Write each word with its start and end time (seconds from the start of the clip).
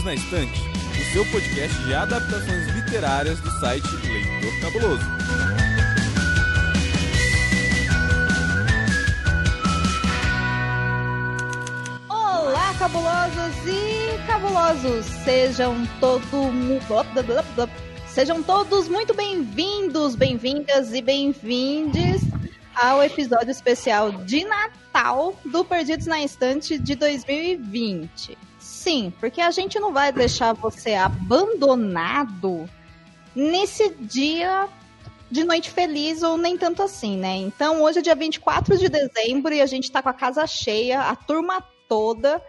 Perdidos 0.00 0.04
na 0.04 0.14
Estante, 0.14 0.60
o 0.98 1.12
seu 1.12 1.24
podcast 1.26 1.76
de 1.84 1.94
adaptações 1.94 2.66
literárias 2.68 3.40
do 3.40 3.50
site 3.60 3.86
Leitor 4.08 4.60
Cabuloso. 4.60 5.04
Olá, 12.08 12.74
cabulosos 12.78 13.66
e 13.66 14.26
cabulosos! 14.26 15.06
Sejam 15.24 15.86
todos 16.00 16.30
Sejam 18.08 18.42
todos 18.42 18.88
muito 18.88 19.14
bem-vindos, 19.14 20.14
bem-vindas 20.14 20.92
e 20.92 21.00
bem-vindes 21.00 22.22
ao 22.74 23.02
episódio 23.02 23.50
especial 23.50 24.10
de 24.12 24.44
Natal 24.44 25.34
do 25.44 25.64
Perdidos 25.64 26.06
na 26.06 26.22
Estante 26.22 26.78
de 26.78 26.94
2020. 26.94 28.49
Sim, 28.80 29.12
porque 29.20 29.42
a 29.42 29.50
gente 29.50 29.78
não 29.78 29.92
vai 29.92 30.10
deixar 30.10 30.54
você 30.54 30.94
abandonado 30.94 32.66
nesse 33.36 33.90
dia 33.90 34.66
de 35.30 35.44
noite 35.44 35.70
feliz 35.70 36.22
ou 36.22 36.38
nem 36.38 36.56
tanto 36.56 36.82
assim, 36.82 37.14
né? 37.18 37.36
Então, 37.36 37.82
hoje 37.82 37.98
é 37.98 38.02
dia 38.02 38.14
24 38.14 38.78
de 38.78 38.88
dezembro 38.88 39.52
e 39.52 39.60
a 39.60 39.66
gente 39.66 39.92
tá 39.92 40.02
com 40.02 40.08
a 40.08 40.14
casa 40.14 40.46
cheia, 40.46 41.02
a 41.02 41.14
turma 41.14 41.62
toda, 41.86 42.42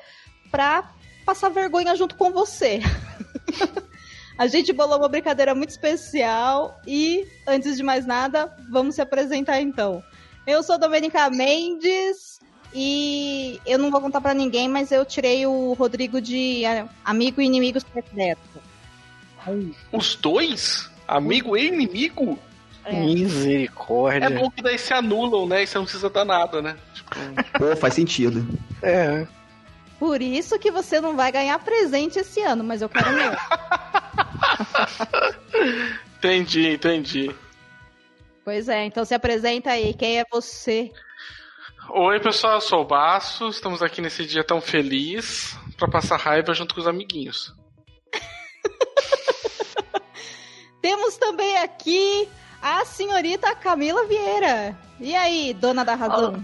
pra 0.50 0.94
passar 1.26 1.50
vergonha 1.50 1.94
junto 1.98 2.16
com 2.16 2.32
você. 2.32 2.80
a 4.40 4.48
gente 4.48 4.72
bolou 4.72 5.00
uma 5.00 5.10
brincadeira 5.10 5.54
muito 5.54 5.72
especial 5.72 6.80
e, 6.88 7.28
antes 7.46 7.76
de 7.76 7.84
mais 7.84 8.06
nada, 8.06 8.56
vamos 8.72 8.96
se 8.96 9.02
apresentar 9.02 9.60
então. 9.60 10.02
Eu 10.48 10.64
sou 10.64 10.80
Domenica 10.80 11.30
Mendes 11.30 12.40
e 12.74 13.60
eu 13.66 13.78
não 13.78 13.92
vou 13.92 14.02
contar 14.02 14.22
para 14.22 14.34
ninguém, 14.34 14.68
mas 14.68 14.92
eu 14.92 15.06
tirei 15.06 15.46
o 15.46 15.74
Rodrigo 15.74 16.22
de 16.22 16.64
amigo 17.04 17.42
e 17.42 17.46
inimigo 17.46 17.80
secreto. 17.80 18.40
Os 19.92 20.16
dois? 20.16 20.90
Amigo 21.08 21.58
e 21.58 21.68
inimigo? 21.68 22.40
É. 22.86 22.94
Misericórdia. 22.94 24.26
É 24.26 24.30
bom 24.30 24.50
que 24.50 24.62
daí 24.62 24.78
se 24.78 24.94
anulam, 24.94 25.48
né? 25.48 25.64
E 25.64 25.68
você 25.68 25.78
não 25.78 25.86
precisa 25.86 26.10
dar 26.10 26.26
nada, 26.26 26.62
né? 26.62 26.78
Tipo... 26.94 27.16
Pô, 27.58 27.76
faz 27.76 27.94
sentido. 27.94 28.48
É. 28.82 29.28
Por 30.00 30.22
isso 30.22 30.58
que 30.58 30.72
você 30.72 31.00
não 31.00 31.16
vai 31.16 31.32
ganhar 31.32 31.60
presente 31.60 32.18
esse 32.18 32.42
ano, 32.42 32.64
mas 32.64 32.82
eu 32.82 32.90
quero 32.90 33.12
meu. 33.12 33.32
entendi, 36.18 36.70
entendi. 36.70 37.36
Pois 38.44 38.68
é, 38.68 38.86
então 38.86 39.06
se 39.06 39.14
apresenta 39.14 39.70
aí, 39.70 39.94
quem 39.94 40.20
é 40.20 40.26
você? 40.32 40.92
Oi, 41.94 42.22
pessoal, 42.22 42.54
eu 42.54 42.62
sou 42.62 42.84
o 42.84 42.86
Baço, 42.86 43.50
estamos 43.50 43.84
aqui 43.84 44.02
nesse 44.02 44.26
dia 44.26 44.46
tão 44.46 44.62
feliz 44.62 45.58
para 45.78 45.90
passar 45.90 46.18
raiva 46.18 46.54
junto 46.54 46.74
com 46.74 46.80
os 46.80 46.88
amiguinhos. 46.88 47.54
Temos 50.82 51.18
também 51.18 51.58
aqui 51.58 52.30
a 52.62 52.86
senhorita 52.86 53.54
Camila 53.56 54.06
Vieira. 54.06 54.74
E 55.02 55.14
aí, 55.14 55.54
dona 55.54 55.84
da 55.84 55.96
razão? 55.96 56.42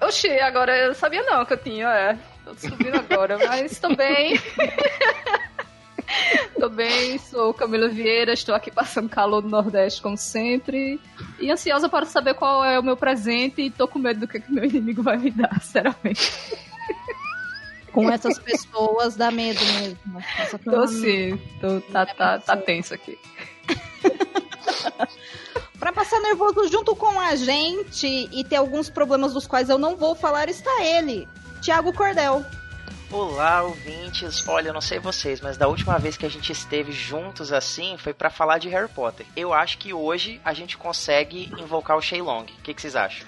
Oh, 0.00 0.06
oxi, 0.06 0.30
agora 0.40 0.74
eu 0.74 0.94
sabia 0.94 1.22
não 1.24 1.44
que 1.44 1.52
eu 1.52 1.58
tinha, 1.58 1.88
é. 1.88 2.18
Tô 2.42 2.54
descobrindo 2.54 2.96
agora, 2.96 3.36
mas 3.36 3.78
também. 3.78 4.40
Tô 6.58 6.68
bem, 6.68 7.18
sou 7.18 7.52
Camila 7.52 7.88
Vieira, 7.88 8.32
estou 8.32 8.54
aqui 8.54 8.70
passando 8.70 9.08
calor 9.08 9.42
no 9.42 9.48
Nordeste, 9.48 10.00
como 10.00 10.16
sempre. 10.16 11.00
E 11.38 11.50
ansiosa 11.50 11.88
para 11.88 12.06
saber 12.06 12.34
qual 12.34 12.64
é 12.64 12.78
o 12.78 12.82
meu 12.82 12.96
presente 12.96 13.62
e 13.62 13.70
tô 13.70 13.88
com 13.88 13.98
medo 13.98 14.20
do 14.20 14.28
que, 14.28 14.40
que 14.40 14.52
meu 14.52 14.64
inimigo 14.64 15.02
vai 15.02 15.18
me 15.18 15.30
dar, 15.30 15.52
sinceramente. 15.60 16.32
Com 17.92 18.10
essas 18.10 18.38
pessoas 18.38 19.16
dá 19.16 19.30
medo 19.30 19.60
mesmo. 19.64 20.22
Essa 20.38 20.58
tô 20.58 20.86
sim, 20.86 21.38
tô, 21.60 21.80
tá, 21.92 22.06
tá, 22.06 22.38
tá 22.38 22.56
tenso 22.56 22.94
aqui. 22.94 23.18
Para 25.78 25.92
passar 25.92 26.20
nervoso 26.20 26.68
junto 26.68 26.96
com 26.96 27.20
a 27.20 27.36
gente 27.36 28.28
e 28.32 28.44
ter 28.44 28.56
alguns 28.56 28.88
problemas 28.88 29.34
dos 29.34 29.46
quais 29.46 29.68
eu 29.68 29.78
não 29.78 29.96
vou 29.96 30.14
falar, 30.14 30.48
está 30.48 30.82
ele, 30.82 31.28
Tiago 31.60 31.92
Cordel. 31.92 32.44
Olá, 33.10 33.62
ouvintes. 33.62 34.46
Olha, 34.48 34.68
eu 34.68 34.74
não 34.74 34.80
sei 34.80 34.98
vocês, 34.98 35.40
mas 35.40 35.56
da 35.56 35.68
última 35.68 35.96
vez 35.98 36.16
que 36.16 36.26
a 36.26 36.28
gente 36.28 36.50
esteve 36.50 36.90
juntos 36.90 37.52
assim 37.52 37.96
foi 37.96 38.12
para 38.12 38.30
falar 38.30 38.58
de 38.58 38.68
Harry 38.68 38.88
Potter. 38.88 39.24
Eu 39.36 39.54
acho 39.54 39.78
que 39.78 39.92
hoje 39.94 40.40
a 40.44 40.52
gente 40.52 40.76
consegue 40.76 41.52
invocar 41.56 41.96
o 41.96 42.02
Shailong. 42.02 42.42
O 42.42 42.62
que, 42.62 42.74
que 42.74 42.80
vocês 42.82 42.96
acham? 42.96 43.26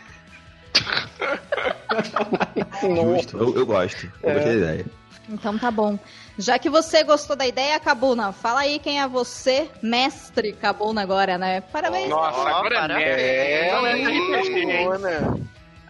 Justo, 2.82 3.38
eu, 3.38 3.56
eu 3.56 3.66
gosto. 3.66 4.12
Eu 4.22 4.30
é. 4.30 4.34
gostei 4.34 4.60
da 4.60 4.74
ideia. 4.74 4.86
Então 5.28 5.56
tá 5.58 5.70
bom. 5.70 5.96
Já 6.36 6.58
que 6.58 6.68
você 6.68 7.04
gostou 7.04 7.36
da 7.36 7.46
ideia, 7.46 7.78
Cabuna, 7.78 8.32
fala 8.32 8.60
aí 8.60 8.78
quem 8.80 9.00
é 9.00 9.06
você, 9.06 9.70
mestre 9.82 10.54
Cabuna 10.54 11.02
agora, 11.02 11.38
né? 11.38 11.60
Parabéns. 11.60 12.08
Nossa, 12.08 12.40
agora 12.40 12.74
é 12.74 12.80
parabéns. 12.80 13.06
é, 13.06 13.68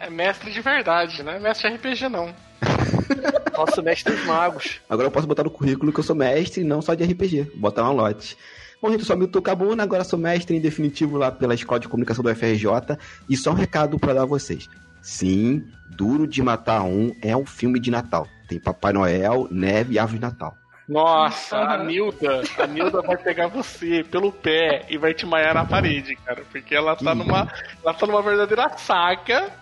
é 0.00 0.10
mestre 0.10 0.50
de 0.50 0.60
verdade, 0.60 1.22
né? 1.22 1.38
Mestre 1.38 1.70
de 1.70 1.76
RPG 1.76 2.09
não. 2.09 2.34
Nosso 3.57 3.83
mestre 3.83 4.15
dos 4.15 4.25
magos. 4.25 4.81
Agora 4.89 5.09
eu 5.09 5.13
posso 5.13 5.27
botar 5.27 5.45
no 5.45 5.51
currículo 5.51 5.93
que 5.93 6.01
eu 6.01 6.05
sou 6.05 6.15
mestre, 6.15 6.63
não 6.63 6.81
só 6.81 6.95
de 6.95 7.05
RPG. 7.05 7.53
Botar 7.57 7.89
um 7.91 7.95
lote. 7.95 8.37
Bom, 8.81 8.91
gente, 8.91 9.01
eu 9.01 9.07
sou 9.07 9.17
Milton 9.17 9.43
Cabuna, 9.43 9.83
agora 9.83 10.05
sou 10.05 10.19
mestre 10.19 10.57
em 10.57 10.61
definitivo 10.61 11.17
lá 11.17 11.33
pela 11.33 11.55
Escola 11.55 11.81
de 11.81 11.89
Comunicação 11.89 12.23
do 12.23 12.35
FRJ. 12.35 12.97
E 13.29 13.37
só 13.37 13.51
um 13.51 13.55
recado 13.55 13.99
para 13.99 14.15
dar 14.15 14.23
a 14.23 14.27
vocês. 14.27 14.69
Sim, 15.03 15.65
Duro 15.91 16.27
de 16.27 16.43
Matar 16.43 16.85
Um 16.85 17.13
é 17.21 17.37
um 17.37 17.45
filme 17.45 17.81
de 17.81 17.91
Natal. 17.91 18.27
Tem 18.49 18.61
Papai 18.61 18.93
Noel, 18.93 19.49
neve 19.51 19.95
e 19.95 19.99
árvore 19.99 20.19
de 20.19 20.25
Natal. 20.25 20.57
Nossa, 20.89 21.57
a 21.59 21.85
Nilda, 21.85 22.43
a 22.57 22.67
Nilda 22.67 23.03
vai 23.03 23.19
pegar 23.19 23.49
você 23.49 24.03
pelo 24.05 24.33
pé 24.33 24.87
e 24.89 24.97
vai 24.97 25.13
te 25.13 25.27
maiar 25.27 25.55
na 25.55 25.65
parede, 25.67 26.17
cara. 26.17 26.43
Porque 26.51 26.75
ela 26.75 26.97
tá 26.97 27.15
numa. 27.15 27.47
Ela 27.85 27.93
tá 27.93 28.07
numa 28.07 28.23
verdadeira 28.23 28.71
saga, 28.79 29.53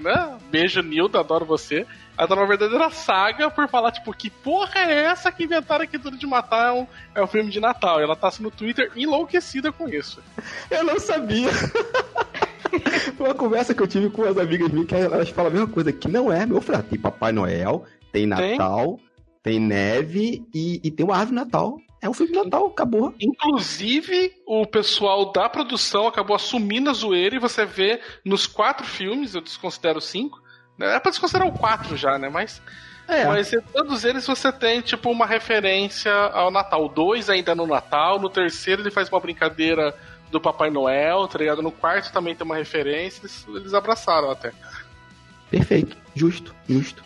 né? 0.00 0.36
Beijo, 0.50 0.82
Nilda, 0.82 1.20
adoro 1.20 1.46
você. 1.46 1.86
Ela 2.16 2.28
tá 2.28 2.36
numa 2.36 2.46
verdadeira 2.46 2.90
saga 2.90 3.50
por 3.50 3.68
falar, 3.68 3.90
tipo, 3.90 4.12
que 4.12 4.30
porra 4.30 4.80
é 4.80 5.04
essa 5.04 5.32
que 5.32 5.44
inventaram 5.44 5.86
que 5.86 5.98
Duro 5.98 6.16
de 6.16 6.26
Matar 6.26 6.68
é 6.68 6.72
um, 6.72 6.86
é 7.14 7.22
um 7.22 7.26
filme 7.26 7.50
de 7.50 7.58
Natal? 7.58 8.00
E 8.00 8.04
ela 8.04 8.14
tá 8.14 8.28
assim 8.28 8.42
no 8.42 8.50
Twitter 8.50 8.90
enlouquecida 8.94 9.72
com 9.72 9.88
isso. 9.88 10.22
Eu 10.70 10.84
não 10.84 10.98
sabia. 11.00 11.50
Foi 13.16 13.26
uma 13.26 13.34
conversa 13.34 13.74
que 13.74 13.82
eu 13.82 13.88
tive 13.88 14.10
com 14.10 14.24
as 14.24 14.36
amigas 14.38 14.70
minhas 14.70 14.86
que 14.86 14.94
elas 14.94 15.28
falam 15.30 15.50
a 15.50 15.54
mesma 15.54 15.68
coisa, 15.68 15.92
que 15.92 16.08
não 16.08 16.32
é, 16.32 16.46
meu 16.46 16.60
fraco. 16.60 16.88
Tem 16.88 17.00
Papai 17.00 17.32
Noel, 17.32 17.84
tem 18.12 18.26
Natal, 18.26 19.00
tem, 19.42 19.54
tem 19.54 19.60
neve 19.60 20.46
e, 20.54 20.80
e 20.84 20.90
tem 20.92 21.04
uma 21.04 21.16
árvore 21.16 21.34
Natal. 21.34 21.78
É 22.00 22.08
um 22.08 22.12
filme 22.12 22.32
de 22.32 22.38
Natal, 22.38 22.66
acabou. 22.66 23.14
Inclusive, 23.18 24.30
o 24.46 24.66
pessoal 24.66 25.32
da 25.32 25.48
produção 25.48 26.06
acabou 26.06 26.36
assumindo 26.36 26.90
a 26.90 26.92
zoeira 26.92 27.34
e 27.34 27.40
você 27.40 27.64
vê 27.64 27.98
nos 28.22 28.46
quatro 28.46 28.86
filmes, 28.86 29.34
eu 29.34 29.40
desconsidero 29.40 30.02
cinco, 30.02 30.43
né? 30.78 30.96
é 30.96 31.00
pra 31.00 31.10
desconsiderar 31.10 31.48
o 31.48 31.52
quatro 31.52 31.96
já, 31.96 32.18
né? 32.18 32.28
Mas. 32.28 32.60
É. 33.06 33.26
Mas 33.26 33.52
em 33.52 33.60
todos 33.60 34.02
eles 34.02 34.26
você 34.26 34.50
tem, 34.50 34.80
tipo, 34.80 35.10
uma 35.10 35.26
referência 35.26 36.10
ao 36.10 36.50
Natal. 36.50 36.86
O 36.86 36.88
dois 36.88 37.28
ainda 37.28 37.54
no 37.54 37.66
Natal, 37.66 38.18
no 38.18 38.30
terceiro 38.30 38.80
ele 38.80 38.90
faz 38.90 39.10
uma 39.10 39.20
brincadeira 39.20 39.94
do 40.30 40.40
Papai 40.40 40.70
Noel, 40.70 41.28
tá 41.28 41.38
ligado? 41.38 41.62
No 41.62 41.70
quarto 41.70 42.12
também 42.12 42.34
tem 42.34 42.46
uma 42.46 42.56
referência, 42.56 43.20
eles, 43.20 43.46
eles 43.48 43.74
abraçaram 43.74 44.30
até. 44.30 44.52
Perfeito, 45.50 45.96
justo, 46.14 46.54
justo. 46.66 47.04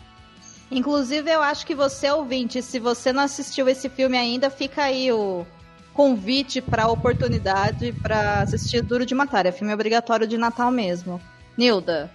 Inclusive, 0.71 1.31
eu 1.31 1.43
acho 1.43 1.67
que 1.67 1.75
você, 1.75 2.11
ouvinte, 2.11 2.63
se 2.63 2.79
você 2.79 3.13
não 3.13 3.23
assistiu 3.23 3.69
esse 3.69 3.89
filme 3.89 4.17
ainda, 4.17 4.51
fica 4.51 4.85
aí 4.85 5.11
o 5.11 5.47
convite 5.93 6.61
para 6.61 6.85
a 6.85 6.89
oportunidade 6.89 7.93
para 7.93 8.43
assistir 8.43 8.83
Duro 8.83 9.05
de 9.05 9.15
Matar. 9.15 9.47
É 9.47 9.53
filme 9.53 9.75
obrigatório 9.75 10.27
de 10.27 10.39
Natal 10.39 10.71
mesmo. 10.71 11.21
Nilda, 11.57 12.11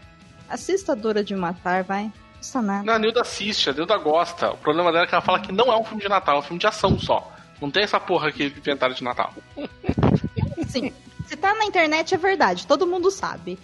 assista 0.53 0.95
Duro 0.95 1.23
de 1.23 1.35
Matar, 1.35 1.83
vai. 1.83 2.11
Não 2.53 2.61
nada. 2.61 2.83
Não, 2.83 2.93
a 2.93 2.99
Nilda 2.99 3.21
assiste, 3.21 3.69
a 3.69 3.73
Nilda 3.73 3.97
gosta. 3.97 4.51
O 4.51 4.57
problema 4.57 4.91
dela 4.91 5.05
é 5.05 5.07
que 5.07 5.15
ela 5.15 5.21
fala 5.21 5.39
que 5.39 5.51
não 5.51 5.71
é 5.71 5.77
um 5.77 5.83
filme 5.83 6.03
de 6.03 6.09
Natal, 6.09 6.37
é 6.37 6.39
um 6.39 6.43
filme 6.43 6.59
de 6.59 6.67
ação 6.67 6.99
só. 6.99 7.31
Não 7.61 7.71
tem 7.71 7.83
essa 7.83 7.99
porra 7.99 8.31
que 8.31 8.45
inventaram 8.45 8.93
de 8.93 9.03
Natal. 9.03 9.33
Sim, 10.67 10.91
se 11.25 11.37
tá 11.37 11.53
na 11.53 11.65
internet 11.65 12.13
é 12.13 12.17
verdade, 12.17 12.67
todo 12.67 12.85
mundo 12.85 13.09
sabe. 13.09 13.57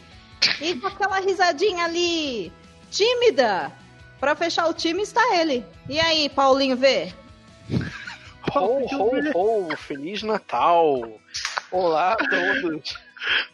E 0.62 0.76
com 0.76 0.88
aquela 0.88 1.20
risadinha 1.20 1.84
ali, 1.84 2.52
tímida, 2.90 3.74
Pra 4.20 4.36
fechar 4.36 4.68
o 4.68 4.74
time 4.74 5.02
está 5.02 5.22
ele. 5.38 5.66
E 5.88 5.98
aí, 5.98 6.28
Paulinho 6.28 6.76
V? 6.76 7.14
Ho, 8.54 8.86
ho, 8.92 9.70
ho, 9.70 9.78
Feliz 9.78 10.24
Natal! 10.24 11.20
Olá 11.72 12.14
a 12.14 12.18
todos! 12.18 12.98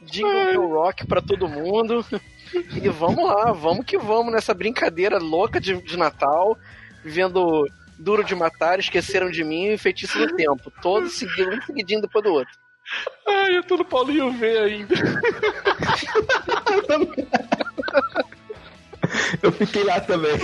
Jingle 0.02 0.68
Rock 0.68 1.06
pra 1.06 1.22
todo 1.22 1.48
mundo. 1.48 2.04
E 2.54 2.90
vamos 2.90 3.26
lá, 3.26 3.52
vamos 3.52 3.86
que 3.86 3.98
vamos 3.98 4.34
nessa 4.34 4.54
brincadeira 4.54 5.18
louca 5.18 5.60
de, 5.60 5.82
de 5.82 5.98
Natal, 5.98 6.58
vendo 7.04 7.68
Duro 7.98 8.24
de 8.24 8.36
Matar, 8.36 8.80
Esqueceram 8.80 9.30
de 9.30 9.44
Mim 9.44 9.70
e 9.70 9.78
Feitiço 9.78 10.18
do 10.18 10.36
Tempo. 10.36 10.72
Todos 10.82 11.14
seguindo, 11.14 11.56
um 11.56 11.62
seguidinho 11.62 12.02
depois 12.02 12.24
do 12.24 12.34
outro. 12.34 12.54
Ai, 13.28 13.58
eu 13.58 13.64
tô 13.64 13.78
no 13.78 13.86
Paulinho 13.86 14.32
V 14.32 14.58
ainda. 14.60 14.96
Eu 19.42 19.52
fiquei 19.52 19.84
lá 19.84 20.00
também. 20.00 20.38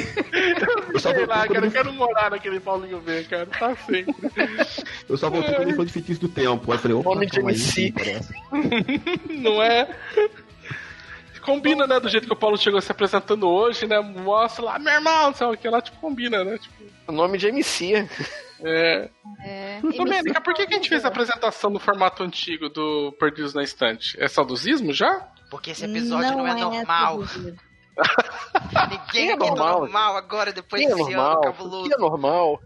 Sei 0.99 1.25
lá, 1.25 1.47
cara, 1.47 1.65
eu 1.65 1.71
quero 1.71 1.93
morar 1.93 2.31
naquele 2.31 2.59
Paulinho 2.59 2.99
V, 2.99 3.23
cara. 3.23 3.45
Tá 3.47 3.75
sempre. 3.75 4.13
eu 5.09 5.17
só 5.17 5.29
voltei 5.29 5.53
quando 5.53 5.63
ele 5.63 5.71
falou 5.71 5.85
de 5.85 5.93
feitiço 5.93 6.21
do 6.21 6.29
tempo. 6.29 6.71
Aí 6.71 6.77
eu 6.77 6.81
falei, 6.81 6.97
opa, 6.97 7.09
Nome 7.09 7.25
de 7.25 7.39
MC. 7.39 7.93
Não 9.29 9.61
é? 9.61 9.87
Combina, 11.41 11.87
né? 11.87 11.99
Do 11.99 12.09
jeito 12.09 12.27
que 12.27 12.33
o 12.33 12.37
Paulo 12.37 12.57
chegou 12.57 12.79
se 12.81 12.91
apresentando 12.91 13.47
hoje, 13.47 13.87
né? 13.87 13.99
Mostra 13.99 14.63
lá, 14.63 14.79
meu 14.79 14.93
irmão, 14.93 15.27
não 15.27 15.33
sei 15.33 15.47
o 15.47 15.57
que 15.57 15.69
lá, 15.69 15.81
tipo, 15.81 15.97
combina, 15.99 16.43
né? 16.43 16.57
Tipo... 16.57 16.83
O 17.07 17.11
nome 17.11 17.37
de 17.37 17.47
MC. 17.47 18.07
É. 18.63 19.09
é. 19.43 19.81
Domênica, 19.81 20.39
por 20.39 20.53
que, 20.53 20.67
que 20.67 20.73
a 20.73 20.77
gente 20.77 20.89
fez 20.89 21.03
a 21.03 21.07
apresentação 21.07 21.69
no 21.69 21.79
formato 21.79 22.23
antigo 22.23 22.69
do 22.69 23.11
Perdidos 23.19 23.53
na 23.53 23.63
Estante? 23.63 24.15
É 24.21 24.27
saudosismo 24.27 24.93
já? 24.93 25.27
Porque 25.49 25.71
esse 25.71 25.83
episódio 25.83 26.29
não, 26.31 26.37
não 26.37 26.47
é, 26.47 26.51
é 26.51 26.55
normal. 26.55 27.19
Ninguém 28.89 29.31
é 29.31 29.35
normal. 29.35 29.81
normal 29.81 30.17
agora, 30.17 30.53
depois 30.53 30.81
desse 30.81 30.93
é 30.93 31.15
normal? 31.15 31.31
ano 31.31 31.41
cabuloso. 31.41 31.93
é 31.93 31.97
normal? 31.97 32.61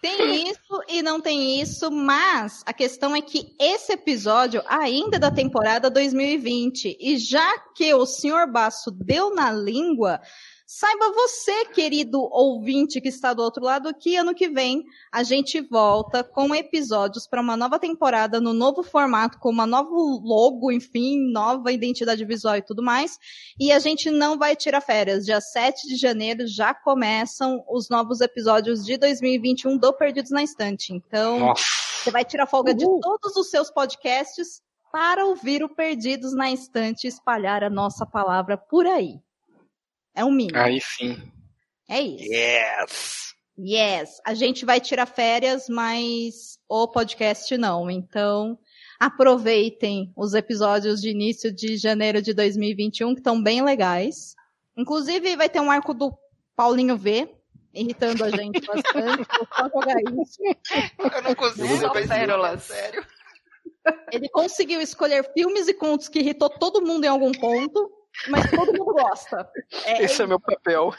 Tem 0.00 0.48
isso 0.48 0.82
e 0.88 1.02
não 1.02 1.20
tem 1.20 1.60
isso, 1.60 1.90
mas 1.90 2.62
a 2.64 2.72
questão 2.72 3.14
é 3.14 3.20
que 3.20 3.54
esse 3.60 3.92
episódio 3.92 4.62
ainda 4.66 5.16
é 5.16 5.20
da 5.20 5.30
temporada 5.30 5.90
2020. 5.90 6.96
E 6.98 7.18
já 7.18 7.58
que 7.74 7.92
o 7.92 8.06
senhor 8.06 8.50
Basso 8.50 8.90
deu 8.90 9.34
na 9.34 9.52
língua, 9.52 10.20
Saiba 10.72 11.10
você, 11.10 11.64
querido 11.64 12.20
ouvinte 12.30 13.00
que 13.00 13.08
está 13.08 13.34
do 13.34 13.42
outro 13.42 13.64
lado, 13.64 13.92
que 13.92 14.14
ano 14.14 14.32
que 14.32 14.48
vem 14.48 14.84
a 15.10 15.24
gente 15.24 15.60
volta 15.60 16.22
com 16.22 16.54
episódios 16.54 17.26
para 17.26 17.40
uma 17.40 17.56
nova 17.56 17.76
temporada, 17.76 18.40
no 18.40 18.52
novo 18.52 18.84
formato, 18.84 19.40
com 19.40 19.50
uma 19.50 19.66
novo 19.66 20.20
logo, 20.22 20.70
enfim, 20.70 21.32
nova 21.32 21.72
identidade 21.72 22.24
visual 22.24 22.56
e 22.56 22.62
tudo 22.62 22.84
mais. 22.84 23.18
E 23.58 23.72
a 23.72 23.80
gente 23.80 24.12
não 24.12 24.38
vai 24.38 24.54
tirar 24.54 24.80
férias. 24.80 25.26
Dia 25.26 25.40
7 25.40 25.88
de 25.88 25.96
janeiro 25.96 26.46
já 26.46 26.72
começam 26.72 27.64
os 27.68 27.88
novos 27.90 28.20
episódios 28.20 28.84
de 28.86 28.96
2021 28.96 29.76
do 29.76 29.92
Perdidos 29.92 30.30
na 30.30 30.44
Estante. 30.44 30.94
Então, 30.94 31.40
Nossa. 31.40 31.64
você 32.04 32.12
vai 32.12 32.24
tirar 32.24 32.46
folga 32.46 32.70
Uhul. 32.70 32.78
de 32.78 33.00
todos 33.00 33.34
os 33.34 33.50
seus 33.50 33.72
podcasts 33.72 34.62
para 34.92 35.26
ouvir 35.26 35.64
o 35.64 35.68
Perdidos 35.68 36.32
na 36.32 36.52
Estante 36.52 37.08
espalhar 37.08 37.64
a 37.64 37.68
nossa 37.68 38.06
palavra 38.06 38.56
por 38.56 38.86
aí. 38.86 39.20
É 40.14 40.24
um 40.24 40.30
mínimo. 40.30 40.58
Aí 40.58 40.80
sim. 40.80 41.20
É 41.88 42.00
isso. 42.00 42.32
Yes! 42.32 43.34
Yes. 43.58 44.20
A 44.24 44.32
gente 44.32 44.64
vai 44.64 44.80
tirar 44.80 45.06
férias, 45.06 45.68
mas 45.68 46.58
o 46.68 46.88
podcast 46.88 47.56
não. 47.58 47.90
Então, 47.90 48.58
aproveitem 48.98 50.12
os 50.16 50.34
episódios 50.34 51.00
de 51.00 51.10
início 51.10 51.52
de 51.52 51.76
janeiro 51.76 52.22
de 52.22 52.32
2021, 52.32 53.14
que 53.14 53.20
estão 53.20 53.42
bem 53.42 53.62
legais. 53.62 54.34
Inclusive, 54.76 55.36
vai 55.36 55.48
ter 55.48 55.60
um 55.60 55.70
arco 55.70 55.92
do 55.92 56.16
Paulinho 56.56 56.96
V, 56.96 57.28
irritando 57.74 58.24
a 58.24 58.30
gente 58.30 58.64
bastante. 58.66 59.26
Vou 59.36 59.48
só 59.54 59.68
jogar 59.68 60.00
isso. 60.00 60.42
Eu 60.98 61.22
não 61.22 61.34
consigo, 61.34 61.76
só 61.76 61.90
pérolas. 61.90 62.62
Sério. 62.62 63.04
Ele 64.12 64.28
conseguiu 64.28 64.80
escolher 64.80 65.30
filmes 65.32 65.68
e 65.68 65.74
contos 65.74 66.08
que 66.08 66.20
irritou 66.20 66.48
todo 66.48 66.82
mundo 66.82 67.04
em 67.04 67.08
algum 67.08 67.32
ponto 67.32 67.90
mas 68.28 68.50
todo 68.50 68.72
mundo 68.72 68.92
gosta. 68.92 69.48
É, 69.84 70.04
esse 70.04 70.20
é, 70.20 70.24
é 70.24 70.28
meu 70.28 70.40
papel. 70.40 70.92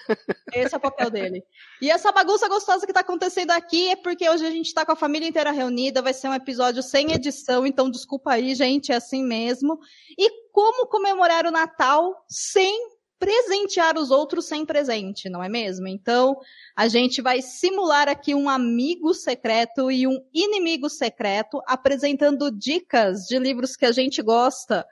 Esse 0.53 0.73
é 0.73 0.77
o 0.77 0.81
papel 0.81 1.09
dele. 1.09 1.43
E 1.81 1.89
essa 1.89 2.11
bagunça 2.11 2.47
gostosa 2.47 2.85
que 2.85 2.93
tá 2.93 3.01
acontecendo 3.01 3.51
aqui 3.51 3.89
é 3.89 3.95
porque 3.95 4.29
hoje 4.29 4.45
a 4.45 4.51
gente 4.51 4.73
tá 4.73 4.85
com 4.85 4.91
a 4.91 4.95
família 4.95 5.27
inteira 5.27 5.51
reunida, 5.51 6.01
vai 6.01 6.13
ser 6.13 6.27
um 6.27 6.33
episódio 6.33 6.81
sem 6.81 7.11
edição, 7.11 7.65
então 7.65 7.89
desculpa 7.89 8.33
aí, 8.33 8.55
gente, 8.55 8.91
é 8.91 8.95
assim 8.95 9.23
mesmo. 9.23 9.79
E 10.17 10.29
como 10.51 10.87
comemorar 10.87 11.45
o 11.45 11.51
Natal 11.51 12.25
sem 12.27 12.91
presentear 13.21 13.99
os 13.99 14.09
outros 14.09 14.45
sem 14.45 14.65
presente, 14.65 15.29
não 15.29 15.43
é 15.43 15.47
mesmo? 15.47 15.87
Então, 15.87 16.35
a 16.75 16.87
gente 16.87 17.21
vai 17.21 17.39
simular 17.39 18.09
aqui 18.09 18.33
um 18.33 18.49
amigo 18.49 19.13
secreto 19.13 19.91
e 19.91 20.07
um 20.07 20.17
inimigo 20.33 20.89
secreto, 20.89 21.61
apresentando 21.67 22.49
dicas 22.49 23.27
de 23.27 23.37
livros 23.37 23.75
que 23.75 23.85
a 23.85 23.91
gente 23.91 24.23
gosta 24.23 24.83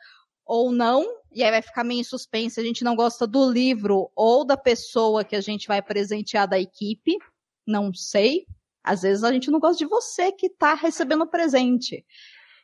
ou 0.46 0.72
não, 0.72 1.08
e 1.32 1.44
aí 1.44 1.52
vai 1.52 1.62
ficar 1.62 1.84
meio 1.84 2.02
em 2.02 2.04
suspense, 2.04 2.60
a 2.60 2.64
gente 2.64 2.84
não 2.84 2.96
gosta 2.96 3.28
do 3.28 3.50
livro 3.50 4.12
ou 4.16 4.44
da 4.46 4.58
pessoa 4.58 5.24
que 5.24 5.36
a 5.36 5.42
gente 5.42 5.68
vai 5.68 5.82
presentear 5.82 6.48
da 6.48 6.60
equipe, 6.60 7.18
não 7.66 7.94
sei. 7.94 8.46
Às 8.84 9.02
vezes 9.04 9.24
a 9.24 9.32
gente 9.32 9.52
não 9.52 9.60
gosta 9.60 9.78
de 9.78 9.86
você 9.86 10.32
que 10.32 10.48
está 10.48 10.74
recebendo 10.74 11.24
o 11.24 11.30
presente. 11.30 12.04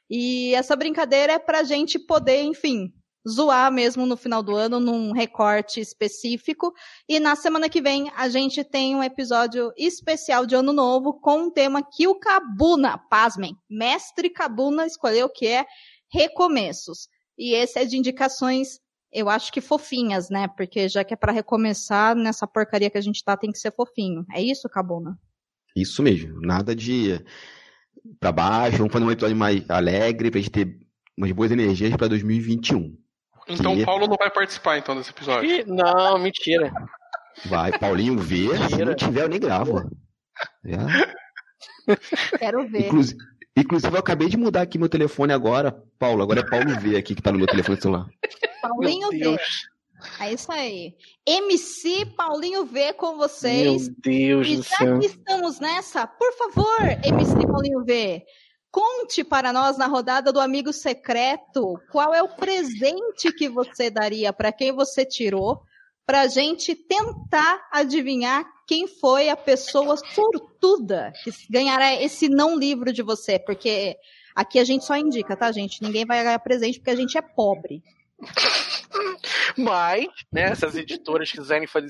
E 0.10 0.54
essa 0.56 0.76
brincadeira 0.76 1.34
é 1.34 1.40
para 1.40 1.60
a 1.60 1.64
gente 1.64 2.00
poder, 2.00 2.42
enfim, 2.42 2.94
zoar 3.28 3.72
mesmo 3.72 4.06
no 4.06 4.16
final 4.16 4.44
do 4.44 4.56
ano, 4.56 4.80
num 4.80 5.12
recorte 5.12 5.80
específico. 5.80 6.74
E 7.08 7.20
na 7.20 7.36
semana 7.36 7.70
que 7.70 7.82
vem 7.82 8.12
a 8.16 8.30
gente 8.30 8.64
tem 8.64 8.96
um 8.96 9.04
episódio 9.04 9.72
especial 9.76 10.46
de 10.46 10.56
Ano 10.56 10.72
Novo 10.72 11.14
com 11.14 11.44
um 11.44 11.52
tema 11.52 11.84
que 11.84 12.08
o 12.08 12.16
Cabuna, 12.16 12.98
pasmem, 13.10 13.58
mestre 13.70 14.30
Cabuna 14.30 14.86
escolheu 14.86 15.30
que 15.30 15.48
é 15.48 15.66
recomeços. 16.12 17.10
E 17.38 17.54
esse 17.54 17.80
é 17.80 17.86
de 17.86 17.98
indicações, 17.98 18.80
eu 19.12 19.30
acho 19.30 19.52
que 19.52 19.62
fofinhas, 19.62 20.30
né? 20.30 20.48
Porque 20.48 20.88
já 20.90 21.04
que 21.04 21.14
é 21.14 21.18
para 21.18 21.32
recomeçar, 21.32 22.16
nessa 22.16 22.46
porcaria 22.46 22.90
que 22.90 22.98
a 22.98 23.02
gente 23.02 23.24
tá, 23.24 23.36
tem 23.38 23.52
que 23.52 23.60
ser 23.60 23.72
fofinho. 23.72 24.26
É 24.34 24.42
isso, 24.42 24.70
Cabona? 24.70 25.18
Isso 25.76 26.02
mesmo. 26.02 26.40
Nada 26.42 26.76
de 26.76 27.24
para 28.20 28.32
baixo. 28.32 28.78
Vamos 28.78 28.94
fazer 28.94 29.06
um 29.06 29.12
episódio 29.12 29.36
mais 29.36 29.70
alegre 29.70 30.32
pra 30.32 30.40
gente 30.40 30.52
ter 30.52 30.78
umas 31.18 31.32
boas 31.32 31.52
energias 31.52 31.96
para 31.96 32.08
2021. 32.08 32.98
Então 33.48 33.74
o 33.74 33.86
Paulo 33.86 34.08
não 34.08 34.18
vai 34.18 34.32
participar 34.32 34.78
então 34.78 34.96
desse 34.96 35.12
episódio. 35.12 35.66
Não, 35.68 36.18
mentira. 36.18 36.74
Vai, 37.46 37.78
Paulinho 37.78 38.18
vê, 38.18 38.48
se 38.70 38.84
não 38.84 38.96
tiver 38.96 39.24
eu 39.24 39.30
nem 39.30 39.40
gravo. 39.40 39.90
Já. 40.64 40.88
Quero 42.40 42.68
ver. 42.68 42.88
Inclusive, 42.88 43.20
Inclusive, 43.58 43.96
eu 43.96 44.00
acabei 44.00 44.28
de 44.28 44.38
mudar 44.38 44.64
aqui 44.64 44.78
meu 44.78 44.90
telefone 44.90 45.32
agora, 45.32 45.72
Paulo. 45.98 46.22
Agora 46.22 46.42
é 46.42 46.50
Paulo 46.50 46.78
V 46.80 46.98
aqui 46.98 47.16
que 47.16 47.22
tá 47.22 47.32
no 47.32 47.38
meu 47.38 47.48
telefone 47.48 47.82
celular. 47.82 48.08
Paulinho 48.62 49.10
V. 49.10 49.38
É 50.20 50.34
isso 50.34 50.52
aí. 50.52 50.94
MC 51.26 52.06
Paulinho 52.18 52.66
V 52.66 52.94
com 52.94 53.18
vocês. 53.18 53.88
Meu 53.88 53.98
Deus 54.00 54.48
e 54.48 54.58
do 54.58 54.64
céu. 54.64 54.76
E 54.76 54.90
já 54.90 55.00
que 55.00 55.06
estamos 55.06 55.60
nessa, 55.60 56.06
por 56.06 56.34
favor, 56.34 56.82
MC 57.04 57.48
Paulinho 57.48 57.84
V, 57.86 58.24
conte 58.70 59.24
para 59.24 59.54
nós 59.54 59.78
na 59.78 59.88
rodada 59.88 60.34
do 60.34 60.42
Amigo 60.42 60.74
Secreto 60.74 61.80
qual 61.92 62.14
é 62.14 62.22
o 62.22 62.36
presente 62.36 63.32
que 63.38 63.48
você 63.48 63.90
daria 63.90 64.34
para 64.34 64.52
quem 64.52 64.74
você 64.74 65.06
tirou, 65.06 65.62
para 66.06 66.22
a 66.22 66.28
gente 66.28 66.76
tentar 66.76 67.68
adivinhar 67.72 68.46
quem 68.68 68.88
foi 68.88 69.30
a 69.30 69.38
pessoa 69.38 69.96
sortuda 69.98 71.12
que 71.24 71.32
ganhará 71.50 71.94
esse 71.94 72.30
não 72.30 72.58
livro 72.58 72.92
de 72.92 73.02
você, 73.02 73.40
porque 73.40 73.96
aqui 74.36 74.60
a 74.60 74.64
gente 74.64 74.86
só 74.86 74.96
indica, 74.96 75.36
tá, 75.36 75.52
gente? 75.52 75.82
Ninguém 75.82 76.06
vai 76.06 76.24
ganhar 76.24 76.40
presente 76.40 76.80
porque 76.80 76.92
a 76.92 76.96
gente 76.96 77.18
é 77.18 77.22
pobre. 77.22 77.82
Mas, 79.58 80.08
né, 80.32 80.56
se 80.56 80.66
as 80.66 80.76
editoras 80.76 81.32
quiserem 81.32 81.68
fazer 81.68 81.90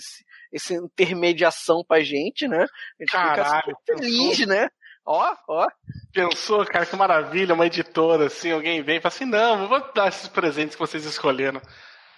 essa 0.53 0.73
intermediação 0.73 1.83
pra 1.87 2.01
gente, 2.01 2.47
né? 2.47 2.63
A 2.63 3.03
gente 3.03 3.11
Caralho, 3.11 3.77
fica 3.85 3.97
feliz, 3.97 4.39
né? 4.47 4.69
Ó, 5.05 5.35
ó. 5.47 5.67
Pensou, 6.11 6.65
cara, 6.65 6.85
que 6.85 6.95
maravilha, 6.95 7.53
uma 7.53 7.67
editora, 7.67 8.25
assim, 8.25 8.51
alguém 8.51 8.81
vem 8.81 8.97
e 8.97 9.01
fala 9.01 9.13
assim, 9.13 9.25
não, 9.25 9.67
vou 9.67 9.93
dar 9.93 10.07
esses 10.07 10.27
presentes 10.27 10.75
que 10.75 10.81
vocês 10.81 11.05
escolheram. 11.05 11.61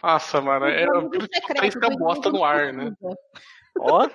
Nossa, 0.01 0.41
mano, 0.41 0.65
é, 0.65 0.83
é 0.83 0.89
o 0.89 1.09
que 1.09 1.85
a 1.85 1.97
bosta 1.97 2.29
no 2.29 2.43
ar, 2.43 2.71
né? 2.71 2.91
Ó. 3.79 4.07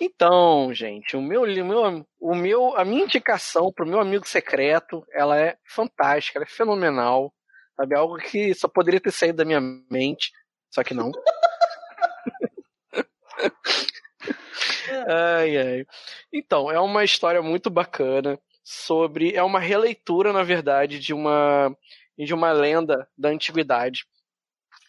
Então, 0.00 0.72
gente, 0.74 1.16
o 1.16 1.22
meu, 1.22 1.42
o 1.42 1.46
meu, 1.46 2.06
o 2.20 2.34
meu, 2.34 2.76
a 2.76 2.84
minha 2.84 3.04
indicação 3.04 3.72
pro 3.72 3.86
meu 3.86 3.98
amigo 3.98 4.26
secreto, 4.26 5.04
ela 5.12 5.38
é 5.38 5.56
fantástica, 5.64 6.38
ela 6.38 6.44
é 6.44 6.48
fenomenal, 6.48 7.32
sabe? 7.76 7.96
Algo 7.96 8.18
que 8.18 8.54
só 8.54 8.68
poderia 8.68 9.00
ter 9.00 9.10
saído 9.10 9.38
da 9.38 9.44
minha 9.44 9.60
mente, 9.90 10.32
só 10.70 10.84
que 10.84 10.92
não. 10.92 11.10
ai, 15.08 15.56
ai. 15.56 15.86
Então, 16.32 16.70
é 16.70 16.78
uma 16.78 17.02
história 17.02 17.40
muito 17.40 17.70
bacana 17.70 18.38
sobre, 18.62 19.34
é 19.34 19.42
uma 19.42 19.60
releitura, 19.60 20.32
na 20.32 20.42
verdade, 20.42 20.98
de 20.98 21.14
uma 21.14 21.74
de 22.24 22.34
uma 22.34 22.52
lenda 22.52 23.08
da 23.16 23.28
antiguidade, 23.28 24.06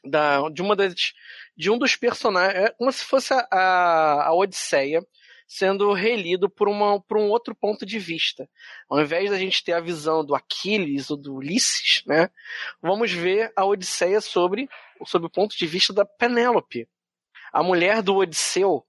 da, 0.03 0.47
de 0.49 0.61
uma 0.61 0.75
das 0.75 1.13
de 1.55 1.71
um 1.71 1.77
dos 1.77 1.95
personagens, 1.95 2.65
é 2.65 2.69
como 2.69 2.91
se 2.91 3.03
fosse 3.03 3.33
a, 3.33 4.27
a 4.27 4.33
Odisseia 4.33 5.01
sendo 5.47 5.93
relido 5.93 6.49
por, 6.49 6.67
uma, 6.67 7.01
por 7.01 7.17
um 7.17 7.29
outro 7.29 7.55
ponto 7.55 7.85
de 7.85 7.97
vista. 7.97 8.49
Ao 8.89 8.99
invés 8.99 9.29
da 9.29 9.37
gente 9.37 9.63
ter 9.63 9.71
a 9.71 9.79
visão 9.79 10.23
do 10.23 10.35
Aquiles 10.35 11.09
ou 11.09 11.17
do 11.17 11.35
Ulisses, 11.35 12.03
né, 12.05 12.29
vamos 12.81 13.11
ver 13.11 13.51
a 13.55 13.65
Odisseia 13.65 14.19
sobre, 14.19 14.69
sobre 15.05 15.27
o 15.27 15.31
ponto 15.31 15.57
de 15.57 15.65
vista 15.65 15.93
da 15.93 16.05
Penélope, 16.05 16.87
a 17.51 17.63
mulher 17.63 18.01
do 18.01 18.17
Odisseu, 18.17 18.85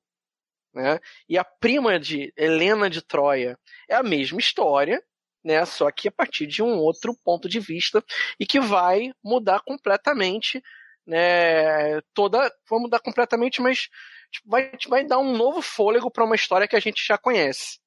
né, 0.74 0.98
e 1.28 1.38
a 1.38 1.44
prima 1.44 1.98
de 1.98 2.32
Helena 2.36 2.90
de 2.90 3.02
Troia. 3.02 3.56
É 3.88 3.94
a 3.94 4.02
mesma 4.02 4.40
história, 4.40 5.02
né, 5.44 5.64
só 5.64 5.90
que 5.90 6.08
a 6.08 6.12
partir 6.12 6.46
de 6.46 6.62
um 6.62 6.76
outro 6.78 7.14
ponto 7.24 7.48
de 7.48 7.60
vista 7.60 8.04
e 8.38 8.46
que 8.46 8.60
vai 8.60 9.12
mudar 9.22 9.60
completamente 9.60 10.62
né, 11.06 12.00
toda, 12.12 12.52
vamos 12.68 12.84
mudar 12.84 13.00
completamente, 13.00 13.62
mas 13.62 13.88
tipo, 14.30 14.48
vai, 14.48 14.70
vai 14.88 15.04
dar 15.04 15.18
um 15.18 15.34
novo 15.36 15.62
fôlego 15.62 16.10
para 16.10 16.24
uma 16.24 16.34
história 16.34 16.68
que 16.68 16.76
a 16.76 16.80
gente 16.80 17.04
já 17.06 17.16
conhece. 17.16 17.78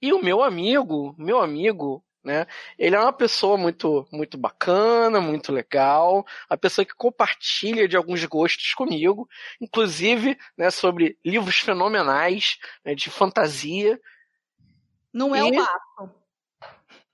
E 0.00 0.12
o 0.12 0.22
meu 0.22 0.42
amigo, 0.42 1.14
meu 1.18 1.40
amigo, 1.40 2.04
né? 2.22 2.46
Ele 2.78 2.96
é 2.96 3.00
uma 3.00 3.12
pessoa 3.12 3.56
muito, 3.56 4.08
muito 4.10 4.38
bacana, 4.38 5.20
muito 5.20 5.52
legal, 5.52 6.24
a 6.48 6.56
pessoa 6.56 6.84
que 6.84 6.94
compartilha 6.94 7.86
de 7.86 7.96
alguns 7.96 8.24
gostos 8.24 8.72
comigo, 8.72 9.28
inclusive, 9.60 10.38
né, 10.56 10.70
sobre 10.70 11.18
livros 11.24 11.58
fenomenais, 11.58 12.58
né, 12.84 12.94
de 12.94 13.10
fantasia. 13.10 14.00
Não 15.12 15.34
é 15.34 15.40
e... 15.40 15.42
o 15.42 15.54
Bato. 15.54 16.23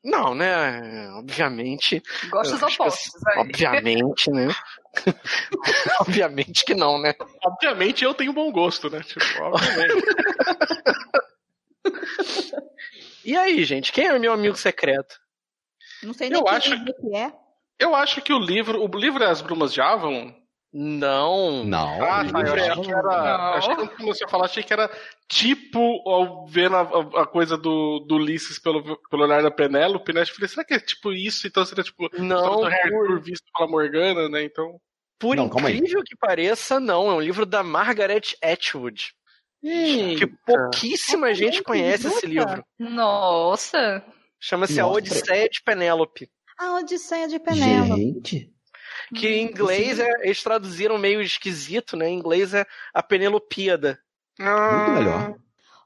Não, 0.02 0.34
né? 0.34 1.10
Obviamente. 1.12 2.02
Gostos 2.30 2.62
opostos. 2.62 3.12
Obviamente, 3.36 4.30
né? 4.30 4.48
obviamente 6.00 6.64
que 6.64 6.74
não, 6.74 6.98
né? 7.00 7.14
Obviamente 7.44 8.04
eu 8.04 8.14
tenho 8.14 8.32
bom 8.32 8.50
gosto, 8.50 8.88
né? 8.88 9.00
Tipo, 9.00 9.42
obviamente. 9.42 10.06
e 13.24 13.36
aí, 13.36 13.62
gente? 13.64 13.92
Quem 13.92 14.06
é 14.06 14.18
meu 14.18 14.32
amigo 14.32 14.56
secreto? 14.56 15.20
Não 16.02 16.14
sei 16.14 16.30
nem 16.30 16.40
eu 16.40 16.48
acho 16.48 16.84
que 16.84 17.16
é. 17.16 17.32
Eu 17.78 17.94
acho 17.94 18.22
que 18.22 18.32
o 18.32 18.38
livro, 18.38 18.82
o 18.82 18.98
livro 18.98 19.22
é 19.22 19.30
As 19.30 19.40
Brumas 19.40 19.72
de 19.72 19.80
Avalon, 19.80 20.32
não. 20.72 21.64
Não. 21.64 22.02
Ah, 22.02 22.24
tá. 22.24 22.40
Eu 22.40 22.54
achei 22.54 22.84
que 22.84 22.90
era. 22.92 23.02
Não. 23.02 23.54
Acho 23.54 23.68
que 23.68 23.96
quando 23.96 24.24
a 24.24 24.28
falar, 24.28 24.44
achei 24.44 24.62
que 24.62 24.72
era 24.72 24.90
tipo 25.28 26.08
ao 26.08 26.46
vendo 26.46 26.76
a, 26.76 27.22
a, 27.22 27.26
coisa 27.26 27.56
do, 27.56 28.00
do 28.00 28.16
Ulisses 28.16 28.58
pelo, 28.58 28.96
pelo 29.08 29.22
olhar 29.24 29.42
da 29.42 29.50
Penélope, 29.50 30.12
né? 30.12 30.22
Eu 30.22 30.26
falei, 30.26 30.48
será 30.48 30.64
que 30.64 30.74
é 30.74 30.80
tipo 30.80 31.12
isso? 31.12 31.46
Então 31.46 31.64
seria 31.64 31.82
tipo. 31.82 32.08
Não. 32.18 32.60
Por... 32.88 33.20
visto 33.20 33.44
pela 33.56 33.68
Morgana, 33.68 34.28
né? 34.28 34.44
Então. 34.44 34.80
Por 35.18 35.36
não, 35.36 35.46
incrível 35.46 36.02
que 36.02 36.16
pareça, 36.16 36.80
não. 36.80 37.10
É 37.10 37.14
um 37.14 37.20
livro 37.20 37.44
da 37.44 37.62
Margaret 37.62 38.22
Atwood. 38.42 39.12
Hum, 39.62 40.16
que 40.16 40.26
pouquíssima 40.26 41.34
gente 41.34 41.62
conhece 41.62 42.06
esse 42.06 42.26
livro. 42.26 42.64
Nossa. 42.78 44.02
Chama-se 44.38 44.80
A 44.80 44.86
Odisseia 44.86 45.46
de 45.50 45.62
Penélope. 45.62 46.30
A 46.58 46.78
Odisseia 46.78 47.28
de 47.28 47.38
Penélope. 47.38 48.00
Gente. 48.00 48.59
Que 49.14 49.28
em 49.28 49.46
inglês 49.46 49.98
é, 49.98 50.08
eles 50.22 50.42
traduziram 50.42 50.98
meio 50.98 51.20
esquisito, 51.20 51.96
né? 51.96 52.08
Em 52.08 52.18
inglês 52.18 52.54
é 52.54 52.66
a 52.94 53.02
Penelopíada. 53.02 53.98
Muito 54.38 54.90
melhor. 54.92 55.36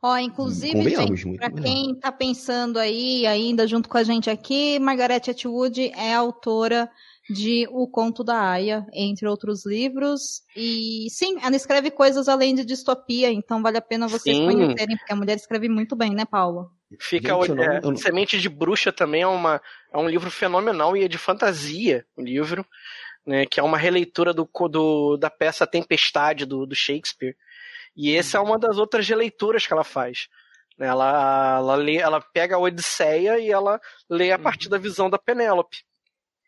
Ó, 0.02 0.18
inclusive, 0.18 0.90
gente, 0.90 1.36
pra 1.38 1.50
quem 1.50 1.94
tá 1.94 2.12
pensando 2.12 2.78
aí, 2.78 3.26
ainda 3.26 3.66
junto 3.66 3.88
com 3.88 3.96
a 3.96 4.02
gente 4.02 4.28
aqui, 4.28 4.78
Margaret 4.78 5.30
Atwood 5.30 5.80
é 5.96 6.12
autora 6.12 6.90
de 7.30 7.66
O 7.70 7.88
Conto 7.88 8.22
da 8.22 8.38
Aya, 8.50 8.86
entre 8.92 9.26
outros 9.26 9.64
livros. 9.64 10.42
E 10.54 11.06
sim, 11.08 11.38
ela 11.42 11.56
escreve 11.56 11.90
coisas 11.90 12.28
além 12.28 12.54
de 12.54 12.66
distopia, 12.66 13.32
então 13.32 13.62
vale 13.62 13.78
a 13.78 13.80
pena 13.80 14.06
vocês 14.06 14.36
sim. 14.36 14.44
conhecerem, 14.44 14.96
porque 14.98 15.12
a 15.12 15.16
mulher 15.16 15.36
escreve 15.36 15.70
muito 15.70 15.96
bem, 15.96 16.10
né, 16.10 16.26
Paula? 16.26 16.68
Fica 17.00 17.34
Gente, 17.46 17.60
é, 17.60 17.80
não, 17.80 17.96
Semente 17.96 18.38
de 18.38 18.48
Bruxa 18.48 18.92
também 18.92 19.22
é, 19.22 19.26
uma, 19.26 19.60
é 19.90 19.96
um 19.96 20.06
livro 20.06 20.30
fenomenal 20.30 20.94
e 20.94 21.04
é 21.04 21.08
de 21.08 21.16
fantasia, 21.16 22.04
o 22.14 22.22
livro 22.22 22.64
né, 23.26 23.46
que 23.46 23.58
é 23.58 23.62
uma 23.62 23.78
releitura 23.78 24.32
do, 24.32 24.48
do 24.68 25.16
da 25.16 25.30
peça 25.30 25.66
Tempestade 25.66 26.44
do, 26.44 26.66
do 26.66 26.74
Shakespeare. 26.74 27.36
E 27.96 28.14
essa 28.14 28.38
é 28.38 28.40
uma 28.40 28.58
das 28.58 28.78
outras 28.78 29.08
releituras 29.08 29.66
que 29.66 29.72
ela 29.72 29.84
faz. 29.84 30.28
Né, 30.78 30.86
ela, 30.86 31.56
ela, 31.58 31.74
lê, 31.76 31.96
ela 31.96 32.20
pega 32.20 32.56
a 32.56 32.58
Odisseia 32.58 33.38
e 33.38 33.50
ela 33.50 33.80
lê 34.08 34.32
a 34.32 34.38
partir 34.38 34.68
da 34.68 34.78
visão 34.78 35.08
da 35.08 35.18
Penélope. 35.18 35.84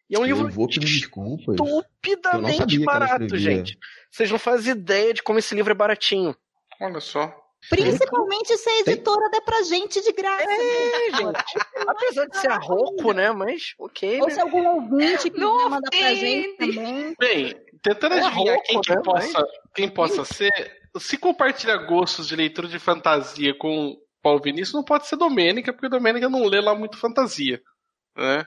E 0.09 0.15
é 0.15 0.19
um 0.19 0.27
eu 0.27 0.37
livro 0.37 0.49
vou 0.51 0.69
pedir 0.69 0.87
desculpas. 0.87 1.57
estupidamente 1.57 2.79
barato, 2.85 3.37
gente. 3.37 3.79
Vocês 4.11 4.31
não 4.31 4.39
fazem 4.39 4.73
ideia 4.73 5.13
de 5.13 5.23
como 5.23 5.39
esse 5.39 5.55
livro 5.55 5.73
é 5.73 5.75
baratinho. 5.75 6.37
Olha 6.81 7.01
só. 7.01 7.35
Principalmente 7.69 8.57
se 8.57 8.69
a 8.69 8.81
editora 8.81 9.29
der 9.31 9.41
pra 9.41 9.63
gente 9.63 10.01
de 10.01 10.13
graça. 10.13 10.45
É, 10.45 11.17
gente. 11.17 11.89
Apesar 11.89 12.27
de 12.27 12.39
ser 12.39 12.51
arroco, 12.51 13.13
né? 13.13 13.33
Mas 13.33 13.75
ok. 13.79 14.21
Ou 14.21 14.29
né? 14.29 14.35
se 14.35 14.41
algum 14.41 14.67
ouvinte 14.67 15.31
que 15.31 15.39
não 15.39 15.69
mandar 15.69 15.91
pra 15.91 16.15
gente 16.15 16.57
também. 16.57 17.15
Bem, 17.19 17.55
tentando 17.83 18.15
é 18.15 18.21
adivinhar 18.21 18.63
quem, 18.63 18.81
que 18.81 18.95
né? 18.95 19.03
possa, 19.03 19.47
quem 19.75 19.89
possa 19.89 20.25
ser, 20.25 20.53
se 20.99 21.17
compartilha 21.19 21.77
gostos 21.77 22.29
de 22.29 22.37
leitura 22.37 22.69
de 22.69 22.79
fantasia 22.79 23.57
com 23.59 23.97
Paulo 24.23 24.41
Vinícius, 24.41 24.75
não 24.75 24.85
pode 24.85 25.07
ser 25.07 25.17
Domênica, 25.17 25.73
porque 25.73 25.89
Domênica 25.89 26.29
não 26.29 26.45
lê 26.45 26.61
lá 26.61 26.75
muito 26.75 26.99
fantasia. 26.99 27.61
Né? 28.17 28.45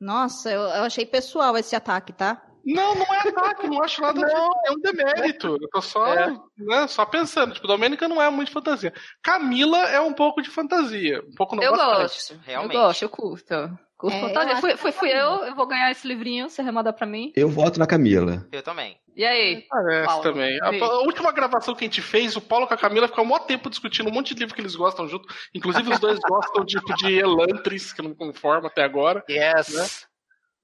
Nossa, 0.00 0.50
eu, 0.50 0.60
eu 0.60 0.82
achei 0.84 1.06
pessoal 1.06 1.56
esse 1.56 1.76
ataque, 1.76 2.12
tá? 2.12 2.42
Não, 2.64 2.94
não 2.94 3.14
é 3.14 3.28
ataque, 3.28 3.66
não 3.66 3.82
acho 3.82 4.00
nada 4.00 4.20
não. 4.20 4.28
de. 4.28 4.68
É 4.68 4.72
um 4.72 4.78
demérito. 4.80 5.58
Eu 5.60 5.68
tô 5.68 5.80
só, 5.80 6.14
é. 6.14 6.36
né, 6.56 6.86
só 6.86 7.04
pensando. 7.04 7.54
Tipo, 7.54 7.66
Domênica 7.66 8.08
não 8.08 8.20
é 8.20 8.30
muito 8.30 8.48
de 8.48 8.54
fantasia. 8.54 8.92
Camila 9.22 9.78
é 9.88 10.00
um 10.00 10.12
pouco 10.12 10.40
de 10.40 10.50
fantasia. 10.50 11.22
Um 11.28 11.34
pouco 11.34 11.56
não 11.56 11.62
Eu 11.62 11.74
gosto, 11.74 12.38
realmente. 12.44 12.74
Eu 12.74 12.80
gosto, 12.80 13.02
eu 13.02 13.08
curto. 13.08 13.78
Curto 13.96 14.16
é, 14.16 14.20
fantasia. 14.20 14.56
Fui, 14.56 14.76
fui, 14.76 14.92
fui 14.92 15.10
eu, 15.10 15.44
eu 15.44 15.54
vou 15.54 15.66
ganhar 15.66 15.90
esse 15.90 16.06
livrinho, 16.06 16.48
você 16.48 16.62
remanda 16.62 16.92
pra 16.92 17.06
mim. 17.06 17.32
Eu 17.36 17.48
voto 17.48 17.78
na 17.78 17.86
Camila. 17.86 18.46
Eu 18.50 18.62
também. 18.62 18.98
E 19.14 19.24
aí? 19.24 19.66
Parece 19.68 20.06
Paulo, 20.06 20.22
também. 20.22 20.58
A, 20.60 20.68
a, 20.68 21.00
última 21.02 21.30
gravação 21.32 21.74
que 21.74 21.84
a 21.84 21.86
gente 21.86 22.00
fez, 22.00 22.34
o 22.34 22.40
Paulo 22.40 22.66
com 22.66 22.74
a 22.74 22.78
Camila 22.78 23.06
ficou 23.06 23.24
um 23.24 23.28
maior 23.28 23.40
tempo 23.40 23.68
discutindo 23.68 24.08
um 24.08 24.12
monte 24.12 24.34
de 24.34 24.40
livro 24.40 24.54
que 24.54 24.60
eles 24.60 24.74
gostam 24.74 25.06
junto. 25.06 25.28
Inclusive, 25.54 25.92
os 25.92 26.00
dois 26.00 26.18
gostam 26.20 26.64
tipo, 26.64 26.94
de 26.96 27.18
Elantris, 27.18 27.92
que 27.92 28.02
não 28.02 28.14
conforma 28.14 28.68
até 28.68 28.82
agora. 28.82 29.22
Yes. 29.28 29.68
Né? 29.68 29.86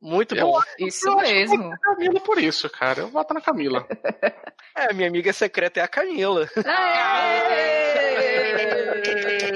Muito 0.00 0.36
eu, 0.36 0.46
bom. 0.46 0.60
Isso 0.78 1.08
eu 1.08 1.16
mesmo. 1.16 1.72
Eu 1.72 1.78
Camila 1.80 2.20
por 2.20 2.38
isso, 2.38 2.70
cara. 2.70 3.00
Eu 3.00 3.08
voto 3.08 3.34
na 3.34 3.40
Camila. 3.40 3.84
é, 4.76 4.94
minha 4.94 5.08
amiga 5.08 5.32
secreta 5.32 5.80
é 5.80 5.82
a 5.82 5.88
Camila. 5.88 6.48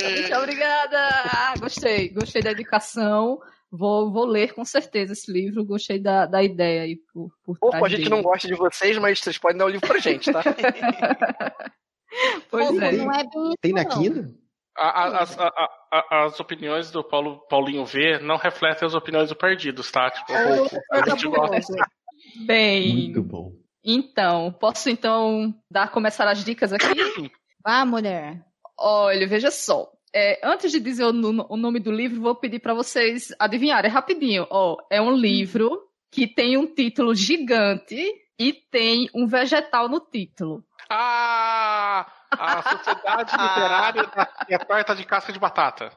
Muito 0.02 0.34
obrigada. 0.36 0.98
Ah, 0.98 1.54
gostei. 1.58 2.08
Gostei 2.08 2.42
da 2.42 2.50
educação. 2.50 3.40
Vou, 3.70 4.12
vou 4.12 4.26
ler 4.26 4.52
com 4.52 4.64
certeza 4.64 5.12
esse 5.12 5.32
livro. 5.32 5.64
Gostei 5.64 6.00
da, 6.00 6.26
da 6.26 6.42
ideia 6.42 6.82
aí 6.82 6.96
por, 7.12 7.30
por 7.44 7.56
Opa, 7.60 7.86
a 7.86 7.88
gente 7.88 7.98
dele. 7.98 8.10
não 8.10 8.20
gosta 8.20 8.48
de 8.48 8.54
vocês, 8.54 8.98
mas 8.98 9.20
vocês 9.20 9.38
podem 9.38 9.58
dar 9.58 9.66
o 9.66 9.68
livro 9.68 9.86
pra 9.86 10.00
gente, 10.00 10.32
tá? 10.32 10.42
pois 12.50 12.68
Pô, 12.68 12.80
é. 12.80 12.92
Não 12.92 13.12
é 13.12 13.22
bem 13.22 13.54
Tem 13.60 13.72
na 13.72 13.84
Kindle? 13.84 14.41
As, 14.76 15.36
as, 16.10 16.40
opiniões 16.40 16.90
do 16.90 17.04
Paulo, 17.04 17.46
Paulinho 17.48 17.84
V 17.84 18.18
não 18.20 18.36
refletem 18.36 18.86
as 18.86 18.94
opiniões 18.94 19.28
do 19.28 19.36
Perdidos, 19.36 19.90
tá? 19.90 20.10
Tipo, 20.10 20.32
a 20.92 21.08
gente 21.10 21.28
gosta. 21.28 21.74
Bem. 22.46 22.94
Muito 22.94 23.22
bom. 23.22 23.52
Então, 23.84 24.52
posso 24.52 24.88
então 24.88 25.54
dar 25.70 25.90
começar 25.90 26.28
as 26.28 26.44
dicas 26.44 26.72
aqui? 26.72 26.86
Vá, 27.64 27.84
mulher. 27.84 28.44
Olha, 28.78 29.26
veja 29.26 29.50
só. 29.50 29.90
É, 30.14 30.40
antes 30.44 30.70
de 30.70 30.78
dizer 30.78 31.04
o, 31.04 31.10
o, 31.48 31.56
nome 31.56 31.80
do 31.80 31.90
livro, 31.90 32.20
vou 32.20 32.34
pedir 32.34 32.58
para 32.58 32.74
vocês 32.74 33.34
adivinharem 33.38 33.90
é 33.90 33.92
rapidinho. 33.92 34.46
Ó, 34.50 34.76
é 34.90 35.00
um 35.00 35.14
livro 35.14 35.88
que 36.10 36.26
tem 36.26 36.56
um 36.56 36.66
título 36.66 37.14
gigante 37.14 37.96
e 38.38 38.52
tem 38.52 39.08
um 39.14 39.26
vegetal 39.26 39.88
no 39.88 40.00
título. 40.00 40.64
Ah! 40.90 42.06
A 42.38 42.62
Sociedade 42.62 43.32
Literária 43.36 44.10
da 44.48 44.58
torta 44.58 44.94
de 44.94 45.04
casca 45.04 45.32
de 45.32 45.38
batata. 45.38 45.92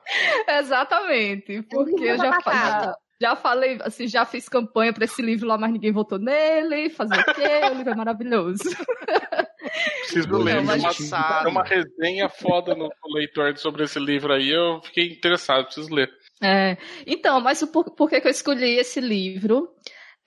Exatamente, 0.48 1.62
porque 1.63 2.04
eu 2.04 2.18
já, 2.18 2.39
já, 2.39 2.96
já 3.22 3.36
falei, 3.36 3.80
assim, 3.82 4.08
já 4.08 4.25
fiz 4.25 4.50
campanha 4.50 4.94
para 4.94 5.06
esse 5.06 5.22
livro 5.22 5.48
lá, 5.48 5.58
mas 5.58 5.72
ninguém 5.72 5.92
votou 5.92 6.20
nele. 6.20 6.89
Fazer 6.89 7.20
o 7.20 7.34
quê? 7.34 7.72
O 7.72 7.75
livro 7.75 7.94
é 7.94 7.96
maravilhoso. 7.96 8.63
Preciso 10.06 10.38
ler. 10.38 10.65
Tem 10.65 10.80
uma, 10.80 11.50
uma 11.50 11.63
resenha 11.63 12.30
foda 12.30 12.75
no, 12.75 12.86
no 12.86 13.13
leitor 13.13 13.58
sobre 13.58 13.84
esse 13.84 14.00
livro 14.00 14.34
aí. 14.34 14.50
Eu 14.50 14.82
fiquei 14.84 15.12
interessado, 15.12 15.65
preciso 15.65 15.94
ler. 15.94 16.12
É, 16.42 16.77
então, 17.08 17.39
mas 17.39 17.63
por, 17.65 17.86
por 17.92 18.10
que, 18.10 18.20
que 18.22 18.27
eu 18.27 18.32
escolhi 18.32 18.77
esse 18.77 19.00
livro? 19.00 19.74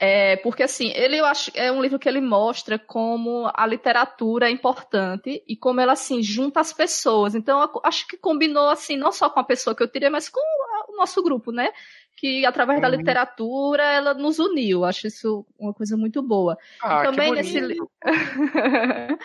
É, 0.00 0.36
porque 0.36 0.62
assim, 0.62 0.92
ele 0.94 1.18
eu 1.18 1.26
acho 1.26 1.50
é 1.54 1.72
um 1.72 1.82
livro 1.82 1.98
que 1.98 2.08
ele 2.08 2.20
mostra 2.20 2.78
como 2.78 3.50
a 3.52 3.66
literatura 3.66 4.48
é 4.48 4.50
importante 4.50 5.42
e 5.46 5.56
como 5.56 5.80
ela 5.80 5.94
assim 5.94 6.22
junta 6.22 6.60
as 6.60 6.72
pessoas. 6.72 7.34
Então, 7.34 7.68
acho 7.82 8.06
que 8.06 8.16
combinou 8.16 8.68
assim 8.68 8.96
não 8.96 9.10
só 9.10 9.28
com 9.28 9.40
a 9.40 9.44
pessoa 9.44 9.74
que 9.74 9.82
eu 9.82 9.90
tirei, 9.90 10.08
mas 10.08 10.28
com 10.28 10.40
o 10.88 10.96
nosso 10.96 11.20
grupo, 11.20 11.50
né? 11.50 11.72
Que 12.16 12.46
através 12.46 12.80
da 12.80 12.88
uhum. 12.88 12.94
literatura 12.94 13.82
ela 13.82 14.14
nos 14.14 14.38
uniu. 14.38 14.84
Acho 14.84 15.08
isso 15.08 15.44
uma 15.58 15.74
coisa 15.74 15.96
muito 15.96 16.22
boa. 16.22 16.56
Ah, 16.80 17.00
e 17.00 17.02
também 17.02 17.32
nesse 17.32 17.58
livro. 17.58 17.90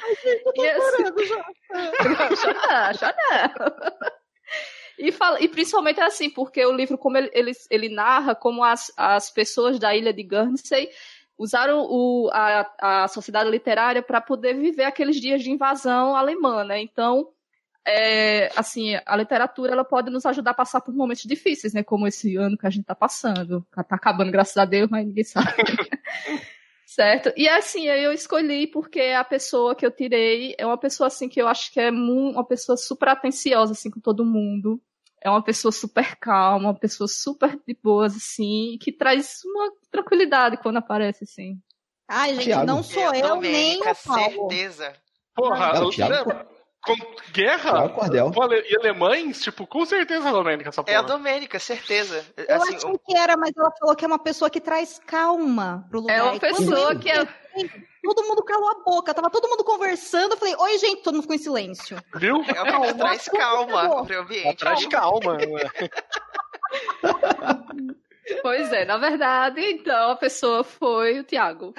já 2.44 2.94
já 2.94 3.16
não. 3.16 4.14
E, 4.98 5.12
fala, 5.12 5.42
e 5.42 5.48
principalmente 5.48 6.00
é 6.00 6.04
assim, 6.04 6.30
porque 6.30 6.64
o 6.66 6.72
livro, 6.72 6.98
como 6.98 7.18
ele, 7.18 7.30
ele, 7.34 7.52
ele 7.70 7.90
narra 7.90 8.36
como 8.36 8.64
as, 8.64 8.92
as 8.96 9.30
pessoas 9.30 9.80
da 9.80 9.96
ilha 9.96 10.14
de 10.14 10.24
Guernsey 10.24 10.90
usaram 11.38 11.86
o, 11.90 12.30
a, 12.32 13.04
a 13.04 13.08
sociedade 13.08 13.50
literária 13.50 14.02
para 14.02 14.22
poder 14.22 14.54
viver 14.54 14.84
aqueles 14.84 15.20
dias 15.20 15.42
de 15.42 15.52
invasão 15.52 16.16
alemã, 16.16 16.64
né? 16.64 16.80
Então, 16.80 17.28
é, 17.86 18.50
assim, 18.56 18.96
a 19.06 19.16
literatura 19.16 19.74
ela 19.74 19.84
pode 19.84 20.10
nos 20.10 20.26
ajudar 20.26 20.52
a 20.52 20.56
passar 20.56 20.80
por 20.82 20.94
momentos 20.94 21.24
difíceis, 21.24 21.74
né? 21.74 21.84
Como 21.84 22.08
esse 22.08 22.36
ano 22.36 22.58
que 22.58 22.68
a 22.68 22.70
gente 22.70 22.84
está 22.84 22.96
passando. 22.96 23.66
Está 23.78 23.96
acabando, 23.96 24.32
graças 24.32 24.56
a 24.58 24.66
Deus, 24.66 24.90
mas 24.90 25.06
ninguém 25.06 25.24
sabe. 25.24 25.50
Certo. 26.94 27.34
E 27.36 27.50
assim, 27.50 27.88
eu 27.88 28.14
escolhi 28.14 28.68
porque 28.68 29.02
a 29.02 29.24
pessoa 29.24 29.74
que 29.74 29.84
eu 29.84 29.90
tirei 29.90 30.54
é 30.60 30.64
uma 30.64 30.78
pessoa 30.78 31.08
assim 31.08 31.28
que 31.28 31.42
eu 31.42 31.48
acho 31.48 31.72
que 31.72 31.80
é 31.80 31.90
uma 31.90 32.46
pessoa 32.46 32.78
super 32.78 33.10
atenciosa 33.10 33.72
assim 33.72 33.90
com 33.90 34.00
todo 34.00 34.24
mundo. 34.24 34.80
É 35.20 35.28
uma 35.28 35.42
pessoa 35.42 35.72
super 35.72 36.16
calma, 36.18 36.68
uma 36.68 36.80
pessoa 36.80 37.08
super 37.08 37.60
de 37.68 37.76
boas 37.82 38.16
assim, 38.16 38.78
que 38.80 38.92
traz 38.92 39.42
uma 39.44 39.72
tranquilidade 39.90 40.58
quando 40.58 40.78
aparece 40.78 41.24
assim. 41.24 41.60
Ai, 42.08 42.36
gente, 42.36 42.44
Thiago. 42.46 42.68
não 42.68 42.84
sou 42.84 43.12
eu, 43.16 43.42
nem 43.42 43.82
o 43.82 43.96
Paulo. 44.06 44.50
certeza. 44.50 44.94
Porra, 45.34 45.74
não, 45.74 45.88
o 45.88 45.90
Thiago, 45.90 46.46
com 46.84 46.96
guerra 47.32 47.90
e 48.66 48.78
alemães, 48.78 49.42
tipo, 49.42 49.66
com 49.66 49.86
certeza 49.86 50.30
a 50.30 50.32
Domênica 50.32 50.70
essa 50.70 50.84
porra. 50.84 50.96
É 50.96 51.00
a 51.00 51.02
Domênica, 51.02 51.58
certeza. 51.60 52.26
Eu 52.36 52.58
assim, 52.58 52.76
achei 52.76 53.00
que 53.06 53.18
era, 53.18 53.38
mas 53.38 53.52
ela 53.58 53.72
falou 53.80 53.96
que 53.96 54.04
é 54.04 54.08
uma 54.08 54.20
pessoa 54.20 54.50
que 54.50 54.60
traz 54.60 55.00
calma 55.06 55.88
pro 55.90 56.02
lugar. 56.02 56.18
É 56.18 56.24
uma 56.24 56.40
pessoa 56.40 56.96
que 56.96 57.10
é... 57.10 57.26
Todo 58.04 58.24
mundo 58.24 58.44
calou 58.44 58.70
a 58.70 58.84
boca, 58.84 59.14
tava 59.14 59.30
todo 59.30 59.48
mundo 59.48 59.64
conversando, 59.64 60.34
eu 60.34 60.38
falei, 60.38 60.54
oi 60.58 60.78
gente, 60.78 61.04
todo 61.04 61.14
mundo 61.14 61.22
ficou 61.22 61.38
em 61.38 61.40
silêncio. 61.40 61.98
Viu? 62.16 62.44
É 62.54 62.62
uma 62.62 62.88
que 62.88 62.96
traz 62.96 63.30
calma 63.30 64.04
pro 64.04 64.20
ambiente. 64.20 64.58
Traz 64.58 64.86
calma. 64.88 65.38
Pois 68.42 68.72
é, 68.72 68.86
na 68.86 68.98
verdade, 68.98 69.60
então 69.62 70.12
a 70.12 70.16
pessoa 70.16 70.64
foi 70.64 71.20
o 71.20 71.24
Thiago. 71.24 71.74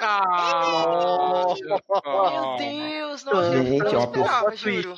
Ah, 0.00 1.54
meu 2.06 2.56
Deus, 2.56 3.24
não, 3.24 3.52
Gente, 3.52 3.92
eu 3.92 4.00
é 4.00 4.04
esperava, 4.04 4.56
juro. 4.56 4.94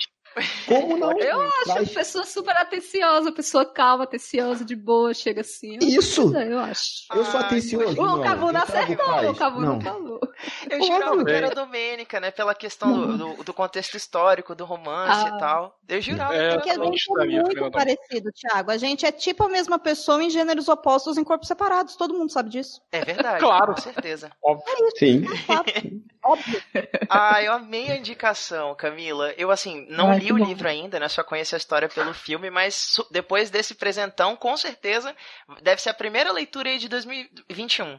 Como 0.66 0.96
não? 0.96 1.18
Eu 1.18 1.40
acho 1.40 1.64
Traz... 1.64 1.90
pessoa 1.90 2.24
super 2.24 2.56
atenciosa, 2.56 3.32
pessoa 3.32 3.64
calma, 3.64 4.04
atenciosa, 4.04 4.64
de 4.64 4.74
boa, 4.74 5.12
chega 5.14 5.40
assim. 5.40 5.78
Isso! 5.80 6.34
É, 6.36 6.52
eu 6.52 6.58
acho. 6.58 7.06
Eu 7.14 7.24
sou 7.24 7.40
atencioso. 7.40 8.00
O 8.00 8.22
Cavu 8.22 8.52
não 8.52 8.62
acertou, 8.62 9.30
o 9.30 9.34
Cavu 9.34 9.60
não 9.60 9.80
falou. 9.80 10.20
Eu 10.68 10.82
jurava 10.82 11.24
que 11.24 11.30
era 11.30 11.48
a 11.48 11.54
Domênica, 11.54 12.20
né? 12.20 12.30
Pela 12.30 12.54
questão 12.54 12.92
do, 12.92 13.18
do, 13.18 13.44
do, 13.44 13.54
contexto 13.54 13.96
histórico, 13.96 14.54
do 14.54 14.64
romance 14.64 15.24
ah. 15.26 15.36
e 15.36 15.38
tal. 15.38 15.78
Eu 15.88 16.00
jurava 16.00 16.34
é, 16.34 16.58
que 16.58 16.70
era. 16.70 16.82
a 16.82 16.84
gente 16.86 17.04
é 17.20 17.42
muito 17.42 17.70
parecido, 17.70 18.32
Thiago. 18.32 18.70
A 18.70 18.76
gente 18.76 19.06
é 19.06 19.12
tipo 19.12 19.44
a 19.44 19.48
mesma 19.48 19.78
pessoa 19.78 20.22
em 20.22 20.30
gêneros 20.30 20.68
opostos 20.68 21.16
em 21.16 21.24
corpos 21.24 21.48
separados. 21.48 21.96
Todo 21.96 22.14
mundo 22.14 22.32
sabe 22.32 22.50
disso. 22.50 22.80
É 22.90 23.04
verdade, 23.04 23.40
claro. 23.40 23.74
com 23.74 23.80
certeza. 23.80 24.30
Óbvio. 24.42 24.64
É 24.68 24.86
isso, 24.86 24.96
Sim. 24.98 25.24
É 25.48 26.12
Óbvio. 26.24 26.62
Ah, 27.10 27.42
eu 27.42 27.52
amei 27.52 27.90
a 27.90 27.96
indicação, 27.96 28.74
Camila. 28.76 29.32
Eu, 29.36 29.50
assim, 29.50 29.86
não 29.90 30.12
li 30.22 30.32
o 30.32 30.38
bom. 30.38 30.44
livro 30.44 30.68
ainda, 30.68 30.98
né? 30.98 31.08
Só 31.08 31.22
conheço 31.22 31.54
a 31.54 31.58
história 31.58 31.88
pelo 31.88 32.14
filme, 32.14 32.50
mas 32.50 32.96
depois 33.10 33.50
desse 33.50 33.74
presentão, 33.74 34.36
com 34.36 34.56
certeza, 34.56 35.14
deve 35.62 35.80
ser 35.80 35.90
a 35.90 35.94
primeira 35.94 36.32
leitura 36.32 36.70
aí 36.70 36.78
de 36.78 36.88
2021. 36.88 37.98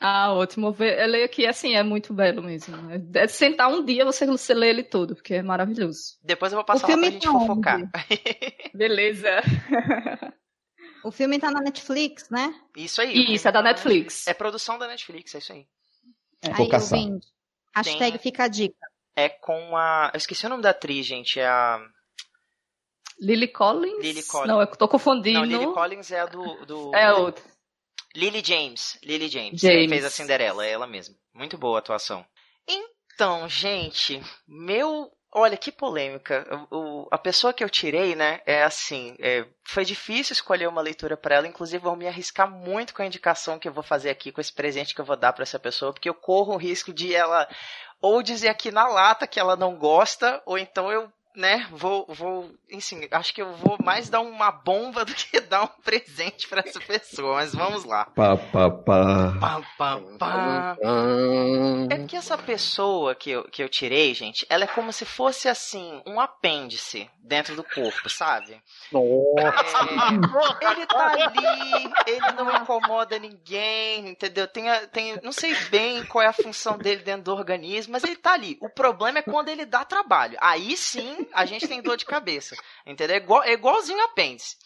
Ah, 0.00 0.32
ótimo. 0.32 0.74
Eu 0.80 1.06
leio 1.06 1.24
aqui, 1.24 1.46
assim, 1.46 1.76
é 1.76 1.82
muito 1.82 2.12
belo 2.12 2.42
mesmo. 2.42 2.76
É 3.14 3.28
sentar 3.28 3.68
um 3.68 3.84
dia 3.84 4.04
você, 4.04 4.26
você 4.26 4.52
lê 4.52 4.70
ele 4.70 4.82
todo, 4.82 5.14
porque 5.14 5.34
é 5.34 5.42
maravilhoso. 5.42 6.18
Depois 6.24 6.52
eu 6.52 6.56
vou 6.56 6.64
passar 6.64 6.88
o 6.88 6.90
lá 6.90 6.96
pra 6.96 7.10
gente 7.10 7.24
tá 7.24 7.32
fofocar. 7.32 7.80
Beleza. 8.74 9.28
o 11.04 11.12
filme 11.12 11.38
tá 11.38 11.52
na 11.52 11.60
Netflix, 11.60 12.28
né? 12.30 12.52
Isso 12.76 13.00
aí. 13.00 13.32
Isso, 13.32 13.46
é 13.46 13.52
da 13.52 13.62
Netflix. 13.62 14.26
É 14.26 14.34
produção 14.34 14.76
da 14.76 14.88
Netflix, 14.88 15.36
é 15.36 15.38
isso 15.38 15.52
aí. 15.52 15.66
É. 16.42 16.48
Aí, 16.48 16.68
eu 16.68 17.20
Hashtag 17.74 18.12
Tem... 18.12 18.18
fica 18.18 18.44
a 18.44 18.48
dica. 18.48 18.91
É 19.16 19.28
com 19.28 19.76
a... 19.76 20.10
Eu 20.12 20.18
esqueci 20.18 20.46
o 20.46 20.48
nome 20.48 20.62
da 20.62 20.70
atriz, 20.70 21.06
gente. 21.06 21.38
É 21.38 21.46
a... 21.46 21.80
Lily 23.20 23.48
Collins? 23.48 24.02
Lily 24.02 24.22
Collins. 24.24 24.48
Não, 24.48 24.60
eu 24.60 24.66
tô 24.66 24.88
confundindo. 24.88 25.40
Não, 25.40 25.46
Lily 25.46 25.72
Collins 25.72 26.10
é 26.10 26.20
a 26.20 26.26
do... 26.26 26.66
do... 26.66 26.94
É 26.94 27.12
outra. 27.12 27.44
Lily 28.14 28.42
James. 28.44 28.98
Lily 29.02 29.28
James. 29.28 29.60
James. 29.60 29.88
fez 29.88 30.04
a 30.04 30.10
Cinderela, 30.10 30.66
é 30.66 30.70
ela 30.70 30.86
mesma. 30.86 31.14
Muito 31.34 31.56
boa 31.56 31.78
a 31.78 31.80
atuação. 31.80 32.24
Então, 32.68 33.48
gente, 33.48 34.20
meu. 34.46 35.10
Olha, 35.34 35.56
que 35.56 35.72
polêmica. 35.72 36.46
O, 36.70 36.76
o, 37.04 37.08
a 37.10 37.16
pessoa 37.16 37.54
que 37.54 37.64
eu 37.64 37.70
tirei, 37.70 38.14
né, 38.14 38.40
é 38.44 38.62
assim. 38.62 39.16
É, 39.18 39.46
foi 39.64 39.82
difícil 39.82 40.34
escolher 40.34 40.68
uma 40.68 40.82
leitura 40.82 41.16
para 41.16 41.36
ela. 41.36 41.48
Inclusive, 41.48 41.82
vou 41.82 41.96
me 41.96 42.06
arriscar 42.06 42.50
muito 42.50 42.92
com 42.92 43.00
a 43.00 43.06
indicação 43.06 43.58
que 43.58 43.66
eu 43.66 43.72
vou 43.72 43.82
fazer 43.82 44.10
aqui, 44.10 44.30
com 44.30 44.42
esse 44.42 44.52
presente 44.52 44.94
que 44.94 45.00
eu 45.00 45.04
vou 45.06 45.16
dar 45.16 45.32
para 45.32 45.42
essa 45.42 45.58
pessoa, 45.58 45.92
porque 45.92 46.08
eu 46.08 46.14
corro 46.14 46.52
o 46.52 46.58
risco 46.58 46.92
de 46.92 47.14
ela 47.14 47.48
ou 48.02 48.22
dizer 48.22 48.48
aqui 48.48 48.70
na 48.70 48.86
lata 48.88 49.26
que 49.26 49.38
ela 49.38 49.56
não 49.56 49.76
gosta, 49.76 50.42
ou 50.44 50.58
então 50.58 50.90
eu 50.90 51.10
né, 51.34 51.66
vou, 51.70 52.06
vou, 52.08 52.50
enfim, 52.70 53.08
acho 53.10 53.34
que 53.34 53.40
eu 53.40 53.54
vou 53.54 53.76
mais 53.82 54.08
dar 54.08 54.20
uma 54.20 54.50
bomba 54.50 55.04
do 55.04 55.14
que 55.14 55.40
dar 55.40 55.64
um 55.64 55.82
presente 55.82 56.48
para 56.48 56.60
essa 56.60 56.80
pessoa, 56.80 57.36
mas 57.36 57.54
vamos 57.54 57.84
lá. 57.84 58.06
Pá, 58.06 58.36
pá, 58.36 58.70
pá. 58.70 59.34
Pá, 59.40 59.62
pá, 59.78 60.00
pá. 60.18 60.76
É 61.90 62.06
que 62.06 62.16
essa 62.16 62.36
pessoa 62.36 63.14
que 63.14 63.30
eu, 63.30 63.44
que 63.44 63.62
eu 63.62 63.68
tirei, 63.68 64.12
gente, 64.14 64.46
ela 64.48 64.64
é 64.64 64.66
como 64.66 64.92
se 64.92 65.04
fosse, 65.04 65.48
assim, 65.48 66.02
um 66.06 66.20
apêndice 66.20 67.08
dentro 67.18 67.56
do 67.56 67.64
corpo, 67.64 68.10
sabe? 68.10 68.52
É, 68.52 68.62
ele 70.72 70.86
tá 70.86 71.06
ali, 71.06 71.92
ele 72.06 72.32
não 72.32 72.56
incomoda 72.56 73.18
ninguém, 73.18 74.08
entendeu? 74.08 74.46
Tem, 74.46 74.64
tem, 74.92 75.18
não 75.22 75.32
sei 75.32 75.54
bem 75.70 76.04
qual 76.04 76.22
é 76.22 76.28
a 76.28 76.32
função 76.32 76.76
dele 76.76 77.02
dentro 77.02 77.24
do 77.24 77.34
organismo, 77.34 77.92
mas 77.92 78.04
ele 78.04 78.16
tá 78.16 78.32
ali. 78.32 78.58
O 78.60 78.68
problema 78.68 79.20
é 79.20 79.22
quando 79.22 79.48
ele 79.48 79.64
dá 79.64 79.84
trabalho. 79.84 80.36
Aí 80.40 80.76
sim 80.76 81.21
a 81.32 81.44
gente 81.44 81.68
tem 81.68 81.82
dor 81.82 81.96
de 81.96 82.04
cabeça. 82.04 82.56
Entendeu? 82.86 83.16
É, 83.16 83.18
igual, 83.18 83.42
é 83.42 83.52
igualzinho 83.52 84.02
apêndice. 84.04 84.56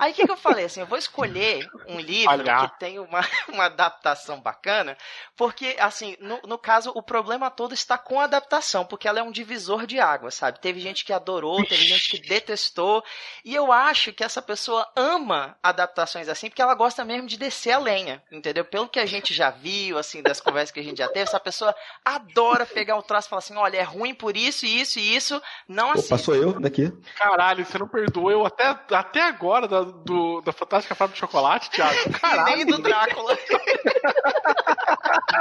Aí 0.00 0.12
o 0.12 0.14
que, 0.14 0.24
que, 0.24 0.30
eu 0.30 0.36
falei? 0.36 0.64
Assim, 0.64 0.80
eu 0.80 0.86
vou 0.86 0.98
escolher 0.98 1.68
um 1.86 1.98
livro 1.98 2.32
Olha. 2.32 2.68
que 2.68 2.78
tem 2.78 2.98
uma, 2.98 3.20
uma 3.48 3.64
adaptação 3.66 4.40
bacana, 4.40 4.96
porque, 5.36 5.76
assim, 5.78 6.16
no, 6.20 6.40
no 6.44 6.58
caso, 6.58 6.92
o 6.94 7.02
problema 7.02 7.50
todo 7.50 7.74
está 7.74 7.96
com 7.96 8.20
a 8.20 8.24
adaptação, 8.24 8.84
porque 8.84 9.08
ela 9.08 9.20
é 9.20 9.22
um 9.22 9.30
divisor 9.30 9.86
de 9.86 9.98
água, 9.98 10.30
sabe? 10.30 10.60
Teve 10.60 10.80
gente 10.80 11.04
que 11.04 11.12
adorou, 11.12 11.64
teve 11.64 11.84
gente 11.84 12.10
que 12.10 12.28
detestou, 12.28 13.04
e 13.44 13.54
eu 13.54 13.72
acho 13.72 14.12
que 14.12 14.24
essa 14.24 14.42
pessoa 14.42 14.90
ama 14.96 15.56
adaptações 15.62 16.28
assim, 16.28 16.48
porque 16.48 16.62
ela 16.62 16.74
gosta 16.74 17.04
mesmo 17.04 17.26
de 17.26 17.36
descer 17.36 17.72
a 17.72 17.78
lenha, 17.78 18.22
entendeu? 18.30 18.64
Pelo 18.64 18.88
que 18.88 19.00
a 19.00 19.06
gente 19.06 19.32
já 19.34 19.50
viu, 19.50 19.98
assim, 19.98 20.22
das 20.22 20.40
conversas 20.40 20.70
que 20.70 20.80
a 20.80 20.82
gente 20.82 20.98
já 20.98 21.08
teve, 21.08 21.20
essa 21.20 21.40
pessoa 21.40 21.74
adora 22.04 22.66
pegar 22.66 22.96
o 22.96 23.02
traço 23.02 23.28
e 23.28 23.30
falar 23.30 23.38
assim: 23.40 23.56
olha, 23.56 23.78
é 23.78 23.82
ruim 23.82 24.14
por 24.14 24.36
isso, 24.36 24.66
isso 24.66 24.98
e 24.98 25.14
isso, 25.14 25.40
não 25.68 25.92
assim. 25.92 26.06
Opa, 26.06 26.18
sou 26.18 26.34
eu 26.34 26.60
daqui. 26.60 26.92
Caralho, 27.16 27.64
você 27.64 27.78
não 27.78 27.88
perdoa 27.88 28.32
eu 28.32 28.46
até, 28.46 28.64
até 28.90 29.22
agora 29.22 29.66
da, 29.66 29.77
do, 29.84 30.40
da 30.40 30.52
Fantástica 30.52 30.94
Fábrica 30.94 31.14
de 31.14 31.20
Chocolate, 31.20 31.70
Thiago? 31.70 32.10
Caralho. 32.20 32.56
Nem 32.56 32.66
do 32.66 32.78
Drácula. 32.78 33.36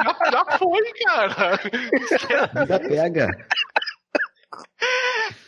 já, 0.04 0.32
já 0.32 0.58
foi, 0.58 0.94
cara. 1.04 1.60
Ainda 2.56 2.80
pega. 2.80 3.48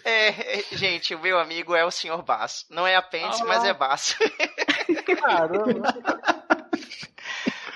É, 0.04 0.64
gente, 0.72 1.14
o 1.14 1.20
meu 1.20 1.40
amigo 1.40 1.76
é 1.76 1.86
o 1.86 1.92
Sr. 1.92 2.24
Baço. 2.24 2.66
Não 2.70 2.86
é 2.88 2.96
apêndice, 2.96 3.44
ah, 3.44 3.46
mas 3.46 3.64
é 3.64 3.74
Baço. 3.74 4.18
Caramba. 5.22 5.94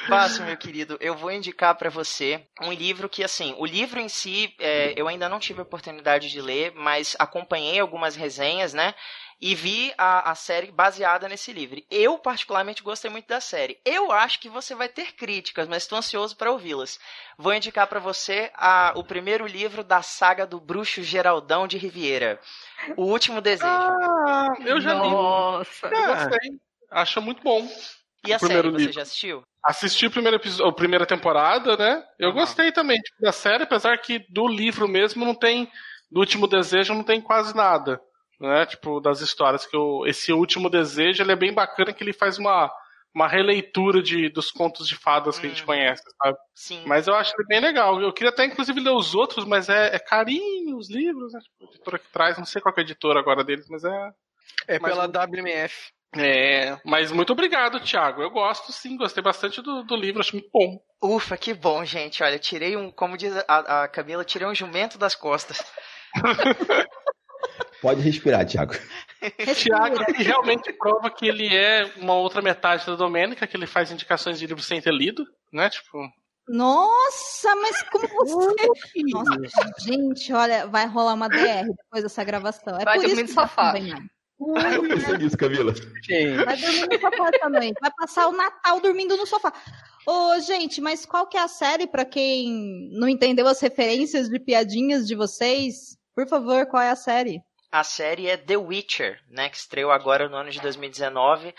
Baço, 0.10 0.43
meu 0.43 0.58
querido, 0.58 0.97
eu 0.99 1.15
vou 1.15 1.32
indicar 1.32 1.76
para 1.76 1.89
você 1.89 2.45
um 2.62 2.71
livro 2.71 3.08
que, 3.08 3.23
assim, 3.23 3.56
o 3.58 3.65
livro 3.65 3.99
em 3.99 4.10
si, 4.10 4.54
é, 4.60 4.93
eu 4.97 5.08
ainda 5.08 5.30
não 5.30 5.39
tive 5.39 5.60
a 5.60 5.63
oportunidade 5.63 6.30
de 6.30 6.41
ler, 6.41 6.73
mas 6.76 7.15
acompanhei 7.17 7.80
algumas 7.80 8.15
resenhas, 8.15 8.73
né? 8.73 8.93
E 9.43 9.56
vi 9.56 9.93
a, 9.97 10.32
a 10.32 10.36
série 10.36 10.71
baseada 10.71 11.27
nesse 11.27 11.51
livro. 11.51 11.84
Eu, 11.91 12.17
particularmente, 12.17 12.82
gostei 12.82 13.12
muito 13.12 13.27
da 13.27 13.41
série. 13.41 13.77
Eu 13.84 14.10
acho 14.10 14.39
que 14.39 14.47
você 14.47 14.73
vai 14.73 14.88
ter 14.88 15.15
críticas, 15.15 15.67
mas 15.67 15.84
estou 15.84 15.97
ansioso 15.97 16.38
para 16.38 16.49
ouvi-las. 16.49 16.97
Vou 17.38 17.53
indicar 17.53 17.86
para 17.88 17.99
você 17.99 18.49
a, 18.56 18.93
o 18.95 19.03
primeiro 19.03 19.45
livro 19.45 19.84
da 19.84 20.01
saga 20.01 20.47
do 20.47 20.62
Bruxo 20.62 21.03
Geraldão 21.03 21.67
de 21.67 21.77
Riviera. 21.77 22.39
O 22.95 23.03
Último 23.03 23.41
Desejo. 23.41 23.67
Ah, 23.69 24.47
eu 24.65 24.79
já 24.79 24.93
li. 24.93 25.10
Nossa, 25.10 25.88
eu 25.88 26.08
gostei. 26.08 26.49
Acho 26.89 27.21
muito 27.21 27.43
bom. 27.43 27.67
E 28.25 28.32
a 28.32 28.39
série, 28.39 28.69
você 28.69 28.77
livro. 28.77 28.93
já 28.93 29.01
assistiu? 29.01 29.43
Assisti 29.62 30.06
o 30.06 30.12
primeiro 30.12 30.38
episódio, 30.38 30.71
a 30.71 30.73
primeira 30.73 31.06
temporada, 31.06 31.75
né? 31.75 32.01
Eu 32.17 32.29
uhum. 32.29 32.36
gostei 32.36 32.71
também 32.71 32.97
tipo, 32.97 33.21
da 33.21 33.34
série, 33.34 33.63
apesar 33.63 33.97
que 33.97 34.19
do 34.29 34.47
livro 34.47 34.88
mesmo 34.88 35.25
não 35.25 35.36
tem. 35.36 35.69
Do 36.10 36.21
último 36.21 36.47
desejo 36.47 36.93
não 36.93 37.03
tem 37.03 37.19
quase 37.19 37.53
nada 37.53 37.99
né? 38.39 38.65
Tipo, 38.65 39.00
das 39.00 39.22
histórias 39.22 39.65
que 39.65 39.76
eu, 39.76 40.04
esse 40.06 40.32
último 40.34 40.69
desejo, 40.69 41.22
ele 41.24 41.32
é 41.32 41.36
bem 41.36 41.54
bacana 41.54 41.93
que 41.93 42.04
ele 42.04 42.13
faz 42.13 42.38
uma 42.38 42.72
uma 43.13 43.28
releitura 43.28 44.02
de, 44.02 44.28
dos 44.30 44.50
contos 44.50 44.88
de 44.88 44.96
fadas 44.96 45.38
que 45.38 45.46
a 45.46 45.50
gente 45.50 45.62
uhum. 45.62 45.67
conhece, 45.67 46.04
sabe? 46.17 46.38
Sim. 46.56 46.84
Mas 46.88 47.08
eu 47.08 47.13
acho 47.13 47.32
ele 47.38 47.48
bem 47.48 47.60
legal. 47.60 48.02
Eu 48.02 48.12
queria 48.12 48.32
até, 48.32 48.43
inclusive, 48.43 48.80
ler 48.80 48.89
os 48.89 49.13
outros, 49.13 49.46
mas 49.46 49.69
é, 49.69 49.96
é 49.96 50.00
carinho 50.00 50.78
os 50.78 50.89
livros, 50.89 51.32
né? 51.32 51.39
Tipo, 51.39 51.63
a 51.63 51.65
editora 51.65 52.00
que 52.00 52.12
traz, 52.12 52.38
não 52.38 52.46
sei 52.46 52.60
qual 52.60 52.74
é 52.76 52.80
a 52.80 52.84
editora 52.84 53.19
agora 53.19 53.43
deles, 53.43 53.67
mas 53.69 53.84
é. 53.84 54.12
É 54.67 54.80
pela 54.80 55.06
WMF. 55.06 55.91
É, 56.15 56.78
mas 56.86 57.12
muito 57.12 57.34
obrigado, 57.34 57.80
Thiago. 57.80 58.22
Eu 58.22 58.30
gosto 58.30 58.72
sim, 58.72 58.98
gostei 58.98 59.24
bastante 59.24 59.62
do, 59.62 59.84
do 59.84 59.96
livro, 59.96 60.22
acho 60.22 60.36
muito 60.36 60.50
bom. 60.52 60.80
Ufa, 61.02 61.38
que 61.38 61.54
bom, 61.54 61.84
gente. 61.84 62.24
Olha, 62.24 62.38
tirei 62.38 62.78
um, 62.78 62.91
como 62.91 63.17
diz 63.17 63.36
a, 63.48 63.84
a 63.84 63.88
Camila, 63.88 64.24
tirei 64.24 64.48
um 64.48 64.56
jumento 64.56 64.98
das 64.98 65.15
costas. 65.15 65.63
Pode 67.84 68.00
respirar, 68.00 68.46
Thiago. 68.46 68.76
Thiago 69.56 70.06
que 70.06 70.24
realmente 70.24 70.72
prova 70.72 71.12
que 71.12 71.28
ele 71.28 71.54
é 71.54 71.84
uma 71.98 72.13
outra 72.13 72.41
metade 72.41 72.86
da 72.86 72.96
Domênica, 72.96 73.46
que 73.46 73.58
ele 73.58 73.67
faz 73.67 73.91
indicações 73.91 74.39
de 74.39 74.48
livros 74.48 74.65
sem 74.65 74.80
ter 74.82 74.93
lido, 74.93 75.26
né? 75.52 75.69
Tipo, 75.69 76.00
Nossa, 76.48 77.54
mas 77.58 77.84
como 77.89 78.08
você. 78.08 78.56
Nossa, 79.12 79.69
gente, 79.82 80.32
olha, 80.32 80.65
vai 80.67 80.88
rolar 80.88 81.13
uma 81.13 81.28
DR 81.28 81.67
depois 81.67 82.04
dessa 82.04 82.24
gravação. 82.24 82.78
É 82.80 82.86
vai 82.86 82.96
por 82.96 83.06
dormir 83.06 83.12
isso 83.12 83.22
no 83.22 83.28
que 83.28 83.34
sofá. 83.34 83.74
Ah, 83.74 84.74
eu 84.74 84.84
pensei 84.88 85.17
nisso, 85.17 85.38
Camila. 85.38 85.74
Vai 86.46 86.58
dormir 86.58 86.88
no 86.88 87.00
sofá 87.02 87.50
noite. 87.50 87.80
Vai 87.82 87.91
passar 87.98 88.30
o 88.30 88.32
Natal 88.32 88.80
dormindo 88.80 89.17
no 89.17 89.28
sofá. 89.28 89.52
Ô, 90.08 90.39
gente, 90.39 90.80
mas 90.80 91.06
qual 91.06 91.28
que 91.28 91.36
é 91.36 91.41
a 91.41 91.50
série 91.50 91.86
para 91.86 92.06
quem 92.06 92.89
não 92.93 93.10
entendeu 93.10 93.46
as 93.46 93.60
referências 93.60 94.30
de 94.30 94.39
piadinhas 94.39 95.06
de 95.06 95.15
vocês? 95.15 95.98
Por 96.15 96.26
favor, 96.30 96.65
qual 96.65 96.82
é 96.82 96.89
a 96.89 96.96
série? 96.96 97.41
A 97.73 97.83
série 97.83 98.29
é 98.29 98.38
The 98.38 98.55
Witcher, 98.55 99.19
né? 99.27 99.49
Que 99.49 99.57
estreou 99.57 99.91
agora 99.91 100.29
no 100.29 100.38
ano 100.38 100.51
de 100.51 100.62
2019. 100.62 101.55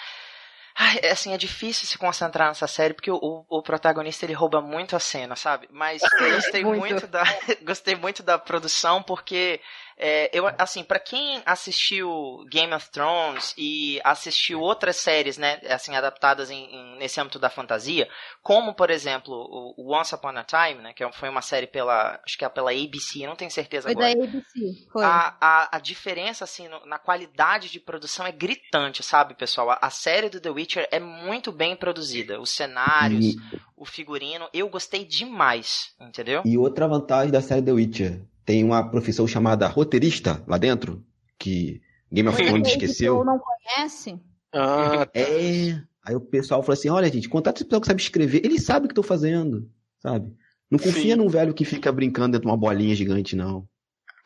Ai, 0.76 1.00
é, 1.02 1.10
assim, 1.10 1.34
é 1.34 1.36
difícil 1.36 1.88
se 1.88 1.98
concentrar 1.98 2.46
nessa 2.46 2.68
série 2.68 2.94
porque 2.94 3.10
o, 3.10 3.44
o 3.48 3.62
protagonista 3.62 4.24
ele 4.24 4.32
rouba 4.32 4.60
muito 4.60 4.94
a 4.94 5.00
cena, 5.00 5.34
sabe? 5.34 5.68
Mas 5.72 6.02
eu 6.02 6.34
gostei 6.34 6.62
Muito. 6.64 6.78
muito. 6.78 7.06
da 7.08 7.24
gostei 7.62 7.96
muito 7.96 8.22
da 8.22 8.38
produção 8.38 9.02
porque 9.02 9.60
é, 9.96 10.30
eu 10.32 10.46
assim, 10.58 10.82
para 10.84 10.98
quem 10.98 11.42
assistiu 11.46 12.44
Game 12.50 12.72
of 12.74 12.90
Thrones 12.90 13.54
e 13.56 14.00
assistiu 14.04 14.60
outras 14.60 14.96
séries, 14.96 15.38
né, 15.38 15.60
assim 15.68 15.94
adaptadas 15.96 16.50
em, 16.50 16.64
em- 16.64 16.98
nesse 16.98 17.20
âmbito 17.20 17.38
da 17.38 17.48
fantasia, 17.50 18.08
como 18.42 18.74
por 18.74 18.90
exemplo 18.90 19.32
o, 19.76 19.94
Once 19.94 20.14
Upon 20.14 20.36
a 20.36 20.44
Time, 20.44 20.82
né, 20.82 20.92
que 20.92 21.02
é- 21.04 21.12
foi 21.12 21.28
uma 21.28 21.42
série 21.42 21.66
pela 21.66 22.20
acho 22.24 22.36
que 22.38 22.44
é 22.44 22.48
pela 22.48 22.70
ABC, 22.72 23.22
eu 23.24 23.28
não 23.28 23.36
tenho 23.36 23.50
certeza 23.50 23.88
Foi 23.88 23.94
da 23.94 24.06
agora. 24.06 24.24
ABC. 24.24 24.60
Foi. 24.92 25.04
A, 25.04 25.36
a, 25.40 25.76
a 25.76 25.80
diferença, 25.80 26.44
assim, 26.44 26.68
no- 26.68 26.84
na 26.86 26.98
qualidade 26.98 27.70
de 27.70 27.80
produção 27.80 28.26
é 28.26 28.32
gritante, 28.32 29.02
sabe, 29.02 29.34
pessoal? 29.34 29.70
A, 29.70 29.78
a 29.82 29.90
série 29.90 30.28
do 30.28 30.40
The 30.40 30.50
Witcher 30.50 30.88
é 30.90 30.98
muito 31.00 31.52
bem 31.52 31.76
produzida. 31.76 32.40
Os 32.40 32.50
cenários, 32.50 33.24
E, 33.26 33.36
o 33.76 33.84
figurino, 33.84 34.48
eu 34.52 34.68
gostei 34.68 35.04
demais, 35.04 35.94
entendeu? 36.00 36.42
e 36.44 36.56
outra 36.58 36.86
vantagem 36.88 37.30
da 37.32 37.40
série 37.40 37.62
The 37.62 37.72
Witcher. 37.72 38.22
Tem 38.44 38.62
uma 38.62 38.88
profissão 38.90 39.26
chamada 39.26 39.66
roteirista 39.66 40.42
lá 40.46 40.58
dentro, 40.58 41.04
que 41.38 41.80
Game 42.12 42.28
of 42.28 42.36
Thrones 42.42 42.68
que 42.68 42.84
esqueceu. 42.84 43.24
não 43.24 43.38
conhece? 43.38 44.20
Ah, 44.52 45.08
É. 45.14 45.80
Aí 46.06 46.14
o 46.14 46.20
pessoal 46.20 46.62
falou 46.62 46.74
assim: 46.74 46.90
olha, 46.90 47.10
gente, 47.10 47.28
contrata 47.28 47.58
esse 47.58 47.64
pessoal 47.64 47.80
que 47.80 47.86
sabe 47.86 48.02
escrever. 48.02 48.44
Eles 48.44 48.64
sabem 48.64 48.84
o 48.84 48.88
que 48.88 48.92
estão 48.92 49.02
fazendo, 49.02 49.68
sabe? 49.98 50.30
Não 50.70 50.78
confia 50.78 51.14
Sim. 51.14 51.16
num 51.16 51.28
velho 51.28 51.54
que 51.54 51.64
fica 51.64 51.90
brincando 51.90 52.32
dentro 52.32 52.46
de 52.46 52.50
uma 52.52 52.56
bolinha 52.58 52.94
gigante, 52.94 53.34
não. 53.34 53.66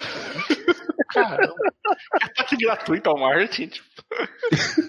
Caramba. 1.12 1.54
Ataque 2.20 2.56
gratuito 2.56 3.08
ao 3.08 3.18
Martin. 3.18 3.68
tipo, 3.68 3.88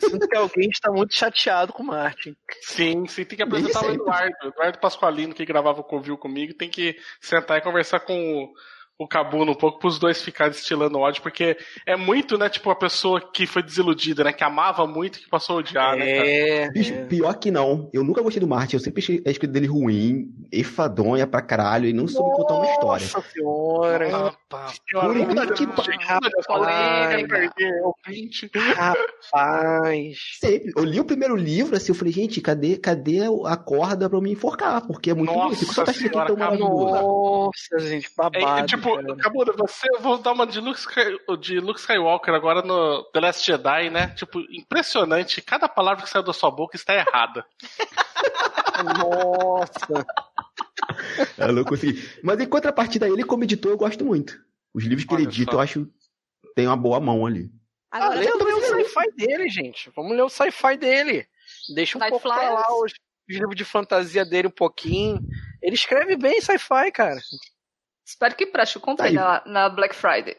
sinto 0.10 0.28
que 0.28 0.36
alguém 0.38 0.70
está 0.70 0.92
muito 0.92 1.14
chateado 1.14 1.72
com 1.72 1.84
o 1.84 1.88
Martin. 1.88 2.36
Sim, 2.62 3.08
sim, 3.08 3.24
tem 3.24 3.38
que 3.38 3.44
apresentar 3.44 3.86
o. 3.86 3.94
Eduardo. 3.94 4.36
Eduardo 4.44 4.80
Pasqualino, 4.80 5.34
que 5.34 5.46
gravava 5.46 5.80
o 5.80 5.84
Covil 5.84 6.18
comigo, 6.18 6.54
tem 6.54 6.70
que 6.70 6.98
sentar 7.22 7.58
e 7.58 7.62
conversar 7.62 8.02
com 8.02 8.44
o, 8.44 8.54
o 9.00 9.08
Cabuno 9.08 9.54
um 9.54 9.56
pouco 9.56 9.80
pros 9.80 9.98
dois 9.98 10.22
ficarem 10.22 10.52
destilando 10.52 11.00
ódio, 11.00 11.22
porque 11.22 11.58
é 11.86 11.96
muito, 11.96 12.38
né, 12.38 12.50
tipo, 12.50 12.70
a 12.70 12.76
pessoa 12.76 13.22
que 13.22 13.48
foi 13.48 13.64
desiludida, 13.64 14.26
né, 14.26 14.34
que 14.34 14.44
amava 14.44 14.86
muito 14.86 15.18
e 15.18 15.22
que 15.22 15.30
passou 15.30 15.56
a 15.56 15.60
odiar, 15.60 15.96
né, 15.96 16.18
cara? 16.18 16.28
é, 16.28 16.70
Bicho, 16.70 16.94
é. 16.94 17.06
pior 17.06 17.34
que 17.36 17.50
não. 17.50 17.90
Eu 17.94 18.04
nunca 18.04 18.22
gostei 18.22 18.42
do 18.42 18.48
Martin. 18.48 18.76
Eu 18.76 18.82
sempre 18.82 19.02
achei 19.02 19.24
a 19.26 19.32
escrita 19.32 19.54
dele 19.54 19.68
ruim, 19.68 20.30
enfadonha 20.52 21.26
pra 21.26 21.42
caralho, 21.42 21.88
e 21.88 21.94
não 21.94 22.10
soube 22.10 22.36
contar 22.36 22.56
uma 22.56 22.66
história. 22.66 23.06
Nossa 23.06 23.22
senhora. 23.22 24.10
Rapaz. 24.10 24.80
Por 24.92 25.18
incrível 25.18 25.56
que 25.56 25.66
ouvinte. 27.84 28.52
Rapaz. 28.54 30.18
Sempre. 30.42 30.74
Eu 30.76 30.84
li 30.84 31.00
o 31.00 31.06
primeiro 31.06 31.38
livro, 31.38 31.76
assim, 31.78 31.92
eu 31.94 31.96
falei, 31.96 32.12
gente, 32.12 32.42
cadê, 32.42 32.78
cadê 32.78 33.22
a 33.46 33.56
corda 33.56 34.10
pra 34.10 34.18
eu 34.18 34.22
me 34.22 34.34
enforcar? 34.34 34.86
Porque 34.86 35.12
é 35.12 35.14
muito 35.14 35.32
Nossa 35.32 35.56
ruim. 35.56 35.74
Só 35.74 35.86
tá 35.86 35.92
escrito 35.92 36.14
senhora, 36.14 36.28
tão 36.28 36.38
maravilhoso. 36.38 36.92
Nossa, 36.92 37.80
gente, 37.80 38.08
É, 38.08 38.10
babado. 38.18 38.89
Tipo. 38.98 39.18
Cabura, 39.18 39.54
você, 39.54 39.88
eu 39.94 40.00
vou 40.02 40.18
dar 40.18 40.32
uma 40.34 40.48
de 40.48 40.60
Luke, 40.60 40.82
de 41.40 41.60
Luke 41.60 41.80
Skywalker 41.80 42.34
agora 42.34 42.62
no 42.62 43.04
The 43.12 43.20
Last 43.20 43.46
Jedi, 43.46 43.90
né? 43.90 44.10
Tipo, 44.10 44.40
impressionante. 44.52 45.42
Cada 45.42 45.68
palavra 45.68 46.04
que 46.04 46.10
saiu 46.10 46.24
da 46.24 46.34
sua 46.34 46.52
boca 46.52 46.76
está 46.76 46.94
errada. 46.96 47.46
Nossa. 48.98 50.06
Eu 51.38 51.54
não 51.54 51.64
consegui. 51.64 52.02
Mas 52.24 52.40
em 52.40 52.48
contrapartida, 52.48 53.08
ele 53.08 53.24
como 53.24 53.44
editor, 53.44 53.72
eu 53.72 53.78
gosto 53.78 54.04
muito. 54.06 54.40
Os 54.74 54.84
livros 54.84 55.06
que 55.06 55.14
ele 55.14 55.24
Olha 55.24 55.30
edita, 55.30 55.52
só. 55.52 55.58
eu 55.58 55.62
acho 55.62 55.88
tem 56.56 56.68
uma 56.68 56.78
boa 56.78 57.00
mão 57.00 57.26
ali. 57.26 57.50
Ah, 57.92 58.06
Agora, 58.06 58.20
lê, 58.20 58.26
lê 58.26 58.54
o 58.54 58.62
sci-fi 58.62 59.12
dele, 59.16 59.50
gente. 59.50 59.90
Vamos 59.96 60.12
ler 60.16 60.24
o 60.24 60.30
sci-fi 60.30 60.78
dele. 60.78 61.28
Deixa 61.74 61.98
um 61.98 62.02
pouco 62.02 62.20
pra 62.20 62.36
Flyers? 62.36 62.54
lá 62.54 62.76
os, 62.84 62.92
os 62.92 63.36
livros 63.36 63.56
de 63.56 63.66
fantasia 63.66 64.26
dele 64.26 64.48
um 64.48 64.52
pouquinho. 64.52 65.20
Ele 65.62 65.76
escreve 65.76 66.16
bem 66.16 66.40
sci-fi, 66.42 66.92
cara. 66.92 67.20
Espero 68.10 68.36
que 68.36 68.46
preste. 68.48 68.76
Eu 68.76 68.82
comprei 68.82 69.14
Tá 69.14 69.44
na, 69.46 69.52
na 69.64 69.70
Black 69.70 69.96
Friday. 69.96 70.36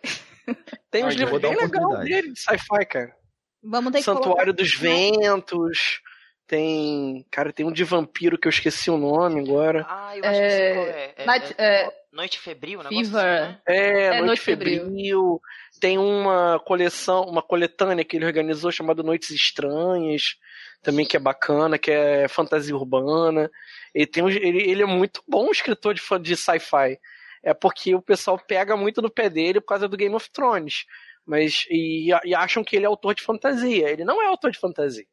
Tem 0.91 1.05
uns 1.05 1.15
livros 1.15 1.41
bem 1.41 1.55
legais 1.57 2.01
dele 2.05 2.33
de 2.33 2.41
sci-fi, 2.41 2.85
cara. 2.87 3.15
vamos 3.63 3.93
ter 3.93 3.99
que 3.99 4.05
Santuário 4.05 4.35
colocar- 4.37 4.53
dos 4.53 4.75
Ventos. 4.75 6.01
Tem. 6.47 7.25
Cara, 7.31 7.53
tem 7.53 7.65
um 7.65 7.71
de 7.71 7.85
vampiro 7.85 8.37
que 8.37 8.49
eu 8.49 8.51
esqueci 8.51 8.91
o 8.91 8.97
nome 8.99 9.39
agora. 9.41 9.87
Ah, 9.89 10.17
eu 10.17 10.25
acho 10.25 10.41
que 10.41 10.45
É, 10.45 10.75
qual 10.75 10.87
é. 10.87 11.15
É- 11.17 11.25
Night- 11.27 11.55
é- 11.57 11.83
é, 11.85 11.93
Noite 12.13 12.41
Febril, 12.41 12.81
um 12.81 12.83
negócio 12.83 13.05
Fever. 13.05 13.25
assim, 13.25 13.49
né? 13.53 13.59
É, 13.69 13.77
É, 13.77 14.09
Noite, 14.15 14.27
Noite 14.27 14.41
Febril. 14.43 14.85
Febril. 14.87 15.41
Tem 15.81 15.97
uma 15.97 16.59
coleção, 16.67 17.23
uma 17.23 17.41
coletânea 17.41 18.05
que 18.05 18.17
ele 18.17 18.27
organizou 18.27 18.73
chamada 18.73 19.01
Noites 19.01 19.31
Estranhas, 19.31 20.35
também 20.83 21.07
que 21.07 21.17
é 21.17 21.21
bacana, 21.21 21.79
que 21.79 21.93
é 21.93 22.27
fantasia 22.27 22.75
urbana. 22.75 23.49
Ele, 23.95 24.07
tem, 24.09 24.25
um- 24.25 24.29
ele, 24.29 24.69
ele 24.69 24.83
é 24.83 24.87
muito 24.87 25.23
bom 25.29 25.53
escritor 25.53 25.95
de, 25.95 26.03
de 26.21 26.37
sci-fi. 26.37 26.99
É 27.43 27.55
porque 27.55 27.95
o 27.95 28.03
pessoal 28.03 28.39
pega 28.39 28.77
muito 28.77 29.01
no 29.01 29.11
pé 29.11 29.31
dele 29.31 29.61
por 29.61 29.69
causa 29.69 29.89
do 29.89 29.97
Game 29.97 30.15
of 30.15 30.31
Thrones. 30.31 30.85
Mas, 31.25 31.65
e, 31.71 32.09
e 32.25 32.35
acham 32.35 32.63
que 32.65 32.77
ele 32.77 32.85
é 32.85 32.89
autor 32.89 33.15
de 33.15 33.23
fantasia. 33.23 33.89
Ele 33.91 34.05
não 34.05 34.21
é 34.23 34.27
autor 34.27 34.51
de 34.51 34.59
fantasia. 34.59 35.07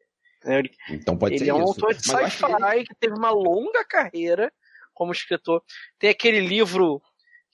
né? 0.44 0.60
Ele, 0.60 0.72
Então 0.90 1.18
pode 1.18 1.36
ele 1.36 1.46
ser 1.46 1.52
é 1.52 1.54
um 1.54 1.58
isso. 1.60 1.68
autor 1.68 1.94
de 1.94 1.98
acho 2.00 2.10
que 2.10 2.16
ele- 2.46 2.60
sci-fi 2.60 2.84
que 2.86 2.96
teve 2.96 3.14
uma 3.16 3.30
longa 3.32 3.84
carreira 3.86 4.52
como 4.94 5.12
escritor. 5.12 5.64
Tem 6.00 6.10
aquele 6.10 6.40
livro 6.40 7.02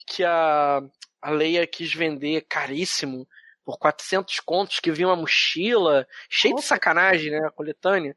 que 0.06 0.24
a, 0.24 0.80
a 1.22 1.30
Leia 1.30 1.66
quis 1.66 1.92
vender 1.94 2.46
caríssimo, 2.48 3.26
por 3.64 3.78
400 3.78 4.40
contos, 4.40 4.78
que 4.80 4.90
vinha 4.92 5.08
uma 5.08 5.16
mochila, 5.16 6.06
cheio 6.28 6.54
de 6.54 6.62
sacanagem, 6.62 7.30
né, 7.30 7.46
a 7.46 7.50
coletânea. 7.50 8.14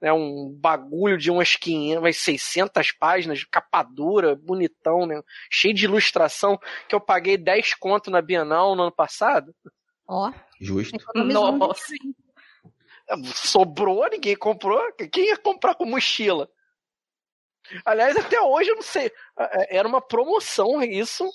Né, 0.00 0.12
um 0.12 0.50
bagulho 0.50 1.16
de 1.16 1.30
umas 1.30 1.56
500, 1.56 2.02
umas 2.02 2.16
600 2.18 2.92
páginas, 2.92 3.44
capa 3.44 3.82
dura, 3.82 4.36
bonitão, 4.36 5.06
né, 5.06 5.22
cheio 5.50 5.72
de 5.72 5.86
ilustração, 5.86 6.58
que 6.86 6.94
eu 6.94 7.00
paguei 7.00 7.38
10 7.38 7.72
conto 7.74 8.10
na 8.10 8.20
Bienal 8.20 8.76
no 8.76 8.82
ano 8.82 8.92
passado. 8.92 9.54
Ó, 10.06 10.30
Justo. 10.60 10.94
economizou 10.94 11.48
um 11.48 11.56
Nossa. 11.56 11.94
Sobrou, 13.34 14.08
ninguém 14.10 14.36
comprou. 14.36 14.80
Quem 15.10 15.26
ia 15.26 15.36
comprar 15.36 15.74
com 15.74 15.84
mochila? 15.84 16.48
Aliás, 17.84 18.16
até 18.16 18.40
hoje 18.40 18.70
eu 18.70 18.76
não 18.76 18.82
sei. 18.82 19.10
É, 19.38 19.78
Era 19.78 19.88
uma 19.88 20.00
promoção 20.00 20.82
isso. 20.82 21.28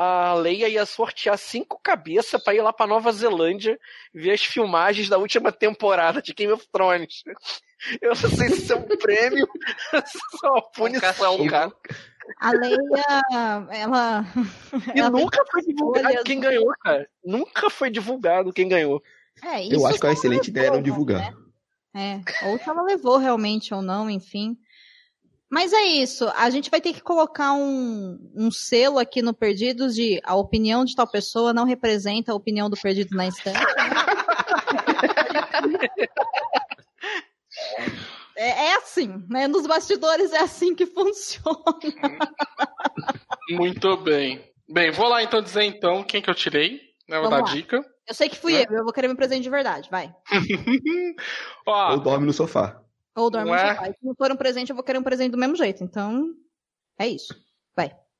A 0.00 0.32
Leia 0.34 0.68
ia 0.68 0.86
sortear 0.86 1.36
cinco 1.36 1.80
cabeças 1.82 2.40
pra 2.40 2.54
ir 2.54 2.60
lá 2.62 2.72
pra 2.72 2.86
Nova 2.86 3.10
Zelândia 3.10 3.76
ver 4.14 4.30
as 4.30 4.44
filmagens 4.44 5.08
da 5.08 5.18
última 5.18 5.50
temporada 5.50 6.22
de 6.22 6.32
Game 6.32 6.52
of 6.52 6.64
Thrones. 6.70 7.24
Eu 8.00 8.10
não 8.10 8.16
sei 8.30 8.48
se 8.48 8.58
isso 8.62 8.72
é 8.72 8.76
um 8.76 8.82
prêmio, 8.96 9.48
se 10.06 10.18
isso 10.18 10.46
é 10.46 10.50
uma 10.50 10.62
punição, 10.70 11.10
castigo. 11.10 11.50
cara. 11.50 11.72
A 12.40 12.50
Leia, 12.52 13.22
ela. 13.72 14.24
E 14.94 15.00
ela 15.00 15.10
nunca 15.10 15.44
foi 15.50 15.62
divulgado 15.62 16.24
quem 16.24 16.38
ganhou, 16.38 16.72
cara. 16.80 17.08
Nunca 17.24 17.68
foi 17.68 17.90
divulgado 17.90 18.52
quem 18.52 18.68
ganhou. 18.68 19.02
É, 19.42 19.62
isso 19.62 19.74
Eu 19.74 19.86
acho 19.86 19.98
que 19.98 20.06
é 20.06 20.10
uma 20.10 20.14
excelente 20.14 20.48
ideia 20.48 20.66
não 20.68 20.76
levou, 20.76 20.84
divulgar. 20.84 21.32
né? 21.32 21.36
É, 21.96 22.46
ou 22.48 22.58
se 22.58 22.68
ela 22.68 22.82
levou 22.82 23.16
realmente 23.16 23.74
ou 23.74 23.82
não, 23.82 24.08
enfim. 24.08 24.56
Mas 25.50 25.72
é 25.72 25.82
isso, 25.82 26.28
a 26.36 26.50
gente 26.50 26.70
vai 26.70 26.80
ter 26.80 26.92
que 26.92 27.00
colocar 27.00 27.54
um, 27.54 28.18
um 28.34 28.50
selo 28.50 28.98
aqui 28.98 29.22
no 29.22 29.32
Perdidos 29.32 29.94
de 29.94 30.20
a 30.22 30.36
opinião 30.36 30.84
de 30.84 30.94
tal 30.94 31.06
pessoa 31.06 31.54
não 31.54 31.64
representa 31.64 32.32
a 32.32 32.34
opinião 32.34 32.68
do 32.68 32.76
Perdido 32.76 33.16
na 33.16 33.26
Estante. 33.26 33.58
É, 38.36 38.66
é 38.66 38.76
assim, 38.76 39.24
né? 39.28 39.48
Nos 39.48 39.66
bastidores 39.66 40.32
é 40.32 40.38
assim 40.38 40.72
que 40.72 40.86
funciona. 40.86 41.58
Muito 43.50 43.96
bem. 43.96 44.48
Bem, 44.68 44.92
vou 44.92 45.08
lá 45.08 45.24
então 45.24 45.42
dizer 45.42 45.64
então 45.64 46.04
quem 46.04 46.22
que 46.22 46.30
eu 46.30 46.34
tirei. 46.36 46.74
Né, 47.08 47.18
vou 47.18 47.28
Vamos 47.28 47.30
dar 47.30 47.44
lá. 47.46 47.52
dica. 47.52 47.84
Eu 48.06 48.14
sei 48.14 48.28
que 48.28 48.38
fui 48.38 48.52
Né? 48.52 48.64
eu, 48.70 48.76
eu 48.76 48.84
vou 48.84 48.92
querer 48.92 49.08
meu 49.08 49.16
presente 49.16 49.42
de 49.42 49.50
verdade, 49.50 49.88
vai. 49.90 50.14
Ó, 51.66 51.92
Ou 51.92 52.00
dorme 52.00 52.26
no 52.26 52.32
sofá. 52.32 52.80
Ou 53.18 53.30
dorme 53.30 53.50
no 53.50 53.56
é? 53.56 53.74
sofá. 53.74 53.88
E 53.88 53.94
Se 53.94 54.04
não 54.06 54.14
for 54.14 54.30
um 54.30 54.36
presente, 54.36 54.70
eu 54.70 54.76
vou 54.76 54.84
querer 54.84 54.98
um 54.98 55.02
presente 55.02 55.32
do 55.32 55.38
mesmo 55.38 55.56
jeito. 55.56 55.82
Então, 55.82 56.26
é 56.98 57.06
isso. 57.06 57.34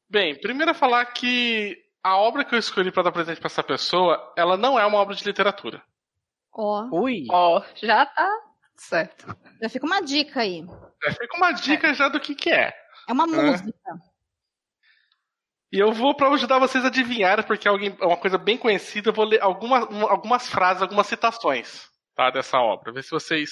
bem, 0.08 0.34
primeiro 0.40 0.70
é 0.70 0.74
falar 0.74 1.04
que 1.06 1.76
a 2.02 2.16
obra 2.16 2.44
que 2.44 2.54
eu 2.54 2.58
escolhi 2.58 2.90
pra 2.90 3.02
dar 3.02 3.12
presente 3.12 3.38
pra 3.38 3.46
essa 3.46 3.62
pessoa, 3.62 4.32
ela 4.36 4.56
não 4.56 4.78
é 4.78 4.86
uma 4.86 4.98
obra 4.98 5.14
de 5.14 5.24
literatura. 5.24 5.82
Ó, 6.52 6.88
Ui. 6.92 7.26
Ó, 7.30 7.62
já 7.76 8.06
tá 8.06 8.30
certo. 8.76 9.26
já 9.60 9.68
fica 9.68 9.86
uma 9.86 10.00
dica 10.00 10.40
aí. 10.40 10.64
É, 11.04 11.12
fica 11.12 11.36
uma 11.36 11.52
dica 11.52 11.94
já 11.94 12.08
do 12.08 12.18
que 12.18 12.34
que 12.34 12.50
é. 12.50 12.72
É 13.08 13.12
uma 13.12 13.26
música. 13.26 13.72
E 15.70 15.78
eu 15.78 15.92
vou 15.92 16.16
para 16.16 16.30
ajudar 16.30 16.58
vocês 16.58 16.82
a 16.84 16.88
adivinharem, 16.88 17.44
porque 17.44 17.68
é 17.68 17.70
alguém, 17.70 17.94
é 18.00 18.06
uma 18.06 18.16
coisa 18.16 18.38
bem 18.38 18.56
conhecida. 18.56 19.10
Eu 19.10 19.14
vou 19.14 19.26
ler 19.26 19.42
algumas, 19.42 19.84
algumas 20.08 20.48
frases, 20.48 20.82
algumas 20.82 21.06
citações 21.06 21.88
tá, 22.14 22.30
dessa 22.30 22.58
obra. 22.58 22.92
Ver 22.92 23.04
se 23.04 23.10
vocês, 23.10 23.50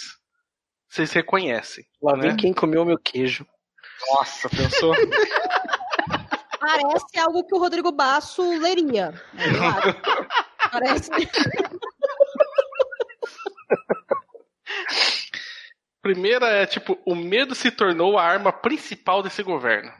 vocês 0.97 1.13
reconhecem. 1.13 1.85
Lá 2.03 2.17
né? 2.17 2.29
vem 2.29 2.37
quem 2.37 2.55
comeu 2.55 2.85
meu 2.85 2.99
queijo. 2.99 3.47
Nossa, 4.15 4.49
pensou? 4.49 4.95
Parece 6.59 7.19
algo 7.19 7.45
que 7.47 7.55
o 7.55 7.59
Rodrigo 7.59 7.93
Basso 7.93 8.43
leria. 8.61 9.13
É 9.39 9.55
claro. 9.55 9.95
Parece. 10.73 11.11
Primeira 16.03 16.47
é 16.49 16.67
tipo: 16.67 16.99
o 17.05 17.15
medo 17.15 17.55
se 17.55 17.71
tornou 17.71 18.19
a 18.19 18.25
arma 18.25 18.53
principal 18.53 19.23
desse 19.23 19.43
governo. 19.43 19.93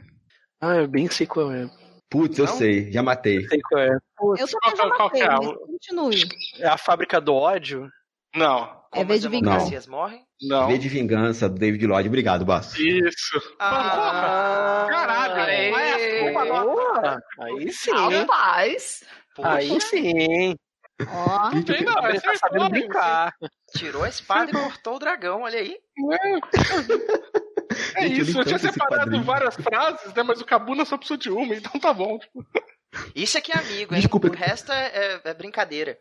Ah, 0.61 0.77
eu 0.77 0.89
bem 0.89 1.09
sei 1.09 1.27
qual 1.27 1.53
é. 1.53 1.69
Putz, 2.09 2.39
eu 2.39 2.47
sei, 2.47 2.91
já 2.93 3.03
matei. 3.03 3.47
Sei 3.49 3.61
qual 3.69 3.83
é. 3.83 3.99
Putz, 4.17 4.41
Eu 4.41 4.49
qual- 4.61 4.77
já 4.77 4.91
qual 4.97 5.11
que 5.11 5.23
matei, 5.25 5.49
é? 5.49 5.55
continue. 5.55 6.29
é 6.59 6.67
a 6.69 6.79
fábrica 6.79 7.21
do 7.21 7.35
ódio? 7.35 7.91
Não, 8.37 8.65
É 8.93 8.99
Como 8.99 9.07
V 9.07 9.15
as 9.15 9.21
de 9.21 9.29
democracias 9.29 9.87
morrem? 9.87 10.25
não. 10.43 10.69
V 10.69 10.79
de 10.79 10.89
Vingança, 10.89 11.49
do 11.49 11.55
David 11.59 11.87
Lloyd. 11.87 12.09
Obrigado, 12.09 12.45
Basso. 12.45 12.81
Isso. 12.81 13.41
Ah, 13.59 14.87
Caralho, 14.89 15.41
é 15.41 16.29
a 16.29 16.33
sua 16.33 16.45
nota? 16.45 16.65
Boa! 16.65 17.21
Aí 17.41 17.73
sim. 17.73 17.91
Rapaz. 17.93 19.05
poxa, 19.35 19.49
Aí 19.51 19.81
sim. 19.81 20.55
Ó. 21.09 21.51
Não 21.51 21.63
tem, 21.63 21.85
não. 21.85 21.95
Tá 21.95 22.37
sabendo 22.37 22.71
brincar. 22.71 23.35
tirou 23.77 24.03
a 24.05 24.09
espada 24.09 24.51
e 24.51 24.55
cortou 24.55 24.97
o 24.97 24.99
dragão, 24.99 25.43
olha 25.43 25.59
aí. 25.59 25.77
É 27.97 28.07
eu 28.07 28.09
isso, 28.13 28.39
eu 28.39 28.45
tinha 28.45 28.59
separado 28.59 29.03
quadrinho. 29.03 29.25
várias 29.25 29.55
frases, 29.57 30.15
né? 30.15 30.23
Mas 30.23 30.41
o 30.41 30.45
Cabuna 30.47 30.85
só 30.85 30.97
precisou 30.97 31.17
de 31.19 31.31
uma, 31.31 31.55
então 31.55 31.79
tá 31.81 31.93
bom. 31.93 32.19
Isso 33.15 33.39
aqui 33.39 33.53
é 33.53 33.59
amigo, 33.59 33.95
hein? 33.95 34.01
Desculpa. 34.01 34.29
O 34.29 34.33
resto 34.33 34.73
é, 34.73 34.87
é- 34.95 35.21
é 35.25 35.35
brincadeira. 35.35 35.97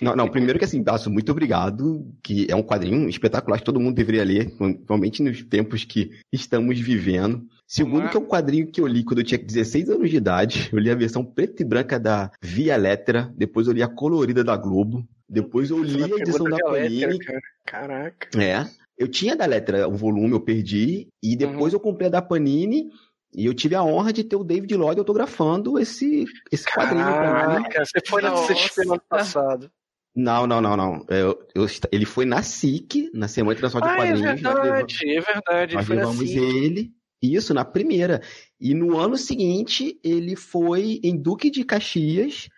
Não, 0.00 0.14
não, 0.14 0.28
primeiro 0.28 0.58
que 0.58 0.64
assim, 0.64 0.82
Basso, 0.82 1.10
muito 1.10 1.30
obrigado, 1.32 2.06
que 2.22 2.46
é 2.50 2.54
um 2.54 2.62
quadrinho 2.62 3.08
espetacular 3.08 3.58
que 3.58 3.64
todo 3.64 3.80
mundo 3.80 3.96
deveria 3.96 4.24
ler, 4.24 4.50
principalmente 4.56 5.22
nos 5.22 5.42
tempos 5.44 5.84
que 5.84 6.10
estamos 6.32 6.78
vivendo. 6.78 7.46
Segundo, 7.66 8.06
é? 8.06 8.08
que 8.08 8.16
é 8.16 8.20
um 8.20 8.26
quadrinho 8.26 8.66
que 8.70 8.80
eu 8.80 8.86
li 8.86 9.02
quando 9.02 9.18
eu 9.18 9.24
tinha 9.24 9.38
16 9.38 9.90
anos 9.90 10.08
de 10.10 10.16
idade. 10.16 10.68
Eu 10.72 10.78
li 10.78 10.90
a 10.90 10.94
versão 10.94 11.24
preta 11.24 11.62
e 11.62 11.64
branca 11.66 11.98
da 11.98 12.30
Via 12.40 12.76
Lettera, 12.76 13.32
depois 13.36 13.66
eu 13.66 13.72
li 13.72 13.82
a 13.82 13.88
colorida 13.88 14.44
da 14.44 14.56
Globo, 14.56 15.04
depois 15.28 15.70
eu 15.70 15.82
li 15.82 16.02
a 16.04 16.06
edição 16.16 16.44
da 16.48 16.58
Panini. 16.58 17.18
cara. 17.18 17.40
Caraca. 17.66 18.40
É. 18.40 18.64
Eu 18.96 19.08
tinha 19.08 19.36
da 19.36 19.44
letra 19.44 19.86
um 19.88 19.94
volume, 19.94 20.30
eu 20.30 20.40
perdi, 20.40 21.08
e 21.22 21.36
depois 21.36 21.74
eu 21.74 21.80
comprei 21.80 22.06
a 22.06 22.10
da 22.10 22.22
Panini, 22.22 22.88
e 23.36 23.44
eu 23.46 23.54
tive 23.54 23.74
a 23.74 23.82
honra 23.84 24.12
de 24.12 24.24
ter 24.24 24.34
o 24.36 24.42
David 24.42 24.74
Lloyd 24.74 24.98
autografando 24.98 25.78
esse, 25.78 26.24
esse 26.50 26.64
quadrinho 26.72 27.04
pra 27.04 27.48
mim. 27.58 27.62
Caraca, 27.62 27.84
você 27.84 28.00
foi 28.08 28.22
na. 28.22 28.32
CXP 28.46 28.84
no 28.86 28.92
ano 28.94 29.02
passado. 29.08 29.70
Não, 30.14 30.46
não, 30.46 30.60
não, 30.62 30.76
não. 30.76 31.04
Eu, 31.10 31.38
eu 31.54 31.66
est- 31.66 31.86
ele 31.92 32.06
foi 32.06 32.24
na 32.24 32.42
SIC, 32.42 33.10
na 33.12 33.28
Semana 33.28 33.52
Internacional 33.52 33.86
de 33.90 33.94
Ah, 33.94 33.98
é 34.06 34.08
Quadrinhos. 34.12 34.22
nós 34.22 34.54
levamos- 34.54 34.62
verdade, 34.70 35.10
é 35.10 35.20
verdade. 35.20 35.70
Ele 35.72 35.74
Nós 35.76 35.88
levamos 35.88 36.20
assim. 36.22 36.38
ele, 36.38 36.92
isso, 37.22 37.52
na 37.52 37.64
primeira. 37.66 38.22
E 38.58 38.72
no 38.74 38.96
ano 38.98 39.18
seguinte, 39.18 40.00
ele 40.02 40.34
foi 40.34 41.00
em 41.04 41.14
Duque 41.20 41.50
de 41.50 41.62
Caxias, 41.64 42.48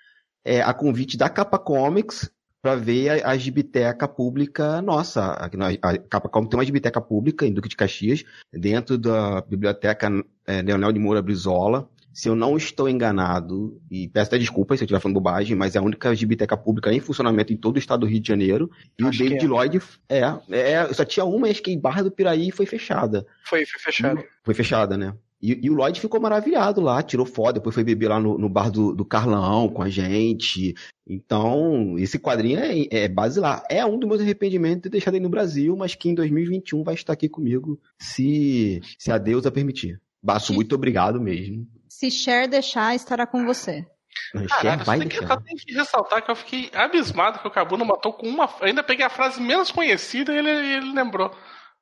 é, 0.44 0.62
a 0.62 0.72
convite 0.72 1.16
da 1.16 1.28
Capa 1.28 1.58
Comics, 1.58 2.30
para 2.62 2.74
ver 2.74 3.24
a, 3.24 3.30
a 3.30 3.36
gibiteca 3.36 4.06
pública 4.08 4.82
nossa. 4.82 5.22
A, 5.22 5.46
a 5.46 5.98
Capa 5.98 6.28
Comics 6.28 6.50
tem 6.50 6.58
uma 6.58 6.64
gibiteca 6.64 7.00
pública 7.00 7.46
em 7.46 7.52
Duque 7.52 7.68
de 7.68 7.76
Caxias, 7.76 8.24
dentro 8.52 8.98
da 8.98 9.40
biblioteca 9.42 10.08
é, 10.46 10.62
Leonel 10.62 10.92
de 10.92 10.98
Moura 10.98 11.22
Brizola. 11.22 11.88
Se 12.12 12.28
eu 12.28 12.34
não 12.34 12.56
estou 12.56 12.88
enganado, 12.88 13.80
e 13.88 14.08
peço 14.08 14.26
até 14.26 14.38
desculpas 14.38 14.78
se 14.78 14.82
eu 14.82 14.86
estiver 14.86 14.98
falando 14.98 15.14
bobagem, 15.14 15.54
mas 15.54 15.76
é 15.76 15.78
a 15.78 15.82
única 15.82 16.12
gibiteca 16.16 16.56
pública 16.56 16.92
em 16.92 16.98
funcionamento 16.98 17.52
em 17.52 17.56
todo 17.56 17.76
o 17.76 17.78
estado 17.78 18.00
do 18.00 18.06
Rio 18.06 18.18
de 18.18 18.26
Janeiro. 18.26 18.68
E 18.98 19.04
Acho 19.04 19.22
o 19.22 19.28
David 19.28 19.44
é. 19.44 19.48
Lloyd, 19.48 19.80
é, 20.08 20.22
é, 20.50 20.92
só 20.92 21.04
tinha 21.04 21.24
uma, 21.24 21.46
acho 21.46 21.62
que 21.62 21.70
em 21.70 21.78
Barra 21.78 22.02
do 22.02 22.10
Piraí 22.10 22.50
foi 22.50 22.66
fechada. 22.66 23.24
Foi, 23.44 23.64
foi 23.64 23.80
fechado. 23.80 24.24
Foi 24.42 24.52
fechada, 24.52 24.96
né? 24.96 25.14
E, 25.40 25.66
e 25.66 25.70
o 25.70 25.74
Lloyd 25.74 26.00
ficou 26.00 26.20
maravilhado 26.20 26.80
lá, 26.80 27.02
tirou 27.02 27.24
foto, 27.24 27.54
depois 27.54 27.74
foi 27.74 27.84
beber 27.84 28.08
lá 28.08 28.18
no, 28.18 28.36
no 28.36 28.48
bar 28.48 28.70
do, 28.70 28.94
do 28.94 29.04
Carlão 29.04 29.68
com 29.68 29.82
a 29.82 29.88
gente. 29.88 30.74
Então, 31.06 31.96
esse 31.98 32.18
quadrinho 32.18 32.58
é, 32.58 32.86
é 32.90 33.08
base 33.08 33.38
lá. 33.38 33.62
É 33.70 33.84
um 33.86 33.98
dos 33.98 34.08
meus 34.08 34.20
arrependimentos 34.20 34.78
de 34.78 34.82
ter 34.82 34.90
deixado 34.90 35.14
ele 35.14 35.22
no 35.22 35.30
Brasil, 35.30 35.76
mas 35.76 35.94
que 35.94 36.08
em 36.08 36.14
2021 36.14 36.82
vai 36.82 36.94
estar 36.94 37.12
aqui 37.12 37.28
comigo, 37.28 37.80
se, 37.98 38.80
se 38.98 39.12
a 39.12 39.18
deusa 39.18 39.50
permitir. 39.50 40.00
Baço, 40.22 40.52
muito 40.52 40.74
obrigado 40.74 41.20
mesmo. 41.20 41.66
Se 41.88 42.10
Cher 42.10 42.48
deixar, 42.48 42.94
estará 42.94 43.26
com 43.26 43.46
você. 43.46 43.86
Não, 44.34 44.44
Caralho, 44.46 44.78
Cher 44.78 44.84
vai 44.84 44.98
tem 44.98 45.08
que, 45.08 45.18
deixar. 45.20 45.34
eu 45.34 45.40
tenho 45.40 45.58
que 45.58 45.72
ressaltar 45.72 46.24
que 46.24 46.30
eu 46.30 46.36
fiquei 46.36 46.70
abismado 46.74 47.38
que 47.38 47.46
o 47.46 47.50
Cabuna 47.50 47.84
matou 47.84 48.12
com 48.12 48.26
uma. 48.26 48.48
Ainda 48.60 48.82
peguei 48.82 49.06
a 49.06 49.10
frase 49.10 49.40
menos 49.40 49.70
conhecida 49.70 50.32
e 50.32 50.38
ele, 50.38 50.50
ele 50.50 50.92
lembrou. 50.92 51.30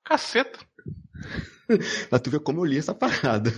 Caceta, 0.05 0.59
Pra 2.09 2.19
tu 2.19 2.31
ver 2.31 2.41
como 2.41 2.61
eu 2.61 2.65
li 2.65 2.79
essa 2.79 2.95
parada. 2.95 3.53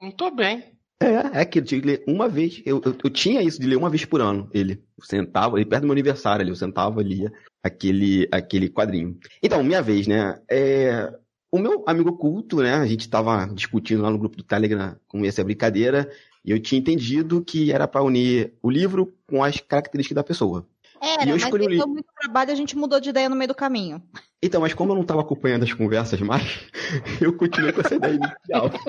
não 0.00 0.10
tô 0.10 0.30
bem. 0.30 0.74
É, 1.02 1.40
é 1.40 1.44
que 1.44 1.58
eu 1.58 1.64
tinha 1.64 1.80
que 1.80 1.86
ler 1.86 2.04
uma 2.06 2.28
vez. 2.28 2.62
Eu, 2.64 2.80
eu, 2.84 2.96
eu 3.04 3.10
tinha 3.10 3.42
isso 3.42 3.60
de 3.60 3.66
ler 3.66 3.76
uma 3.76 3.90
vez 3.90 4.04
por 4.04 4.20
ano. 4.20 4.48
Ele 4.52 4.82
eu 4.98 5.04
sentava, 5.04 5.56
ele 5.56 5.68
perto 5.68 5.82
do 5.82 5.86
meu 5.86 5.92
aniversário 5.92 6.42
ali, 6.42 6.50
eu 6.50 6.56
sentava 6.56 7.00
e 7.02 7.04
lia 7.04 7.32
aquele, 7.62 8.28
aquele 8.30 8.68
quadrinho. 8.68 9.18
Então, 9.42 9.62
minha 9.62 9.82
vez, 9.82 10.06
né? 10.06 10.40
É, 10.50 11.12
o 11.50 11.58
meu 11.58 11.84
amigo 11.86 12.10
oculto, 12.10 12.62
né? 12.62 12.74
A 12.74 12.86
gente 12.86 13.08
tava 13.08 13.46
discutindo 13.46 14.02
lá 14.02 14.10
no 14.10 14.18
grupo 14.18 14.36
do 14.36 14.42
Telegram 14.42 14.96
como 15.06 15.24
ia 15.24 15.32
ser 15.32 15.42
a 15.42 15.44
brincadeira. 15.44 16.10
E 16.44 16.50
eu 16.50 16.60
tinha 16.60 16.78
entendido 16.78 17.42
que 17.42 17.72
era 17.72 17.88
para 17.88 18.02
unir 18.02 18.52
o 18.62 18.70
livro 18.70 19.14
com 19.26 19.42
as 19.42 19.58
características 19.60 20.16
da 20.16 20.24
pessoa. 20.24 20.66
Era, 21.04 21.26
E 21.26 21.28
eu 21.28 21.34
mas 21.34 21.42
escolhi 21.42 21.66
o 21.66 21.68
deu 21.68 21.86
muito 21.86 22.08
trabalho 22.20 22.50
a 22.50 22.54
gente 22.54 22.76
mudou 22.76 22.98
de 22.98 23.10
ideia 23.10 23.28
no 23.28 23.36
meio 23.36 23.48
do 23.48 23.54
caminho. 23.54 24.02
Então, 24.42 24.60
mas 24.60 24.72
como 24.72 24.92
eu 24.92 24.96
não 24.96 25.04
tava 25.04 25.20
acompanhando 25.20 25.64
as 25.64 25.72
conversas 25.72 26.20
mais, 26.20 26.60
eu 27.20 27.36
continuei 27.36 27.72
com 27.72 27.80
essa 27.80 27.94
ideia 27.94 28.14
inicial. 28.14 28.70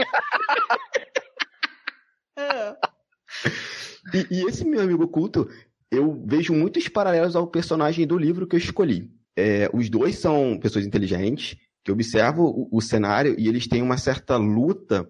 E, 4.14 4.28
e 4.30 4.46
esse 4.46 4.64
meu 4.64 4.82
amigo 4.82 5.04
oculto, 5.04 5.50
eu 5.92 6.24
vejo 6.26 6.54
muitos 6.54 6.88
paralelos 6.88 7.36
ao 7.36 7.48
personagem 7.48 8.06
do 8.06 8.18
livro 8.18 8.46
que 8.46 8.56
eu 8.56 8.60
escolhi. 8.60 9.10
É, 9.36 9.70
os 9.74 9.90
dois 9.90 10.20
são 10.20 10.60
pessoas 10.60 10.86
inteligentes, 10.86 11.58
que 11.84 11.92
observam 11.92 12.46
o, 12.46 12.70
o 12.72 12.82
cenário 12.82 13.36
e 13.38 13.48
eles 13.48 13.68
têm 13.68 13.82
uma 13.82 13.98
certa 13.98 14.38
luta 14.38 15.08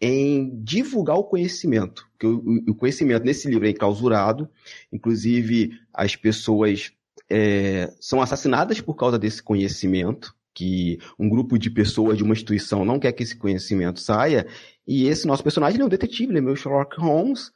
em 0.00 0.50
divulgar 0.62 1.16
o 1.16 1.24
conhecimento. 1.24 2.06
Porque 2.12 2.26
o, 2.70 2.74
conhecimento 2.74 3.24
nesse 3.24 3.48
livro 3.48 3.66
é 3.66 3.70
enclausurado, 3.70 4.48
inclusive 4.92 5.72
as 5.92 6.16
pessoas 6.16 6.92
é, 7.30 7.92
são 8.00 8.20
assassinadas 8.20 8.80
por 8.80 8.94
causa 8.94 9.18
desse 9.18 9.42
conhecimento, 9.42 10.34
que 10.54 10.98
um 11.18 11.28
grupo 11.28 11.58
de 11.58 11.70
pessoas 11.70 12.16
de 12.16 12.24
uma 12.24 12.32
instituição 12.32 12.84
não 12.84 12.98
quer 12.98 13.12
que 13.12 13.22
esse 13.22 13.36
conhecimento 13.36 14.00
saia, 14.00 14.46
e 14.86 15.06
esse 15.06 15.26
nosso 15.26 15.42
personagem 15.42 15.80
é 15.80 15.84
um 15.84 15.88
detetive, 15.88 16.30
ele 16.30 16.38
é 16.38 16.40
meu 16.40 16.56
Sherlock 16.56 16.98
Holmes, 16.98 17.52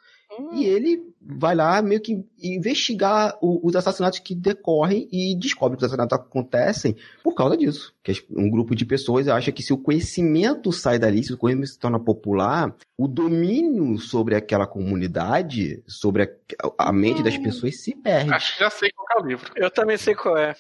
e 0.53 0.65
ele 0.65 1.03
vai 1.21 1.55
lá 1.55 1.81
meio 1.83 2.01
que 2.01 2.25
investigar 2.43 3.37
o- 3.43 3.61
os 3.67 3.77
assassinatos 3.77 4.19
que 4.19 4.35
decorrem 4.35 5.09
e 5.13 5.35
descobre 5.37 5.77
que 5.77 5.83
os 5.83 5.87
assassinatos 5.87 6.19
acontecem 6.19 6.97
por 7.23 7.35
causa 7.35 7.57
disso. 7.57 7.95
Que 8.03 8.13
um 8.31 8.51
grupo 8.51 8.75
de 8.75 8.85
pessoas 8.85 9.29
acha 9.29 9.53
que 9.53 9.63
se 9.63 9.73
o 9.73 9.79
conhecimento 9.79 10.73
sai 10.73 10.99
dali, 10.99 11.23
se 11.23 11.33
o 11.33 11.39
conhecimento 11.39 11.71
se 11.73 11.79
torna 11.79 12.01
popular, 12.01 12.75
o 12.99 13.07
domínio 13.07 13.99
sobre 13.99 14.35
aquela 14.35 14.67
comunidade, 14.67 15.83
sobre 15.87 16.23
a, 16.23 16.29
a 16.89 16.93
mente 16.93 17.23
das 17.23 17.37
pessoas 17.37 17.81
se 17.83 17.95
perde. 17.95 18.33
Acho 18.33 18.55
que 18.55 18.61
já 18.61 18.71
sei 18.71 18.91
qual 18.91 19.07
é 19.19 19.23
o 19.23 19.27
livro. 19.27 19.53
Eu 19.57 19.71
também 19.71 19.97
sei 19.97 20.15
qual 20.15 20.37
é. 20.37 20.55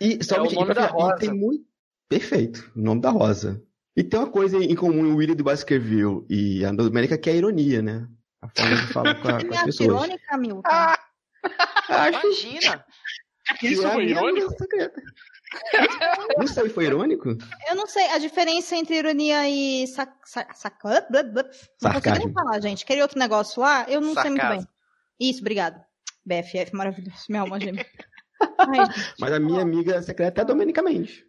E 0.00 0.22
só 0.22 0.36
É 0.36 0.40
me 0.40 0.48
o 0.48 0.52
nome 0.52 0.74
da 0.74 0.86
e 0.86 0.90
rosa. 0.90 1.16
tem 1.16 1.32
muito 1.32 1.64
Perfeito, 2.08 2.70
o 2.76 2.80
nome 2.80 3.00
da 3.00 3.10
rosa. 3.10 3.60
E 3.96 4.04
tem 4.04 4.20
uma 4.20 4.28
coisa 4.30 4.58
em 4.58 4.74
comum 4.76 5.12
o 5.12 5.16
William 5.16 5.34
de 5.34 5.42
Baskerville 5.42 6.24
e 6.28 6.64
a 6.64 6.70
Domênica 6.70 7.18
que 7.18 7.28
é 7.28 7.32
a 7.32 7.36
ironia, 7.36 7.82
né? 7.82 8.06
A 8.42 8.48
forma 8.48 8.76
de 8.76 8.86
falar 8.92 9.14
com, 9.16 9.28
a- 9.28 9.44
com 9.44 9.54
as 9.54 9.62
pessoas. 9.64 9.88
irônica, 9.88 10.36
Milton. 10.38 10.68
Acho 11.88 12.26
Imagina. 12.26 12.84
que 13.58 13.68
Isso 13.68 13.86
é 13.86 13.92
foi 13.92 14.04
irônico? 14.06 14.54
Não 16.36 16.46
sei, 16.46 16.68
foi 16.68 16.84
irônico? 16.86 17.28
Eu 17.68 17.74
não 17.76 17.86
sei, 17.86 18.06
a 18.10 18.18
diferença 18.18 18.76
entre 18.76 18.96
ironia 18.96 19.48
e 19.48 19.86
sac... 19.86 20.12
sac... 20.24 20.52
sac... 20.58 20.74
Não 20.84 20.92
consigo 21.32 21.50
Sarcasmo. 21.80 22.24
nem 22.24 22.32
falar, 22.34 22.60
gente. 22.60 22.84
Aquele 22.84 23.02
outro 23.02 23.18
negócio 23.18 23.62
lá, 23.62 23.86
eu 23.88 24.00
não 24.00 24.12
sei 24.14 24.24
muito 24.30 24.40
bem. 24.42 24.60
Sarcasmo. 24.60 24.68
Isso, 25.20 25.40
obrigado. 25.40 25.80
BFF, 26.26 26.74
maravilhoso. 26.74 27.24
Minha 27.28 27.42
alma 27.42 27.60
gêmea. 27.60 27.86
Ai. 28.58 28.78
Mas 29.18 29.32
a 29.32 29.38
minha 29.40 29.62
amiga 29.62 30.02
secreta 30.02 30.40
é 30.40 30.42
a 30.42 30.46
Domenica 30.46 30.82
Mendes. 30.82 31.24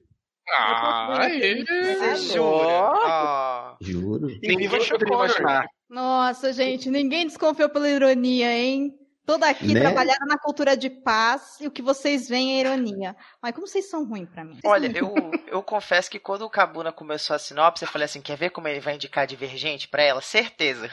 Ah, 0.57 1.21
aí. 1.21 1.63
Você 1.65 2.15
jura? 2.33 2.91
Ah. 3.05 3.56
Juro. 3.81 4.27
Ninguém 4.27 4.67
vai 4.67 4.81
chocou, 4.81 5.07
imaginar. 5.25 5.67
Nossa, 5.89 6.51
gente, 6.53 6.89
ninguém 6.89 7.25
desconfiou 7.25 7.69
pela 7.69 7.89
ironia, 7.89 8.51
hein? 8.51 8.93
Toda 9.25 9.49
aqui 9.49 9.73
Né? 9.73 9.81
trabalhada 9.81 10.25
na 10.25 10.37
cultura 10.37 10.77
de 10.77 10.89
paz 10.89 11.57
e 11.59 11.67
o 11.67 11.71
que 11.71 11.81
vocês 11.81 12.29
veem 12.29 12.57
é 12.57 12.61
ironia. 12.61 13.13
Mas 13.41 13.53
como 13.53 13.67
vocês 13.67 13.89
são 13.89 14.05
ruins 14.05 14.29
pra 14.29 14.45
mim? 14.45 14.53
Vocês 14.53 14.63
Olha, 14.63 14.89
eu, 14.97 15.13
eu 15.47 15.61
confesso 15.61 16.09
que 16.09 16.17
quando 16.17 16.43
o 16.43 16.49
Cabuna 16.49 16.93
começou 16.93 17.35
a 17.35 17.39
sinopse, 17.39 17.83
eu 17.83 17.89
falei 17.89 18.05
assim: 18.05 18.21
quer 18.21 18.37
ver 18.37 18.51
como 18.51 18.69
ele 18.69 18.79
vai 18.79 18.95
indicar 18.95 19.27
Divergente 19.27 19.89
pra 19.89 20.01
ela? 20.01 20.21
Certeza. 20.21 20.89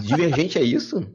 Divergente 0.00 0.58
é 0.58 0.62
isso? 0.62 1.08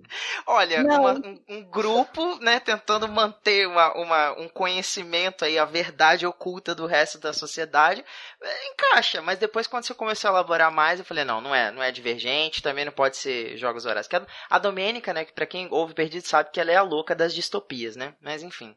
Olha, 0.49 0.81
uma- 0.97 1.13
um, 1.27 1.43
um 1.49 1.63
grupo, 1.69 2.37
né, 2.39 2.59
tentando 2.61 3.05
manter 3.07 3.67
uma, 3.67 3.93
uma- 3.97 4.31
um 4.39 4.47
conhecimento 4.47 5.43
aí, 5.43 5.59
a 5.59 5.65
verdade 5.65 6.25
oculta 6.25 6.73
do 6.73 6.85
resto 6.85 7.17
da 7.19 7.33
sociedade, 7.33 8.03
é, 8.41 8.67
encaixa. 8.71 9.21
Mas 9.21 9.37
depois, 9.39 9.67
quando 9.67 9.83
você 9.83 9.93
começou 9.93 10.29
a 10.29 10.33
elaborar 10.33 10.71
mais, 10.71 10.99
eu 10.99 11.05
falei, 11.05 11.25
não, 11.25 11.41
não 11.41 11.53
é, 11.53 11.69
não 11.71 11.83
é 11.83 11.91
divergente, 11.91 12.61
também 12.63 12.85
não 12.85 12.93
pode 12.93 13.17
ser 13.17 13.57
Jogos 13.57 13.85
Horários. 13.85 14.07
A- 14.13 14.25
A 14.55 14.57
Domênica, 14.57 15.13
né, 15.13 15.25
que 15.25 15.33
pra 15.33 15.45
quem 15.45 15.67
ouve 15.69 15.93
Perdido 15.93 16.25
sabe 16.25 16.49
que 16.51 16.59
ela 16.61 16.71
é 16.71 16.75
a 16.77 16.81
louca 16.81 17.13
das 17.13 17.33
distopias, 17.35 17.95
né? 17.97 18.15
Mas 18.21 18.41
enfim, 18.41 18.73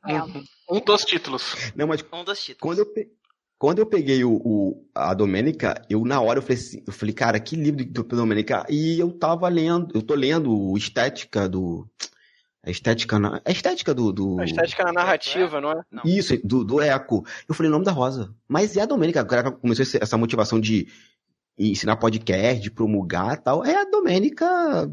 Um 0.69 0.81
dos 0.81 1.05
títulos. 1.05 1.55
Não, 1.77 1.87
mas 1.87 2.05
um 2.13 2.25
dos 2.25 2.43
títulos. 2.43 2.61
quando 2.61 2.79
eu, 2.81 2.93
pe- 2.93 3.09
quando 3.61 3.79
eu 3.81 3.85
peguei 3.87 4.25
o, 4.25 4.33
o- 4.43 4.87
a 4.95 5.13
Domênica, 5.13 5.83
eu 5.91 6.03
na 6.03 6.19
hora 6.19 6.39
eu 6.39 6.43
falei, 6.43 6.57
assim, 6.57 6.83
eu 6.87 6.93
falei, 6.95 7.15
cara, 7.15 7.39
que 7.39 7.55
livro 7.55 7.85
do 7.85 8.03
Domênica. 8.03 8.65
E 8.71 8.99
eu 8.99 9.13
tava 9.13 9.47
lendo, 9.49 9.95
eu 9.95 10.01
tô 10.01 10.15
lendo 10.15 10.51
o 10.51 10.77
Estética 10.79 11.47
do. 11.47 11.87
A 12.65 12.71
estética, 12.71 13.19
na, 13.19 13.41
a 13.45 13.51
estética 13.51 13.93
do. 13.95 14.11
do 14.13 14.41
A 14.41 14.45
estética 14.47 14.83
na 14.85 14.93
narrativa, 14.93 15.61
não 15.61 15.73
é? 15.73 15.83
Não. 15.93 16.03
Isso, 16.07 16.39
do, 16.43 16.65
do 16.65 16.81
Eco. 16.81 17.23
Eu 17.47 17.55
falei 17.55 17.69
o 17.69 17.73
nome 17.73 17.85
da 17.85 17.93
Rosa. 17.93 18.35
Mas 18.49 18.77
é 18.79 18.81
a 18.81 18.87
Domênica, 18.87 19.21
agora 19.21 19.51
começou 19.53 19.85
essa 20.01 20.17
motivação 20.17 20.59
de 20.59 20.87
ensinar 21.59 21.97
podcast, 21.97 22.63
de 22.63 22.71
promulgar 22.71 23.35
e 23.35 23.43
tal. 23.43 23.63
É 23.65 23.77
a 23.77 23.85
Domênica. 23.85 24.91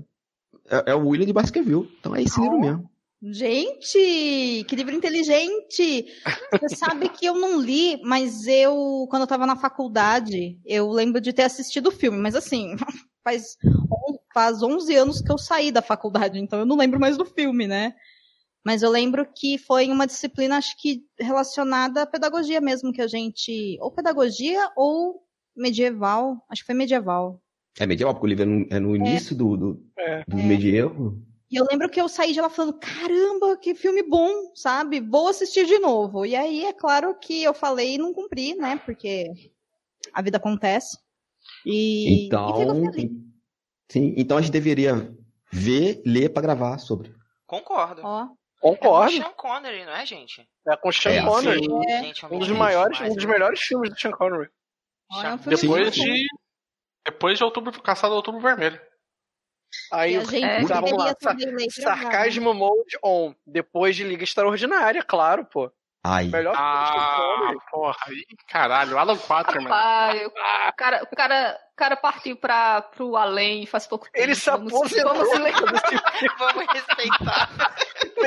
É, 0.70 0.92
é 0.92 0.96
o 0.96 1.08
William 1.08 1.26
de 1.26 1.32
Baskerville. 1.34 1.90
Então 2.00 2.14
é 2.14 2.22
esse 2.22 2.40
livro 2.42 2.60
mesmo. 2.60 2.90
Gente, 3.32 4.64
que 4.68 4.76
livro 4.76 4.96
inteligente! 4.96 6.06
Você 6.52 6.76
sabe 6.76 7.10
que 7.10 7.26
eu 7.26 7.36
não 7.36 7.60
li, 7.60 8.00
mas 8.04 8.48
eu, 8.48 9.06
quando 9.10 9.24
eu 9.24 9.28
tava 9.28 9.46
na 9.46 9.56
faculdade, 9.56 10.60
eu 10.66 10.90
lembro 10.90 11.20
de 11.20 11.34
ter 11.34 11.44
assistido 11.44 11.88
o 11.88 11.92
filme, 11.92 12.18
mas 12.18 12.36
assim, 12.36 12.76
faz, 13.24 13.58
faz 14.34 14.64
11 14.64 14.96
anos 14.96 15.22
que 15.22 15.32
eu 15.32 15.38
saí 15.38 15.72
da 15.72 15.82
faculdade, 15.82 16.40
então 16.40 16.60
eu 16.60 16.66
não 16.66 16.78
lembro 16.78 17.00
mais 17.00 17.18
do 17.18 17.26
filme, 17.26 17.68
né? 17.68 17.96
Mas 18.66 18.82
eu 18.82 18.90
lembro 18.90 19.26
que 19.34 19.58
foi 19.58 19.88
uma 19.88 20.06
disciplina, 20.06 20.58
acho 20.58 20.76
que 20.82 21.02
relacionada 21.18 22.02
à 22.02 22.06
pedagogia 22.06 22.60
mesmo, 22.60 22.92
que 22.92 23.02
a 23.02 23.08
gente. 23.08 23.78
Ou 23.80 23.90
pedagogia 23.90 24.70
ou 24.76 25.24
medieval. 25.56 26.44
Acho 26.50 26.64
que 26.64 26.66
foi 26.66 26.76
medieval. 26.76 27.42
É 27.80 27.86
medieval, 27.86 28.14
porque 28.14 28.26
o 28.26 28.30
livro 28.30 28.44
é 28.44 28.46
no, 28.46 28.68
é 28.70 28.80
no 28.80 28.96
início 28.96 29.34
do, 29.36 29.56
do, 29.56 29.84
É. 29.98 30.24
do 30.28 30.36
medievo. 30.36 31.18
E 31.50 31.56
eu 31.56 31.66
lembro 31.72 31.90
que 31.90 32.00
eu 32.00 32.10
saí 32.10 32.34
de 32.34 32.42
lá 32.42 32.50
falando, 32.50 32.78
caramba, 32.78 33.56
que 33.58 33.74
filme 33.74 34.04
bom, 34.04 34.52
sabe? 34.54 35.00
Vou 35.00 35.30
assistir 35.30 35.66
de 35.66 35.80
novo. 35.80 36.26
E 36.26 36.36
aí, 36.36 36.66
é 36.66 36.74
claro 36.74 37.18
que 37.18 37.42
eu 37.42 37.54
falei 37.54 37.96
e 37.96 37.98
não 37.98 38.14
cumpri, 38.14 38.54
né? 38.56 38.78
Porque 38.86 39.32
a 40.14 40.22
vida 40.22 40.38
acontece. 40.38 40.98
E, 41.66 42.26
Então, 42.26 42.92
e 42.98 43.10
sim, 43.90 44.14
então 44.18 44.38
a 44.38 44.42
gente 44.42 44.52
deveria 44.52 44.94
ver, 45.52 46.02
ler 46.06 46.30
pra 46.34 46.42
gravar 46.42 46.78
sobre. 46.80 47.16
Concordo. 47.46 48.02
Ó, 48.04 48.24
É 48.24 48.28
com 48.60 48.70
o 48.72 48.76
Concordo. 48.76 49.12
Sean 49.14 49.32
Connery, 49.38 49.86
não 49.86 49.94
é, 49.94 50.06
gente? 50.06 50.46
É 50.68 50.76
com 50.76 50.90
o 50.90 50.92
Sean 50.92 51.12
É, 51.14 51.24
Connery. 51.26 51.64
Sim, 51.64 51.86
É. 51.90 52.04
gente, 52.04 52.26
Um 52.26 52.40
dos 52.40 52.50
maiores, 52.50 52.98
demais, 52.98 53.14
um 53.14 53.16
dos 53.16 53.26
né? 53.26 53.32
melhores 53.32 53.62
filmes 53.62 53.90
do 53.92 53.98
Sean 53.98 54.12
Connery. 54.12 54.50
ó, 55.12 55.24
é. 55.24 55.38
Depois 55.38 55.96
bom. 55.98 56.04
de. 56.04 56.26
Depois 57.06 57.38
de 57.38 57.44
outubro, 57.46 57.82
caçado 57.82 58.14
outubro 58.16 58.42
vermelho. 58.42 58.82
Aí, 59.92 60.14
E 60.14 60.18
a 60.18 60.24
gente 60.24 60.44
É, 60.46 60.66
tá, 60.66 60.82
vamos 60.82 61.04
lá. 61.04 61.14
Sarcasmo 61.72 62.54
mode 62.54 62.98
on. 63.04 63.34
Depois 63.46 63.96
de 63.96 64.04
Liga 64.04 64.24
Extraordinária, 64.24 65.04
claro, 65.04 65.46
pô. 65.46 65.72
Ai, 66.04 66.26
Melhor 66.26 66.56
Ah, 66.58 67.52
porra. 67.70 67.96
Aí, 68.08 68.24
caralho. 68.48 68.98
Alan 68.98 69.18
Quaterman. 69.18 69.68
Pai, 69.68 70.26
o 70.26 70.32
cara, 70.76 71.04
o 71.12 71.16
cara, 71.16 71.60
o 71.74 71.76
cara 71.76 71.98
partiu 71.98 72.38
pra, 72.38 72.82
pro 72.82 73.18
além 73.18 73.66
faz 73.66 73.86
pouco 73.86 74.06
tempo. 74.06 74.18
Ele 74.24 74.34
se 74.34 74.50
Vamos- 74.50 74.74
aposentou. 74.74 75.14
Vamos 75.14 75.40
ler. 75.40 75.54
Vamos 76.40 76.66
respeitar. 76.74 77.50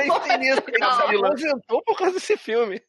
Pensei 0.07 0.37
nisso. 0.37 0.61
Ele 0.67 0.77
se 0.77 1.15
aposentou 1.15 1.83
por 1.83 1.97
causa 1.97 2.13
desse 2.13 2.37
filme. 2.37 2.81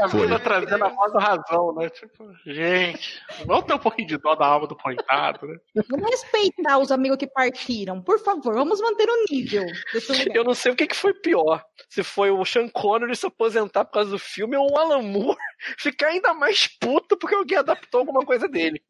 A 0.00 0.06
vida 0.06 0.38
trazendo 0.38 0.84
a 0.84 0.88
voz 0.88 1.12
da 1.12 1.20
razão, 1.20 1.74
né? 1.74 1.88
Tipo, 1.90 2.32
gente, 2.44 3.20
vamos 3.44 3.64
ter 3.64 3.74
um 3.74 3.78
pouquinho 3.78 4.08
de 4.08 4.16
dó 4.18 4.34
da 4.34 4.46
alma 4.46 4.66
do 4.66 4.76
coitado, 4.76 5.46
né? 5.46 5.56
Vamos 5.88 6.10
respeitar 6.10 6.78
os 6.78 6.90
amigos 6.90 7.18
que 7.18 7.26
partiram. 7.26 8.02
Por 8.02 8.18
favor, 8.18 8.54
vamos 8.54 8.80
manter 8.80 9.08
o 9.08 9.24
nível. 9.30 9.64
Eu 10.34 10.44
não 10.44 10.54
sei 10.54 10.72
o 10.72 10.76
que, 10.76 10.86
que 10.86 10.96
foi 10.96 11.14
pior. 11.14 11.62
Se 11.88 12.02
foi 12.02 12.30
o 12.30 12.44
Sean 12.44 12.68
Connery 12.68 13.16
se 13.16 13.26
aposentar 13.26 13.84
por 13.84 13.92
causa 13.92 14.10
do 14.10 14.18
filme 14.18 14.56
ou 14.56 14.70
o 14.72 14.78
Alan 14.78 15.02
Moore 15.02 15.38
ficar 15.78 16.08
ainda 16.08 16.34
mais 16.34 16.66
puto 16.66 17.16
porque 17.16 17.34
alguém 17.34 17.58
adaptou 17.58 18.00
alguma 18.00 18.24
coisa 18.24 18.48
dele. 18.48 18.82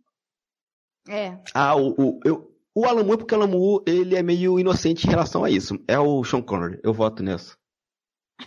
É. 1.09 1.39
ah, 1.55 1.77
o, 1.77 1.95
o, 1.97 2.21
eu, 2.25 2.57
o 2.75 2.85
Alan 2.85 3.05
Moore, 3.05 3.19
porque 3.19 3.35
o 3.35 3.39
Alan 3.39 3.47
Moore, 3.47 3.85
ele 3.87 4.17
é 4.17 4.23
meio 4.23 4.59
inocente 4.59 5.07
em 5.07 5.11
relação 5.11 5.43
a 5.43 5.51
isso. 5.51 5.83
É 5.89 5.99
o 5.99 6.23
Sean 6.25 6.43
Connery, 6.43 6.79
eu 6.83 6.93
voto 6.93 7.23
nessa. 7.23 7.57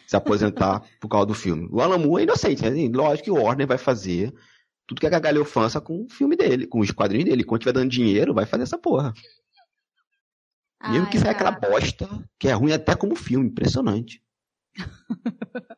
Se 0.06 0.16
aposentar 0.16 0.84
por 1.00 1.08
causa 1.08 1.26
do 1.26 1.34
filme. 1.34 1.68
O 1.72 1.82
Alan 1.82 1.98
Moore 1.98 2.22
é 2.22 2.26
inocente, 2.26 2.68
né? 2.68 2.90
Lógico 2.94 3.26
que 3.26 3.32
o 3.32 3.42
Warner 3.42 3.68
vai 3.68 3.78
fazer 3.78 4.34
tudo 4.86 5.00
que 5.00 5.08
é 5.08 5.10
gagalhofança 5.10 5.80
com 5.80 6.04
o 6.04 6.10
filme 6.10 6.36
dele, 6.36 6.66
com 6.66 6.80
os 6.80 6.92
quadrinhos 6.92 7.30
dele. 7.30 7.44
Quando 7.44 7.62
tiver 7.62 7.74
dando 7.74 7.92
dinheiro, 7.92 8.34
vai 8.34 8.46
fazer 8.46 8.64
essa 8.64 8.78
porra. 8.78 9.14
Mesmo 10.82 11.06
Ai, 11.06 11.12
que 11.12 11.20
saia 11.20 11.36
cara. 11.36 11.50
aquela 11.50 11.72
bosta, 11.72 12.08
que 12.40 12.48
é 12.48 12.54
ruim 12.54 12.72
até 12.72 12.96
como 12.96 13.16
filme, 13.16 13.48
impressionante. 13.48 14.24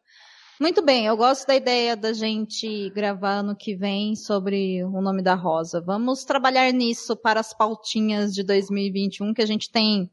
Muito 0.62 0.86
bem, 0.86 1.08
eu 1.08 1.18
gosto 1.18 1.48
da 1.48 1.56
ideia 1.56 1.98
da 1.98 2.14
gente 2.14 2.92
gravar 2.92 3.40
ano 3.40 3.56
que 3.56 3.76
vem 3.76 4.16
sobre 4.16 4.84
o 4.84 5.02
nome 5.02 5.24
da 5.24 5.34
Rosa. 5.34 5.82
Vamos 5.82 6.24
trabalhar 6.24 6.72
nisso 6.72 7.18
para 7.18 7.40
as 7.40 7.52
pautinhas 7.52 8.32
de 8.32 8.44
2021, 8.44 9.34
que 9.34 9.42
a 9.42 9.46
gente 9.46 9.72
tem 9.72 10.12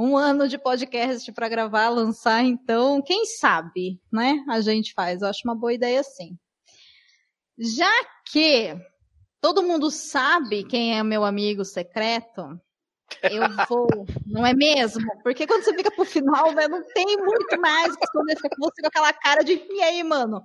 um 0.00 0.16
ano 0.16 0.48
de 0.48 0.56
podcast 0.56 1.30
para 1.32 1.48
gravar, 1.48 1.90
lançar, 1.90 2.42
então, 2.42 3.02
quem 3.02 3.26
sabe, 3.26 4.00
né? 4.10 4.42
A 4.48 4.60
gente 4.62 4.94
faz. 4.94 5.20
Eu 5.20 5.28
acho 5.28 5.42
uma 5.44 5.54
boa 5.54 5.74
ideia 5.74 6.02
sim. 6.02 6.38
Já 7.58 7.90
que 8.32 8.74
todo 9.42 9.62
mundo 9.62 9.90
sabe 9.90 10.64
quem 10.64 10.98
é 10.98 11.02
meu 11.02 11.22
amigo 11.22 11.66
secreto, 11.66 12.58
eu 13.24 13.42
vou, 13.68 13.88
não 14.26 14.46
é 14.46 14.54
mesmo? 14.54 15.06
Porque 15.22 15.46
quando 15.46 15.64
você 15.64 15.74
fica 15.74 15.90
pro 15.90 16.06
final, 16.06 16.52
né, 16.52 16.66
não 16.66 16.82
tem 16.94 17.18
muito 17.18 17.60
mais 17.60 17.94
que 17.94 18.04
esconder, 18.04 18.36
fica 18.36 18.56
com 18.56 18.64
você 18.64 18.80
com 18.80 18.88
aquela 18.88 19.12
cara 19.12 19.42
de, 19.42 19.52
e 19.52 19.82
aí, 19.82 20.02
mano? 20.02 20.42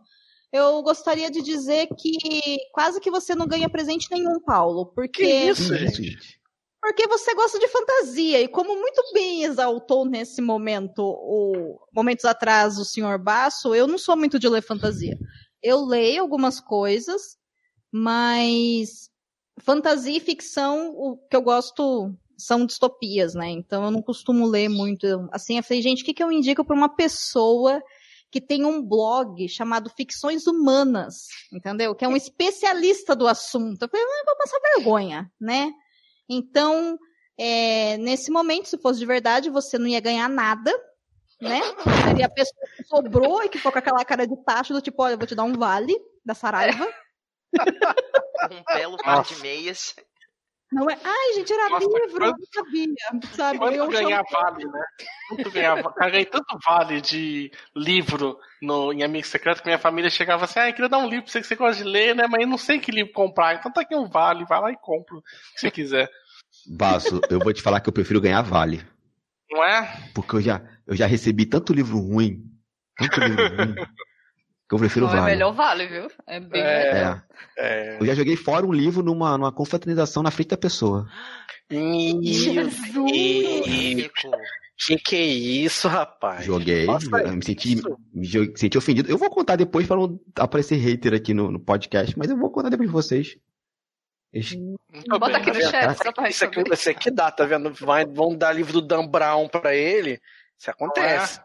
Eu 0.51 0.81
gostaria 0.83 1.31
de 1.31 1.41
dizer 1.41 1.87
que 1.97 2.57
quase 2.73 2.99
que 2.99 3.11
você 3.11 3.33
não 3.35 3.47
ganha 3.47 3.69
presente 3.69 4.07
nenhum, 4.11 4.39
Paulo, 4.39 4.87
porque 4.87 5.23
Que 5.23 5.49
isso, 5.49 5.75
gente? 5.75 6.39
Porque 6.85 7.07
você 7.07 7.33
gosta 7.33 7.57
de 7.57 7.67
fantasia 7.67 8.41
e 8.41 8.47
como 8.47 8.79
muito 8.79 9.01
bem 9.11 9.41
exaltou 9.41 10.05
nesse 10.05 10.39
momento, 10.39 11.01
o 11.01 11.79
momentos 11.91 12.25
atrás 12.25 12.77
o 12.77 12.85
senhor 12.85 13.17
Basso, 13.17 13.73
eu 13.73 13.87
não 13.87 13.97
sou 13.97 14.15
muito 14.15 14.37
de 14.37 14.47
ler 14.47 14.61
fantasia. 14.61 15.17
Eu 15.63 15.83
leio 15.83 16.21
algumas 16.21 16.59
coisas, 16.59 17.39
mas 17.91 19.09
fantasia 19.61 20.15
e 20.15 20.19
ficção, 20.19 20.91
o 20.91 21.17
que 21.27 21.35
eu 21.35 21.41
gosto 21.41 22.15
são 22.37 22.67
distopias, 22.67 23.33
né? 23.33 23.49
Então 23.49 23.83
eu 23.85 23.89
não 23.89 24.03
costumo 24.03 24.45
ler 24.45 24.69
muito. 24.69 25.07
Assim, 25.31 25.57
eu 25.57 25.63
falei, 25.63 25.81
gente, 25.81 26.03
o 26.03 26.05
que, 26.05 26.13
que 26.13 26.23
eu 26.23 26.31
indico 26.31 26.63
para 26.63 26.75
uma 26.75 26.95
pessoa 26.95 27.81
que 28.31 28.39
tem 28.39 28.63
um 28.63 28.79
blog 28.79 29.49
chamado 29.49 29.89
Ficções 29.89 30.45
Humanas, 30.45 31.29
entendeu? 31.51 31.95
Que 31.95 32.05
é 32.05 32.07
um 32.07 32.15
especialista 32.15 33.15
do 33.15 33.27
assunto. 33.27 33.81
Eu 33.81 33.89
falei, 33.89 34.05
ah, 34.05 34.19
eu 34.19 34.25
vou 34.25 34.37
passar 34.37 34.59
vergonha, 34.75 35.31
né? 35.41 35.73
Então, 36.29 36.97
é, 37.37 37.97
nesse 37.97 38.31
momento, 38.31 38.67
se 38.67 38.77
fosse 38.77 38.99
de 38.99 39.05
verdade, 39.05 39.49
você 39.49 39.77
não 39.77 39.87
ia 39.87 39.99
ganhar 39.99 40.29
nada, 40.29 40.71
né? 41.41 41.61
Seria 42.07 42.25
a 42.25 42.29
pessoa 42.29 42.61
que 42.75 42.83
sobrou 42.83 43.43
e 43.43 43.49
que 43.49 43.57
ficou 43.57 43.71
com 43.71 43.79
aquela 43.79 44.03
cara 44.05 44.25
de 44.25 44.35
tacho 44.43 44.73
do 44.73 44.81
tipo, 44.81 45.01
olha, 45.03 45.13
eu 45.13 45.17
vou 45.17 45.27
te 45.27 45.35
dar 45.35 45.43
um 45.43 45.53
vale 45.53 45.93
da 46.25 46.33
Saraiva. 46.33 46.87
Um 48.51 48.75
belo 48.75 48.97
par 48.97 49.23
de 49.23 49.35
meias. 49.37 49.95
Não 50.71 50.89
é, 50.89 50.97
ai, 51.03 51.33
gente, 51.35 51.53
era 51.53 51.69
Nossa, 51.69 51.85
livro, 51.85 51.99
eu 52.01 52.09
quando- 52.09 52.37
não 52.39 52.45
sabia, 52.53 52.95
sabe? 53.35 53.57
Quando 53.59 53.75
Eu 53.75 53.87
ganhar 53.89 54.23
chamo- 54.25 54.43
vale, 54.43 54.65
né? 54.65 54.85
Quando 55.29 55.51
ganhar, 55.51 55.77
eu 55.77 55.93
ganhei 56.11 56.25
tanto 56.25 56.57
vale 56.65 57.01
de 57.01 57.51
livro 57.75 58.39
no, 58.61 58.91
em 58.91 59.03
Amigo 59.03 59.25
Secreto 59.27 59.61
que 59.61 59.67
minha 59.67 59.77
família 59.79 60.09
chegava 60.09 60.45
assim, 60.45 60.59
ah, 60.59 60.69
eu 60.69 60.73
queria 60.73 60.89
dar 60.89 60.97
um 60.97 61.07
livro 61.07 61.23
pra 61.23 61.31
você 61.31 61.39
que 61.41 61.47
você 61.47 61.55
gosta 61.55 61.83
de 61.83 61.89
ler, 61.89 62.15
né? 62.15 62.25
Mas 62.27 62.41
eu 62.41 62.47
não 62.47 62.57
sei 62.57 62.79
que 62.79 62.91
livro 62.91 63.13
comprar, 63.13 63.55
então 63.55 63.71
tá 63.71 63.81
aqui 63.81 63.95
um 63.95 64.09
vale, 64.09 64.43
vai 64.45 64.59
lá 64.59 64.71
e 64.71 64.77
compra 64.77 65.15
o 65.15 65.21
que 65.21 65.59
você 65.61 65.69
quiser. 65.71 66.09
Basso, 66.67 67.21
eu 67.29 67.39
vou 67.39 67.53
te 67.53 67.61
falar 67.61 67.79
que 67.79 67.87
eu 67.87 67.93
prefiro 67.93 68.19
ganhar 68.19 68.41
vale. 68.41 68.83
Não 69.51 69.63
é? 69.63 70.09
Porque 70.15 70.35
eu 70.35 70.41
já, 70.41 70.61
eu 70.87 70.95
já 70.95 71.05
recebi 71.05 71.45
tanto 71.45 71.73
livro 71.73 71.99
ruim, 71.99 72.43
tanto 72.97 73.19
livro 73.19 73.47
ruim, 73.55 73.75
eu 74.71 74.79
prefiro 74.79 75.05
Não, 75.05 75.13
é 75.13 75.17
vale. 75.19 75.31
melhor 75.31 75.51
vale, 75.53 75.87
viu? 75.87 76.07
É 76.27 76.39
bem 76.39 76.61
É. 76.61 76.93
melhor. 76.93 77.23
É. 77.57 77.95
É. 77.95 77.97
Eu 78.01 78.05
já 78.05 78.15
joguei 78.15 78.35
fora 78.35 78.65
um 78.65 78.71
livro 78.73 79.03
numa, 79.03 79.37
numa 79.37 79.51
confraternização 79.51 80.23
na 80.23 80.31
frente 80.31 80.49
da 80.49 80.57
pessoa. 80.57 81.07
Rico. 83.05 84.31
Que 84.77 84.97
que 84.97 85.15
é 85.15 85.21
isso, 85.25 85.87
rapaz? 85.87 86.43
Joguei, 86.45 86.85
Nossa, 86.85 87.09
me 87.09 87.43
senti, 87.45 87.81
me 88.13 88.57
senti 88.57 88.77
ofendido. 88.77 89.09
Eu 89.09 89.17
vou 89.17 89.29
contar 89.29 89.55
depois 89.55 89.87
pra 89.87 89.95
não 89.95 90.19
aparecer 90.37 90.75
hater 90.75 91.13
aqui 91.13 91.33
no, 91.33 91.49
no 91.49 91.59
podcast, 91.59 92.17
mas 92.17 92.29
eu 92.29 92.37
vou 92.37 92.51
contar 92.51 92.67
depois 92.69 92.89
pra 92.89 93.01
vocês. 93.01 93.37
Eles- 94.33 94.53
Bota 95.07 95.27
bem. 95.27 95.35
aqui 95.37 95.51
no 95.51 95.59
tá 95.61 95.69
chat 95.71 95.97
só 96.03 96.11
pra 96.11 96.29
Isso 96.29 96.43
aqui, 96.43 96.61
isso 96.73 96.89
aqui 96.89 97.09
dá, 97.09 97.31
tá 97.31 97.45
vendo? 97.45 97.71
Vai, 97.73 98.05
vão 98.05 98.35
dar 98.35 98.51
livro 98.51 98.73
do 98.73 98.81
Dan 98.81 99.07
Brown 99.07 99.47
pra 99.47 99.73
ele. 99.73 100.19
Isso 100.59 100.69
acontece. 100.69 101.39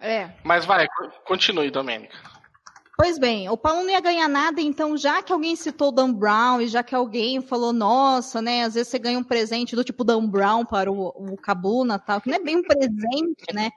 É. 0.00 0.30
Mas 0.44 0.64
vai, 0.64 0.86
co- 0.86 1.10
continue, 1.26 1.68
Domênica. 1.70 2.16
Pois 2.94 3.18
bem, 3.18 3.48
o 3.48 3.56
Paulo 3.56 3.82
não 3.82 3.90
ia 3.90 4.00
ganhar 4.00 4.28
nada, 4.28 4.60
então 4.60 4.96
já 4.96 5.22
que 5.22 5.32
alguém 5.32 5.56
citou 5.56 5.88
o 5.88 5.92
Dan 5.92 6.12
Brown 6.12 6.60
e 6.60 6.68
já 6.68 6.82
que 6.82 6.94
alguém 6.94 7.40
falou, 7.40 7.72
nossa, 7.72 8.40
né, 8.42 8.62
às 8.64 8.74
vezes 8.74 8.88
você 8.88 8.98
ganha 8.98 9.18
um 9.18 9.24
presente 9.24 9.74
do 9.74 9.82
tipo 9.82 10.04
Dan 10.04 10.26
Brown 10.28 10.64
para 10.64 10.92
o, 10.92 11.08
o 11.08 11.36
Cabu 11.38 11.84
Natal, 11.84 12.20
que 12.20 12.28
não 12.28 12.36
é 12.36 12.40
bem 12.40 12.56
um 12.58 12.62
presente, 12.62 13.44
né? 13.52 13.70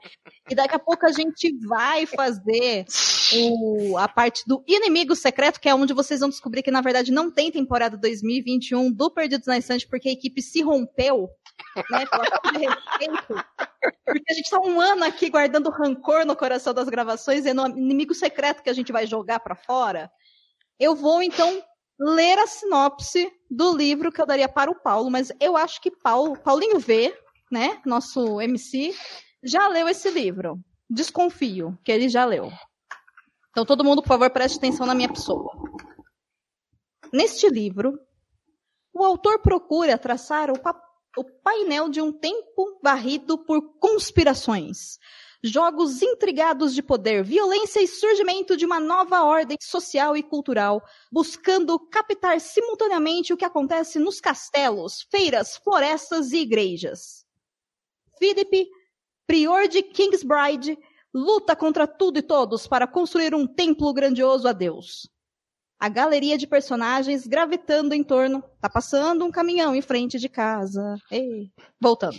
E 0.50 0.54
daqui 0.54 0.76
a 0.76 0.80
pouco 0.80 1.06
a 1.08 1.12
gente 1.14 1.58
vai 1.66 2.06
fazer 2.06 2.86
o- 3.34 3.98
a 3.98 4.08
parte 4.08 4.44
do 4.46 4.62
Inimigo 4.68 5.16
Secreto, 5.16 5.60
que 5.60 5.70
é 5.70 5.74
onde 5.74 5.94
vocês 5.94 6.20
vão 6.20 6.30
descobrir 6.30 6.62
que 6.62 6.70
na 6.70 6.82
verdade 6.82 7.12
não 7.12 7.32
tem 7.32 7.50
temporada 7.52 7.98
2021 7.98 8.92
do 8.92 9.10
Perdidos 9.10 9.48
na 9.48 9.58
Estante, 9.58 9.88
porque 9.88 10.10
a 10.10 10.14
equipe 10.14 10.42
se 10.42 10.62
rompeu, 10.62 11.30
né, 11.90 12.06
pela 12.06 12.26
falta 12.26 12.52
de 12.52 12.66
respeito. 12.66 13.46
Porque 14.06 14.32
a 14.32 14.34
gente 14.34 14.50
tá 14.50 14.60
um 14.60 14.80
ano 14.80 15.04
aqui 15.04 15.30
guardando 15.30 15.70
rancor 15.70 16.26
no 16.26 16.36
coração 16.36 16.74
das 16.74 16.90
gravações, 16.90 17.46
é 17.46 17.54
no 17.54 17.68
inimigo 17.68 18.14
secreto 18.14 18.64
que 18.64 18.70
a 18.70 18.74
gente 18.74 18.92
vai 18.92 19.06
jogar 19.06 19.40
pra 19.40 19.56
fora. 19.56 20.12
Eu 20.80 20.96
vou, 20.96 21.22
então, 21.22 21.62
ler 22.00 22.38
a 22.40 22.48
sinopse 22.48 23.32
do 23.50 23.76
livro 23.76 24.12
que 24.12 24.22
eu 24.22 24.26
daria 24.26 24.50
para 24.50 24.72
o 24.72 24.80
Paulo, 24.80 25.10
mas 25.10 25.32
eu 25.40 25.56
acho 25.56 25.82
que 25.82 25.92
Paulo, 25.92 26.38
Paulinho 26.38 26.80
V, 26.80 27.18
né, 27.52 27.82
nosso 27.86 28.42
MC, 28.42 28.94
já 29.44 29.68
leu 29.68 29.88
esse 29.88 30.10
livro. 30.10 30.60
Desconfio 30.90 31.78
que 31.84 31.92
ele 31.92 32.10
já 32.10 32.26
leu. 32.26 32.52
Então, 33.52 33.66
todo 33.66 33.84
mundo, 33.84 34.02
por 34.02 34.10
favor, 34.10 34.30
preste 34.30 34.58
atenção 34.58 34.86
na 34.86 34.94
minha 34.94 35.08
pessoa. 35.08 35.52
Neste 37.14 37.48
livro, 37.48 37.98
o 38.94 39.04
autor 39.04 39.40
procura 39.40 39.98
traçar 39.98 40.52
o 40.52 40.60
papel 40.60 40.85
o 41.18 41.24
painel 41.24 41.90
de 41.90 42.02
um 42.02 42.12
tempo 42.12 42.80
varrido 42.82 43.38
por 43.38 43.78
conspirações, 43.80 44.98
jogos 45.44 46.02
intrigados 46.02 46.74
de 46.74 46.82
poder, 46.82 47.24
violência 47.24 47.82
e 47.82 47.88
surgimento 47.88 48.58
de 48.58 48.66
uma 48.66 48.80
nova 48.80 49.24
ordem 49.24 49.58
social 49.62 50.18
e 50.18 50.24
cultural, 50.24 50.82
buscando 51.12 51.80
captar 51.80 52.42
simultaneamente 52.42 53.32
o 53.32 53.38
que 53.38 53.46
acontece 53.46 54.00
nos 54.00 54.20
castelos, 54.20 55.06
feiras, 55.12 55.58
florestas 55.58 56.32
e 56.32 56.38
igrejas. 56.38 57.26
Philip, 58.18 58.68
prior 59.28 59.68
de 59.68 59.84
Kingsbride, 59.84 60.78
luta 61.14 61.56
contra 61.56 61.88
tudo 61.88 62.20
e 62.20 62.22
todos 62.22 62.68
para 62.68 62.88
construir 62.88 63.34
um 63.34 63.48
templo 63.48 63.94
grandioso 63.94 64.48
a 64.48 64.52
Deus. 64.52 65.10
A 65.86 65.90
galeria 65.90 66.36
de 66.36 66.48
personagens 66.48 67.28
gravitando 67.28 67.94
em 67.94 68.04
torno. 68.04 68.44
Tá 68.60 68.68
passando 68.68 69.24
um 69.24 69.30
caminhão 69.30 69.76
em 69.76 69.84
frente 69.84 70.18
de 70.18 70.28
casa. 70.28 70.96
Ei. 71.12 71.52
Voltando. 71.80 72.18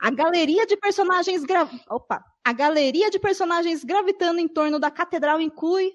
A 0.00 0.10
galeria 0.10 0.66
de 0.66 0.76
personagens 0.76 1.44
gra... 1.44 1.70
Opa. 1.88 2.24
A 2.44 2.52
galeria 2.52 3.08
de 3.08 3.20
personagens 3.20 3.84
gravitando 3.84 4.40
em 4.40 4.48
torno 4.48 4.80
da 4.80 4.90
catedral 4.90 5.40
inclui 5.40 5.92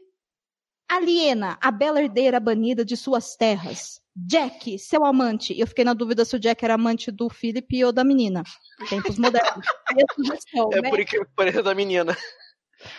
Aliena, 0.87 1.57
a 1.61 1.71
bela 1.71 2.01
herdeira 2.01 2.39
banida 2.39 2.85
de 2.85 2.95
suas 2.95 3.35
terras. 3.35 3.99
Jack, 4.15 4.79
seu 4.79 5.03
amante. 5.03 5.59
Eu 5.59 5.67
fiquei 5.67 5.83
na 5.83 5.93
dúvida 5.93 6.23
se 6.23 6.37
o 6.37 6.39
Jack 6.39 6.63
era 6.63 6.75
amante 6.75 7.11
do 7.11 7.29
Philip 7.29 7.83
ou 7.83 7.91
da 7.91 8.05
menina. 8.05 8.43
Tempos 8.89 9.17
modernos. 9.19 9.65
É 10.73 10.81
né? 10.81 10.89
por 10.89 11.01
incrível 11.01 11.25
que 11.25 11.35
pareça 11.35 11.61
da 11.61 11.75
menina. 11.75 12.15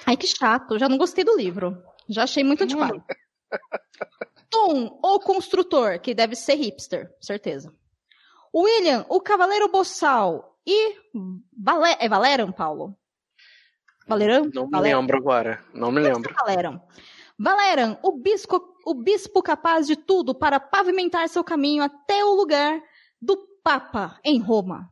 Ai, 0.05 0.15
que 0.15 0.27
chato. 0.27 0.79
Já 0.79 0.91
não 0.91 0.99
gostei 0.99 1.25
do 1.25 1.35
livro. 1.35 1.83
Já 2.07 2.25
achei 2.25 2.45
muito 2.45 2.65
antipático. 2.65 3.07
Tom, 4.51 4.99
o 5.03 5.21
construtor, 5.21 6.01
que 6.01 6.15
deve 6.15 6.37
ser 6.37 6.55
hipster, 6.55 7.15
certeza. 7.21 7.75
William, 8.55 9.05
o 9.09 9.21
cavaleiro 9.21 9.69
boçal. 9.69 10.59
E 10.67 10.97
Vale... 11.57 11.97
é 12.01 12.09
Valeram, 12.09 12.51
Paulo? 12.51 12.97
Valeram? 14.09 14.51
Não 14.53 14.65
me 14.65 14.71
Valeram. 14.71 15.01
lembro 15.01 15.17
agora. 15.17 15.65
Não 15.75 15.93
me 15.93 16.01
lembro. 16.01 16.35
Valeram. 16.35 16.81
Valeram, 17.39 17.99
o 18.03 18.13
bispo, 18.13 18.75
o 18.87 18.95
bispo 18.95 19.43
capaz 19.43 19.87
de 19.87 19.95
tudo 19.95 20.35
para 20.35 20.59
pavimentar 20.59 21.29
seu 21.29 21.45
caminho 21.45 21.83
até 21.83 22.25
o 22.25 22.35
lugar 22.35 22.81
do 23.21 23.37
Papa 23.63 24.19
em 24.25 24.41
Roma. 24.41 24.89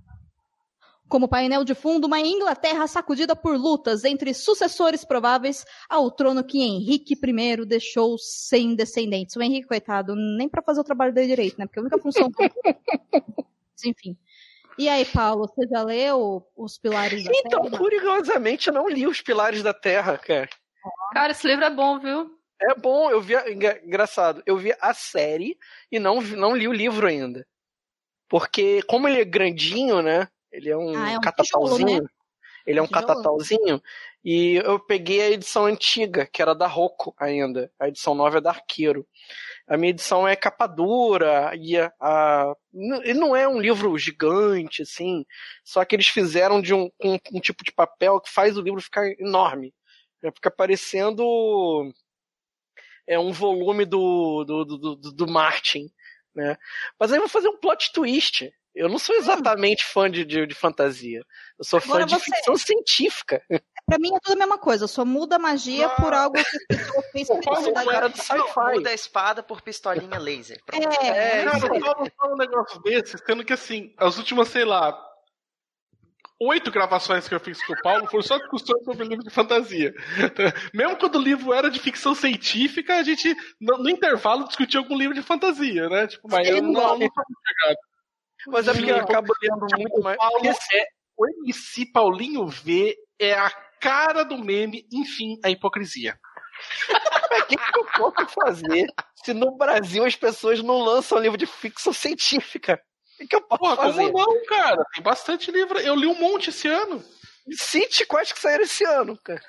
Como 1.09 1.29
painel 1.29 1.65
de 1.65 1.75
fundo, 1.75 2.07
uma 2.07 2.19
Inglaterra 2.21 2.87
sacudida 2.87 3.37
por 3.37 3.57
lutas 3.57 4.05
entre 4.05 4.33
sucessores 4.33 5.05
prováveis 5.05 5.65
ao 5.89 6.11
trono 6.11 6.43
que 6.43 6.63
Henrique 6.63 7.15
I 7.15 7.67
deixou 7.67 8.17
sem 8.19 8.75
descendentes. 8.75 9.37
O 9.37 9.43
Henrique, 9.43 9.69
coitado, 9.69 10.15
nem 10.17 10.49
para 10.49 10.63
fazer 10.63 10.81
o 10.81 10.85
trabalho 10.85 11.13
dele 11.13 11.29
direito, 11.29 11.59
né? 11.59 11.67
Porque 11.67 11.79
a 11.79 11.83
única 11.83 11.99
função. 11.99 12.31
Mas, 13.05 13.85
Enfim. 13.85 14.17
E 14.79 14.89
aí, 14.89 15.05
Paulo, 15.05 15.47
você 15.47 15.69
já 15.69 15.83
leu 15.83 16.45
Os 16.57 16.79
Pilares 16.79 17.23
da 17.23 17.31
Então, 17.35 17.63
Terra? 17.63 17.79
curiosamente, 17.79 18.69
eu 18.69 18.75
não 18.75 18.89
li 18.89 19.07
Os 19.07 19.21
Pilares 19.21 19.63
da 19.63 19.73
Terra, 19.75 20.19
cara. 20.19 20.49
Cara, 21.13 21.31
esse 21.33 21.47
livro 21.47 21.65
é 21.65 21.71
bom, 21.71 21.99
viu? 22.01 22.31
É 22.61 22.75
bom, 22.75 23.11
eu 23.11 23.21
vi. 23.21 23.37
a- 23.37 23.49
engra- 23.51 23.81
Engraçado, 23.85 24.43
eu 24.47 24.57
vi 24.57 24.75
a 24.81 24.93
série 24.95 25.57
e 25.93 25.99
não, 26.01 26.21
não 26.23 26.57
li 26.57 26.67
o 26.67 26.73
livro 26.73 27.07
ainda. 27.07 27.47
Porque, 28.29 28.83
como 28.83 29.07
ele 29.07 29.21
é 29.21 29.25
grandinho, 29.25 30.03
né? 30.03 30.27
Ele 30.55 30.71
é 30.71 30.77
um 30.77 30.95
Ah, 30.97 31.11
é 31.11 31.19
um 31.19 31.21
catatauzinho. 31.21 31.87
tijolo, 31.87 32.03
né? 32.03 32.09
Ele 32.67 32.79
é 32.79 32.83
um 32.83 32.87
Tijolo. 32.87 33.07
catatauzinho. 33.07 33.83
E 34.25 34.55
eu 34.65 34.81
peguei 34.81 35.21
a 35.21 35.31
edição 35.31 35.67
antiga, 35.67 36.27
que 36.27 36.41
era 36.41 36.55
da 36.55 36.67
Rocco 36.67 37.15
ainda. 37.19 37.71
A 37.79 37.89
edição 37.89 38.15
nova 38.15 38.39
é 38.39 38.41
da 38.41 38.51
Arqueiro. 38.51 39.07
A 39.69 39.77
minha 39.77 39.91
edição 39.91 40.27
é 40.27 40.35
capa 40.35 40.67
dura, 40.67 41.53
e 41.57 41.77
a, 41.79 41.93
a- 42.01 42.55
ele 43.03 43.19
não 43.19 43.37
é 43.37 43.47
um 43.47 43.59
livro 43.61 43.97
gigante, 43.99 44.83
assim, 44.83 45.25
só 45.63 45.85
que 45.85 45.95
eles 45.97 46.09
fizeram 46.09 46.61
de 46.63 46.73
um, 46.75 46.91
com 46.99 47.19
um 47.33 47.41
tipo 47.41 47.63
de 47.65 47.73
papel 47.73 48.19
que 48.21 48.31
faz 48.31 48.57
o 48.57 48.63
livro 48.63 48.81
ficar 48.81 49.07
enorme. 49.19 49.75
É, 50.23 50.31
Fica 50.31 50.51
parecendo 50.51 51.93
é 53.07 53.19
um 53.19 53.33
volume 53.33 53.85
do, 53.85 54.45
do, 54.45 54.65
do, 54.65 54.79
do, 54.97 55.13
do 55.13 55.27
Martin. 55.27 55.91
Né? 56.35 56.57
Mas 56.99 57.13
aí 57.13 57.19
eu 57.19 57.23
vou 57.23 57.29
fazer 57.29 57.49
um 57.49 57.59
plot 57.59 57.93
twist. 57.93 58.51
Eu 58.75 58.89
não 58.89 58.99
sou 58.99 59.15
exatamente 59.15 59.85
fã 59.85 60.11
de, 60.11 60.25
de, 60.25 60.47
de 60.47 60.55
fantasia. 60.55 61.21
Eu 61.59 61.65
sou 61.65 61.81
fã 61.81 61.91
Agora 61.95 62.07
de 62.07 62.15
você- 62.15 62.25
ficção 62.25 62.57
científica. 62.57 63.41
Pra 63.87 63.99
mim 63.99 64.09
é 64.15 64.19
tudo 64.23 64.33
a 64.33 64.39
mesma 64.39 64.59
coisa, 64.59 64.87
só 64.89 65.05
muda 65.05 65.37
a 65.37 65.39
magia 65.39 65.87
Ah. 65.87 65.91
por 65.91 66.13
algo 66.15 66.35
que 66.37 66.41
a 66.41 66.79
pessoa 66.79 67.03
fez 67.13 67.29
pra 67.73 68.11
sci-fi. 68.11 68.75
Muda 68.75 68.91
a 68.91 68.95
espada 68.95 69.43
por 69.43 69.61
pistolinha 69.63 70.19
laser. 70.19 70.59
Pronto. 70.67 70.89
É, 71.05 71.41
É, 71.41 71.45
não 71.45 71.53
Cara, 71.53 71.59
isso 71.59 71.67
sei. 71.69 71.79
o 71.79 71.83
Paulo 71.85 72.11
fala 72.17 72.35
um 72.35 72.37
negócio 72.39 72.83
desse, 72.83 73.19
sendo 73.19 73.45
que 73.45 73.53
assim, 73.53 73.95
as 73.99 74.17
últimas, 74.19 74.49
sei 74.49 74.65
lá, 74.65 74.99
oito 76.41 76.71
gravações 76.71 77.29
que 77.29 77.35
eu 77.35 77.41
fiz 77.41 77.65
com 77.65 77.75
o 77.75 77.83
Paulo 77.83 78.07
foram 78.09 78.23
só 78.23 78.39
discussões 78.39 78.85
sobre 78.85 79.07
livro 79.07 79.23
de 79.25 79.31
fantasia. 79.31 79.95
Mesmo 80.75 80.97
quando 80.97 81.17
o 81.17 81.23
livro 81.23 81.53
era 81.53 81.71
de 81.71 81.79
ficção 81.79 82.15
científica, 82.15 82.97
a 82.97 83.03
gente, 83.03 83.35
no, 83.61 83.79
no 83.79 83.89
intervalo, 83.91 84.47
discutia 84.49 84.81
algum 84.81 84.97
livro 84.97 85.15
de 85.15 85.23
fantasia, 85.23 85.89
né? 85.89 86.07
Tipo, 86.07 86.29
mas 86.31 86.49
eu 86.49 86.61
não, 86.63 86.73
não 86.73 86.81
sou 86.89 86.99
muito 86.99 87.13
chegado. 87.15 87.79
Mas 88.49 88.69
é 88.69 88.73
porque 88.73 88.91
eu 88.91 88.97
acabo 88.97 89.33
lendo 89.43 89.67
muito 89.79 90.01
mais. 90.03 90.17
O 90.17 90.19
Paulo 90.19 90.47
é, 90.47 90.85
o 91.17 91.27
MC 91.27 91.87
Paulinho 91.93 92.47
V 92.47 92.97
é 93.19 93.35
a 93.35 93.51
cara 93.81 94.25
do 94.25 94.39
meme, 94.39 94.87
enfim, 94.93 95.39
a 95.45 95.51
hipocrisia. 95.51 96.19
O 97.41 97.47
que, 97.47 97.57
que 97.57 97.79
eu 97.79 97.85
posso 97.97 98.29
fazer 98.29 98.87
se 99.17 99.35
no 99.35 99.57
Brasil 99.57 100.05
as 100.05 100.17
pessoas 100.17 100.63
não 100.63 100.83
lançam 100.83 101.19
livro 101.19 101.37
de 101.37 101.47
ficção 101.47 101.93
científica? 101.93 102.81
O 103.15 103.19
que, 103.19 103.27
que 103.29 103.37
eu 103.37 103.43
posso 103.43 103.61
Porra, 103.61 103.77
fazer? 103.77 104.11
como 104.11 104.19
não, 104.19 104.45
cara? 104.47 104.85
Tem 104.95 105.03
bastante 105.03 105.51
livro. 105.51 105.79
Eu 105.79 105.95
li 105.95 106.07
um 106.07 106.19
monte 106.19 106.51
esse 106.51 106.69
ano. 106.69 107.03
Cite 107.53 108.07
quais 108.07 108.33
que 108.33 108.41
saíram 108.41 108.65
esse 108.65 108.85
ano, 108.85 109.19
cara. 109.23 109.43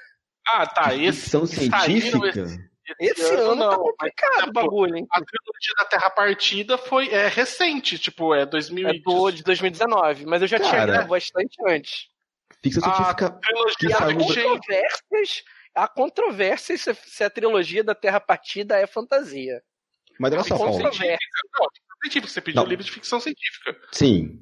Ah, 0.47 0.67
tá. 0.67 0.95
Esse, 0.95 1.21
Ficção 1.21 1.45
científica? 1.45 2.41
esse, 2.41 2.69
Esse 2.99 3.33
ano 3.35 3.49
tá 3.49 3.55
não. 3.55 3.77
complicado 3.83 4.39
mas, 4.39 4.47
o 4.47 4.51
bagulho, 4.53 4.95
hein? 4.97 5.07
A 5.11 5.21
trilogia 5.23 5.73
da 5.77 5.85
Terra 5.85 6.09
Partida 6.09 6.77
foi 6.77 7.09
é, 7.09 7.27
recente, 7.27 7.97
tipo, 7.97 8.33
é 8.33 8.45
2000 8.45 8.87
É 8.89 8.93
do, 8.99 9.31
de 9.31 9.43
2019, 9.43 10.25
mas 10.25 10.41
eu 10.41 10.47
já 10.47 10.57
tinha 10.59 10.71
Cara. 10.71 10.97
lido 10.97 11.07
bastante 11.07 11.55
antes. 11.67 12.07
Ficção 12.61 12.89
A 12.89 12.95
científica. 12.95 13.29
trilogia 13.31 13.75
que 13.79 13.85
E 13.87 13.93
há 13.93 14.13
controvérsias, 14.13 15.43
há 15.75 15.87
controvérsias 15.87 16.81
se, 16.81 16.93
se 16.93 17.23
a 17.23 17.29
trilogia 17.29 17.83
da 17.83 17.95
Terra 17.95 18.19
Partida 18.19 18.77
é 18.77 18.87
fantasia. 18.87 19.61
Mas 20.19 20.31
olha 20.33 20.43
só, 20.43 20.55
Ficção 20.55 20.67
Paulo. 20.67 20.83
Não, 20.83 20.91
ficção 20.91 21.97
científica. 22.03 22.27
Você 22.27 22.41
pediu 22.41 22.59
Não. 22.61 22.65
um 22.65 22.69
livro 22.69 22.85
de 22.85 22.91
ficção 22.91 23.19
científica. 23.19 23.77
Sim. 23.91 24.39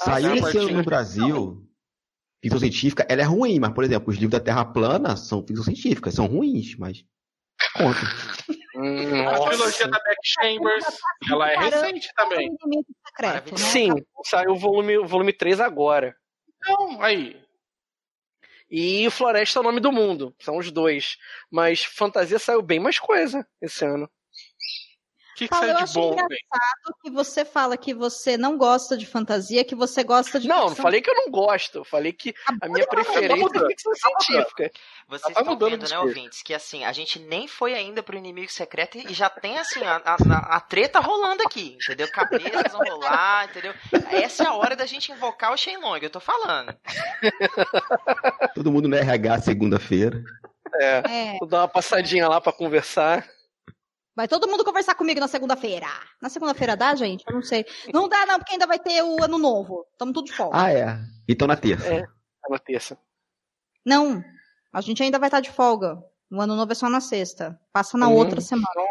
Ah, 0.00 0.04
Saiu 0.04 0.34
esse 0.34 0.58
ano 0.58 0.70
no 0.70 0.84
Brasil. 0.84 1.66
Ficção 2.42 2.58
científica, 2.58 3.06
ela 3.06 3.20
é 3.20 3.24
ruim, 3.24 3.58
mas, 3.58 3.72
por 3.74 3.84
exemplo, 3.84 4.08
os 4.08 4.16
livros 4.16 4.32
da 4.32 4.40
Terra 4.42 4.64
plana 4.64 5.14
são 5.14 5.46
ficção 5.46 5.64
científica, 5.64 6.10
são 6.10 6.26
ruins, 6.26 6.74
mas. 6.78 7.04
Conta. 7.74 8.00
Hum, 8.74 9.20
A 9.28 9.32
nossa. 9.32 9.48
trilogia 9.50 9.88
da 9.88 9.98
Beck 9.98 10.18
Chambers, 10.24 10.84
ela 11.30 11.50
é 11.50 11.56
recente 11.56 12.10
também. 12.16 12.50
Né? 13.20 13.42
Sim, 13.56 13.90
saiu 14.24 14.52
o 14.52 14.58
volume, 14.58 14.98
o 14.98 15.06
volume 15.06 15.32
3 15.32 15.60
agora. 15.60 16.16
Então, 16.56 17.02
aí. 17.02 17.40
E 18.70 19.10
Floresta 19.10 19.58
é 19.58 19.60
o 19.60 19.64
nome 19.64 19.80
do 19.80 19.90
mundo. 19.90 20.34
São 20.40 20.56
os 20.56 20.70
dois. 20.70 21.16
Mas 21.50 21.84
fantasia 21.84 22.38
saiu 22.38 22.62
bem 22.62 22.78
mais 22.78 22.98
coisa 22.98 23.46
esse 23.60 23.84
ano 23.84 24.08
que, 25.40 25.48
que 25.48 25.48
Paulo, 25.48 25.72
sai 25.72 25.84
de 25.84 25.92
bom? 25.94 26.12
engraçado 26.12 26.96
que 27.02 27.10
você 27.10 27.44
fala 27.44 27.76
que 27.76 27.94
você 27.94 28.36
não 28.36 28.58
gosta 28.58 28.96
de 28.96 29.06
fantasia, 29.06 29.64
que 29.64 29.74
você 29.74 30.04
gosta 30.04 30.38
de. 30.38 30.46
Não, 30.46 30.68
não 30.68 30.76
falei 30.76 31.00
que 31.00 31.08
eu 31.08 31.14
não 31.14 31.30
gosto. 31.30 31.78
Eu 31.78 31.84
falei 31.84 32.12
que 32.12 32.34
a, 32.46 32.66
a 32.66 32.68
minha 32.68 32.86
preferência 32.86 33.64
é 33.64 33.66
ficção 33.68 33.92
científica. 33.94 34.70
Vocês 35.08 35.34
tá 35.34 35.40
estão 35.40 35.58
vendo, 35.58 35.88
né, 35.88 35.98
ouvintes, 35.98 36.42
que 36.42 36.52
assim, 36.52 36.84
a 36.84 36.92
gente 36.92 37.18
nem 37.18 37.48
foi 37.48 37.74
ainda 37.74 38.02
pro 38.02 38.16
inimigo 38.16 38.52
secreto 38.52 38.98
e 38.98 39.14
já 39.14 39.30
tem 39.30 39.58
assim, 39.58 39.82
a, 39.82 39.96
a, 40.04 40.56
a 40.56 40.60
treta 40.60 41.00
rolando 41.00 41.42
aqui, 41.44 41.78
entendeu? 41.82 42.10
Cabeças 42.12 42.72
vão 42.72 42.82
rolar, 42.84 43.48
entendeu? 43.48 43.74
Essa 44.10 44.44
é 44.44 44.46
a 44.46 44.54
hora 44.54 44.76
da 44.76 44.86
gente 44.86 45.10
invocar 45.10 45.52
o 45.52 45.56
Shenlong, 45.56 46.00
eu 46.02 46.10
tô 46.10 46.20
falando. 46.20 46.76
Todo 48.54 48.70
mundo 48.70 48.88
no 48.88 48.96
RH 48.96 49.40
segunda-feira. 49.40 50.22
É, 50.74 51.02
é. 51.34 51.38
Vou 51.38 51.48
dar 51.48 51.62
uma 51.62 51.68
passadinha 51.68 52.28
lá 52.28 52.40
para 52.40 52.52
conversar. 52.52 53.26
Vai 54.20 54.28
todo 54.28 54.46
mundo 54.46 54.62
conversar 54.62 54.94
comigo 54.94 55.18
na 55.18 55.28
segunda-feira. 55.28 55.86
Na 56.20 56.28
segunda-feira 56.28 56.76
dá, 56.76 56.94
gente? 56.94 57.24
Eu 57.26 57.32
não 57.32 57.40
sei. 57.40 57.64
Não 57.90 58.06
dá, 58.06 58.26
não, 58.26 58.38
porque 58.38 58.52
ainda 58.52 58.66
vai 58.66 58.78
ter 58.78 59.02
o 59.02 59.24
ano 59.24 59.38
novo. 59.38 59.86
Estamos 59.92 60.12
tudo 60.12 60.26
de 60.26 60.32
folga. 60.34 60.60
Ah, 60.60 60.70
é. 60.70 60.98
Então 61.26 61.48
na 61.48 61.56
terça. 61.56 61.86
É, 61.86 62.02
tá 62.02 62.48
na 62.50 62.58
terça. 62.58 62.98
Não. 63.82 64.22
A 64.70 64.82
gente 64.82 65.02
ainda 65.02 65.18
vai 65.18 65.28
estar 65.28 65.40
de 65.40 65.50
folga. 65.50 65.96
O 66.30 66.38
ano 66.38 66.54
novo 66.54 66.70
é 66.70 66.74
só 66.74 66.90
na 66.90 67.00
sexta. 67.00 67.58
Passa 67.72 67.96
na 67.96 68.08
hum. 68.08 68.12
outra 68.12 68.42
semana. 68.42 68.68
Nossa, 68.76 68.90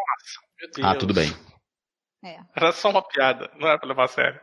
meu 0.60 0.72
Deus. 0.72 0.88
Ah, 0.88 0.96
tudo 0.96 1.14
bem. 1.14 1.32
É. 2.26 2.40
Era 2.56 2.72
só 2.72 2.90
uma 2.90 3.08
piada, 3.08 3.52
não 3.60 3.70
é 3.70 3.78
pra 3.78 3.88
levar 3.88 4.06
a 4.06 4.08
sério. 4.08 4.42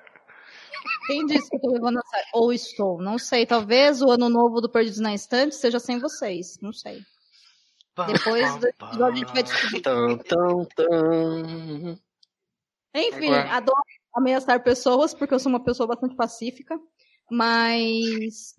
Quem 1.08 1.26
disse 1.26 1.50
que 1.50 1.56
eu 1.56 1.60
tô 1.62 1.72
levando 1.72 1.98
a 1.98 2.02
sério? 2.02 2.28
Ou 2.32 2.52
estou? 2.52 3.02
Não 3.02 3.18
sei. 3.18 3.44
Talvez 3.44 4.02
o 4.02 4.08
ano 4.08 4.28
novo 4.28 4.60
do 4.60 4.70
Perdidos 4.70 5.00
na 5.00 5.12
Estante 5.12 5.56
seja 5.56 5.80
sem 5.80 5.98
vocês. 5.98 6.60
Não 6.62 6.72
sei. 6.72 7.02
Depois 8.04 8.56
do 8.56 8.66
episódio 8.68 9.06
a 9.06 9.14
gente 9.14 9.32
vai 9.32 9.42
descobrir. 9.42 9.80
Tum, 9.80 10.18
tum, 10.18 10.64
tum. 10.76 11.98
Enfim, 12.94 13.28
Agora. 13.28 13.56
adoro 13.56 13.82
ameaçar 14.14 14.62
pessoas, 14.62 15.14
porque 15.14 15.32
eu 15.32 15.38
sou 15.38 15.50
uma 15.50 15.62
pessoa 15.62 15.86
bastante 15.86 16.14
pacífica. 16.14 16.78
Mas. 17.30 18.54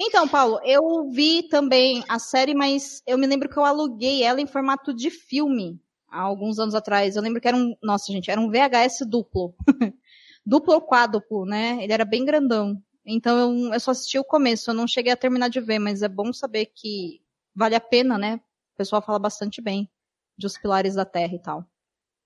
Então, 0.00 0.28
Paulo, 0.28 0.60
eu 0.64 1.08
vi 1.10 1.48
também 1.48 2.04
a 2.08 2.18
série, 2.18 2.54
mas 2.54 3.02
eu 3.06 3.16
me 3.16 3.26
lembro 3.26 3.48
que 3.48 3.56
eu 3.56 3.64
aluguei 3.64 4.22
ela 4.22 4.40
em 4.40 4.46
formato 4.46 4.92
de 4.92 5.10
filme 5.10 5.80
há 6.10 6.20
alguns 6.20 6.58
anos 6.58 6.74
atrás. 6.74 7.16
Eu 7.16 7.22
lembro 7.22 7.40
que 7.40 7.48
era 7.48 7.56
um. 7.56 7.76
Nossa, 7.82 8.12
gente, 8.12 8.30
era 8.30 8.40
um 8.40 8.50
VHS 8.50 9.06
duplo. 9.06 9.54
duplo 10.44 10.74
ou 10.74 10.82
quádruplo, 10.82 11.44
né? 11.44 11.78
Ele 11.82 11.92
era 11.92 12.04
bem 12.04 12.24
grandão. 12.24 12.82
Então 13.04 13.38
eu, 13.38 13.74
eu 13.74 13.80
só 13.80 13.92
assisti 13.92 14.18
o 14.18 14.24
começo, 14.24 14.70
eu 14.70 14.74
não 14.74 14.86
cheguei 14.88 15.12
a 15.12 15.16
terminar 15.16 15.48
de 15.48 15.60
ver, 15.60 15.78
mas 15.78 16.02
é 16.02 16.08
bom 16.08 16.32
saber 16.32 16.66
que 16.74 17.22
vale 17.54 17.76
a 17.76 17.80
pena, 17.80 18.18
né? 18.18 18.40
O 18.76 18.84
pessoal 18.84 19.00
fala 19.00 19.18
bastante 19.18 19.62
bem 19.62 19.90
de 20.36 20.46
Os 20.46 20.58
Pilares 20.58 20.94
da 20.94 21.06
Terra 21.06 21.34
e 21.34 21.40
tal. 21.40 21.64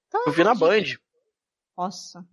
Então, 0.08 0.24
eu 0.26 0.32
vi 0.32 0.42
na 0.42 0.52
Band. 0.52 0.82
Nossa. 1.78 2.26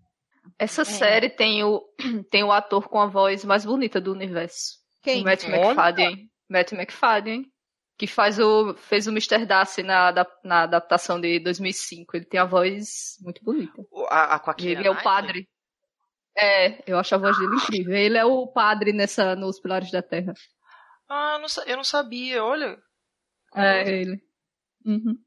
Essa 0.57 0.81
é. 0.81 0.85
série 0.85 1.29
tem 1.29 1.63
o, 1.63 1.83
tem 2.31 2.43
o 2.43 2.51
ator 2.51 2.89
com 2.89 2.99
a 2.99 3.05
voz 3.05 3.45
mais 3.45 3.63
bonita 3.63 4.01
do 4.01 4.11
universo. 4.11 4.79
Quem? 5.03 5.21
O 5.21 5.25
Matt 5.25 5.43
McFadden. 5.43 6.31
Matt 6.49 6.71
McFadden. 6.71 7.45
Que 7.95 8.07
faz 8.07 8.39
o, 8.39 8.73
fez 8.73 9.05
o 9.05 9.11
Mr. 9.11 9.45
Darcy 9.45 9.83
na, 9.83 10.11
na 10.43 10.63
adaptação 10.63 11.21
de 11.21 11.39
2005. 11.39 12.17
Ele 12.17 12.25
tem 12.25 12.39
a 12.39 12.45
voz 12.45 13.17
muito 13.21 13.43
bonita. 13.43 13.83
A, 14.09 14.35
a 14.35 14.55
Ele 14.57 14.87
é 14.87 14.91
o 14.91 15.03
padre. 15.03 15.47
É, 16.35 16.91
eu 16.91 16.97
acho 16.97 17.13
a 17.13 17.19
voz 17.19 17.37
dele 17.37 17.55
incrível. 17.55 17.95
Ele 17.95 18.17
é 18.17 18.25
o 18.25 18.47
padre 18.47 18.93
nessa, 18.93 19.35
nos 19.35 19.59
Pilares 19.59 19.91
da 19.91 20.01
Terra. 20.01 20.33
Ah, 21.07 21.37
não, 21.39 21.63
eu 21.65 21.77
não 21.77 21.83
sabia, 21.83 22.43
olha. 22.43 22.77
É 23.55 23.89
ele. 23.89 24.21
Uhum. 24.85 25.17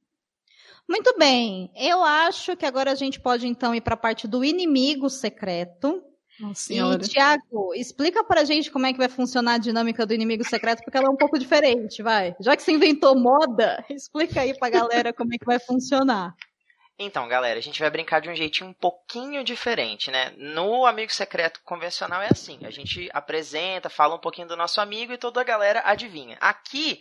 Muito 0.89 1.17
bem. 1.17 1.71
Eu 1.77 2.03
acho 2.03 2.57
que 2.57 2.67
agora 2.67 2.91
a 2.91 2.97
gente 2.97 3.21
pode 3.21 3.47
então 3.47 3.75
ir 3.75 3.81
para 3.81 3.95
a 3.95 3.97
parte 3.99 4.27
do 4.27 4.45
inimigo 4.45 5.09
secreto. 5.09 6.03
Nossa 6.41 6.73
e, 6.73 6.99
Tiago, 7.01 7.75
explica 7.75 8.25
pra 8.25 8.45
gente 8.45 8.71
como 8.71 8.87
é 8.87 8.93
que 8.93 8.99
vai 8.99 9.09
funcionar 9.09 9.55
a 9.55 9.59
dinâmica 9.59 10.07
do 10.07 10.15
inimigo 10.15 10.43
secreto, 10.43 10.83
porque 10.83 10.97
ela 10.97 11.07
é 11.07 11.11
um 11.11 11.17
pouco 11.17 11.39
diferente, 11.39 12.03
vai. 12.03 12.35
Já 12.41 12.57
que 12.57 12.63
você 12.63 12.73
inventou 12.73 13.15
moda, 13.15 13.85
explica 13.91 14.41
aí 14.41 14.59
pra 14.59 14.71
galera 14.71 15.13
como 15.13 15.35
é 15.35 15.39
que 15.39 15.45
vai 15.45 15.59
funcionar. 15.59 16.35
Então, 16.99 17.29
galera, 17.29 17.59
a 17.59 17.63
gente 17.63 17.81
vai 17.81 17.89
brincar 17.89 18.21
de 18.21 18.29
um 18.29 18.35
jeitinho 18.35 18.71
um 18.71 18.75
pouquinho 18.75 19.45
diferente, 19.45 20.11
né? 20.11 20.35
No 20.37 20.85
amigo 20.85 21.13
secreto 21.13 21.61
convencional 21.65 22.21
é 22.21 22.29
assim: 22.31 22.59
a 22.63 22.71
gente 22.71 23.09
apresenta, 23.13 23.89
fala 23.89 24.17
um 24.17 24.21
pouquinho 24.21 24.49
do 24.49 24.57
nosso 24.57 24.81
amigo 24.81 25.13
e 25.13 25.19
toda 25.19 25.41
a 25.41 25.45
galera 25.45 25.83
adivinha. 25.85 26.37
Aqui 26.41 27.01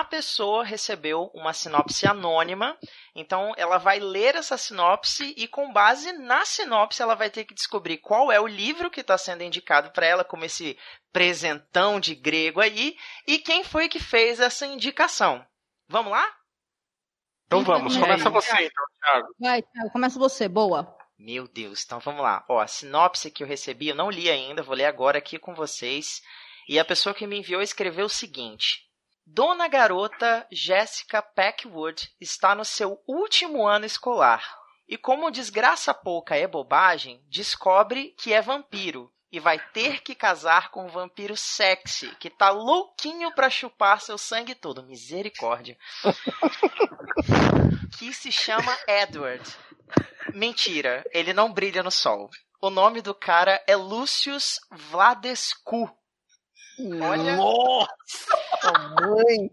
a 0.00 0.04
pessoa 0.04 0.64
recebeu 0.64 1.30
uma 1.34 1.52
sinopse 1.52 2.06
anônima, 2.06 2.78
então 3.14 3.52
ela 3.58 3.76
vai 3.76 4.00
ler 4.00 4.36
essa 4.36 4.56
sinopse 4.56 5.34
e, 5.36 5.46
com 5.46 5.70
base 5.70 6.12
na 6.14 6.46
sinopse, 6.46 7.02
ela 7.02 7.14
vai 7.14 7.28
ter 7.28 7.44
que 7.44 7.52
descobrir 7.52 7.98
qual 7.98 8.32
é 8.32 8.40
o 8.40 8.46
livro 8.46 8.90
que 8.90 9.02
está 9.02 9.18
sendo 9.18 9.42
indicado 9.42 9.90
para 9.90 10.06
ela, 10.06 10.24
como 10.24 10.46
esse 10.46 10.78
presentão 11.12 12.00
de 12.00 12.14
grego 12.14 12.58
aí, 12.58 12.96
e 13.26 13.38
quem 13.38 13.62
foi 13.62 13.86
que 13.86 14.00
fez 14.00 14.40
essa 14.40 14.66
indicação. 14.66 15.44
Vamos 15.86 16.12
lá? 16.12 16.26
Então 17.46 17.62
vamos, 17.62 17.94
começa 17.94 18.30
você 18.30 18.50
então, 18.50 18.84
Thiago. 18.98 19.34
Vai, 19.38 19.60
Thiago, 19.60 19.90
começa 19.90 20.18
você, 20.18 20.48
boa. 20.48 20.96
Meu 21.18 21.46
Deus, 21.46 21.84
então 21.84 22.00
vamos 22.00 22.22
lá. 22.22 22.42
Ó, 22.48 22.60
a 22.60 22.66
sinopse 22.66 23.30
que 23.30 23.42
eu 23.42 23.46
recebi, 23.46 23.88
eu 23.88 23.94
não 23.94 24.10
li 24.10 24.30
ainda, 24.30 24.62
vou 24.62 24.74
ler 24.74 24.86
agora 24.86 25.18
aqui 25.18 25.38
com 25.38 25.54
vocês. 25.54 26.22
E 26.66 26.78
a 26.78 26.84
pessoa 26.84 27.14
que 27.14 27.26
me 27.26 27.38
enviou 27.38 27.60
escreveu 27.60 28.06
o 28.06 28.08
seguinte: 28.08 28.90
Dona 29.26 29.68
Garota 29.68 30.46
Jessica 30.50 31.22
Packwood 31.22 32.12
está 32.20 32.54
no 32.54 32.64
seu 32.64 33.00
último 33.06 33.66
ano 33.66 33.86
escolar 33.86 34.44
e, 34.88 34.98
como 34.98 35.30
desgraça 35.30 35.94
pouca 35.94 36.36
é 36.36 36.46
bobagem, 36.46 37.24
descobre 37.28 38.14
que 38.18 38.32
é 38.32 38.42
vampiro 38.42 39.12
e 39.32 39.40
vai 39.40 39.58
ter 39.72 40.02
que 40.02 40.14
casar 40.14 40.70
com 40.70 40.84
um 40.84 40.90
vampiro 40.90 41.34
sexy 41.34 42.14
que 42.16 42.28
tá 42.28 42.50
louquinho 42.50 43.34
pra 43.34 43.48
chupar 43.48 44.00
seu 44.00 44.18
sangue 44.18 44.54
todo. 44.54 44.82
Misericórdia. 44.82 45.78
que 47.98 48.12
se 48.12 48.30
chama 48.30 48.76
Edward. 48.86 49.42
Mentira, 50.34 51.02
ele 51.12 51.32
não 51.32 51.50
brilha 51.50 51.82
no 51.82 51.90
sol. 51.90 52.28
O 52.60 52.68
nome 52.68 53.00
do 53.00 53.14
cara 53.14 53.62
é 53.66 53.74
Lucius 53.74 54.60
Vladescu. 54.70 55.90
Olha. 57.02 57.36
Nossa, 57.36 58.72
mãe! 59.00 59.50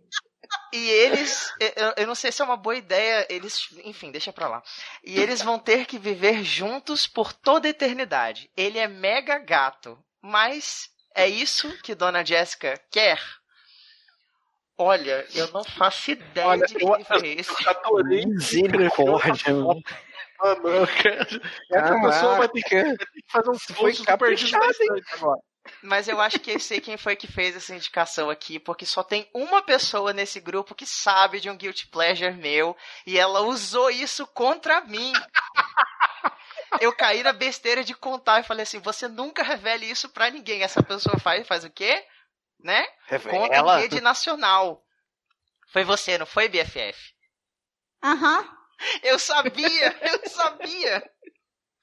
E 0.74 0.90
eles, 0.90 1.54
eu, 1.60 1.94
eu, 1.98 2.08
não 2.08 2.16
sei 2.16 2.32
se 2.32 2.42
é 2.42 2.46
uma 2.46 2.58
boa 2.58 2.76
ideia, 2.76 3.26
eles, 3.30 3.70
enfim, 3.84 4.12
deixa 4.12 4.34
pra 4.34 4.48
lá. 4.48 4.64
E 5.04 5.20
eles 5.20 5.42
vão 5.42 5.60
ter 5.60 5.86
que 5.86 6.00
viver 6.00 6.44
juntos 6.44 7.06
por 7.06 7.34
toda 7.34 7.68
a 7.68 7.72
eternidade. 7.72 8.50
Ele 8.58 8.80
é 8.80 8.88
mega 8.88 9.38
gato, 9.38 9.98
mas 10.22 10.90
é 11.16 11.28
isso 11.28 11.72
que 11.82 11.96
Dona 11.96 12.26
Jéssica 12.26 12.80
quer? 12.92 13.20
Olha, 14.78 15.26
eu 15.36 15.52
não 15.52 15.64
faço 15.64 16.12
ideia 16.12 16.48
Olha, 16.48 16.66
de 16.66 16.76
que 16.76 16.84
eu, 16.84 17.20
fez. 17.20 17.48
Eu 17.48 17.70
adorei 17.70 18.26
misericórdia. 18.26 19.54
Mano, 19.54 20.70
eu 20.70 20.88
quero. 20.88 21.42
Essa 21.72 22.02
pessoa 22.02 22.38
vai 22.38 22.50
ter, 22.50 22.62
que, 22.64 22.84
vai 22.84 22.98
ter 22.98 23.06
que 23.06 23.24
fazer 23.28 23.50
um 23.50 23.60
foi 23.60 23.94
caprichado 23.98 24.66
agora. 25.14 25.42
Mas 25.84 26.08
eu 26.08 26.20
acho 26.20 26.40
que 26.40 26.52
eu 26.52 26.60
sei 26.60 26.82
quem 26.82 26.98
foi 26.98 27.16
que 27.16 27.28
fez 27.28 27.56
essa 27.56 27.76
indicação 27.76 28.30
aqui, 28.30 28.60
porque 28.60 28.86
só 28.86 29.04
tem 29.04 29.30
uma 29.34 29.62
pessoa 29.62 30.14
nesse 30.14 30.40
grupo 30.40 30.76
que 30.76 30.86
sabe 30.86 31.40
de 31.40 31.50
um 31.50 31.58
guilty 31.58 31.88
pleasure 31.88 32.34
meu, 32.34 32.76
e 33.06 33.18
ela 33.18 33.42
usou 33.42 33.90
isso 33.90 34.26
contra 34.28 34.82
mim. 34.82 35.14
Eu 36.80 36.96
caí 36.96 37.24
na 37.24 37.34
besteira 37.34 37.84
de 37.84 37.94
contar 37.94 38.40
e 38.40 38.44
falei 38.44 38.64
assim: 38.64 38.80
você 38.80 39.08
nunca 39.08 39.44
revele 39.44 39.86
isso 39.86 40.10
pra 40.10 40.30
ninguém. 40.30 40.62
Essa 40.62 40.84
pessoa 40.84 41.20
faz, 41.20 41.48
faz 41.48 41.64
o 41.64 41.70
quê? 41.70 42.06
Né? 42.60 42.86
Revela. 43.08 43.38
Conta 43.38 43.58
em 43.58 43.82
rede 43.82 44.02
nacional. 44.02 44.84
Foi 45.72 45.84
você, 45.84 46.18
não 46.18 46.26
foi, 46.26 46.48
BFF? 46.48 47.14
Aham. 48.04 48.40
Uhum. 48.40 48.60
Eu 49.04 49.20
sabia, 49.20 49.98
eu 50.02 50.30
sabia. 50.30 51.12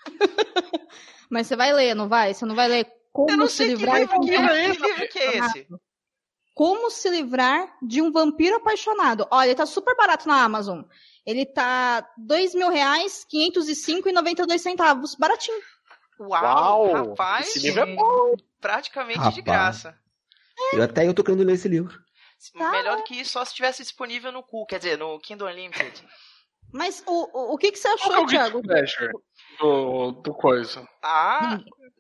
Mas 1.31 1.47
você 1.47 1.57
vai 1.57 1.73
ler, 1.73 1.95
não 1.95 2.09
vai? 2.09 2.33
Você 2.33 2.47
não 2.47 2.55
vai 2.55 2.69
ler 2.69 2.87
como 3.17 3.49
se 3.49 3.65
livrar 3.65 4.07
que 4.07 4.19
de 4.21 4.37
um 4.37 4.49
é 4.49 4.69
livro 4.69 5.09
que 5.09 5.19
é 5.19 5.39
esse? 5.39 5.67
Como 6.55 6.91
se 6.91 7.09
livrar 7.11 7.77
de 7.83 8.01
um 8.01 8.11
vampiro 8.13 8.57
apaixonado. 8.57 9.27
Olha, 9.31 9.49
ele 9.49 9.55
tá 9.55 9.67
super 9.67 9.95
barato 9.97 10.27
na 10.27 10.43
Amazon. 10.43 10.83
Ele 11.25 11.45
tá 11.45 12.09
dois 12.17 12.55
mil 12.55 12.71
reais, 12.71 13.25
quinhentos 13.29 13.69
e 13.69 13.75
cinco 13.75 14.09
e 14.09 14.13
noventa 14.13 14.43
e 14.43 14.47
dois 14.47 14.63
centavos. 14.63 15.15
Baratinho. 15.15 15.61
Uau, 16.21 16.43
Uau 16.43 16.93
rapaz. 16.93 17.49
Esse 17.49 17.61
livro 17.61 17.81
é 17.81 17.95
bom. 17.95 18.35
Praticamente 18.61 19.19
rapaz. 19.19 19.35
de 19.35 19.43
graça. 19.43 19.99
Eu 20.73 20.83
até 20.83 21.07
eu 21.07 21.13
tô 21.13 21.23
querendo 21.23 21.45
ler 21.45 21.55
esse 21.55 21.69
livro. 21.69 21.99
Tá. 22.57 22.71
Melhor 22.71 22.97
do 22.99 23.03
que 23.03 23.15
isso, 23.15 23.33
só 23.33 23.45
se 23.45 23.55
tivesse 23.55 23.83
disponível 23.83 24.31
no 24.31 24.43
cu, 24.43 24.67
quer 24.67 24.79
dizer, 24.79 24.99
no 24.99 25.19
Kindle 25.21 25.49
Unlimited. 25.49 26.05
Mas 26.73 27.03
o, 27.07 27.13
o, 27.13 27.55
o 27.55 27.59
que, 27.59 27.73
que 27.73 27.79
você 27.79 27.89
achou, 27.89 28.11
Qual 28.11 28.27
Thiago? 28.27 28.63
do, 29.59 30.13
do 30.13 30.35
coisa. 30.35 30.87
Ah, 31.03 31.59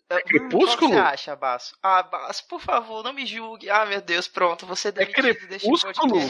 Hum, 0.08 0.18
Crepúsculo? 0.24 0.90
O 0.92 0.94
que 0.94 1.00
você 1.00 1.00
acha, 1.00 1.36
Basso? 1.36 1.74
Ah, 1.82 2.02
Basso, 2.02 2.46
por 2.48 2.60
favor, 2.60 3.02
não 3.02 3.12
me 3.12 3.26
julgue. 3.26 3.68
Ah, 3.68 3.84
meu 3.84 4.00
Deus, 4.00 4.28
pronto, 4.28 4.64
você 4.64 4.88
é 4.88 4.92
demitido 4.92 5.48
deste 5.48 5.68
Crepúsculo? 5.68 6.20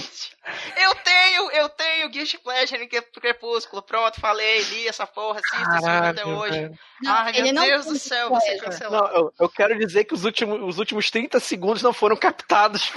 Eu 0.78 0.94
tenho, 0.94 1.50
eu 1.52 1.68
tenho 1.68 2.08
Guilty 2.08 2.38
Pleasure 2.38 2.82
em 2.82 2.88
Cre- 2.88 3.02
Crepúsculo. 3.02 3.82
Pronto, 3.82 4.18
falei, 4.20 4.62
li 4.62 4.88
essa 4.88 5.06
porra, 5.06 5.40
assisto 5.40 5.74
esse 5.74 5.84
filme 5.84 6.08
até 6.08 6.24
hoje. 6.24 6.58
ele 7.34 7.52
meu 7.52 7.54
não 7.54 7.62
Deus 7.64 7.84
do 7.86 7.98
céu, 7.98 8.30
você 8.30 8.50
é 8.52 8.58
cancelado. 8.58 9.08
Não, 9.08 9.14
eu, 9.14 9.34
eu 9.40 9.48
quero 9.50 9.78
dizer 9.78 10.04
que 10.04 10.14
os 10.14 10.24
últimos, 10.24 10.58
os 10.62 10.78
últimos 10.78 11.10
30 11.10 11.38
segundos 11.38 11.82
não 11.82 11.92
foram 11.92 12.16
captados 12.16 12.90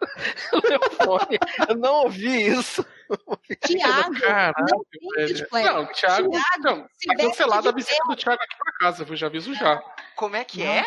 no 0.52 0.60
meu 0.68 0.80
fone. 1.02 1.38
Eu 1.68 1.76
não 1.76 1.94
ouvi 2.04 2.46
isso. 2.46 2.84
Tiago, 3.64 4.12
não 4.70 4.84
tem. 5.14 5.64
Não, 5.64 5.86
Thiago. 5.86 6.30
Thiago, 6.30 6.30
Não, 6.60 6.88
se 6.92 7.06
tá 7.06 7.14
veste 7.14 7.26
cancelada 7.28 7.68
a 7.70 7.72
visita 7.72 8.04
do 8.06 8.16
Thiago 8.16 8.42
aqui 8.42 8.56
pra 8.56 8.72
casa, 8.78 9.04
viu? 9.04 9.16
Já 9.16 9.26
aviso 9.26 9.54
já. 9.54 9.82
Como 10.20 10.36
é 10.36 10.44
que 10.44 10.62
é? 10.62 10.84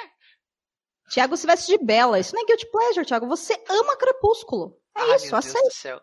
Tiago 1.10 1.36
se 1.36 1.48
veste 1.48 1.76
de 1.76 1.84
bela. 1.84 2.20
Isso 2.20 2.36
não 2.36 2.44
é 2.44 2.46
guilty 2.46 2.70
pleasure, 2.70 3.04
Tiago. 3.04 3.26
Você 3.26 3.60
ama 3.68 3.98
Crepúsculo. 3.98 4.78
É 4.96 5.02
Ai, 5.02 5.16
isso, 5.16 5.26
meu 5.26 5.32
Deus 5.32 5.46
aceita. 5.48 5.68
do 5.68 5.74
céu. 5.74 6.02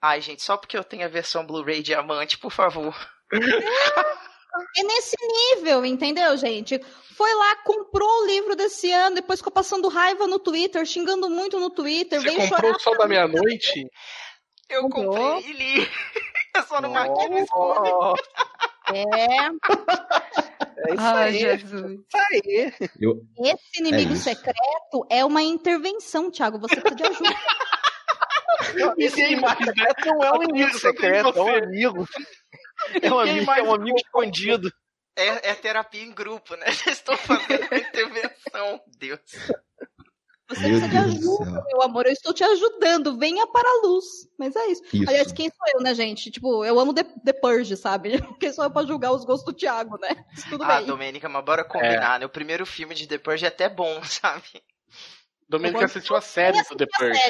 Ai, 0.00 0.22
gente, 0.22 0.42
só 0.42 0.56
porque 0.56 0.78
eu 0.78 0.82
tenho 0.82 1.04
a 1.04 1.08
versão 1.08 1.44
Blu-ray 1.44 1.82
diamante, 1.82 2.38
por 2.38 2.50
favor. 2.50 2.96
É 3.32 4.82
nesse 4.82 5.14
nível, 5.20 5.84
entendeu, 5.84 6.34
gente? 6.38 6.80
Foi 7.14 7.34
lá, 7.34 7.56
comprou 7.56 8.08
o 8.08 8.26
livro 8.26 8.56
desse 8.56 8.90
ano, 8.90 9.16
depois 9.16 9.40
ficou 9.40 9.52
passando 9.52 9.86
raiva 9.88 10.26
no 10.26 10.38
Twitter, 10.38 10.86
xingando 10.86 11.28
muito 11.28 11.60
no 11.60 11.68
Twitter, 11.68 12.18
Você 12.18 12.30
veio 12.30 12.48
comprou 12.48 12.80
Sol 12.80 12.96
da 12.96 13.06
Meia-Noite? 13.06 13.86
Eu 14.70 14.88
comprei 14.88 15.50
e 15.50 15.52
li. 15.52 15.90
Eu 16.56 16.62
só 16.62 16.80
não 16.80 16.90
marquei 16.90 17.28
no 17.28 17.38
escudo. 17.38 18.14
É, 18.94 19.46
é 20.90 20.94
isso 20.94 21.02
Ai, 21.02 21.28
aí. 21.28 21.38
Jesus. 21.38 22.00
Isso 22.00 22.16
aí. 22.16 22.72
Eu, 23.00 23.22
esse 23.38 23.80
inimigo 23.80 24.12
É 24.12 24.16
secreto 24.16 25.06
é 25.08 25.24
uma 25.24 25.42
intervenção, 25.42 26.30
Tiago. 26.30 26.58
Você 26.58 26.76
precisa 26.80 26.94
de 26.96 27.02
ajuda. 27.04 27.30
Esse 28.98 29.20
inimigo 29.22 29.64
secreto 29.64 30.06
não 30.06 30.22
é 30.22 30.32
um 30.32 30.42
inimigo 30.42 30.78
secreto, 30.78 31.38
é 31.38 31.42
um 31.42 31.64
amigo. 31.64 32.08
É 33.02 33.12
um 33.12 33.18
amigo, 33.18 33.46
mais 33.46 33.64
é 33.64 33.68
um 33.68 33.74
amigo 33.74 33.96
escondido. 33.96 34.72
É, 35.16 35.50
é 35.50 35.54
terapia 35.54 36.02
em 36.02 36.12
grupo, 36.12 36.54
né? 36.56 36.66
Estou 36.86 37.16
fazendo 37.16 37.66
uma 37.66 37.78
intervenção. 37.78 38.80
Deus. 38.98 39.20
Você 40.50 40.68
Meu 40.68 40.80
precisa 40.80 40.88
de 40.88 40.94
Deus 40.94 41.20
do 41.20 41.42
ajuda, 41.42 41.64
meu 41.68 41.82
amor. 41.82 42.06
Eu 42.06 42.12
estou 42.12 42.34
te 42.34 42.42
ajudando. 42.42 43.16
Venha 43.16 43.46
para 43.46 43.68
a 43.68 43.86
luz. 43.86 44.04
Mas 44.36 44.56
é 44.56 44.66
isso. 44.66 44.82
isso. 44.92 45.08
Aliás, 45.08 45.32
quem 45.32 45.48
sou 45.48 45.66
eu, 45.74 45.80
né, 45.80 45.94
gente? 45.94 46.28
Tipo, 46.28 46.64
eu 46.64 46.80
amo 46.80 46.92
The, 46.92 47.04
The 47.04 47.32
Purge, 47.34 47.76
sabe? 47.76 48.10
Quem 48.40 48.52
sou 48.52 48.64
eu 48.64 48.70
pra 48.70 48.84
julgar 48.84 49.12
os 49.12 49.24
gostos 49.24 49.44
do 49.44 49.56
Thiago, 49.56 49.96
né? 50.00 50.24
Mas 50.34 50.44
tudo 50.44 50.64
Ah, 50.64 50.78
bem. 50.78 50.86
Domênica, 50.86 51.28
mas 51.28 51.44
bora 51.44 51.64
combinar, 51.64 52.18
né? 52.18 52.26
O 52.26 52.30
primeiro 52.30 52.66
filme 52.66 52.96
de 52.96 53.06
The 53.06 53.18
Purge 53.18 53.44
é 53.44 53.48
até 53.48 53.68
bom, 53.68 54.02
sabe? 54.02 54.42
Eu 55.48 55.80
assistiu 55.84 56.16
a 56.16 56.20
série 56.20 56.60
do 56.64 56.76
The 56.76 56.86
Purge. 56.98 57.20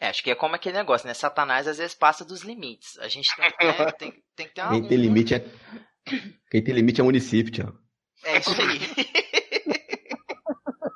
É, 0.00 0.08
acho 0.08 0.24
que 0.24 0.32
é 0.32 0.34
como 0.34 0.56
aquele 0.56 0.76
negócio, 0.76 1.06
né? 1.06 1.14
Satanás 1.14 1.68
às 1.68 1.78
vezes 1.78 1.94
passa 1.94 2.24
dos 2.24 2.42
limites. 2.42 2.98
A 2.98 3.06
gente 3.06 3.30
tem, 3.36 3.44
né, 3.44 3.92
tem, 3.96 4.12
tem 4.34 4.48
que 4.48 4.54
ter 4.54 4.62
uma. 4.62 4.72
Quem 4.72 4.88
tem 4.88 4.98
limite 4.98 5.34
é. 5.34 5.44
Quem 6.50 6.64
tem 6.64 6.74
limite 6.74 7.00
é 7.00 7.04
município, 7.04 7.52
Thiago. 7.52 7.78
É 8.24 8.38
isso 8.38 8.50
aí. 8.50 9.31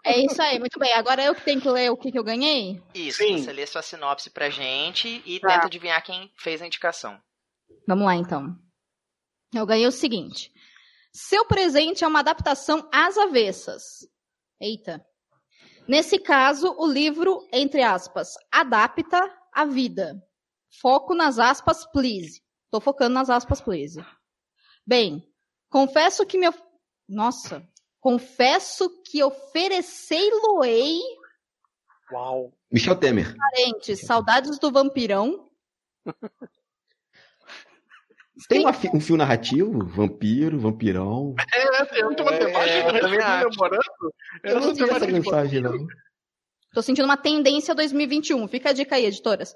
É 0.09 0.19
isso 0.25 0.41
aí, 0.41 0.59
muito 0.59 0.79
bem. 0.79 0.93
Agora 0.93 1.23
eu 1.25 1.35
que 1.35 1.43
tenho 1.43 1.61
que 1.61 1.69
ler 1.69 1.91
o 1.91 1.97
que, 1.97 2.13
que 2.13 2.19
eu 2.19 2.23
ganhei? 2.25 2.81
Isso, 2.95 3.19
Sim. 3.19 3.39
você 3.39 3.53
lê 3.53 3.67
sua 3.67 3.83
sinopse 3.83 4.31
pra 4.31 4.49
gente 4.49 5.21
e 5.27 5.41
Tá. 5.41 5.49
tenta 5.49 5.67
adivinhar 5.67 6.03
quem 6.05 6.31
fez 6.39 6.63
a 6.63 6.67
indicação. 6.67 7.21
Vamos 7.89 8.07
lá, 8.07 8.15
então. 8.15 8.57
Eu 9.53 9.67
ganhei 9.67 9.87
o 9.87 9.93
seguinte. 9.93 10.53
Seu 11.13 11.45
presente 11.47 12.05
é 12.05 12.07
uma 12.07 12.21
adaptação 12.21 12.89
às 12.93 13.17
avessas. 13.19 13.83
Eita. 14.61 15.05
Nesse 15.89 16.19
caso, 16.19 16.75
o 16.79 16.87
livro, 16.87 17.47
entre 17.53 17.83
aspas, 17.83 18.35
adapta 18.53 19.21
a 19.53 19.65
vida. 19.65 20.15
Foco 20.81 21.15
nas 21.15 21.39
aspas, 21.39 21.85
please. 21.91 22.43
Tô 22.71 22.81
focando 22.81 23.15
nas 23.15 23.31
aspas, 23.31 23.61
please. 23.61 24.05
Bem, 24.87 25.23
confesso 25.71 26.27
que 26.27 26.39
meu. 26.39 26.53
Nossa. 27.09 27.67
Confesso 28.11 28.89
que 29.03 29.21
oferecei-lo-ei 29.21 31.01
Uau. 32.13 32.53
Michel 32.71 32.95
Temer. 32.95 33.35
parentes, 33.37 34.03
saudades 34.07 34.61
do 34.61 34.71
vampirão. 34.71 35.49
Tem 38.49 38.61
uma 38.61 38.73
fi- 38.73 38.89
um 38.95 39.01
fio 39.01 39.17
narrativo? 39.17 39.85
Vampiro, 39.85 40.57
vampirão. 40.57 41.35
É, 41.53 41.85
tem 41.87 42.05
muita 42.05 42.23
matemática 42.23 42.61
É, 42.61 42.83
também 43.01 43.19
resumo 43.19 43.25
acho. 43.25 43.49
memorando. 43.51 44.15
Eu 44.45 44.61
não 44.61 44.73
vi 44.75 44.83
essa 44.85 45.07
mensagem, 45.09 45.61
não. 45.61 45.87
Tô 46.73 46.83
sentindo 46.83 47.07
uma 47.07 47.17
tendência 47.17 47.75
2021. 47.75 48.47
Fica 48.47 48.71
a 48.71 48.73
dica 48.73 48.95
aí, 48.95 49.07
editoras. 49.07 49.53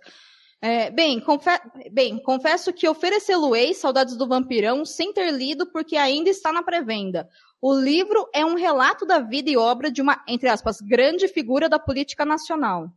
É, 0.61 0.91
bem, 0.91 1.21
confe- 1.21 1.61
bem, 1.93 2.21
confesso 2.21 2.73
que 2.73 2.89
oferecê-lo-ei 2.89 3.75
Saudades 3.75 4.17
do 4.17 4.27
Vampirão 4.27 4.85
sem 4.85 5.13
ter 5.13 5.31
lido 5.31 5.71
porque 5.71 5.97
ainda 5.97 6.29
está 6.31 6.53
na 6.53 6.65
pré-venda. 6.65 7.29
O 7.61 7.75
livro 7.75 8.29
é 8.33 8.45
um 8.45 8.55
relato 8.55 9.05
da 9.05 9.19
vida 9.19 9.51
e 9.51 9.57
obra 9.57 9.91
de 9.91 10.01
uma, 10.01 10.25
entre 10.27 10.49
aspas, 10.49 10.81
grande 10.81 11.29
figura 11.29 11.69
da 11.69 11.79
política 11.79 12.25
nacional. 12.25 12.91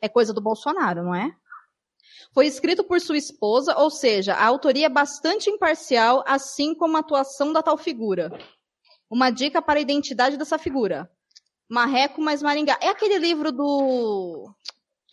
É 0.00 0.08
coisa 0.08 0.34
do 0.34 0.40
Bolsonaro, 0.40 1.04
não 1.04 1.14
é? 1.14 1.34
Foi 2.32 2.46
escrito 2.46 2.84
por 2.84 3.00
sua 3.00 3.16
esposa, 3.16 3.76
ou 3.78 3.90
seja, 3.90 4.34
a 4.34 4.44
autoria 4.44 4.86
é 4.86 4.90
bastante 4.90 5.48
imparcial, 5.48 6.24
assim 6.26 6.74
como 6.74 6.96
a 6.96 7.00
atuação 7.00 7.52
da 7.52 7.62
tal 7.62 7.78
figura. 7.78 8.30
Uma 9.08 9.30
dica 9.30 9.62
para 9.62 9.78
a 9.78 9.82
identidade 9.82 10.36
dessa 10.36 10.58
figura. 10.58 11.10
Marreco 11.68 12.20
mais 12.20 12.42
Maringá. 12.42 12.78
É 12.80 12.88
aquele 12.88 13.18
livro 13.18 13.52
do. 13.52 14.52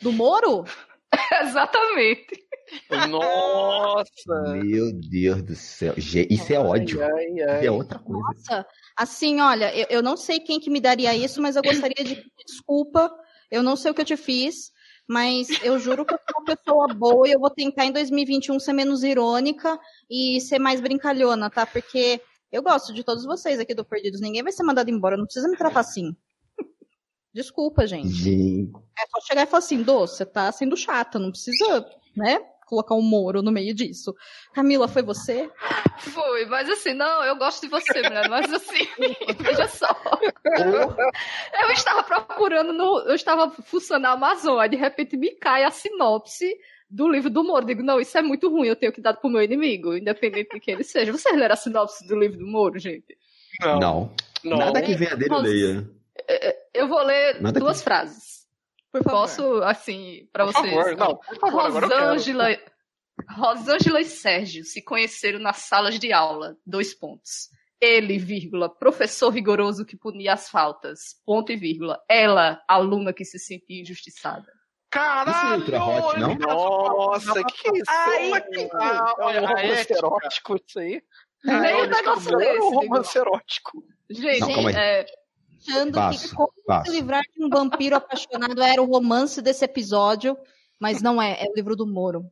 Do 0.02 0.12
Moro? 0.12 0.66
Exatamente. 1.44 2.45
Nossa. 3.10 4.42
Meu 4.64 4.92
Deus 4.94 5.42
do 5.44 5.56
céu. 5.56 5.94
Isso 5.98 6.54
é 6.54 6.60
ódio. 6.60 7.04
Ai, 7.04 7.26
Isso 7.26 7.50
ai. 7.50 7.66
é 7.68 7.72
outra 7.72 8.00
coisa. 8.00 8.22
Nossa, 8.22 8.66
assim, 8.96 9.40
olha, 9.42 9.76
eu, 9.76 9.88
eu 9.90 10.04
não 10.04 10.18
sei 10.18 10.40
quem 10.40 10.60
que 10.60 10.70
me 10.70 10.80
daria 10.80 11.16
isso, 11.16 11.42
mas 11.42 11.56
eu 11.56 11.62
gostaria 11.62 12.04
de 12.04 12.24
desculpa. 12.48 13.14
Eu 13.52 13.62
não 13.62 13.76
sei 13.76 13.92
o 13.92 13.94
que 13.94 14.02
eu 14.02 14.06
te 14.06 14.18
fiz, 14.18 14.72
mas 15.08 15.48
eu 15.64 15.78
juro 15.80 16.06
que 16.06 16.14
eu 16.14 16.18
sou 16.18 16.42
uma 16.42 16.56
pessoa 16.56 16.88
boa 16.88 17.28
e 17.28 17.32
eu 17.32 17.40
vou 17.40 17.50
tentar 17.50 17.86
em 17.86 17.92
2021 17.92 18.60
ser 18.60 18.74
menos 18.74 19.04
irônica 19.04 19.80
e 20.10 20.42
ser 20.42 20.60
mais 20.60 20.82
brincalhona, 20.82 21.50
tá? 21.50 21.66
Porque 21.66 22.20
eu 22.52 22.64
gosto 22.64 22.94
de 22.94 23.04
todos 23.04 23.24
vocês 23.24 23.60
aqui 23.60 23.74
do 23.74 23.86
Perdidos. 23.86 24.22
Ninguém 24.22 24.44
vai 24.44 24.52
ser 24.52 24.64
mandado 24.64 24.90
embora, 24.90 25.18
não 25.18 25.26
precisa 25.26 25.48
me 25.48 25.58
tratar 25.58 25.82
assim. 25.82 26.16
Desculpa, 27.34 27.86
gente. 27.86 28.08
Gente. 28.10 28.72
É 28.98 29.06
só 29.12 29.20
chegar 29.28 29.44
e 29.44 29.46
falar 29.46 29.60
assim, 29.60 29.84
Dô, 29.84 30.08
você 30.08 30.26
tá 30.26 30.50
sendo 30.54 30.78
chata, 30.78 31.20
não 31.20 31.32
precisa, 31.32 31.86
né? 32.16 32.40
Colocar 32.66 32.96
um 32.96 33.02
Moro 33.02 33.42
no 33.42 33.52
meio 33.52 33.74
disso. 33.74 34.14
Camila, 34.54 34.88
foi 34.88 35.04
você? 35.04 35.50
Foi, 36.00 36.46
mas 36.48 36.68
assim, 36.70 36.94
não, 36.94 37.24
eu 37.24 37.36
gosto 37.38 37.62
de 37.62 37.68
você, 37.70 38.02
mulher, 38.02 38.28
mas 38.30 38.52
assim, 38.52 38.88
veja 39.40 39.68
só. 39.68 39.88
Eu 41.62 41.72
estava 41.72 42.04
procurando 42.04 42.74
no. 42.74 43.00
Eu 43.02 43.16
estava 43.16 43.50
fuçando 43.50 44.02
na 44.02 44.12
Amazon, 44.12 44.60
aí 44.60 44.70
de 44.70 44.76
repente 44.76 45.16
me 45.18 45.32
cai 45.32 45.64
a 45.64 45.72
sinopse 45.72 46.56
do 46.90 47.08
livro 47.08 47.30
do 47.30 47.44
Moro. 47.44 47.66
Digo, 47.66 47.84
não, 47.84 48.00
isso 48.00 48.18
é 48.18 48.22
muito 48.22 48.50
ruim, 48.50 48.68
eu 48.68 48.76
tenho 48.76 48.92
que 48.92 49.02
dar 49.02 49.14
pro 49.14 49.30
meu 49.30 49.42
inimigo, 49.42 49.96
independente 49.96 50.50
de 50.54 50.60
quem 50.60 50.74
ele 50.76 50.84
seja. 50.84 51.12
Vocês 51.12 51.36
leram 51.38 51.54
a 51.54 51.58
sinopse 51.58 52.06
do 52.08 52.18
livro 52.18 52.38
do 52.38 52.46
Moro, 52.48 52.78
gente? 52.80 53.18
Não. 53.62 54.12
Não. 54.44 54.58
Nada 54.58 54.82
que 54.82 54.96
venha 54.96 55.16
dele 55.16 55.34
eu 55.34 55.40
leia. 55.40 55.90
Eu 56.74 56.88
vou 56.88 57.02
ler 57.04 57.42
Nada 57.42 57.60
duas 57.60 57.78
que- 57.80 57.84
frases. 57.84 58.35
Por 59.00 59.04
favor. 59.04 59.20
Posso, 59.22 59.64
assim, 59.64 60.28
pra 60.32 60.46
Por 60.46 60.54
vocês? 60.54 60.74
favor, 60.74 60.96
não, 60.98 61.18
por 61.18 61.38
favor. 61.40 61.84
Rosângela, 61.84 62.58
Rosângela 63.38 64.02
e 64.02 64.06
Sérgio 64.06 64.64
se 64.64 64.82
conheceram 64.84 65.40
nas 65.40 65.58
salas 65.58 66.00
de 66.00 66.12
aula. 66.14 66.56
Dois 66.66 66.94
pontos. 66.94 67.50
Ele, 67.82 68.18
vírgula, 68.18 68.70
professor 68.70 69.30
rigoroso 69.30 69.86
que 69.86 69.98
punia 69.98 70.34
as 70.34 70.50
faltas. 70.50 71.16
Ponto 71.26 71.52
e 71.52 71.56
vírgula. 71.56 72.00
Ela, 72.10 72.62
aluna 72.68 73.14
que 73.14 73.26
se 73.26 73.38
sentia 73.38 73.82
injustiçada. 73.82 74.42
Isso 74.42 74.98
não 74.98 75.02
é 75.02 75.26
Caralho! 75.26 75.60
ultra 75.60 75.84
hot, 75.86 76.20
não? 76.20 76.36
Nossa, 76.36 77.44
que 77.44 77.78
isso? 77.78 77.84
Ai, 77.90 78.32
é 78.34 78.42
que- 78.42 78.60
um 78.66 78.70
olha, 79.20 79.40
a 79.40 79.48
romance 79.48 79.72
ética. 79.82 79.98
erótico 79.98 80.56
isso 80.66 80.80
aí. 80.80 81.02
Nem 81.44 81.76
um 81.84 81.88
negócio 81.88 82.34
É 82.34 82.38
desse. 82.38 82.60
um 82.62 82.70
digo. 82.70 82.80
romance 82.82 83.18
erótico. 83.18 83.84
Gente, 84.10 84.40
Não, 84.40 84.70
é, 84.70 85.06
achando 85.68 85.92
que 86.12 86.18
como 86.66 86.86
se 86.86 86.92
livrar 86.92 87.24
de 87.34 87.44
um 87.44 87.50
vampiro 87.50 87.96
apaixonado 87.96 88.62
era 88.62 88.82
o 88.82 88.86
romance 88.86 89.42
desse 89.42 89.64
episódio, 89.64 90.38
mas 90.80 91.02
não 91.02 91.22
é, 91.22 91.44
é 91.44 91.50
o 91.50 91.56
livro 91.56 91.76
do 91.76 91.86
Moro. 91.86 92.30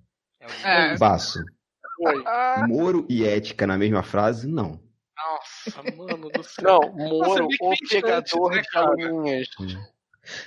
é, 0.63 0.97
Passo. 0.97 1.39
Foi. 1.97 2.23
Moro 2.67 3.05
e 3.09 3.25
ética 3.25 3.67
na 3.67 3.77
mesma 3.77 4.03
frase, 4.03 4.47
não. 4.47 4.79
Nossa, 5.15 5.83
mano 5.95 6.29
do 6.29 6.43
céu. 6.43 6.79
Não, 6.95 7.09
Moro, 7.09 7.45
o 7.45 7.47
cringe 7.47 8.01
pegador 8.01 8.51
né, 8.51 8.61
de 8.61 8.67
cara? 8.69 8.95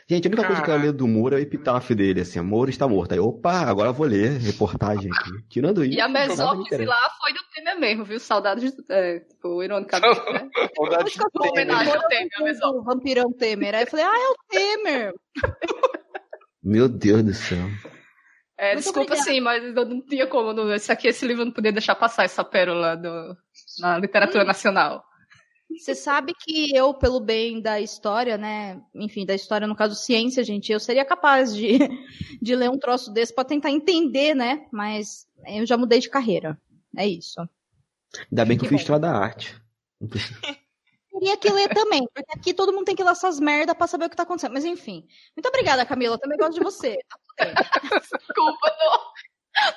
Gente, 0.08 0.26
a 0.26 0.30
única 0.30 0.46
coisa 0.46 0.62
que 0.62 0.70
eu 0.70 0.76
leio 0.78 0.92
do 0.92 1.06
Moro 1.06 1.34
é 1.36 1.38
o 1.38 1.42
epitáfio 1.42 1.94
dele, 1.94 2.22
assim, 2.22 2.40
Moro 2.40 2.70
está 2.70 2.88
morto. 2.88 3.12
Aí, 3.12 3.20
opa, 3.20 3.60
agora 3.60 3.90
eu 3.90 3.94
vou 3.94 4.06
ler 4.06 4.38
reportagem 4.38 5.10
aqui. 5.12 5.30
Tirando 5.48 5.84
isso. 5.84 5.98
E 5.98 6.00
a 6.00 6.08
mesóclise 6.08 6.84
lá 6.84 7.10
foi 7.20 7.32
do 7.34 7.40
Temer 7.54 7.78
mesmo, 7.78 8.04
viu? 8.04 8.18
Saudades, 8.18 8.74
é, 8.88 9.20
tipo, 9.20 9.62
ironicamente, 9.62 10.32
né? 10.32 10.48
Saudades 10.76 11.16
do 11.16 11.30
Temer. 11.30 11.50
homenagem 11.50 11.94
ao 11.94 12.08
Temer, 12.08 12.56
a 12.62 12.82
vampirão 12.82 13.32
Temer. 13.32 13.74
Aí 13.74 13.82
eu 13.82 13.86
falei, 13.86 14.04
ah, 14.06 14.18
é 14.18 14.28
o 14.28 14.36
Temer. 14.48 15.12
Meu 16.62 16.88
Deus 16.88 17.22
do 17.22 17.34
céu. 17.34 17.68
É, 18.58 18.72
Muito 18.72 18.84
desculpa 18.84 19.12
obrigada. 19.12 19.30
sim, 19.30 19.40
mas 19.40 19.62
eu 19.62 19.84
não 19.84 20.00
tinha 20.00 20.26
como. 20.26 20.52
Não, 20.52 20.72
esse, 20.74 20.90
aqui, 20.90 21.08
esse 21.08 21.26
livro 21.26 21.42
eu 21.42 21.46
não 21.46 21.52
podia 21.52 21.70
deixar 21.70 21.94
passar 21.94 22.24
essa 22.24 22.42
pérola 22.42 22.96
do, 22.96 23.36
na 23.78 23.98
literatura 23.98 24.44
nacional. 24.44 25.04
Você 25.70 25.94
sabe 25.94 26.32
que 26.40 26.74
eu, 26.74 26.94
pelo 26.94 27.20
bem 27.20 27.60
da 27.60 27.80
história, 27.80 28.38
né? 28.38 28.80
Enfim, 28.94 29.26
da 29.26 29.34
história, 29.34 29.66
no 29.66 29.76
caso, 29.76 29.94
ciência, 29.94 30.42
gente, 30.42 30.72
eu 30.72 30.80
seria 30.80 31.04
capaz 31.04 31.54
de, 31.54 31.78
de 32.40 32.56
ler 32.56 32.70
um 32.70 32.78
troço 32.78 33.12
desse 33.12 33.34
pra 33.34 33.44
tentar 33.44 33.70
entender, 33.70 34.34
né? 34.34 34.66
Mas 34.72 35.26
eu 35.46 35.66
já 35.66 35.76
mudei 35.76 36.00
de 36.00 36.08
carreira. 36.08 36.60
É 36.96 37.06
isso. 37.06 37.40
Ainda 38.30 38.44
bem 38.44 38.56
que 38.56 38.64
eu 38.64 38.68
Que 38.68 38.74
fiz 38.74 38.82
história 38.82 39.00
da 39.00 39.12
arte. 39.12 39.60
Teria 41.10 41.36
que 41.38 41.50
ler 41.50 41.68
também, 41.70 42.06
porque 42.14 42.30
aqui 42.38 42.52
todo 42.52 42.72
mundo 42.74 42.84
tem 42.84 42.94
que 42.94 43.02
ler 43.02 43.12
essas 43.12 43.40
merda 43.40 43.74
pra 43.74 43.86
saber 43.86 44.04
o 44.04 44.10
que 44.10 44.16
tá 44.16 44.22
acontecendo. 44.22 44.52
Mas 44.52 44.66
enfim. 44.66 45.06
Muito 45.34 45.48
obrigada, 45.48 45.86
Camila. 45.86 46.16
Eu 46.16 46.18
também 46.18 46.36
gosto 46.36 46.54
de 46.54 46.60
você. 46.60 46.98
Desculpa, 47.38 48.76
não. 48.78 49.00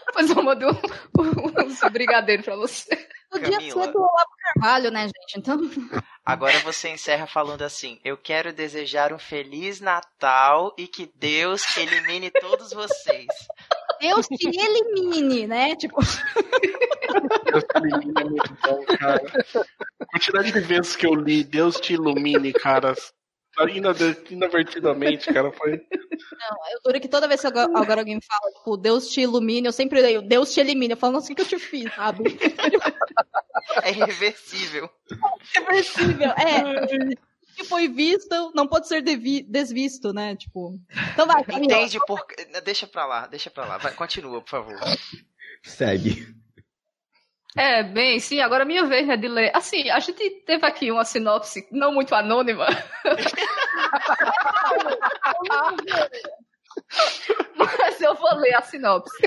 Depois 0.07 0.29
eu 0.29 0.43
mando 0.43 0.67
um, 0.67 1.21
um, 1.21 1.85
um 1.87 1.89
brigadeiro 1.89 2.43
pra 2.43 2.55
você. 2.55 2.89
Podia 3.29 3.51
Camila. 3.51 3.83
ser 3.83 3.91
do 3.91 3.99
Olavo 3.99 4.31
Carvalho, 4.55 4.89
né, 4.91 5.01
gente? 5.03 5.37
Então, 5.37 5.59
Agora 6.25 6.59
você 6.59 6.89
encerra 6.89 7.25
falando 7.25 7.61
assim: 7.61 7.99
Eu 8.03 8.17
quero 8.17 8.51
desejar 8.53 9.13
um 9.13 9.19
feliz 9.19 9.79
Natal 9.79 10.73
e 10.77 10.87
que 10.87 11.11
Deus 11.15 11.63
elimine 11.77 12.31
todos 12.31 12.71
vocês. 12.71 13.27
Deus 13.99 14.27
te 14.27 14.47
elimine, 14.47 15.47
né? 15.47 15.75
Tipo, 15.75 16.01
Deus 16.01 17.63
te 17.63 17.77
ilumine 17.77 18.13
é 18.15 18.23
muito 18.23 18.57
bom, 18.63 18.85
cara. 18.97 19.21
A 19.99 20.05
quantidade 20.05 20.51
de 20.51 20.59
vezes 20.59 20.95
que 20.95 21.05
eu 21.05 21.13
li, 21.13 21.43
Deus 21.43 21.79
te 21.79 21.93
ilumine, 21.93 22.53
cara. 22.53 22.93
Inad- 23.67 24.17
Inadvertidamente, 24.29 25.33
cara, 25.33 25.51
foi. 25.51 25.71
não, 25.71 26.57
eu 26.73 26.79
duro 26.83 26.99
que 26.99 27.07
toda 27.07 27.27
vez 27.27 27.41
que 27.41 27.47
agora, 27.47 28.01
alguém 28.01 28.19
fala, 28.21 28.51
tipo, 28.53 28.77
Deus 28.77 29.09
te 29.09 29.21
ilumine, 29.21 29.67
eu 29.67 29.71
sempre 29.73 30.01
leio, 30.01 30.21
Deus 30.21 30.53
te 30.53 30.59
elimine. 30.59 30.93
Eu 30.93 30.97
falo, 30.97 31.13
nossa, 31.13 31.31
o 31.31 31.35
que 31.35 31.41
eu 31.41 31.45
te 31.47 31.59
fiz, 31.59 31.93
sabe? 31.93 32.23
É 33.83 33.91
irreversível. 33.91 34.89
Reversível. 35.53 36.29
É. 36.31 36.83
O 36.83 37.55
que 37.55 37.63
foi 37.65 37.87
visto 37.87 38.51
não 38.55 38.65
pode 38.67 38.87
ser 38.87 39.01
devi- 39.01 39.43
desvisto, 39.43 40.13
né? 40.13 40.35
Tipo. 40.35 40.79
Então 41.13 41.27
vai. 41.27 41.41
Entende 41.61 41.99
por. 42.07 42.25
Deixa 42.63 42.87
pra 42.87 43.05
lá, 43.05 43.27
deixa 43.27 43.49
pra 43.51 43.65
lá. 43.65 43.77
Vai, 43.77 43.93
continua, 43.93 44.41
por 44.41 44.49
favor. 44.49 44.75
Segue. 45.63 46.25
É, 47.57 47.81
bem, 47.83 48.19
sim, 48.19 48.41
agora 48.41 48.63
é 48.63 48.65
minha 48.65 48.85
vez, 48.85 49.07
né, 49.07 49.17
de 49.17 49.27
ler. 49.27 49.51
Assim, 49.55 49.89
a 49.89 49.99
gente 49.99 50.29
teve 50.45 50.63
aqui 50.65 50.91
uma 50.91 51.03
sinopse 51.03 51.67
não 51.71 51.91
muito 51.91 52.13
anônima. 52.13 52.67
Mas 57.55 58.01
eu 58.01 58.13
vou 58.15 58.35
ler 58.35 58.53
a 58.53 58.61
sinopse. 58.61 59.17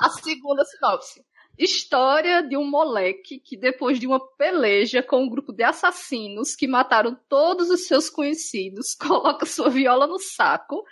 A 0.00 0.10
segunda 0.10 0.64
sinopse. 0.64 1.24
História 1.58 2.40
de 2.40 2.56
um 2.56 2.64
moleque 2.64 3.40
que, 3.40 3.56
depois 3.56 3.98
de 3.98 4.06
uma 4.06 4.20
peleja 4.36 5.02
com 5.02 5.24
um 5.24 5.28
grupo 5.28 5.52
de 5.52 5.64
assassinos 5.64 6.54
que 6.54 6.68
mataram 6.68 7.18
todos 7.28 7.68
os 7.68 7.88
seus 7.88 8.08
conhecidos, 8.08 8.94
coloca 8.94 9.44
sua 9.44 9.68
viola 9.68 10.06
no 10.06 10.20
saco 10.20 10.84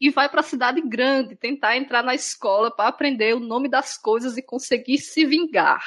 e 0.00 0.10
vai 0.10 0.28
para 0.28 0.40
a 0.40 0.44
cidade 0.44 0.80
grande 0.80 1.36
tentar 1.36 1.76
entrar 1.76 2.02
na 2.02 2.14
escola 2.14 2.70
para 2.74 2.88
aprender 2.88 3.34
o 3.34 3.40
nome 3.40 3.68
das 3.68 3.96
coisas 3.96 4.36
e 4.36 4.42
conseguir 4.42 4.98
se 4.98 5.24
vingar. 5.24 5.82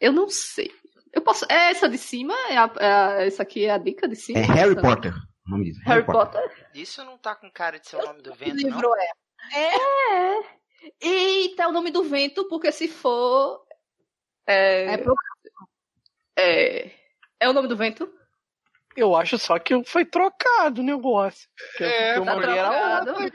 Eu 0.00 0.12
não 0.12 0.28
sei. 0.28 0.70
Eu 1.12 1.22
posso. 1.22 1.46
É 1.48 1.70
essa 1.70 1.88
de 1.88 1.96
cima? 1.96 2.34
É 2.50 2.56
a- 2.58 2.72
é 2.78 2.86
a- 2.92 3.24
essa 3.26 3.42
aqui 3.42 3.64
é 3.64 3.70
a 3.70 3.78
dica 3.78 4.06
de 4.06 4.16
cima? 4.16 4.38
É 4.40 4.42
Harry 4.42 4.72
Essa? 4.72 4.82
Potter. 4.82 5.12
O 5.46 5.50
nome 5.50 5.64
disso. 5.64 5.80
Harry 5.86 6.04
Potter? 6.04 6.68
Isso 6.74 7.02
não 7.04 7.16
tá 7.16 7.34
com 7.34 7.50
cara 7.50 7.78
de 7.78 7.88
ser 7.88 7.96
o 7.96 8.04
nome 8.04 8.20
do 8.20 8.34
vento, 8.34 8.56
livro 8.56 8.80
não? 8.82 8.96
é? 8.96 9.10
É. 9.54 10.56
Eita, 11.00 11.62
é 11.62 11.66
o 11.68 11.72
nome 11.72 11.90
do 11.90 12.02
vento, 12.04 12.46
porque 12.48 12.70
se 12.72 12.88
for. 12.88 13.64
É. 14.46 14.94
É 14.94 14.98
pro- 14.98 15.14
É, 16.38 16.90
é 17.40 17.48
o 17.48 17.52
nome 17.52 17.68
do 17.68 17.76
vento? 17.76 18.12
Eu 18.96 19.14
acho 19.14 19.38
só 19.38 19.58
que 19.58 19.84
foi 19.84 20.04
trocado 20.04 20.80
o 20.80 20.84
negócio. 20.84 21.48
É, 21.80 22.14
tá 22.20 22.34
trocado. 22.40 23.10
outra. 23.10 23.30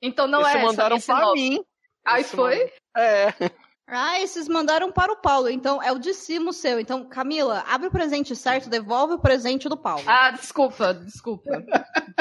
Então 0.00 0.26
não 0.26 0.40
Esse 0.42 0.50
é 0.50 0.56
essa. 0.56 0.66
mandaram 0.66 0.96
esse 0.96 1.06
pra 1.06 1.20
nome. 1.20 1.40
mim. 1.50 1.64
Aí 2.06 2.20
Esse 2.22 2.36
foi? 2.36 2.58
mandaram- 2.58 2.72
É. 2.96 3.34
Ah, 3.88 4.20
esses 4.20 4.48
mandaram 4.48 4.90
para 4.90 5.12
o 5.12 5.20
Paulo. 5.20 5.48
Então 5.50 5.82
é 5.82 5.92
o 5.92 5.98
de 5.98 6.14
cima 6.14 6.50
o 6.50 6.52
seu. 6.52 6.80
Então, 6.80 7.04
Camila, 7.08 7.62
abre 7.68 7.88
o 7.88 7.90
presente 7.90 8.34
certo, 8.34 8.70
devolve 8.70 9.14
o 9.14 9.18
presente 9.18 9.68
do 9.68 9.76
Paulo. 9.76 10.02
Ah, 10.06 10.30
desculpa, 10.30 10.94
desculpa. 10.94 11.50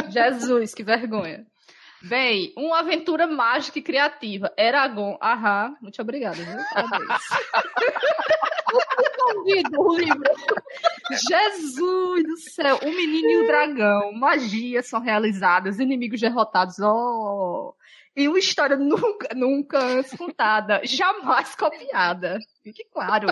Jesus, 0.10 0.74
que 0.74 0.84
vergonha. 0.84 1.46
Bem, 2.04 2.52
uma 2.58 2.80
aventura 2.80 3.28
mágica 3.28 3.78
e 3.78 3.82
criativa. 3.82 4.52
Eragon, 4.58 5.18
aham. 5.22 5.76
Muito 5.82 6.02
obrigada, 6.02 6.38
viu? 6.38 6.58
O 9.78 9.98
livro. 9.98 10.24
Jesus 11.30 12.24
do 12.24 12.38
céu, 12.38 12.80
o 12.82 12.86
menino 12.86 13.30
e 13.30 13.44
o 13.44 13.48
dragão, 13.48 14.14
magias 14.14 14.88
são 14.88 15.00
realizadas, 15.00 15.80
inimigos 15.80 16.22
derrotados, 16.22 16.80
oh! 16.80 17.76
E 18.16 18.28
uma 18.28 18.40
história 18.40 18.76
nunca, 18.76 19.34
nunca 19.34 19.80
antes 19.80 20.16
contada, 20.18 20.82
jamais 20.84 21.56
copiada. 21.56 22.40
Fique 22.64 22.84
claro. 22.92 23.28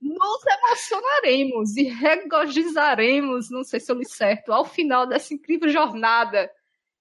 Nos 0.00 0.44
emocionaremos 0.46 1.76
e 1.76 1.84
regozijaremos, 1.84 3.50
não 3.50 3.62
sei 3.62 3.78
se 3.78 3.92
eu 3.92 3.96
li 3.96 4.08
certo, 4.08 4.52
ao 4.52 4.64
final 4.64 5.06
dessa 5.06 5.34
incrível 5.34 5.68
jornada, 5.68 6.50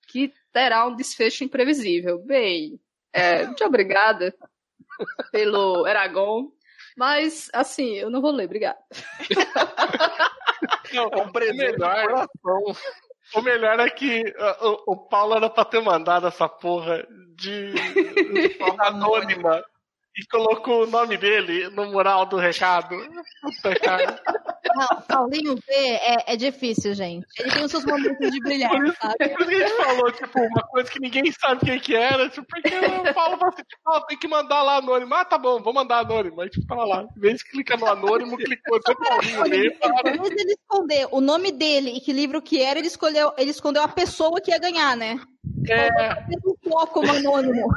que 0.08 0.32
terá 0.54 0.86
um 0.86 0.96
desfecho 0.96 1.44
imprevisível. 1.44 2.20
Bem, 2.20 2.80
é, 3.12 3.44
muito 3.48 3.66
obrigada 3.66 4.34
pelo 5.32 5.86
Eragon. 5.88 6.52
Mas, 6.96 7.50
assim, 7.52 7.96
eu 7.96 8.10
não 8.10 8.22
vou 8.22 8.32
ler, 8.32 8.46
obrigada. 8.46 8.80
Não, 10.94 11.10
É 11.12 11.24
um 11.24 11.32
presente 11.32 11.58
melhor. 11.58 12.28
O 13.34 13.42
melhor 13.42 13.80
é 13.80 13.90
que 13.90 14.22
uh, 14.22 14.84
o, 14.86 14.94
o 14.94 14.98
Paulo 15.08 15.36
era 15.36 15.50
pra 15.50 15.66
ter 15.66 15.82
mandado 15.82 16.28
essa 16.28 16.48
porra 16.48 17.04
de, 17.36 17.74
de 17.74 18.50
forma 18.58 18.86
anônima 18.88 19.64
e 20.16 20.26
colocou 20.28 20.84
o 20.84 20.88
nome 20.88 21.18
dele 21.18 21.70
no 21.70 21.92
mural 21.92 22.26
do 22.26 22.38
recado. 22.38 22.96
Puta, 23.42 23.76
cara. 23.80 24.22
Não, 24.76 25.02
Paulinho 25.02 25.56
V 25.56 25.74
é, 25.74 26.34
é 26.34 26.36
difícil, 26.36 26.94
gente. 26.94 27.26
Ele 27.40 27.52
tem 27.52 27.64
os 27.64 27.72
seus 27.72 27.84
momentos 27.84 28.32
de 28.32 28.40
brilhar, 28.40 28.72
sabe? 29.02 29.30
Por 29.30 29.42
isso 29.42 29.48
que 29.48 29.56
a 29.56 29.68
gente 29.68 29.76
falou, 29.76 30.12
tipo, 30.12 30.40
uma 30.40 30.64
coisa 30.68 30.92
que 30.92 31.00
ninguém 31.00 31.32
sabe 31.32 31.66
quem 31.66 31.80
que 31.80 31.96
era, 31.96 32.30
tipo, 32.30 32.46
porque 32.48 32.70
o 32.70 33.14
Paulo 33.14 33.38
falou 33.38 33.54
assim, 33.54 33.64
tipo, 33.64 33.82
ó, 33.88 34.02
tem 34.02 34.18
que 34.18 34.28
mandar 34.28 34.62
lá 34.62 34.78
anônimo. 34.78 35.14
Ah, 35.16 35.26
tá 35.26 35.38
bom, 35.38 35.62
vou 35.62 35.74
mandar 35.74 36.00
anônimo. 36.00 36.42
Aí, 36.42 36.50
tipo, 36.50 36.68
fala 36.68 36.86
lá. 36.86 37.08
Em 37.18 37.20
vez 37.20 37.40
de 37.40 37.46
clicar 37.46 37.80
no 37.80 37.88
anônimo, 37.88 38.38
clicou 38.38 38.80
seu 38.86 38.96
Paulinho 38.96 39.42
mesmo. 39.50 39.78
Em 40.06 40.20
vez 40.20 40.30
dele 40.30 40.54
esconder 40.54 41.08
o 41.12 41.20
nome 41.20 41.52
dele 41.52 41.92
e 41.92 42.00
que 42.00 42.14
livro 42.14 42.42
que 42.42 42.62
era, 42.62 42.78
ele 42.78 42.88
escolheu, 42.88 43.34
ele 43.38 43.50
escondeu 43.50 43.82
a 43.82 43.88
pessoa 43.88 44.40
que 44.40 44.52
ia 44.52 44.60
ganhar, 44.60 44.96
né? 44.96 45.20
É, 45.68 46.16
Fez 46.26 46.42
um 46.46 46.70
foco 46.70 47.02
anônimo. 47.10 47.68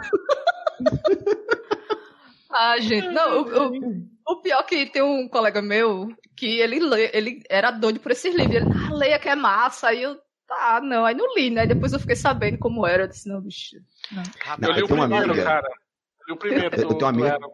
Ah, 2.51 2.79
gente, 2.79 3.09
não, 3.09 3.43
o, 3.43 3.79
o- 3.79 4.07
o 4.29 4.37
pior 4.43 4.63
que 4.65 4.87
tem 4.87 5.03
um 5.03 5.29
colega 5.29 5.61
meu 5.63 6.09
que 6.37 6.47
ele, 6.61 6.79
lê, 6.81 7.11
ele 7.13 7.43
era 7.49 7.71
doido 7.71 8.01
por 8.01 8.13
esses 8.13 8.35
livros. 8.35 8.57
Ele, 8.57 8.67
ah, 8.73 8.93
leia 8.95 9.19
que 9.19 9.29
é 9.29 9.35
massa. 9.37 9.89
Aí 9.89 10.03
eu, 10.03 10.17
tá, 10.47 10.81
não, 10.83 11.05
aí 11.05 11.15
não 11.15 11.35
li, 11.35 11.51
né? 11.51 11.67
Depois 11.67 11.93
eu 11.93 11.99
fiquei 12.01 12.17
sabendo 12.17 12.59
como 12.59 12.87
era. 12.87 13.05
Eu 13.05 13.09
disse, 13.09 13.29
não, 13.29 13.41
bicho. 13.41 13.77
Não, 14.13 14.69
eu 14.69 14.73
li 14.75 14.81
eu 14.81 14.85
o 14.87 14.89
primeiro, 14.89 15.25
amiga- 15.33 15.45
cara. 15.45 15.67
Eu 15.69 16.27
li 16.29 16.33
o 16.33 16.37
primeiro 16.37 16.77
Eu- 16.77 16.83
eu 16.91 16.99
do, 16.99 17.07
amiga- 17.07 17.27
Eragon. 17.29 17.53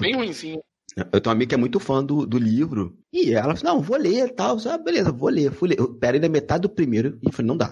Bem 0.00 0.14
ruimzinho. 0.14 0.60
Eu 0.96 1.04
tenho 1.20 1.22
uma 1.26 1.32
amiga 1.32 1.48
que 1.50 1.54
é 1.54 1.58
muito 1.58 1.78
fã 1.78 2.02
do, 2.02 2.24
do 2.26 2.38
livro. 2.38 2.96
E 3.12 3.32
ela 3.34 3.54
falou, 3.54 3.74
não, 3.76 3.82
vou 3.82 3.96
ler 3.98 4.26
e 4.28 4.32
tal. 4.32 4.56
Ah, 4.68 4.78
beleza, 4.78 5.12
vou 5.12 5.28
ler. 5.28 5.52
Fui 5.52 5.68
ler. 5.68 5.78
Eu 5.78 5.94
parei 5.94 6.18
na 6.20 6.28
metade 6.28 6.62
do 6.62 6.68
primeiro 6.70 7.18
e 7.22 7.30
falei, 7.32 7.48
não 7.48 7.56
dá. 7.56 7.70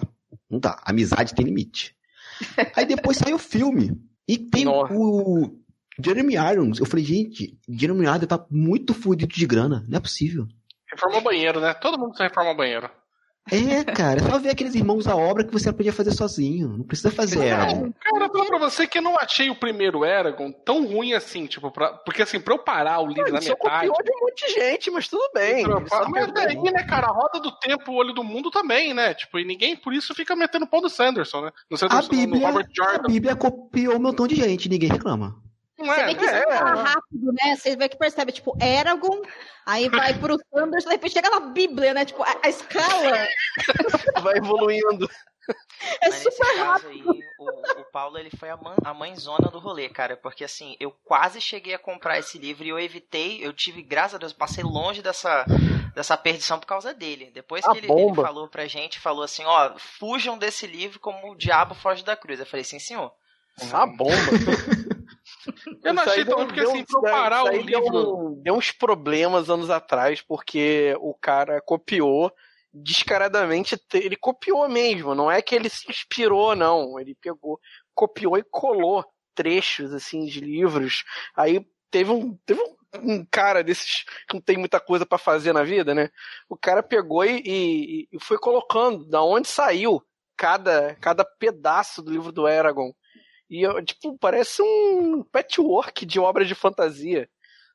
Não 0.49 0.59
dá. 0.59 0.79
Amizade 0.85 1.33
tem 1.33 1.45
limite. 1.45 1.95
Aí 2.75 2.85
depois 2.85 3.17
saiu 3.17 3.37
o 3.37 3.39
filme. 3.39 3.99
E 4.27 4.37
tem 4.37 4.65
Nossa. 4.65 4.93
o 4.93 5.57
Jeremy 6.03 6.35
Irons. 6.35 6.79
Eu 6.79 6.85
falei, 6.85 7.05
gente, 7.05 7.57
Jeremy 7.69 8.03
Irons 8.05 8.25
tá 8.27 8.45
muito 8.49 8.93
fudido 8.93 9.33
de 9.33 9.45
grana. 9.45 9.85
Não 9.87 9.97
é 9.97 10.01
possível. 10.01 10.45
Reformou 10.91 11.21
banheiro, 11.21 11.59
né? 11.59 11.73
Todo 11.73 11.97
mundo 11.97 12.09
precisa 12.09 12.27
reformar 12.29 12.53
banheiro. 12.53 12.89
É, 13.51 13.83
cara, 13.83 14.19
é 14.19 14.23
só 14.23 14.39
ver 14.39 14.49
aqueles 14.49 14.73
irmãos 14.73 15.05
à 15.05 15.15
obra 15.15 15.43
que 15.43 15.53
você 15.53 15.71
podia 15.71 15.93
fazer 15.93 16.09
sozinho. 16.11 16.67
Não 16.79 16.83
precisa 16.83 17.11
fazer 17.11 17.45
ela. 17.45 17.65
Cara, 18.01 18.27
falo 18.29 18.47
pra 18.47 18.57
você 18.57 18.87
que 18.87 18.97
eu 18.97 19.03
não 19.03 19.15
achei 19.19 19.51
o 19.51 19.55
primeiro 19.55 20.03
Eragon 20.03 20.51
tão 20.51 20.83
ruim 20.87 21.13
assim, 21.13 21.45
tipo, 21.45 21.69
pra, 21.69 21.89
porque 21.93 22.23
assim, 22.23 22.39
pra 22.39 22.55
eu 22.55 22.63
parar 22.63 23.01
o 23.01 23.07
livro 23.07 23.31
na 23.31 23.39
metade. 23.39 23.55
copiou 23.59 23.93
de 24.03 24.11
um 24.11 24.19
monte 24.25 24.47
de 24.47 24.53
gente, 24.53 24.89
mas 24.89 25.07
tudo 25.07 25.29
bem. 25.31 25.63
Pra- 25.63 25.77
Ele 25.77 25.89
só 25.89 26.09
Mas 26.09 26.33
daí, 26.33 26.55
né, 26.59 26.83
cara, 26.87 27.05
a 27.05 27.11
roda 27.13 27.39
do 27.39 27.51
tempo, 27.59 27.91
o 27.91 27.95
olho 27.95 28.13
do 28.13 28.23
mundo 28.23 28.49
também, 28.49 28.95
né? 28.95 29.13
Tipo, 29.13 29.37
e 29.37 29.45
ninguém 29.45 29.75
por 29.75 29.93
isso 29.93 30.15
fica 30.15 30.35
metendo 30.35 30.65
pau 30.65 30.81
no 30.81 30.89
Sanderson, 30.89 31.41
né? 31.41 31.51
No 31.69 31.75
A 31.75 31.77
Sanderson, 31.77 32.11
no 32.13 32.17
Bíblia, 32.17 32.47
Robert 32.47 32.65
a 32.67 32.83
Jordan. 32.83 33.07
Bíblia 33.13 33.35
copiou 33.35 33.95
um 33.95 34.01
montão 34.01 34.25
de 34.27 34.33
gente, 34.35 34.67
ninguém 34.67 34.89
reclama. 34.89 35.35
Não 35.77 35.87
Você 35.87 36.01
é, 36.01 36.05
vê 36.05 36.15
que 36.15 36.25
é, 36.25 36.39
isso 36.39 36.57
fala 36.57 36.83
rápido, 36.83 37.33
né? 37.33 37.55
Você 37.55 37.75
vê 37.75 37.89
que 37.89 37.97
percebe, 37.97 38.31
tipo, 38.31 38.57
Eragon, 38.61 39.21
aí 39.65 39.89
vai 39.89 40.13
pro 40.13 40.37
Sanders, 40.53 40.85
de 40.85 40.89
repente 40.89 41.13
chega 41.13 41.29
na 41.29 41.41
Bíblia, 41.41 41.93
né? 41.93 42.05
Tipo, 42.05 42.23
a, 42.23 42.35
a 42.43 42.49
escala 42.49 43.27
Vai 44.23 44.37
evoluindo. 44.37 45.09
é 46.01 46.09
Mas 46.09 46.23
nesse 46.23 46.31
super 46.31 46.47
caso 46.55 46.63
rápido. 46.63 46.89
aí, 46.89 47.19
o, 47.39 47.81
o 47.81 47.85
Paulo 47.91 48.17
ele 48.17 48.29
foi 48.37 48.49
a, 48.49 48.55
mãe, 48.55 48.75
a 48.85 48.93
mãezona 48.93 49.49
do 49.51 49.59
rolê, 49.59 49.89
cara. 49.89 50.15
Porque 50.15 50.45
assim, 50.45 50.77
eu 50.79 50.91
quase 51.03 51.41
cheguei 51.41 51.73
a 51.73 51.79
comprar 51.79 52.17
esse 52.19 52.37
livro 52.37 52.63
e 52.63 52.69
eu 52.69 52.79
evitei, 52.79 53.45
eu 53.45 53.51
tive, 53.51 53.81
graças 53.81 54.15
a 54.15 54.17
Deus, 54.17 54.31
passei 54.31 54.63
longe 54.63 55.01
dessa, 55.01 55.45
dessa 55.93 56.15
perdição 56.15 56.57
por 56.57 56.67
causa 56.67 56.93
dele. 56.93 57.31
Depois 57.33 57.65
A 57.65 57.71
que 57.73 57.79
ele, 57.79 57.91
ele 57.91 58.15
falou 58.15 58.47
pra 58.47 58.65
gente, 58.65 58.97
falou 58.99 59.23
assim, 59.23 59.43
ó, 59.43 59.73
fujam 59.77 60.37
desse 60.37 60.65
livro 60.65 61.01
como 61.01 61.33
o 61.33 61.35
diabo 61.35 61.75
foge 61.75 62.01
da 62.03 62.15
cruz. 62.15 62.39
Eu 62.39 62.45
falei, 62.45 62.63
sim, 62.63 62.79
senhor. 62.79 63.11
Uma 63.61 63.85
bomba. 63.85 64.11
Eu 65.83 65.93
não 65.93 66.03
achei 66.03 66.25
tão 66.25 66.37
deu- 66.37 66.45
porque 66.47 66.61
deu- 66.61 66.71
assim, 66.71 66.83
pra 66.85 66.97
eu 66.97 67.01
parar 67.01 67.43
o 67.43 67.49
deu 67.51 67.61
livro. 67.61 68.17
um- 68.17 68.41
Deu 68.41 68.53
uns 68.55 68.71
problemas 68.71 69.49
anos 69.49 69.69
atrás, 69.69 70.21
porque 70.21 70.95
o 70.99 71.13
cara 71.13 71.61
copiou 71.61 72.31
descaradamente, 72.73 73.77
te- 73.77 73.97
ele 73.97 74.15
copiou 74.15 74.67
mesmo, 74.69 75.15
não 75.15 75.31
é 75.31 75.41
que 75.41 75.55
ele 75.55 75.69
se 75.69 75.89
inspirou, 75.89 76.55
não. 76.55 76.99
Ele 76.99 77.15
pegou, 77.21 77.59
copiou 77.93 78.37
e 78.37 78.43
colou 78.43 79.03
trechos, 79.33 79.93
assim, 79.93 80.25
de 80.25 80.39
livros. 80.39 81.03
Aí 81.35 81.65
teve 81.91 82.11
um, 82.11 82.37
teve 82.45 82.61
um, 82.61 82.75
um 83.17 83.25
cara 83.29 83.63
desses 83.63 84.03
que 84.27 84.33
não 84.33 84.41
tem 84.41 84.57
muita 84.57 84.79
coisa 84.79 85.05
pra 85.05 85.17
fazer 85.17 85.51
na 85.53 85.63
vida, 85.63 85.93
né? 85.93 86.09
O 86.49 86.57
cara 86.57 86.81
pegou 86.83 87.23
e, 87.25 87.41
e- 87.45 88.07
e 88.11 88.19
foi 88.21 88.37
colocando 88.37 89.05
da 89.07 89.21
onde 89.23 89.47
saiu 89.47 90.01
cada, 90.37 90.95
cada 90.95 91.23
pedaço 91.23 92.01
do 92.01 92.11
livro 92.11 92.31
do 92.31 92.47
Eragon. 92.47 92.91
E, 93.49 93.61
eu, 93.61 93.83
tipo, 93.83 94.17
parece 94.17 94.61
um 94.61 95.23
patchwork 95.23 96.05
de 96.05 96.19
obra 96.19 96.43
de 96.43 96.55
fantasia, 96.55 97.29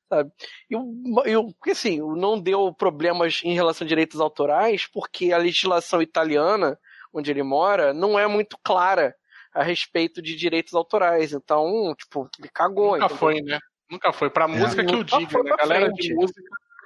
sabe? 0.09 0.33
E, 0.69 0.75
e 0.75 1.53
porque, 1.55 1.71
assim, 1.71 1.99
não 2.17 2.41
deu 2.41 2.73
problemas 2.75 3.41
em 3.45 3.55
relação 3.55 3.85
a 3.85 3.89
direitos 3.89 4.21
autorais, 4.21 4.87
porque 4.87 5.33
a 5.33 5.39
legislação 5.39 6.03
italiana, 6.03 6.79
onde 7.13 7.31
ele 7.31 7.43
mora, 7.43 7.93
não 7.93 8.19
é 8.19 8.27
muito 8.27 8.59
clara 8.63 9.15
a 9.53 9.63
respeito 9.63 10.23
de 10.23 10.37
direitos 10.37 10.75
autorais. 10.75 11.33
Então, 11.33 11.95
tipo, 11.97 12.29
ele 12.39 12.49
cagou. 12.49 12.93
Nunca 12.93 13.07
entendeu? 13.07 13.17
foi, 13.19 13.41
né? 13.43 13.59
Nunca 13.91 14.13
foi. 14.13 14.31
Pra 14.31 14.47
música 14.47 14.85
que 14.85 14.95
eu 14.95 15.29
foi 15.29 15.43
né? 15.43 15.57
Galera 15.57 15.87
frente. 15.87 16.09
de 16.09 16.15
música 16.15 16.41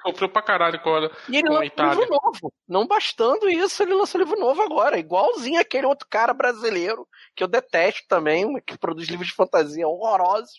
sofreu 0.04 0.28
pra 0.28 0.42
caralho 0.42 0.80
com 0.80 0.94
a, 0.94 1.10
E 1.28 1.36
ele 1.36 1.42
com 1.48 1.54
a 1.54 1.58
lançou 1.58 1.60
um 1.60 1.64
Itália. 1.64 2.00
livro 2.00 2.18
novo. 2.22 2.52
Não 2.68 2.86
bastando 2.86 3.48
isso, 3.48 3.82
ele 3.82 3.94
lançou 3.94 4.20
um 4.20 4.24
livro 4.24 4.38
novo 4.38 4.62
agora, 4.62 4.98
igualzinho 4.98 5.60
aquele 5.60 5.86
outro 5.86 6.06
cara 6.08 6.32
brasileiro, 6.34 7.06
que 7.34 7.42
eu 7.42 7.48
detesto 7.48 8.02
também, 8.08 8.60
que 8.66 8.76
produz 8.78 9.08
livros 9.08 9.28
de 9.28 9.34
fantasia 9.34 9.86
horrorosos. 9.88 10.52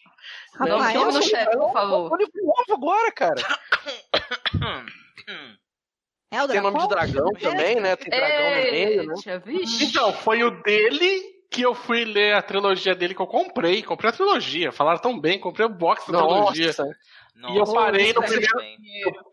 Rapaz, 0.55 0.93
Não, 0.93 1.11
no 1.11 1.17
acho- 1.19 1.29
chefe, 1.29 1.57
por 1.57 1.71
favor. 1.71 2.11
Um 2.13 2.17
livro 2.17 2.41
novo 2.43 2.73
agora, 2.73 3.11
cara. 3.11 3.41
É 6.31 6.43
o 6.43 6.47
Tem 6.47 6.59
nome 6.59 6.79
de 6.79 6.87
dragão 6.87 7.31
também, 7.39 7.79
né? 7.79 7.95
Tem 7.95 8.09
dragão 8.09 8.49
no 8.49 8.71
meio, 8.71 9.03
né? 9.05 9.39
Vixe. 9.45 9.85
Então, 9.85 10.11
foi 10.11 10.43
o 10.43 10.51
dele 10.63 11.35
que 11.51 11.61
eu 11.61 11.73
fui 11.73 12.03
ler 12.03 12.33
a 12.35 12.41
trilogia 12.41 12.93
dele 12.93 13.15
que 13.15 13.21
eu 13.21 13.27
comprei. 13.27 13.81
Comprei 13.83 14.09
a 14.09 14.13
trilogia. 14.13 14.71
Falaram 14.71 14.99
tão 14.99 15.17
bem, 15.17 15.39
comprei 15.39 15.65
o 15.65 15.69
box 15.69 16.11
da 16.11 16.17
trilogia. 16.17 16.73
Nossa, 17.35 17.53
E 17.53 17.57
eu 17.57 17.73
parei 17.73 18.13
no 18.13 18.21
primeiro- 18.23 18.57
bem. 18.57 18.77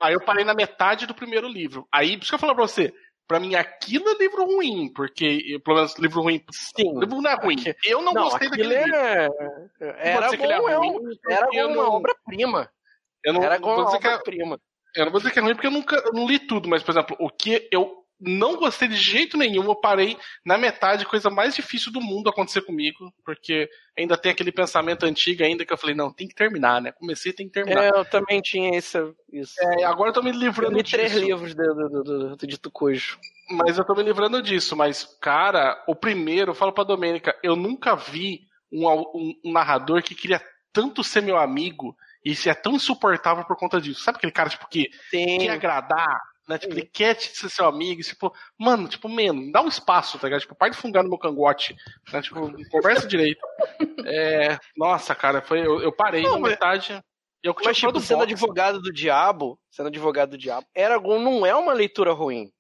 Aí 0.00 0.14
eu 0.14 0.20
parei 0.20 0.44
na 0.44 0.55
metade 0.55 1.07
do 1.07 1.14
primeiro 1.14 1.46
livro. 1.48 1.86
Aí, 1.92 2.16
por 2.16 2.22
isso 2.24 2.32
que 2.32 2.34
eu 2.34 2.38
falo 2.38 2.55
pra 2.55 2.66
você, 2.66 2.92
pra 3.28 3.38
mim 3.38 3.55
aquilo 3.55 4.09
é 4.09 4.14
livro 4.18 4.44
ruim, 4.44 4.92
porque, 4.92 5.59
pelo 5.64 5.76
menos, 5.76 5.96
livro 5.98 6.20
ruim. 6.20 6.44
sim. 6.50 6.90
O 6.96 7.00
livro 7.00 7.20
não 7.22 7.30
é 7.30 7.34
ruim. 7.34 7.57
Eu 7.84 8.03
não, 8.03 8.12
Não, 8.12 8.24
gostei 8.24 8.50
daquele 8.50 8.74
livro. 8.76 8.94
é... 8.96 9.28
Era 9.80 10.26
é 10.34 10.36
bom, 10.36 10.68
é 10.68 10.74
ruim, 10.76 11.18
era 11.28 11.48
eu 11.53 11.66
uma 11.68 11.76
não- 11.76 11.90
obra-prima. 11.92 12.68
Eu 13.24 13.32
não, 13.34 13.42
Era 13.44 13.59
vou 13.61 13.72
uma 13.74 13.84
dizer 13.86 13.98
que 14.00 14.07
é, 14.09 14.11
obra-prima. 14.11 14.61
eu 14.96 15.05
não 15.05 15.12
vou 15.12 15.20
dizer 15.20 15.32
que 15.32 15.38
é 15.38 15.42
ruim 15.42 15.55
porque 15.55 15.66
eu 15.68 15.70
nunca 15.70 15.96
eu 15.96 16.12
não 16.12 16.26
li 16.26 16.40
tudo, 16.40 16.68
mas, 16.68 16.82
por 16.82 16.90
exemplo, 16.90 17.16
o 17.20 17.30
que 17.30 17.68
eu 17.70 18.01
não 18.24 18.56
gostei 18.56 18.86
de 18.88 18.94
jeito 18.96 19.36
nenhum, 19.36 19.64
eu 19.64 19.74
parei 19.74 20.16
na 20.44 20.56
metade, 20.56 21.04
coisa 21.04 21.28
mais 21.28 21.54
difícil 21.54 21.90
do 21.92 22.00
mundo 22.00 22.30
acontecer 22.30 22.62
comigo, 22.62 23.12
porque 23.24 23.68
ainda 23.98 24.16
tem 24.16 24.30
aquele 24.32 24.52
pensamento 24.52 25.04
antigo 25.04 25.42
ainda 25.42 25.66
que 25.66 25.72
eu 25.72 25.76
falei, 25.76 25.94
não, 25.94 26.12
tem 26.12 26.28
que 26.28 26.34
terminar, 26.34 26.80
né? 26.80 26.92
Comecei, 26.92 27.32
tem 27.32 27.46
que 27.46 27.52
terminar. 27.52 27.84
É, 27.84 27.88
eu 27.90 28.04
também 28.04 28.40
tinha 28.40 28.76
esse, 28.76 28.96
isso. 29.32 29.54
É, 29.60 29.84
agora 29.84 30.10
eu 30.10 30.14
tô 30.14 30.22
me 30.22 30.30
eu 30.30 30.36
livrando 30.38 30.76
li 30.76 30.82
disso. 30.82 30.96
três 30.96 31.12
livros 31.14 31.54
do, 31.54 31.62
do, 31.74 31.88
do, 32.04 32.36
do, 32.36 32.46
Dito 32.46 32.70
Cujo. 32.70 33.18
Mas 33.50 33.76
eu 33.76 33.84
tô 33.84 33.94
me 33.94 34.02
livrando 34.02 34.40
disso. 34.40 34.76
Mas, 34.76 35.04
cara, 35.20 35.82
o 35.86 35.94
primeiro, 35.94 36.52
eu 36.52 36.54
falo 36.54 36.72
pra 36.72 36.84
Domênica, 36.84 37.36
eu 37.42 37.56
nunca 37.56 37.94
vi 37.96 38.42
um, 38.72 38.88
um- 38.88 39.34
um 39.44 39.52
narrador 39.52 40.02
que 40.02 40.14
queria 40.14 40.40
tanto 40.72 41.04
ser 41.04 41.20
meu 41.20 41.36
amigo 41.36 41.94
e 42.24 42.34
se 42.34 42.48
é 42.48 42.54
tão 42.54 42.72
insuportável 42.74 43.44
por 43.44 43.56
conta 43.56 43.80
disso. 43.80 44.00
Sabe 44.02 44.16
aquele 44.16 44.32
cara, 44.32 44.48
tipo, 44.48 44.68
que 44.68 44.88
Sim. 45.10 45.38
quer 45.38 45.50
agradar, 45.50 46.18
né? 46.49 46.59
Tipo, 46.59 46.74
ele 46.74 46.82
quer 46.86 47.14
te- 47.14 47.36
ser 47.36 47.49
seu 47.49 47.66
amigo, 47.66 48.03
tipo, 48.03 48.32
mano, 48.59 48.88
tipo, 48.88 49.09
mano, 49.09 49.51
dá 49.53 49.62
um 49.62 49.68
espaço, 49.68 50.18
tá 50.18 50.26
ligado? 50.26 50.40
Tipo, 50.40 50.55
para 50.55 50.70
de 50.70 50.76
fungar 50.76 51.03
no 51.03 51.09
meu 51.09 51.18
cangote, 51.18 51.74
né? 52.12 52.20
Tipo, 52.22 52.51
conversa 52.70 53.07
direito. 53.07 53.40
É, 54.05 54.59
nossa, 54.76 55.14
cara, 55.14 55.40
foi, 55.40 55.61
eu, 55.64 55.80
eu 55.80 55.93
parei 55.93 56.22
Não, 56.22 56.32
na 56.32 56.38
mas- 56.40 56.51
metade. 56.53 57.01
Eu 57.40 57.55
Mas, 57.64 57.76
tipo, 57.76 57.90
do 57.93 58.01
sendo 58.01 58.18
box. 58.18 58.32
advogado 58.32 58.80
do 58.80 58.93
diabo, 58.93 59.59
sendo 59.70 59.86
advogado 59.88 60.30
do 60.30 60.38
diabo, 60.38 60.66
Eragon 60.74 61.18
não 61.20 61.45
é 61.47 61.55
uma 61.55 61.72
leitura 61.72 62.12
ruim. 62.12 62.53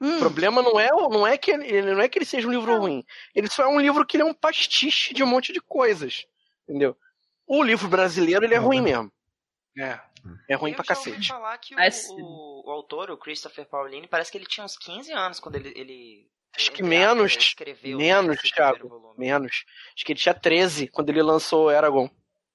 Hum, 0.00 0.16
O 0.16 0.18
problema 0.18 0.62
não 0.62 0.78
é, 0.80 0.88
não 0.90 1.26
é 1.26 1.36
que 1.36 1.50
ele, 1.50 1.82
não 1.94 2.00
é 2.00 2.08
que 2.08 2.18
ele 2.18 2.24
seja 2.24 2.46
um 2.46 2.50
livro 2.50 2.78
ruim. 2.78 3.02
Ele 3.34 3.48
só 3.50 3.64
é 3.64 3.66
um 3.66 3.80
livro 3.80 4.06
que 4.06 4.16
ele 4.16 4.22
é 4.22 4.26
um 4.26 4.32
pastiche 4.34 5.12
de 5.14 5.22
um 5.22 5.26
monte 5.26 5.52
de 5.52 5.60
coisas. 5.60 6.24
Entendeu? 6.68 6.96
O 7.46 7.62
livro 7.62 7.88
brasileiro, 7.88 8.44
ele 8.44 8.54
é 8.54 8.58
ruim 8.58 8.80
mesmo. 8.80 9.10
É. 9.78 9.98
É 10.48 10.54
ruim 10.54 10.70
eu 10.72 10.76
pra 10.76 10.84
cacete. 10.84 11.28
falar 11.28 11.56
que 11.58 11.74
o, 11.74 11.76
Mas- 11.78 12.08
o 12.10 12.57
autor, 12.78 13.10
o 13.10 13.16
Christopher 13.18 13.66
Paolini, 13.66 14.08
parece 14.08 14.30
que 14.32 14.38
ele 14.38 14.46
tinha 14.46 14.64
uns 14.64 14.76
15 14.76 15.12
anos 15.12 15.38
quando 15.40 15.56
ele. 15.56 15.72
ele 15.76 16.30
Acho 16.56 16.72
que 16.72 16.82
menos, 16.82 17.32
aspas, 17.32 17.44
escreveu 17.44 17.98
menos, 17.98 18.40
Thiago. 18.40 19.14
Menos. 19.16 19.64
Acho 19.94 20.04
que 20.04 20.12
ele 20.12 20.18
tinha 20.18 20.34
13 20.34 20.88
quando 20.88 21.10
ele 21.10 21.22
lançou 21.22 21.70
Eragon. 21.70 22.08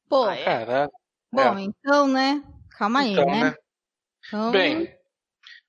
Pô, 0.10 0.26
Ah, 0.26 0.36
é? 0.36 0.44
Caralho. 0.44 0.92
bom, 1.32 1.60
então, 1.60 2.08
né? 2.08 2.44
Calma 2.78 3.00
aí, 3.02 3.12
Então, 3.12 3.26
né? 3.28 3.44
né? 3.44 3.56
Então, 4.28 4.52
Bem, 4.52 4.98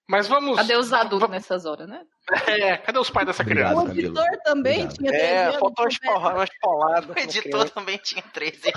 mas 0.08 0.28
vamos. 0.28 0.56
Cadê 0.56 0.76
os 0.76 0.92
adultos 0.92 1.28
nessas 1.30 1.64
horas, 1.66 1.88
né? 1.88 2.02
É, 2.46 2.76
cadê 2.78 2.98
os 2.98 3.10
pais 3.10 3.26
dessa 3.26 3.42
Obrigado, 3.42 3.68
criança? 3.74 3.84
o 3.84 3.88
Camilo. 3.88 4.06
editor 4.20 4.38
também 4.44 4.84
Obrigado. 4.84 4.96
tinha 4.96 5.10
É, 5.10 5.18
13 5.18 5.34
anos, 5.42 5.58
faltou 5.60 5.84
umas 5.84 6.00
né? 6.00 6.10
umas 6.34 6.50
pauladas. 6.60 7.08
O 7.16 7.18
editor 7.18 7.42
criança. 7.50 7.68
também 7.74 7.98
tinha 7.98 8.22
13. 8.22 8.60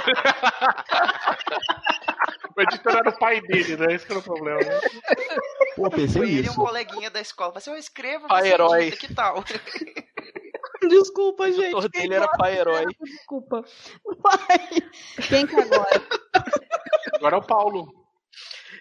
O 2.56 2.62
editor 2.62 2.96
era 2.98 3.10
o 3.10 3.20
pai 3.20 3.40
dele, 3.42 3.78
né? 3.78 3.94
Esse 3.94 4.04
que 4.08 4.12
era 4.12 4.20
o 4.20 4.24
problema. 4.24 4.60
né? 4.60 4.80
Pô, 5.76 5.90
pensei 5.92 6.22
Foi 6.24 6.32
ele 6.32 6.48
e 6.48 6.50
um 6.50 6.56
coleguinha 6.56 7.12
da 7.12 7.22
escola. 7.22 7.52
Falei 7.52 7.60
assim, 7.62 7.70
eu 7.70 7.78
escrevo, 7.78 8.28
Pai 8.28 8.42
você 8.42 8.48
herói. 8.54 8.92
que 8.92 9.14
tal? 9.14 9.44
Desculpa, 10.90 11.44
O 11.44 11.52
gente. 11.52 11.66
editor 11.66 11.90
quem 11.92 12.02
dele 12.02 12.16
era 12.16 12.28
pai 12.30 12.58
herói. 12.58 12.86
Desculpa. 13.04 13.64
Vai. 14.24 14.68
Quem 15.28 15.46
que 15.46 15.56
agora? 15.56 16.02
Agora 17.14 17.36
é 17.36 17.40
o 17.40 17.44
Paulo. 17.44 17.97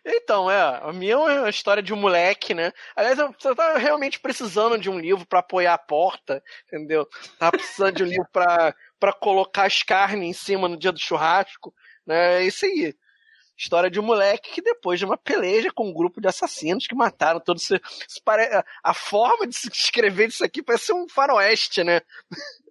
Então, 0.09 0.48
é, 0.48 0.80
a 0.82 0.92
minha 0.92 1.14
é 1.14 1.16
uma 1.40 1.50
história 1.50 1.82
de 1.82 1.92
um 1.92 1.96
moleque, 1.96 2.54
né? 2.54 2.72
Aliás, 2.94 3.18
eu- 3.18 3.34
você 3.36 3.52
tá 3.57 3.76
realmente 3.76 4.20
precisando 4.20 4.78
de 4.78 4.88
um 4.88 5.00
livro 5.00 5.26
pra 5.26 5.40
apoiar 5.40 5.74
a 5.74 5.78
porta, 5.78 6.40
entendeu? 6.68 7.09
Tá 7.40 7.50
precisando 7.50 7.96
de 7.96 8.04
um 8.04 8.07
livro 8.07 8.28
pra, 8.32 8.72
pra 9.00 9.12
colocar 9.12 9.64
as 9.66 9.82
carnes 9.82 10.28
em 10.28 10.32
cima 10.32 10.68
no 10.68 10.76
dia 10.76 10.92
do 10.92 11.00
churrasco, 11.00 11.74
né? 12.07 12.40
É 12.42 12.44
isso 12.44 12.64
aí. 12.64 12.94
História 13.59 13.90
de 13.90 13.98
um 13.98 14.02
moleque 14.04 14.52
que 14.52 14.62
depois 14.62 14.98
de 15.00 15.04
uma 15.04 15.16
peleja 15.16 15.72
com 15.74 15.88
um 15.88 15.92
grupo 15.92 16.20
de 16.20 16.28
assassinos 16.28 16.86
que 16.86 16.94
mataram 16.94 17.40
todos. 17.40 17.68
Isso, 17.70 17.80
pare... 18.24 18.48
A 18.84 18.94
forma 18.94 19.46
de 19.46 19.57
se 19.57 19.68
escrever 19.68 20.28
isso 20.28 20.44
aqui 20.44 20.62
parece 20.62 20.92
um 20.92 21.09
faroeste, 21.09 21.82
né? 21.82 22.00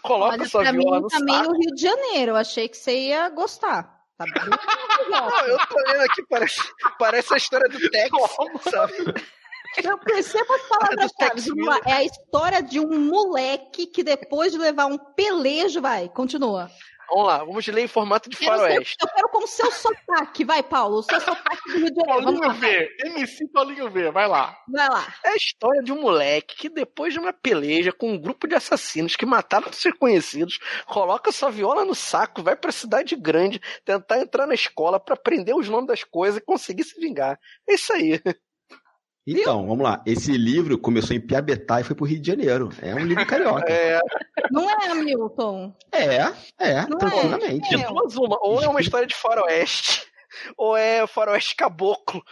Coloca 0.00 0.34
Olha, 0.36 0.48
sua 0.48 0.62
pra 0.62 0.72
mim 0.72 0.78
viola 0.84 1.00
no 1.00 1.08
tá 1.08 1.18
saco. 1.18 1.24
meio 1.30 1.52
Rio 1.52 1.74
de 1.74 1.82
Janeiro. 1.82 2.32
Eu 2.32 2.36
achei 2.36 2.68
que 2.68 2.76
você 2.76 3.08
ia 3.08 3.28
gostar. 3.28 3.97
Tá 4.18 4.24
bem 4.24 5.10
Não, 5.10 5.46
eu 5.46 5.58
tô 5.68 5.76
lendo 5.86 6.02
aqui, 6.02 6.22
parece, 6.28 6.60
parece 6.98 7.34
a 7.34 7.36
história 7.36 7.68
do 7.68 7.90
Tex, 7.90 8.10
sabe? 8.70 8.92
Eu 9.82 9.98
percebo 9.98 10.52
as 10.52 10.62
palavras-chave. 10.62 11.50
É 11.86 11.92
a 11.92 12.04
história 12.04 12.62
de 12.62 12.80
um 12.80 12.98
moleque 12.98 13.86
que 13.86 14.02
depois 14.02 14.50
de 14.50 14.58
levar 14.58 14.86
um 14.86 14.98
pelejo, 14.98 15.80
vai, 15.80 16.08
continua. 16.08 16.68
Vamos 17.08 17.26
lá. 17.26 17.38
Vamos 17.38 17.66
ler 17.66 17.82
em 17.82 17.88
formato 17.88 18.28
de 18.28 18.36
Eu, 18.40 18.46
faroeste. 18.48 18.96
eu 19.00 19.08
quero 19.08 19.28
com 19.28 19.44
o 19.44 19.46
seu 19.46 19.70
sotaque. 19.70 20.44
Vai, 20.44 20.62
Paulo. 20.62 20.98
O 20.98 21.02
seu 21.02 21.20
sotaque 21.20 21.72
do 21.72 21.78
Rio 21.78 21.90
de 21.92 22.00
Janeiro. 22.06 22.40
Paulinho. 22.40 22.54
V. 22.54 22.96
MC 23.04 23.48
Paulinho 23.52 23.90
V, 23.90 24.10
vai 24.10 24.28
lá. 24.28 24.56
Vai 24.68 24.88
lá. 24.88 25.06
É 25.24 25.30
a 25.30 25.36
história 25.36 25.82
de 25.82 25.92
um 25.92 26.00
moleque 26.00 26.56
que, 26.56 26.68
depois 26.68 27.12
de 27.12 27.18
uma 27.18 27.32
peleja 27.32 27.92
com 27.92 28.12
um 28.12 28.18
grupo 28.20 28.46
de 28.46 28.54
assassinos 28.54 29.16
que 29.16 29.26
mataram 29.26 29.72
seus 29.72 29.94
conhecidos, 29.96 30.58
coloca 30.86 31.32
sua 31.32 31.50
viola 31.50 31.84
no 31.84 31.94
saco, 31.94 32.42
vai 32.42 32.56
pra 32.56 32.72
cidade 32.72 33.16
grande 33.16 33.60
tentar 33.84 34.18
entrar 34.20 34.46
na 34.46 34.54
escola 34.54 35.00
pra 35.00 35.14
aprender 35.14 35.54
os 35.54 35.68
nomes 35.68 35.88
das 35.88 36.04
coisas 36.04 36.38
e 36.40 36.44
conseguir 36.44 36.84
se 36.84 36.98
vingar. 37.00 37.38
É 37.68 37.74
isso 37.74 37.92
aí. 37.92 38.20
Então, 39.30 39.66
vamos 39.66 39.84
lá. 39.84 40.02
Esse 40.06 40.32
livro 40.32 40.78
começou 40.78 41.14
em 41.14 41.20
Piabetá 41.20 41.80
e 41.80 41.84
foi 41.84 41.94
pro 41.94 42.06
Rio 42.06 42.18
de 42.18 42.26
Janeiro. 42.26 42.70
É 42.80 42.94
um 42.94 43.04
livro 43.04 43.26
carioca. 43.26 43.70
É, 43.70 44.00
Não 44.50 44.70
é, 44.70 44.90
Hamilton? 44.90 45.76
É, 45.92 46.14
é, 46.58 46.86
Não 46.86 46.96
é. 46.96 46.98
tranquilamente. 46.98 47.68
de 47.68 47.84
duas 47.84 48.16
uma. 48.16 48.38
Ou 48.40 48.62
é 48.62 48.68
uma 48.68 48.80
história 48.80 49.06
de 49.06 49.14
faroeste, 49.14 50.06
ou 50.56 50.76
é 50.76 51.06
faroeste 51.06 51.54
caboclo. 51.54 52.22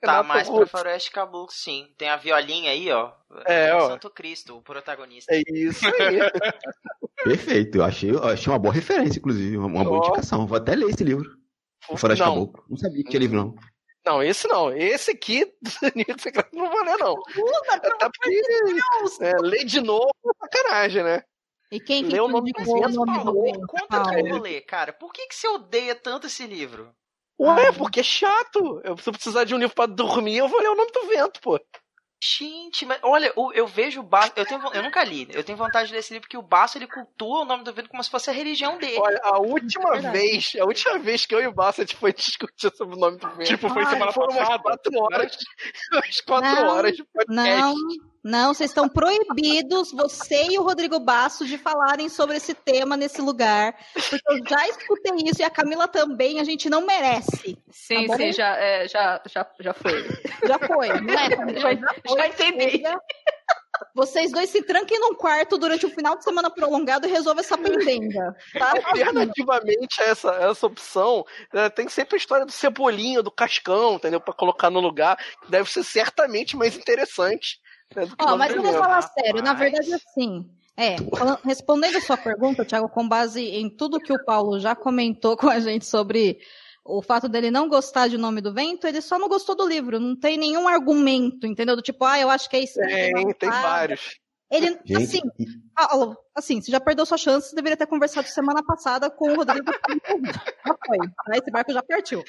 Tá 0.00 0.12
Renato 0.12 0.28
mais 0.28 0.48
pra 0.48 0.56
Russo. 0.58 0.70
Faroeste 0.70 1.10
Caboclo, 1.12 1.52
sim. 1.52 1.86
Tem 1.96 2.08
a 2.08 2.16
violinha 2.16 2.72
aí, 2.72 2.90
ó. 2.90 3.12
É, 3.46 3.72
o 3.72 3.78
ó. 3.78 3.88
Santo 3.88 4.10
Cristo, 4.10 4.56
o 4.56 4.62
protagonista. 4.62 5.32
É 5.32 5.42
isso 5.48 5.86
aí. 5.86 6.18
Perfeito. 7.22 7.78
Eu 7.78 7.84
achei, 7.84 8.10
eu 8.10 8.24
achei 8.24 8.52
uma 8.52 8.58
boa 8.58 8.74
referência, 8.74 9.20
inclusive. 9.20 9.56
Uma, 9.56 9.84
boa 9.84 10.00
Ó. 10.00 10.04
indicação. 10.08 10.44
Vou 10.44 10.56
até 10.56 10.74
ler 10.74 10.90
esse 10.90 11.04
livro. 11.04 11.30
O 11.88 11.96
Floresta 11.96 12.24
Não, 12.24 12.34
Caboclo. 12.34 12.64
Não 12.68 12.76
sabia 12.76 13.04
que 13.04 13.10
tinha 13.10 13.20
livro, 13.20 13.36
não. 13.36 13.54
Não, 14.04 14.22
esse 14.22 14.46
não. 14.48 14.70
Esse 14.76 15.10
aqui, 15.12 15.44
do 15.62 16.20
Secreto, 16.20 16.54
não 16.54 16.70
vou 16.70 16.82
ler, 16.84 16.96
não. 16.98 17.14
Até 17.70 17.90
porque 17.90 18.42
é, 19.20 19.32
ler 19.40 19.64
de 19.64 19.80
novo 19.80 20.10
é 20.26 20.30
sacanagem, 20.46 21.02
né? 21.02 21.22
E 21.70 21.80
quem 21.80 22.04
que 22.04 22.12
Lê 22.12 22.20
o 22.20 22.28
nome 22.28 22.52
do 22.52 22.64
Paulo, 22.64 23.44
livro? 23.46 23.66
conta 23.66 23.86
Paulo? 23.88 24.08
aqui 24.10 24.22
o 24.22 24.36
rolê, 24.36 24.60
cara. 24.60 24.92
Por 24.92 25.10
que, 25.12 25.26
que 25.26 25.34
você 25.34 25.48
odeia 25.48 25.94
tanto 25.94 26.26
esse 26.26 26.46
livro? 26.46 26.94
Ué, 27.40 27.68
Ah. 27.68 27.72
porque 27.72 28.00
é 28.00 28.02
chato. 28.02 28.80
Eu, 28.84 28.96
se 28.98 29.08
eu 29.08 29.12
precisar 29.12 29.44
de 29.44 29.54
um 29.54 29.58
livro 29.58 29.74
pra 29.74 29.86
dormir, 29.86 30.36
eu 30.36 30.48
vou 30.48 30.60
ler 30.60 30.68
o 30.68 30.74
nome 30.74 30.90
do 30.92 31.06
vento, 31.08 31.40
pô. 31.40 31.58
Gente, 32.24 32.86
mas 32.86 33.00
olha, 33.02 33.32
o- 33.34 33.52
eu 33.52 33.66
vejo 33.66 33.98
o 33.98 34.02
Baço. 34.04 34.30
Eu, 34.36 34.46
tenho, 34.46 34.62
eu 34.72 34.82
nunca 34.84 35.02
li. 35.02 35.26
Eu 35.32 35.42
tenho 35.42 35.58
vontade 35.58 35.88
de 35.88 35.92
ler 35.94 35.98
esse 35.98 36.12
livro 36.12 36.28
porque 36.28 36.36
o 36.36 36.42
Baço 36.42 36.78
ele 36.78 36.86
cultua 36.86 37.40
o 37.40 37.44
nome 37.44 37.64
do 37.64 37.72
vento 37.72 37.88
como 37.88 38.02
se 38.04 38.08
fosse 38.08 38.30
a 38.30 38.32
religião 38.32 38.78
dele. 38.78 38.96
Olha, 38.96 39.20
a 39.24 39.40
última 39.40 39.90
Verdade. 39.90 40.16
vez, 40.16 40.52
a 40.60 40.64
última 40.64 40.98
vez 41.00 41.26
que 41.26 41.34
eu 41.34 41.40
e 41.40 41.48
o 41.48 41.52
Bassett 41.52 41.96
foi 41.96 42.12
discutir 42.14 42.70
sobre 42.76 42.94
o 42.94 42.98
nome 42.98 43.18
do 43.18 43.28
vento. 43.30 43.48
Tipo, 43.48 43.68
foi 43.68 43.82
Ai, 43.82 43.90
semana 43.90 44.12
foram 44.12 44.28
umas 44.36 44.38
passada. 44.46 44.62
quatro 44.62 44.92
horas. 45.02 45.36
Umas 45.92 46.20
quatro 46.20 46.48
Não, 46.54 46.68
horas 46.76 46.96
de 46.96 47.04
podcast. 47.04 47.60
Não, 47.60 47.74
não, 48.22 48.54
vocês 48.54 48.70
estão 48.70 48.88
proibidos, 48.88 49.92
você 49.92 50.44
e 50.50 50.58
o 50.58 50.62
Rodrigo 50.62 50.98
Basso, 51.00 51.44
de 51.46 51.58
falarem 51.58 52.08
sobre 52.08 52.36
esse 52.36 52.54
tema 52.54 52.96
nesse 52.96 53.20
lugar. 53.20 53.74
Porque 53.92 54.16
eu 54.28 54.38
já 54.48 54.68
escutei 54.68 55.12
isso 55.24 55.40
e 55.42 55.44
a 55.44 55.50
Camila 55.50 55.88
também, 55.88 56.38
a 56.40 56.44
gente 56.44 56.70
não 56.70 56.86
merece. 56.86 57.58
Sim, 57.70 58.06
Tá 58.06 58.16
sim, 58.16 58.32
já, 58.32 58.56
é, 58.56 58.86
já, 58.88 59.20
já, 59.28 59.46
já 59.60 59.74
foi. 59.74 60.08
Já 60.46 60.58
foi, 60.58 60.88
é? 60.88 60.92
Camila? 60.92 61.74
Já- 61.74 61.94
foi, 62.06 62.18
já 62.18 62.26
entendi. 62.28 62.70
chega. 62.70 63.00
Vocês 63.94 64.30
dois 64.30 64.48
se 64.48 64.62
tranquem 64.62 64.98
num 65.00 65.14
quarto 65.14 65.58
durante 65.58 65.84
o 65.84 65.90
final 65.90 66.16
de 66.16 66.22
semana 66.22 66.48
prolongado 66.50 67.06
e 67.06 67.10
resolvam 67.10 67.40
essa 67.42 67.58
pendenga. 67.58 68.34
Tá? 68.56 68.70
Alternativamente 68.70 70.00
a 70.00 70.04
essa, 70.04 70.30
essa 70.36 70.66
opção, 70.66 71.24
eh, 71.52 71.68
tem 71.68 71.88
sempre 71.88 72.14
a 72.14 72.18
história 72.18 72.46
do 72.46 72.52
cebolinha, 72.52 73.22
do 73.22 73.30
cascão, 73.30 73.94
entendeu? 73.94 74.20
Pra 74.20 74.32
colocar 74.32 74.70
no 74.70 74.80
lugar, 74.80 75.16
que 75.42 75.50
deve 75.50 75.70
ser 75.70 75.82
certamente 75.82 76.56
mais 76.56 76.76
interessante. 76.76 77.58
Ó, 78.18 78.36
mas 78.36 78.54
eu 78.54 78.62
vou 78.62 78.72
falar 78.72 79.02
sério, 79.02 79.42
na 79.42 79.54
verdade, 79.54 79.92
assim. 79.92 80.48
É, 80.76 80.96
respondendo 81.44 81.96
a 81.96 82.00
sua 82.00 82.16
pergunta, 82.16 82.64
Thiago, 82.64 82.88
com 82.88 83.06
base 83.06 83.42
em 83.42 83.68
tudo 83.68 84.00
que 84.00 84.12
o 84.12 84.24
Paulo 84.24 84.58
já 84.58 84.74
comentou 84.74 85.36
com 85.36 85.48
a 85.48 85.60
gente 85.60 85.84
sobre 85.84 86.38
o 86.84 87.02
fato 87.02 87.28
dele 87.28 87.50
não 87.50 87.68
gostar 87.68 88.08
de 88.08 88.16
O 88.16 88.18
Nome 88.18 88.40
do 88.40 88.52
Vento, 88.52 88.86
ele 88.86 89.00
só 89.00 89.18
não 89.18 89.28
gostou 89.28 89.54
do 89.54 89.66
livro. 89.66 90.00
Não 90.00 90.16
tem 90.16 90.36
nenhum 90.36 90.66
argumento, 90.66 91.46
entendeu? 91.46 91.76
Do 91.76 91.82
tipo, 91.82 92.04
ah, 92.04 92.18
eu 92.18 92.30
acho 92.30 92.48
que 92.48 92.56
é 92.56 92.64
isso. 92.64 92.80
Tem, 92.80 93.32
tem 93.34 93.50
vários. 93.50 94.20
Ele, 94.50 94.78
Gente, 94.84 94.96
assim, 94.96 95.20
Paulo, 95.74 96.14
assim, 96.34 96.60
você 96.60 96.70
já 96.70 96.78
perdeu 96.78 97.06
sua 97.06 97.16
chance, 97.16 97.48
você 97.48 97.56
deveria 97.56 97.76
ter 97.76 97.86
conversado 97.86 98.28
semana 98.28 98.62
passada 98.62 99.08
com 99.10 99.32
o 99.32 99.36
Rodrigo. 99.36 99.64
já 100.66 100.76
foi, 100.86 100.98
tá? 100.98 101.38
Esse 101.38 101.50
barco 101.50 101.72
já 101.72 101.82
partiu. 101.82 102.22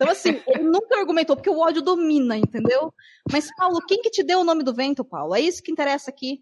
Então, 0.00 0.12
assim, 0.12 0.40
ele 0.46 0.62
nunca 0.62 0.96
argumentou, 0.96 1.34
porque 1.34 1.50
o 1.50 1.58
ódio 1.58 1.82
domina, 1.82 2.36
entendeu? 2.36 2.94
Mas, 3.32 3.48
Paulo, 3.56 3.84
quem 3.84 4.00
que 4.00 4.10
te 4.10 4.22
deu 4.22 4.40
o 4.40 4.44
nome 4.44 4.62
do 4.62 4.72
vento, 4.72 5.04
Paulo? 5.04 5.34
É 5.34 5.40
isso 5.40 5.60
que 5.62 5.72
interessa 5.72 6.08
aqui. 6.10 6.40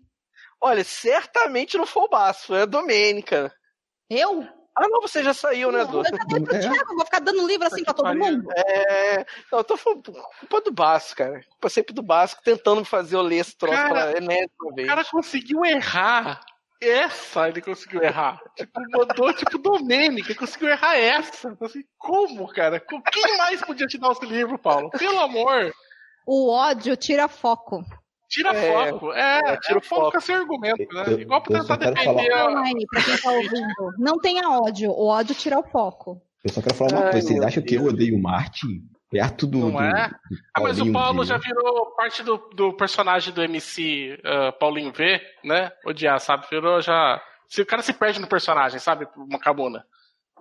Olha, 0.61 0.85
certamente 0.85 1.79
não 1.79 1.87
foi 1.87 2.03
o 2.05 2.09
Baço, 2.09 2.49
foi 2.49 2.63
a 2.63 2.67
Domênica. 2.67 3.51
Eu? 4.11 4.47
Ah, 4.79 4.87
não, 4.89 5.01
você 5.01 5.23
já 5.23 5.33
saiu, 5.33 5.73
né, 5.73 5.81
Eu 5.81 5.85
Edu? 5.85 6.03
já 6.05 6.11
dei 6.27 6.41
pro 6.43 6.55
É. 6.55 6.59
Thiago, 6.59 6.95
vou 6.97 7.05
ficar 7.07 7.21
dando 7.21 7.47
livro 7.47 7.67
assim 7.67 7.83
pra 7.83 7.95
todo 7.95 8.15
mundo. 8.15 8.47
É. 8.55 9.25
Não, 9.51 9.61
eu 9.61 9.65
tô 9.65 9.75
falando 9.75 10.03
culpa 10.39 10.61
do 10.61 10.71
Baço, 10.71 11.17
cara. 11.17 11.41
Culpa 11.49 11.71
sempre 11.71 11.95
do 11.95 12.03
Baço, 12.03 12.37
tentando 12.45 12.81
me 12.81 12.85
fazer 12.87 13.17
eu 13.17 13.23
ler 13.23 13.37
esse 13.37 13.57
troço 13.57 13.75
Cara, 13.75 13.89
pela 14.13 14.19
enésima 14.19 14.51
O 14.71 14.75
vez. 14.75 14.87
cara 14.87 15.03
conseguiu 15.07 15.65
errar. 15.65 16.43
Essa 16.81 17.49
ele 17.49 17.61
conseguiu 17.63 18.03
errar. 18.03 18.41
Tipo, 18.55 18.81
mandou 18.93 19.33
tipo 19.33 19.59
Domênica, 19.59 20.29
ele 20.31 20.39
conseguiu 20.39 20.69
errar 20.69 20.97
essa. 20.97 21.57
Assim, 21.61 21.83
como, 21.99 22.47
cara? 22.49 22.79
Com- 22.81 23.01
Quem 23.03 23.39
mais 23.39 23.61
podia 23.63 23.87
te 23.87 23.97
dar 23.99 24.13
esse 24.13 24.27
livro, 24.27 24.59
Paulo? 24.59 24.91
Pelo 24.91 25.19
amor. 25.21 25.73
O 26.27 26.51
ódio 26.51 26.97
tira 26.97 27.29
foco. 27.29 27.83
Tira 28.29 28.51
É, 28.55 28.91
foco. 28.91 29.13
É, 29.13 29.39
é, 29.39 29.43
tira 29.43 29.61
tira 29.61 29.79
o 29.79 29.83
foco 29.83 30.01
foco. 30.03 30.11
fica 30.13 30.21
sem 30.21 30.35
argumento, 30.35 30.93
né? 30.93 31.05
Eu- 31.07 31.21
Igual 31.21 31.43
pra 31.43 31.61
tentar 31.61 31.79
quero 31.79 31.95
defender 31.95 32.33
a... 32.33 32.61
Aí, 32.61 32.87
pra 32.91 33.03
quem 33.03 33.17
tá 33.19 33.31
ouvindo. 33.31 33.93
Não 33.99 34.19
tenha 34.19 34.51
ódio. 34.51 34.91
O 34.91 35.07
ódio 35.07 35.35
tira 35.35 35.59
o 35.59 35.63
foco. 35.63 36.21
Eu 36.45 36.53
só 36.53 36.61
quero 36.61 36.75
falar 36.75 36.93
uma 36.93 37.05
Ai, 37.07 37.13
coisa. 37.13 37.29
Vocês 37.29 37.41
acham 37.41 37.63
que 37.63 37.75
eu 37.77 37.85
odeio 37.85 38.17
o 38.17 38.23
Martin? 38.23 38.83
Perto 39.11 39.47
do. 39.47 39.59
Não 39.59 39.71
do- 39.73 39.81
é? 39.81 40.09
do 40.09 40.17
Ah, 40.55 40.61
mas 40.61 40.81
o 40.81 40.93
Paulo 40.93 41.21
V. 41.21 41.27
já 41.27 41.39
virou 41.39 41.87
parte 41.97 42.23
do, 42.23 42.37
do 42.55 42.73
personagem 42.75 43.33
do 43.33 43.43
MC 43.43 44.19
ah, 44.25 44.53
Paulinho 44.53 44.93
V, 44.93 45.21
né? 45.45 45.71
Odiar, 45.87 46.19
sabe? 46.21 46.47
Virou 46.51 46.81
já. 46.83 47.23
Se 47.49 47.63
o 47.63 47.67
cara 47.67 47.83
se 47.83 47.93
perde 47.93 48.21
no 48.21 48.27
personagem, 48.27 48.79
sabe? 48.81 49.07
Uma 49.17 49.39
cabuna. 49.39 49.85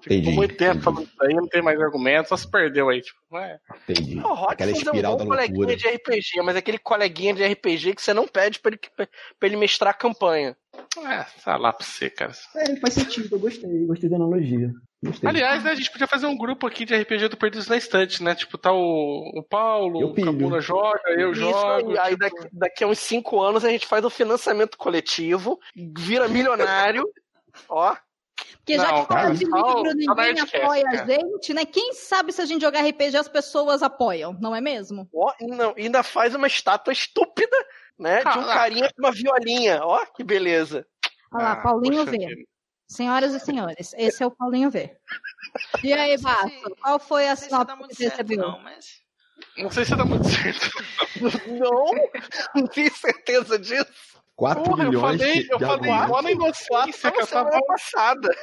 Ficou 0.02 0.18
Entendi, 0.18 0.36
muito 0.36 0.56
tempo 0.58 0.72
entendi. 0.72 0.84
falando 0.84 1.04
isso 1.08 1.24
aí, 1.24 1.34
não 1.34 1.48
tem 1.48 1.62
mais 1.62 1.80
argumento, 1.80 2.28
só 2.30 2.36
se 2.36 2.50
perdeu 2.52 2.90
aí, 2.90 3.02
tipo, 3.02 3.18
não 3.32 3.40
é? 3.40 3.58
Entendi. 3.88 4.18
O 4.20 4.22
Rodson 4.34 4.46
Aquela 4.52 4.72
é 4.72 4.74
um 4.74 4.78
espiral 4.78 5.12
bom 5.14 5.18
da 5.20 5.26
coleguinha 5.26 5.58
loucura. 5.68 5.78
de 5.78 5.88
RPG, 5.88 6.42
mas 6.44 6.56
é 6.56 6.60
aquele 6.60 6.78
coleguinha 6.78 7.34
de 7.34 7.44
RPG 7.46 7.96
que 7.96 8.02
você 8.02 8.14
não 8.14 8.28
pede 8.28 8.60
pra 8.60 8.72
ele, 8.72 8.80
pra 8.98 9.08
ele 9.48 9.56
mestrar 9.56 9.92
a 9.92 9.98
campanha. 9.98 10.56
É, 10.98 11.26
tá 11.44 11.56
lá 11.56 11.72
pra 11.72 11.86
você, 11.86 12.10
cara. 12.10 12.34
É, 12.58 12.76
faz 12.76 12.94
sentido, 12.94 13.30
eu 13.36 13.40
gostei, 13.40 13.86
gostei 13.88 14.10
da 14.10 14.18
analogia. 14.18 14.70
Gostei. 15.06 15.30
Aliás, 15.30 15.64
né, 15.64 15.72
a 15.72 15.76
gente 15.76 15.92
podia 15.92 16.08
fazer 16.08 16.26
um 16.26 16.38
grupo 16.38 16.66
aqui 16.66 16.84
de 16.86 16.96
RPG 16.96 17.28
do 17.30 17.38
Perdidos 17.38 17.68
na 17.68 17.78
Estante, 17.78 18.24
né? 18.24 18.34
Tipo, 18.34 18.58
tá 18.58 18.72
o, 18.72 19.32
o 19.36 19.44
Paulo, 19.44 20.02
Eu 20.02 20.08
o. 20.10 20.16
Cabuna 20.16 20.60
joga, 20.60 21.10
eu 21.10 21.32
Isso 21.32 21.42
jogo. 21.42 21.92
aí, 21.92 21.98
aí 21.98 22.10
tipo, 22.12 22.20
daqui, 22.20 22.50
daqui 22.52 22.84
a 22.84 22.88
uns 22.88 23.00
cinco 23.00 23.42
anos 23.42 23.64
a 23.64 23.70
gente 23.70 23.86
faz 23.86 24.04
um 24.04 24.10
financiamento 24.10 24.78
coletivo, 24.78 25.60
vira 25.98 26.28
milionário, 26.28 27.08
ó. 27.70 27.96
Porque 28.58 28.78
já 28.78 28.92
Não, 28.92 29.02
que 29.02 29.08
fala 29.08 29.22
cara, 29.22 29.34
de 29.36 29.46
livro, 29.46 29.94
ninguém 29.94 30.40
apoia 30.40 30.84
a 30.90 31.06
gente, 31.06 31.54
né? 31.54 31.66
Quem 31.66 31.94
sabe 31.94 32.34
se 32.34 32.42
a 32.42 32.46
gente 32.46 32.62
jogar 32.62 32.82
RPG 32.82 33.16
as 33.16 33.28
pessoas 33.28 33.84
apoiam, 33.84 34.36
não 34.42 34.56
é 34.56 34.60
mesmo? 34.60 35.08
ó 35.14 35.32
e 35.40 35.48
não, 35.48 35.74
ainda 35.78 36.02
faz 36.02 36.34
uma 36.34 36.48
estátua 36.48 36.92
estúpida, 36.92 37.56
né? 37.98 38.22
De 38.22 38.28
um 38.28 38.32
Caraca. 38.32 38.54
carinha 38.54 38.90
com 38.94 39.06
uma 39.06 39.12
violinha, 39.12 39.82
ó, 39.84 40.04
que 40.08 40.24
beleza. 40.24 40.86
Olha 41.32 41.44
lá, 41.44 41.52
ah, 41.52 41.56
Paulinho 41.58 42.06
V. 42.06 42.48
Senhoras 42.88 43.34
e 43.34 43.40
senhores, 43.40 43.94
esse 43.98 44.22
é 44.24 44.26
o 44.28 44.32
Paulinho 44.32 44.70
V. 44.70 44.96
E 45.84 45.92
aí, 45.94 46.18
se- 46.18 46.24
qual 46.82 47.00
foi 47.00 47.28
a 47.28 47.36
sinopse 47.36 47.76
muito 47.76 47.90
que 47.90 47.96
você 47.96 48.10
recebeu? 48.10 48.38
não, 48.38 48.60
mas. 48.60 49.04
Não 49.58 49.70
sei 49.70 49.86
se 49.86 49.96
dá 49.96 50.06
muito 50.06 50.28
certo. 50.30 50.70
Não, 51.48 51.86
não 52.62 52.68
tenho 52.68 52.94
certeza 52.96 53.58
disso. 53.60 54.15
4 54.36 54.64
Porra, 54.64 54.84
eu 54.84 54.90
milhões 54.90 55.18
falei, 55.22 55.44
de 55.44 55.50
eu 55.52 55.60
falei 55.60 55.92
mó 55.92 56.22
na 56.22 56.32
inocência 56.32 56.92
que 57.12 57.18
Tava 57.18 57.22
eu 57.22 57.28
tava. 57.28 57.50
semana 57.52 57.66
passada. 57.66 58.38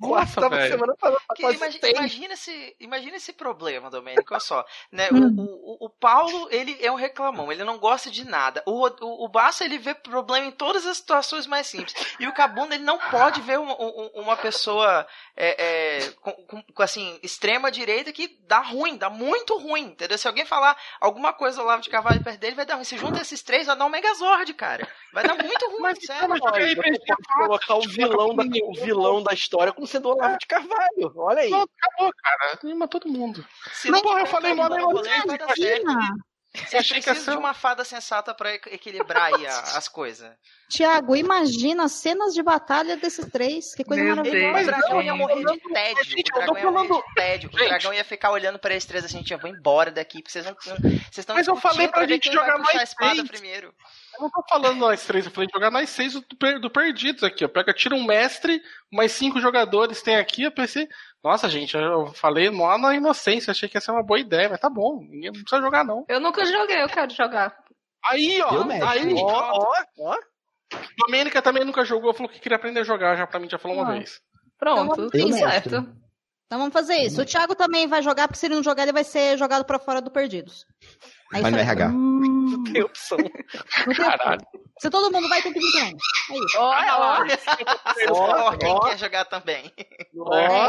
Quatro 0.00 0.34
tava 0.40 0.56
velho. 0.56 0.72
semana 0.72 0.96
passada. 0.96 1.22
Imagina, 1.38 1.88
imagina 1.88 2.34
esse, 2.34 2.76
imagina 2.80 3.16
esse 3.16 3.32
problema, 3.32 3.88
Domênico, 3.90 4.26
olha 4.34 4.40
só. 4.40 4.64
Né? 4.90 5.08
Hum. 5.12 5.36
O, 5.38 5.84
o, 5.84 5.86
o 5.86 5.90
Paulo, 5.90 6.48
ele 6.50 6.76
é 6.80 6.90
um 6.90 6.96
reclamão, 6.96 7.52
ele 7.52 7.62
não 7.62 7.78
gosta 7.78 8.10
de 8.10 8.24
nada. 8.24 8.60
O, 8.66 8.88
o, 8.88 9.24
o 9.24 9.28
Basso, 9.28 9.62
ele 9.62 9.78
vê 9.78 9.94
problema 9.94 10.46
em 10.46 10.50
todas 10.50 10.84
as 10.84 10.96
situações 10.96 11.46
mais 11.46 11.68
simples. 11.68 11.94
E 12.18 12.26
o 12.26 12.32
Cabunda, 12.34 12.74
ele 12.74 12.82
não 12.84 12.98
pode 12.98 13.40
ver 13.40 13.58
uma, 13.60 13.74
um- 13.80 14.10
uma 14.14 14.36
pessoa 14.36 15.06
é, 15.42 15.56
é, 16.04 16.10
com, 16.20 16.32
com- 16.32 16.62
com, 16.62 16.82
assim, 16.82 17.18
extrema 17.22 17.70
direita 17.70 18.12
que 18.12 18.28
dá 18.46 18.58
ruim, 18.60 18.98
dá 18.98 19.08
muito 19.08 19.56
ruim, 19.56 19.84
entendeu? 19.84 20.18
Se 20.18 20.28
alguém 20.28 20.44
falar 20.44 20.76
alguma 21.00 21.32
coisa 21.32 21.56
do 21.56 21.62
Olavo 21.62 21.82
de 21.82 21.88
Carvalho 21.88 22.22
perto 22.22 22.38
dele, 22.38 22.54
vai 22.56 22.66
dar 22.66 22.74
ruim. 22.74 22.84
Se 22.84 22.98
junta 22.98 23.22
esses 23.22 23.42
três, 23.42 23.66
vai 23.66 23.74
dar 23.76 23.86
um 23.86 23.88
Megazord, 23.88 24.52
cara. 24.52 24.86
Vai 25.14 25.24
dar 25.24 25.34
muito 25.34 25.66
ruim, 25.70 25.80
Mas, 25.80 25.98
sério. 26.04 26.28
mas 26.28 26.40
você 26.40 26.74
pode 26.76 26.98
colocar 27.38 27.74
o 27.76 27.80
vilão, 27.88 28.36
da, 28.36 28.44
o 28.44 28.74
vilão 28.74 29.22
da 29.22 29.32
história 29.32 29.72
como 29.72 29.86
sendo 29.86 30.08
o 30.08 30.12
Olavo 30.12 30.36
de 30.38 30.46
Carvalho. 30.46 31.12
Olha 31.16 31.40
aí. 31.40 31.50
Não, 31.50 31.62
acabou, 31.62 32.12
cara. 32.22 32.58
Anima 32.62 32.86
todo 32.86 33.08
mundo. 33.08 33.46
Se 33.72 33.90
não 33.90 34.02
porra, 34.02 34.20
eu 34.20 34.26
falei 34.26 34.54
cara. 34.54 35.04
certo. 35.04 35.42
Imagina, 35.42 36.14
Você 36.52 36.78
precisa 37.00 37.30
de 37.32 37.36
uma 37.38 37.54
fada 37.54 37.84
sensata 37.84 38.34
pra 38.34 38.52
equilibrar 38.54 39.32
aí 39.34 39.46
as 39.46 39.86
coisas. 39.86 40.28
Tiago, 40.68 41.14
imagina 41.16 41.84
as 41.84 41.92
cenas 41.92 42.32
de 42.34 42.42
batalha 42.42 42.96
desses 42.96 43.24
três. 43.30 43.74
Que 43.74 43.84
coisa 43.84 44.02
Meu 44.02 44.16
maravilhosa. 44.16 44.54
Deus, 44.56 44.62
o 44.62 44.80
dragão 44.80 45.02
ia 45.02 45.14
morrer 45.14 45.44
de 45.44 45.60
tédio. 45.72 46.04
Gente, 46.04 46.30
o 46.30 46.34
dragão 46.34 46.56
ia 46.58 46.70
morrer 46.70 46.88
de 46.88 47.14
tédio. 47.14 47.50
Gente. 47.52 47.62
O 47.62 47.68
dragão 47.68 47.94
ia 47.94 48.04
ficar 48.04 48.30
olhando 48.30 48.58
pra 48.58 48.72
eles 48.72 48.84
três 48.84 49.04
assim, 49.04 49.18
gente, 49.18 49.32
eu 49.32 49.38
vou 49.38 49.50
embora 49.50 49.90
daqui, 49.92 50.22
vocês 50.26 50.44
não. 50.44 50.54
Vocês 50.60 51.18
estão 51.18 51.36
Mas 51.36 51.46
eu 51.46 51.56
falei 51.56 51.86
pra 51.88 52.00
ver 52.02 52.14
gente 52.14 52.22
quem 52.24 52.32
jogar 52.32 52.56
vai 52.56 52.58
puxar 52.58 52.72
a 52.72 52.76
mais 52.76 52.88
espada 52.88 53.14
três. 53.14 53.28
primeiro. 53.30 53.74
Eu 54.14 54.22
não 54.22 54.30
tô 54.30 54.44
falando 54.48 54.76
nós 54.78 55.04
três, 55.06 55.24
eu 55.26 55.30
falei 55.32 55.46
de 55.46 55.52
jogar 55.52 55.70
nós 55.70 55.88
seis 55.88 56.12
do, 56.12 56.22
per- 56.36 56.60
do 56.60 56.68
Perdidos 56.70 57.22
aqui, 57.24 57.44
ó. 57.44 57.48
Pega, 57.48 57.72
tira 57.72 57.94
um 57.94 58.04
mestre, 58.04 58.60
mais 58.92 59.12
cinco 59.12 59.40
jogadores 59.40 60.02
tem 60.02 60.16
aqui, 60.16 60.42
eu 60.42 60.52
pensei, 60.52 60.88
nossa, 61.22 61.48
gente, 61.48 61.76
eu 61.76 62.06
falei 62.14 62.48
mó 62.50 62.76
na 62.78 62.94
inocência, 62.94 63.50
achei 63.50 63.68
que 63.68 63.76
ia 63.76 63.80
ser 63.80 63.90
uma 63.92 64.02
boa 64.02 64.18
ideia, 64.18 64.48
mas 64.48 64.60
tá 64.60 64.68
bom, 64.70 65.00
ninguém 65.02 65.30
não 65.32 65.40
precisa 65.42 65.60
jogar, 65.60 65.84
não. 65.84 66.04
Eu 66.08 66.20
nunca 66.20 66.44
joguei, 66.44 66.82
eu 66.82 66.88
quero 66.88 67.12
jogar. 67.14 67.56
Aí, 68.04 68.40
ó, 68.42 68.54
Eu 68.54 68.64
mestre. 68.64 68.88
aí, 68.88 69.14
Ó, 69.16 69.26
ó, 69.28 69.72
ó, 69.98 70.10
ó. 70.12 70.16
Domênica 70.98 71.42
também 71.42 71.64
nunca 71.64 71.84
jogou, 71.84 72.14
falou 72.14 72.30
que 72.30 72.38
queria 72.40 72.56
aprender 72.56 72.80
a 72.80 72.84
jogar, 72.84 73.16
já 73.16 73.26
pra 73.26 73.38
mim 73.40 73.48
já 73.50 73.58
falou 73.58 73.76
uma 73.78 73.88
Ah. 73.90 73.92
vez. 73.92 74.20
Pronto, 74.58 74.92
Então, 74.94 75.08
tudo 75.08 75.32
certo. 75.32 75.70
mestre. 75.70 75.76
Então 76.46 76.58
vamos 76.58 76.72
fazer 76.72 76.94
isso. 76.96 77.20
O 77.22 77.24
Thiago 77.24 77.54
também 77.54 77.86
vai 77.86 78.02
jogar, 78.02 78.26
porque 78.28 78.38
se 78.38 78.46
ele 78.46 78.54
não 78.56 78.62
jogar, 78.62 78.82
ele 78.84 78.92
vai 78.92 79.04
ser 79.04 79.36
jogado 79.38 79.64
pra 79.64 79.78
fora 79.78 80.00
do 80.00 80.10
Perdidos. 80.10 80.64
É 81.34 81.40
Vai 81.40 81.50
no 81.50 81.56
aí. 81.58 81.62
RH. 81.62 81.90
Tem 82.72 82.82
opção. 82.82 83.18
Não 83.18 83.94
tem 83.94 83.94
Caralho. 83.94 84.40
Se 84.80 84.88
todo 84.90 85.12
mundo 85.12 85.28
vai, 85.28 85.42
tem 85.42 85.52
que 85.52 85.58
vir 85.60 85.72
também. 85.72 85.96
É. 86.54 86.58
Olha 86.58 86.96
lá. 86.96 87.24
Ó, 88.10 88.56
quem 88.56 88.80
quer 88.80 88.98
jogar 88.98 89.24
também? 89.26 89.72
Ó, 90.18 90.68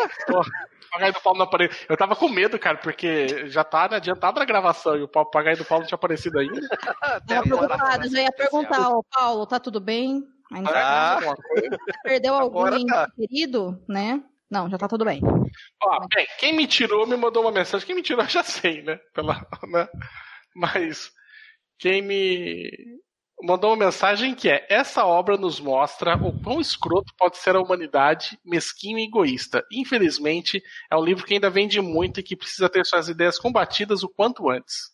Papagaio 0.92 1.14
do 1.14 1.22
Paulo 1.22 1.40
não 1.40 1.46
apareceu. 1.46 1.86
Eu 1.90 1.96
tava 1.98 2.16
com 2.16 2.28
medo, 2.28 2.60
cara, 2.60 2.78
porque 2.78 3.48
já 3.48 3.64
tá 3.64 3.88
né, 3.90 3.96
adiantado 3.98 4.40
a 4.42 4.46
gravação 4.46 4.98
e 4.98 5.02
o 5.04 5.08
papagaio 5.08 5.58
do 5.58 5.64
Paulo 5.66 5.84
não 5.84 5.88
tinha 5.88 5.96
aparecido 5.96 6.38
ainda. 6.40 6.60
até 7.02 7.36
Tava 7.36 7.48
agora. 7.48 7.68
preocupado, 7.68 8.10
já 8.10 8.22
ia 8.22 8.32
perguntar, 8.34 8.90
ô 8.90 9.04
Paulo, 9.04 9.46
tá 9.48 9.60
tudo 9.60 9.80
bem? 9.80 10.22
Aí 10.54 10.62
não 10.62 10.72
Ah. 10.76 11.20
perdeu 12.04 12.34
algum 12.36 12.86
tá. 12.86 13.08
querido, 13.16 13.82
né? 13.88 14.22
Não, 14.50 14.70
já 14.70 14.78
tá 14.78 14.90
tudo 14.90 15.06
bem. 15.06 15.22
Ó, 15.82 16.08
bem, 16.14 16.28
quem 16.38 16.54
me 16.54 16.68
tirou 16.68 17.08
me 17.08 17.16
mandou 17.16 17.44
uma 17.44 17.52
mensagem. 17.54 17.88
Quem 17.88 17.96
me 17.96 18.02
tirou 18.02 18.22
eu 18.26 18.30
já 18.30 18.44
sei, 18.44 18.82
né? 18.82 19.00
Pela, 19.14 19.36
né? 19.70 19.88
Mas 20.56 21.12
quem 21.80 22.02
me 22.02 23.00
mandou 23.44 23.72
uma 23.72 23.86
mensagem 23.86 24.36
que 24.36 24.50
é: 24.50 24.66
essa 24.70 25.06
obra 25.06 25.38
nos 25.38 25.60
mostra 25.60 26.16
o 26.16 26.38
quão 26.42 26.62
escroto 26.62 27.14
pode 27.18 27.38
ser 27.38 27.56
a 27.56 27.62
humanidade, 27.62 28.40
mesquinho 28.46 29.00
e 29.00 29.06
egoísta. 29.06 29.64
Infelizmente, 29.72 30.62
é 30.92 30.96
um 30.96 31.04
livro 31.04 31.26
que 31.26 31.34
ainda 31.34 31.50
vende 31.50 31.82
muito 31.82 32.20
e 32.20 32.24
que 32.24 32.36
precisa 32.36 32.70
ter 32.70 32.86
suas 32.86 33.10
ideias 33.10 33.40
combatidas 33.40 34.04
o 34.04 34.10
quanto 34.10 34.50
antes. 34.50 34.92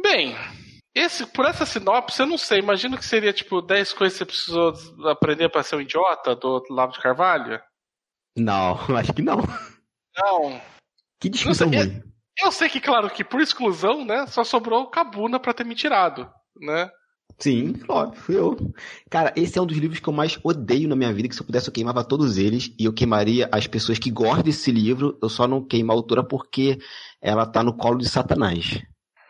Bem, 0.00 0.34
esse, 0.94 1.26
por 1.26 1.46
essa 1.46 1.64
sinopse, 1.64 2.20
eu 2.20 2.26
não 2.26 2.38
sei. 2.38 2.58
Imagino 2.58 2.96
que 2.96 3.04
seria 3.04 3.32
tipo 3.32 3.60
10 3.62 3.92
coisas 3.94 4.18
que 4.18 4.18
você 4.18 4.26
precisou 4.26 5.08
aprender 5.10 5.48
para 5.48 5.62
ser 5.62 5.76
um 5.76 5.80
idiota 5.80 6.36
do 6.36 6.62
Lavo 6.70 6.92
de 6.92 7.00
Carvalho. 7.00 7.60
Não, 8.36 8.74
acho 8.96 9.12
que 9.12 9.22
não. 9.22 9.38
Não. 10.16 10.60
Que 11.20 11.28
discussão 11.28 11.68
Não 11.68 11.78
sei. 11.80 11.88
ruim. 11.88 12.13
Eu 12.42 12.50
sei 12.50 12.68
que, 12.68 12.80
claro, 12.80 13.08
que 13.10 13.22
por 13.24 13.40
exclusão, 13.40 14.04
né, 14.04 14.26
só 14.26 14.42
sobrou 14.42 14.82
o 14.82 14.90
Cabuna 14.90 15.38
pra 15.38 15.54
ter 15.54 15.64
me 15.64 15.74
tirado, 15.74 16.28
né? 16.60 16.90
Sim, 17.38 17.74
óbvio, 17.88 18.36
eu. 18.36 18.74
Cara, 19.10 19.32
esse 19.36 19.58
é 19.58 19.62
um 19.62 19.66
dos 19.66 19.76
livros 19.76 19.98
que 19.98 20.08
eu 20.08 20.12
mais 20.12 20.38
odeio 20.42 20.88
na 20.88 20.94
minha 20.94 21.12
vida, 21.12 21.28
que 21.28 21.34
se 21.34 21.40
eu 21.40 21.46
pudesse 21.46 21.68
eu 21.68 21.72
queimava 21.72 22.04
todos 22.04 22.38
eles, 22.38 22.72
e 22.78 22.84
eu 22.84 22.92
queimaria 22.92 23.48
as 23.50 23.66
pessoas 23.66 23.98
que 23.98 24.10
gostam 24.10 24.44
desse 24.44 24.70
livro, 24.70 25.18
eu 25.22 25.28
só 25.28 25.46
não 25.46 25.64
queimo 25.64 25.90
a 25.90 25.94
autora 25.94 26.22
porque 26.22 26.78
ela 27.20 27.46
tá 27.46 27.62
no 27.62 27.76
colo 27.76 27.98
de 27.98 28.08
Satanás. 28.08 28.80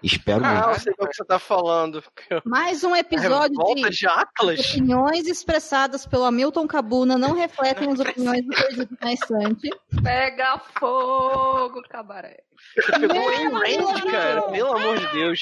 Espero 0.04 0.44
Ah, 0.44 0.52
muito. 0.66 0.68
eu 0.68 0.80
sei 0.80 0.92
o 0.98 1.08
que 1.08 1.14
você 1.16 1.24
tá 1.24 1.38
falando. 1.38 2.04
Mais 2.44 2.84
um 2.84 2.94
episódio 2.94 3.56
Revolta 3.58 3.88
de 3.90 3.96
de 3.96 4.06
Atlas? 4.06 4.60
opiniões 4.60 5.26
expressadas 5.26 6.06
pelo 6.06 6.24
Hamilton 6.24 6.66
Cabuna 6.66 7.16
não 7.16 7.32
refletem 7.32 7.90
as 7.90 7.98
opiniões 7.98 8.44
do 8.44 8.50
Perdido 8.54 8.98
na 9.00 9.12
Estante. 9.14 9.70
Pega 10.02 10.58
fogo, 10.78 11.80
cabaré. 11.88 12.42
Você 12.76 12.92
pegou 13.00 13.16
Não, 13.16 13.32
em 13.32 13.48
range, 13.48 14.04
não. 14.04 14.10
cara. 14.12 14.42
Pelo 14.42 14.76
amor 14.76 14.98
de 14.98 15.06
Deus. 15.12 15.40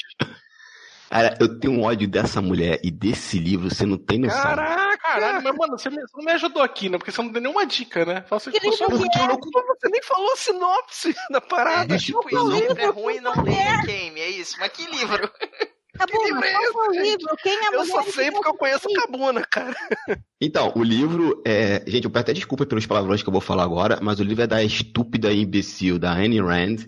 Cara, 1.13 1.37
eu 1.39 1.59
tenho 1.59 1.73
um 1.75 1.83
ódio 1.83 2.07
dessa 2.07 2.41
mulher 2.41 2.79
e 2.83 2.89
desse 2.89 3.37
livro, 3.37 3.69
você 3.69 3.85
não 3.85 3.97
tem 3.97 4.17
noção. 4.19 4.41
Caraca, 4.41 4.97
Caralho, 4.97 5.43
mas, 5.43 5.55
mano, 5.55 5.77
você, 5.77 5.89
me- 5.89 6.01
você 6.01 6.17
não 6.17 6.25
me 6.25 6.31
ajudou 6.31 6.63
aqui, 6.63 6.89
né? 6.89 6.97
Porque 6.97 7.11
você 7.11 7.21
não 7.21 7.29
deu 7.31 7.39
nenhuma 7.41 7.65
dica, 7.67 8.03
né? 8.03 8.23
Fala 8.27 8.37
assim, 8.41 8.49
Que 8.51 8.59
ficou 8.59 8.75
só 8.75 8.87
livro 8.87 9.09
que 9.09 9.19
é? 9.19 9.27
você 9.27 9.89
nem 9.89 10.01
falou 10.01 10.31
a 10.33 10.35
sinopse 10.37 11.15
da 11.29 11.39
parada. 11.39 11.93
É, 11.93 11.97
tipo, 11.99 12.21
Qual 12.27 12.47
isso, 12.49 12.59
livro 12.59 12.77
é 12.79 12.85
livro? 12.85 13.01
ruim, 13.01 13.19
não 13.19 13.33
leia 13.43 13.81
game, 13.85 14.19
é 14.19 14.29
isso. 14.29 14.55
Mas 14.59 14.69
que 14.71 14.85
livro? 14.89 15.29
Cabuna, 15.95 16.25
livro 16.25 16.43
é 16.45 16.51
qual 16.71 16.85
é 16.85 16.89
o 16.89 17.01
livro? 17.03 17.35
Quem 17.43 17.53
é 17.53 17.67
a 17.67 17.71
Eu 17.73 17.85
só 17.85 18.01
sei 18.01 18.31
porque 18.31 18.49
eu 18.49 18.55
conheço 18.55 18.87
o 18.89 18.93
Cabuna, 18.93 19.45
cara. 19.45 19.75
Então, 20.41 20.73
o 20.75 20.83
livro 20.83 21.41
é. 21.45 21.83
Gente, 21.85 22.05
eu 22.05 22.09
peço 22.09 22.21
até 22.23 22.33
desculpa 22.33 22.65
pelos 22.65 22.87
palavrões 22.87 23.21
que 23.21 23.29
eu 23.29 23.31
vou 23.31 23.41
falar 23.41 23.63
agora, 23.63 23.99
mas 24.01 24.19
o 24.19 24.23
livro 24.23 24.43
é 24.43 24.47
da 24.47 24.63
estúpida 24.63 25.31
e 25.31 25.41
imbecil 25.43 25.99
da 25.99 26.11
Anne 26.11 26.41
Rand, 26.41 26.85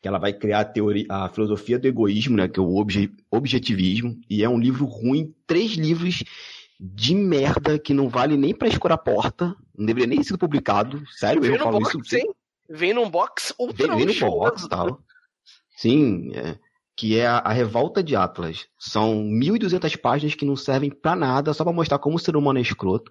que 0.00 0.08
ela 0.08 0.18
vai 0.18 0.32
criar 0.32 0.60
a 0.60 0.64
teoria, 0.64 1.06
a 1.08 1.28
filosofia 1.28 1.78
do 1.78 1.86
egoísmo, 1.88 2.36
né? 2.36 2.48
Que 2.48 2.60
é 2.60 2.62
o 2.62 2.76
obje, 2.76 3.10
objetivismo, 3.30 4.18
e 4.28 4.44
é 4.44 4.48
um 4.48 4.58
livro 4.58 4.84
ruim, 4.86 5.34
três 5.46 5.72
livros 5.72 6.22
de 6.80 7.14
merda 7.14 7.78
que 7.78 7.92
não 7.92 8.08
vale 8.08 8.36
nem 8.36 8.54
pra 8.54 8.68
escurar 8.68 8.94
a 8.94 8.98
porta, 8.98 9.56
não 9.76 9.84
deveria 9.84 10.06
nem 10.06 10.22
ser 10.22 10.36
publicado, 10.38 11.02
sério, 11.10 11.42
Vem 11.42 11.52
eu 11.52 11.58
falo 11.58 11.80
box, 11.80 11.96
isso. 11.98 12.04
sim. 12.04 12.22
Vem 12.70 12.92
num 12.94 13.08
box 13.10 13.54
ultra 13.58 13.88
Vem, 13.88 13.96
vem 13.96 14.06
no 14.06 14.12
luxuoso. 14.12 14.36
box 14.38 14.64
e 14.64 14.68
tal. 14.68 15.00
Sim, 15.76 16.30
é, 16.34 16.58
que 16.96 17.18
é 17.18 17.26
a, 17.26 17.38
a 17.38 17.52
Revolta 17.52 18.02
de 18.02 18.14
Atlas. 18.14 18.66
São 18.78 19.22
1.200 19.24 19.96
páginas 20.00 20.34
que 20.34 20.44
não 20.44 20.54
servem 20.54 20.90
pra 20.90 21.16
nada, 21.16 21.52
só 21.54 21.64
pra 21.64 21.72
mostrar 21.72 21.98
como 21.98 22.16
o 22.16 22.18
ser 22.18 22.36
humano 22.36 22.58
é 22.58 22.62
escroto. 22.62 23.10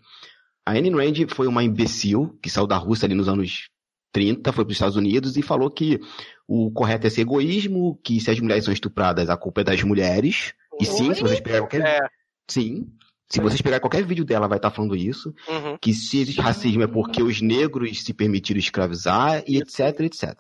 A 0.66 0.72
Anne 0.74 0.90
Rand 0.92 1.28
foi 1.30 1.48
uma 1.48 1.64
imbecil 1.64 2.38
que 2.42 2.50
saiu 2.50 2.68
da 2.68 2.78
Rússia 2.78 3.06
ali 3.06 3.16
nos 3.16 3.28
anos 3.28 3.70
30, 4.12 4.52
foi 4.52 4.64
para 4.64 4.72
os 4.72 4.76
Estados 4.76 4.96
Unidos 4.96 5.38
e 5.38 5.42
falou 5.42 5.72
que 5.72 6.00
o 6.48 6.72
correto 6.72 7.06
é 7.06 7.10
ser 7.10 7.22
egoísmo, 7.22 8.00
que 8.04 8.22
se 8.22 8.32
as 8.32 8.40
mulheres 8.40 8.64
são 8.64 8.74
estupradas, 8.74 9.30
a 9.30 9.36
culpa 9.36 9.62
é 9.62 9.64
das 9.66 9.84
mulheres. 9.84 10.54
E 10.80 10.86
sim, 10.86 11.14
se 11.14 11.22
vocês 11.22 11.42
pegarem 11.42 11.64
qualquer... 11.64 11.82
É. 11.82 12.00
Sim. 12.48 12.88
Se 13.30 13.42
vocês 13.42 13.62
pegarem 13.62 13.82
qualquer 13.82 14.06
vídeo 14.06 14.24
dela, 14.24 14.48
vai 14.48 14.58
estar 14.58 14.72
falando 14.72 14.96
isso. 14.96 15.34
Uhum. 15.50 15.78
Que 15.78 15.94
se 15.94 16.22
existe 16.22 16.40
racismo 16.40 16.84
é 16.84 16.88
porque 16.88 17.22
os 17.22 17.42
negros 17.42 18.04
se 18.04 18.14
permitiram 18.14 18.60
escravizar 18.60 19.44
e 19.46 19.58
etc, 19.58 20.00
etc. 20.00 20.40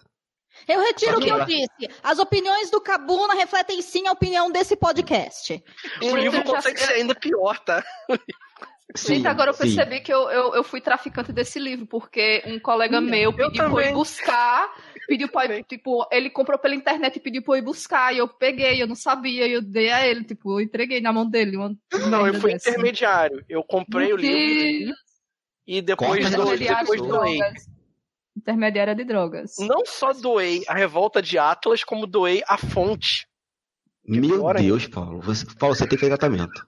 Eu 0.65 0.81
retiro 0.81 1.17
o 1.17 1.21
que 1.21 1.29
eu 1.29 1.45
disse. 1.45 1.89
As 2.01 2.17
opiniões 2.17 2.71
do 2.71 2.79
Cabuna 2.79 3.35
refletem 3.35 3.81
sim 3.81 4.07
a 4.07 4.13
opinião 4.13 4.49
desse 4.49 4.75
podcast. 4.77 5.61
O 6.01 6.15
livro 6.15 6.43
consegue 6.43 6.79
ser 6.79 6.93
ainda 6.93 7.13
pior, 7.13 7.59
tá? 7.59 7.83
Gente, 8.95 9.27
agora 9.27 9.49
eu 9.49 9.53
sim. 9.53 9.63
percebi 9.63 9.99
que 9.99 10.13
eu, 10.13 10.29
eu, 10.29 10.55
eu 10.55 10.63
fui 10.63 10.79
traficante 10.79 11.33
desse 11.33 11.59
livro, 11.59 11.85
porque 11.85 12.41
um 12.45 12.57
colega 12.57 13.01
meu 13.01 13.31
eu 13.31 13.33
pediu 13.33 13.69
pra 13.69 13.83
eu 13.83 13.89
ir 13.89 13.93
buscar, 13.93 14.73
pediu 15.07 15.27
pra 15.27 15.45
ir, 15.45 15.63
tipo, 15.65 16.07
ele 16.09 16.29
comprou 16.29 16.57
pela 16.57 16.73
internet 16.73 17.17
e 17.17 17.19
pediu 17.19 17.41
pra 17.43 17.55
eu 17.55 17.57
ir 17.59 17.63
buscar, 17.63 18.15
e 18.15 18.19
eu 18.19 18.27
peguei, 18.29 18.81
eu 18.81 18.87
não 18.87 18.95
sabia, 18.95 19.45
e 19.45 19.51
eu 19.51 19.61
dei 19.61 19.91
a 19.91 20.07
ele, 20.07 20.23
tipo, 20.23 20.53
eu 20.53 20.61
entreguei 20.61 21.01
na 21.01 21.11
mão 21.11 21.29
dele. 21.29 21.57
Uma 21.57 21.75
Não, 22.09 22.25
eu 22.25 22.35
fui 22.35 22.53
dessa. 22.53 22.69
intermediário. 22.69 23.43
Eu 23.49 23.61
comprei 23.61 24.07
Meu 24.07 24.15
o 24.15 24.19
livro 24.19 24.95
e 25.67 25.81
depois, 25.81 26.23
do, 26.31 26.41
Intermediário 26.41 26.79
depois 26.79 27.01
de 27.01 27.07
doei. 27.07 27.37
drogas. 27.37 27.69
Intermediária 28.37 28.95
de 28.95 29.03
drogas. 29.03 29.55
Não 29.59 29.85
só 29.85 30.13
doei 30.13 30.63
a 30.67 30.73
revolta 30.73 31.21
de 31.21 31.37
Atlas, 31.37 31.83
como 31.83 32.07
doei 32.07 32.41
a 32.47 32.57
fonte. 32.57 33.27
Meu 34.05 34.53
Deus, 34.53 34.87
Paulo. 34.87 35.19
Você, 35.21 35.45
Paulo, 35.59 35.75
você 35.75 35.85
tem 35.85 35.97
que 35.97 36.05
fazer 36.05 36.17
tratamento. 36.17 36.65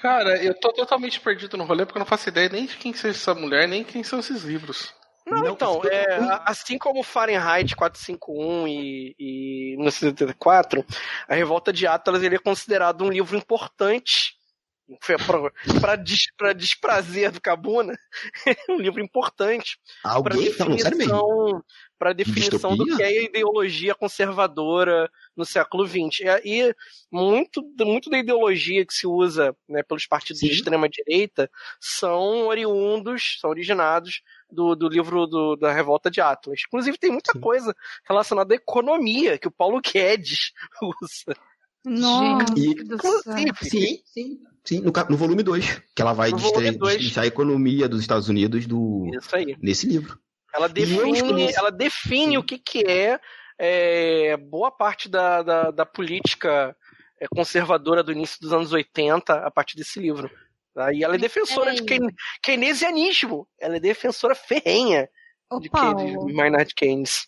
Cara, 0.00 0.42
eu 0.42 0.54
tô 0.54 0.72
totalmente 0.72 1.20
perdido 1.20 1.56
no 1.56 1.64
rolê 1.64 1.84
porque 1.84 1.98
eu 1.98 2.00
não 2.00 2.06
faço 2.06 2.28
ideia 2.28 2.48
nem 2.48 2.66
de 2.66 2.76
quem 2.76 2.92
seja 2.92 3.18
essa 3.18 3.34
mulher, 3.34 3.68
nem 3.68 3.84
quem 3.84 4.02
são 4.02 4.18
esses 4.18 4.42
livros. 4.42 4.94
Não, 5.26 5.42
Não, 5.42 5.52
então, 5.52 5.82
é, 5.84 6.18
assim 6.46 6.78
como 6.78 7.02
Fahrenheit 7.02 7.76
451 7.76 8.66
e, 8.66 9.14
e 9.18 9.76
1974, 9.76 10.84
a 11.28 11.34
Revolta 11.34 11.72
de 11.72 11.86
Atlas 11.86 12.22
ele 12.22 12.36
é 12.36 12.38
considerado 12.38 13.04
um 13.04 13.10
livro 13.10 13.36
importante 13.36 14.37
para 15.80 15.96
des, 15.96 16.26
pra 16.36 16.52
desprazer 16.52 17.30
do 17.30 17.40
Cabuna, 17.40 17.94
é 18.46 18.72
um 18.72 18.78
livro 18.78 19.02
importante 19.02 19.78
para 20.02 20.34
sério 20.34 20.68
mesmo. 20.68 20.74
definição, 20.76 21.64
pra 21.98 22.12
definição 22.12 22.76
do 22.76 22.84
Distopia? 22.84 22.96
que 22.96 23.02
é 23.02 23.18
a 23.20 23.22
ideologia 23.24 23.94
conservadora 23.94 25.10
no 25.36 25.44
século 25.44 25.86
XX. 25.86 26.20
E, 26.44 26.62
e 26.68 26.74
muito, 27.12 27.62
muito 27.80 28.08
da 28.08 28.18
ideologia 28.18 28.84
que 28.86 28.94
se 28.94 29.06
usa 29.06 29.54
né, 29.68 29.82
pelos 29.82 30.06
partidos 30.06 30.40
de 30.40 30.48
Sim. 30.48 30.54
extrema-direita 30.54 31.50
são 31.80 32.46
oriundos, 32.46 33.38
são 33.40 33.50
originados 33.50 34.22
do, 34.50 34.74
do 34.74 34.88
livro 34.88 35.26
do- 35.26 35.56
da 35.56 35.72
Revolta 35.72 36.10
de 36.10 36.20
Atlas. 36.20 36.60
Inclusive, 36.66 36.96
tem 36.96 37.10
muita 37.10 37.32
Sim. 37.32 37.40
coisa 37.40 37.74
relacionada 38.08 38.54
à 38.54 38.56
economia 38.56 39.36
que 39.38 39.48
o 39.48 39.50
Paulo 39.52 39.80
Guedes 39.82 40.52
usa. 41.02 41.36
Nossa. 41.88 42.54
E- 42.56 42.74
céu. 43.00 43.50
Sim, 43.62 43.98
sim. 44.04 44.38
Sim, 44.64 44.80
no, 44.80 44.92
no 45.08 45.16
volume 45.16 45.42
2, 45.42 45.82
que 45.96 46.02
ela 46.02 46.12
vai 46.12 46.30
destrinchar 46.30 47.24
a 47.24 47.26
economia 47.26 47.88
dos 47.88 48.00
Estados 48.00 48.28
Unidos 48.28 48.66
do, 48.66 49.10
Isso 49.14 49.34
aí. 49.34 49.56
nesse 49.62 49.86
livro. 49.86 50.18
Ela 50.54 50.68
define, 50.68 51.52
ela 51.54 51.70
define 51.70 52.36
o 52.36 52.42
que, 52.42 52.58
que 52.58 52.84
é 52.86 53.18
é, 53.58 54.36
boa 54.36 54.70
parte 54.70 55.08
da, 55.08 55.42
da, 55.42 55.70
da 55.70 55.86
política 55.86 56.76
é, 57.20 57.26
conservadora 57.28 58.02
do 58.02 58.12
início 58.12 58.38
dos 58.40 58.52
anos 58.52 58.72
80 58.72 59.32
a 59.34 59.50
partir 59.50 59.76
desse 59.76 59.98
livro. 59.98 60.30
Tá? 60.74 60.92
E 60.92 61.02
ela 61.02 61.16
é 61.16 61.18
defensora 61.18 61.74
de 61.74 61.82
keynesianismo. 62.42 63.48
Ela 63.58 63.76
é 63.76 63.80
defensora 63.80 64.34
ferrenha 64.34 65.08
Ô, 65.50 65.58
de, 65.58 65.68
Paulo, 65.68 66.26
de 66.26 66.32
Maynard 66.32 66.72
Keynes. 66.74 67.26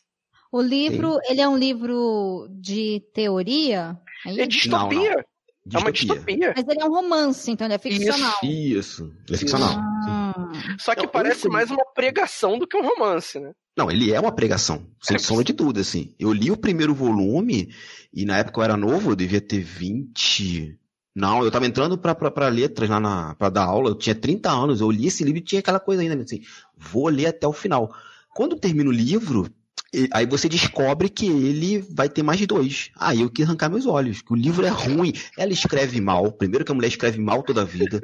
o 0.52 0.62
livro, 0.62 1.18
ele 1.28 1.40
é 1.40 1.48
um 1.48 1.56
livro 1.56 2.46
de 2.50 3.02
teoria? 3.12 3.98
É 4.26 4.30
É 4.30 4.32
isso? 4.34 4.48
distopia. 4.48 5.24
É 5.72 5.78
uma 5.78 5.92
Distopia. 5.92 6.14
distopia. 6.16 6.54
Mas 6.56 6.68
ele 6.68 6.80
é 6.82 6.84
um 6.86 6.90
romance, 6.90 7.50
então 7.50 7.66
ele 7.66 7.74
é 7.74 7.78
ficcional. 7.78 8.34
Isso. 8.42 9.12
Ele 9.28 9.34
é 9.34 9.38
ficcional. 9.38 9.70
Ah, 9.78 10.52
Só 10.78 10.94
que 10.94 11.00
Então, 11.02 11.12
parece 11.12 11.48
mais 11.48 11.70
uma 11.70 11.84
pregação 11.94 12.58
do 12.58 12.66
que 12.66 12.76
um 12.76 12.82
romance, 12.82 13.38
né? 13.38 13.52
Não, 13.76 13.90
ele 13.90 14.10
é 14.12 14.18
uma 14.18 14.32
pregação, 14.32 14.86
sem 15.02 15.16
É, 15.16 15.18
sombra 15.18 15.44
de 15.44 15.52
tudo, 15.52 15.78
assim. 15.78 16.14
Eu 16.18 16.32
li 16.32 16.50
o 16.50 16.56
primeiro 16.56 16.94
volume, 16.94 17.72
e 18.12 18.24
na 18.24 18.38
época 18.38 18.60
eu 18.60 18.64
era 18.64 18.76
novo, 18.76 19.10
eu 19.12 19.16
devia 19.16 19.40
ter 19.40 19.60
20. 19.60 20.76
Não, 21.14 21.44
eu 21.44 21.50
tava 21.50 21.66
entrando 21.66 21.96
pra, 21.98 22.14
pra, 22.14 22.30
pra 22.30 22.48
letras 22.48 22.88
lá 22.88 22.98
na, 23.00 23.34
pra 23.34 23.48
dar 23.50 23.64
aula, 23.64 23.90
eu 23.90 23.94
tinha 23.94 24.14
30 24.14 24.50
anos, 24.50 24.80
eu 24.80 24.90
li 24.90 25.06
esse 25.06 25.22
livro 25.24 25.38
e 25.40 25.44
tinha 25.44 25.60
aquela 25.60 25.80
coisa 25.80 26.02
ainda, 26.02 26.14
assim, 26.22 26.40
vou 26.76 27.08
ler 27.08 27.26
até 27.26 27.46
o 27.46 27.52
final. 27.52 27.92
Quando 28.34 28.56
termina 28.58 28.88
o 28.88 28.92
livro, 28.92 29.48
e- 29.92 30.08
aí 30.12 30.26
você 30.26 30.48
descobre 30.48 31.08
que 31.08 31.26
ele 31.26 31.78
vai 31.90 32.08
ter 32.08 32.22
mais 32.22 32.38
de 32.38 32.46
dois. 32.46 32.90
Aí 32.96 33.20
eu 33.20 33.30
quis 33.30 33.44
arrancar 33.46 33.68
meus 33.68 33.86
olhos, 33.86 34.22
que 34.22 34.32
o 34.32 34.36
livro 34.36 34.64
é 34.64 34.68
ruim, 34.70 35.12
ela 35.36 35.52
escreve 35.52 36.00
mal, 36.00 36.30
primeiro 36.32 36.64
que 36.64 36.72
a 36.72 36.74
mulher 36.74 36.88
escreve 36.88 37.18
mal 37.20 37.42
toda 37.42 37.62
a 37.62 37.64
vida, 37.64 38.00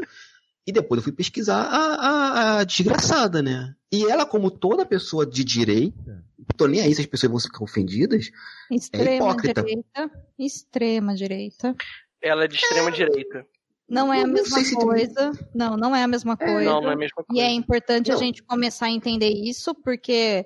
e 0.67 0.73
depois 0.73 0.99
eu 0.99 1.03
fui 1.05 1.13
pesquisar 1.13 1.63
a, 1.63 1.77
a, 1.79 2.59
a 2.61 2.65
desgraçada, 2.65 3.41
né? 3.43 3.75
E 3.93 4.05
ela, 4.11 4.27
como 4.27 4.51
toda 4.51 4.85
pessoa 4.85 5.25
de 5.25 5.45
direita, 5.45 6.25
tô 6.57 6.67
nem 6.67 6.81
aí 6.81 6.93
se 6.95 7.01
as 7.03 7.07
pessoas 7.07 7.31
vão 7.31 7.41
ficar 7.41 7.63
ofendidas, 7.63 8.31
extrema 8.71 9.15
hipócrita. 9.31 9.63
direita. 9.63 10.11
Extrema 10.39 11.15
direita. 11.15 11.77
Ela 12.21 12.45
é 12.45 12.49
de 12.49 12.57
extrema 12.57 12.91
direita. 12.91 13.47
Não 13.89 14.13
é 14.13 14.23
a 14.23 14.27
não 14.27 14.35
mesma 14.35 14.59
se 14.59 14.77
tem- 14.77 14.85
coisa. 14.85 15.31
Não, 15.55 15.77
não 15.77 15.95
é 15.95 16.03
a 16.03 16.09
mesma 16.09 16.37
coisa. 16.37 16.65
Não, 16.65 16.81
não 16.81 16.91
é 16.91 16.95
a 16.95 16.97
mesma 16.97 17.23
E 17.23 17.27
coisa. 17.27 17.43
é 17.43 17.51
importante 17.53 18.11
a 18.11 18.15
Não. 18.15 18.21
gente 18.21 18.43
começar 18.43 18.87
a 18.87 18.91
entender 18.91 19.29
isso, 19.31 19.73
porque 19.77 20.45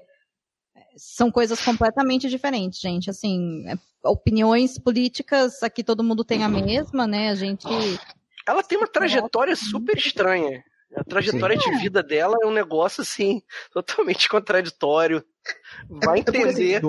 são 1.01 1.31
coisas 1.31 1.61
completamente 1.61 2.29
diferentes, 2.29 2.79
gente. 2.81 3.09
Assim, 3.09 3.65
é, 3.69 3.75
opiniões 4.05 4.79
políticas, 4.79 5.63
aqui 5.63 5.83
todo 5.83 6.05
mundo 6.05 6.25
tem 6.25 6.45
a 6.45 6.49
mesma, 6.49 7.07
né? 7.07 7.31
A 7.31 7.35
gente. 7.35 7.67
Ela 8.47 8.63
tem 8.63 8.77
uma 8.77 8.87
trajetória 8.87 9.57
super 9.57 9.97
estranha. 9.97 10.63
A 10.95 11.05
trajetória 11.05 11.57
de 11.57 11.71
vida 11.79 12.03
dela 12.03 12.37
é 12.43 12.47
um 12.47 12.51
negócio 12.53 13.01
assim, 13.03 13.41
totalmente 13.73 14.29
contraditório. 14.29 15.25
Vai 15.89 16.19
É 16.19 16.23
assim, 16.29 16.39
entender. 16.39 16.83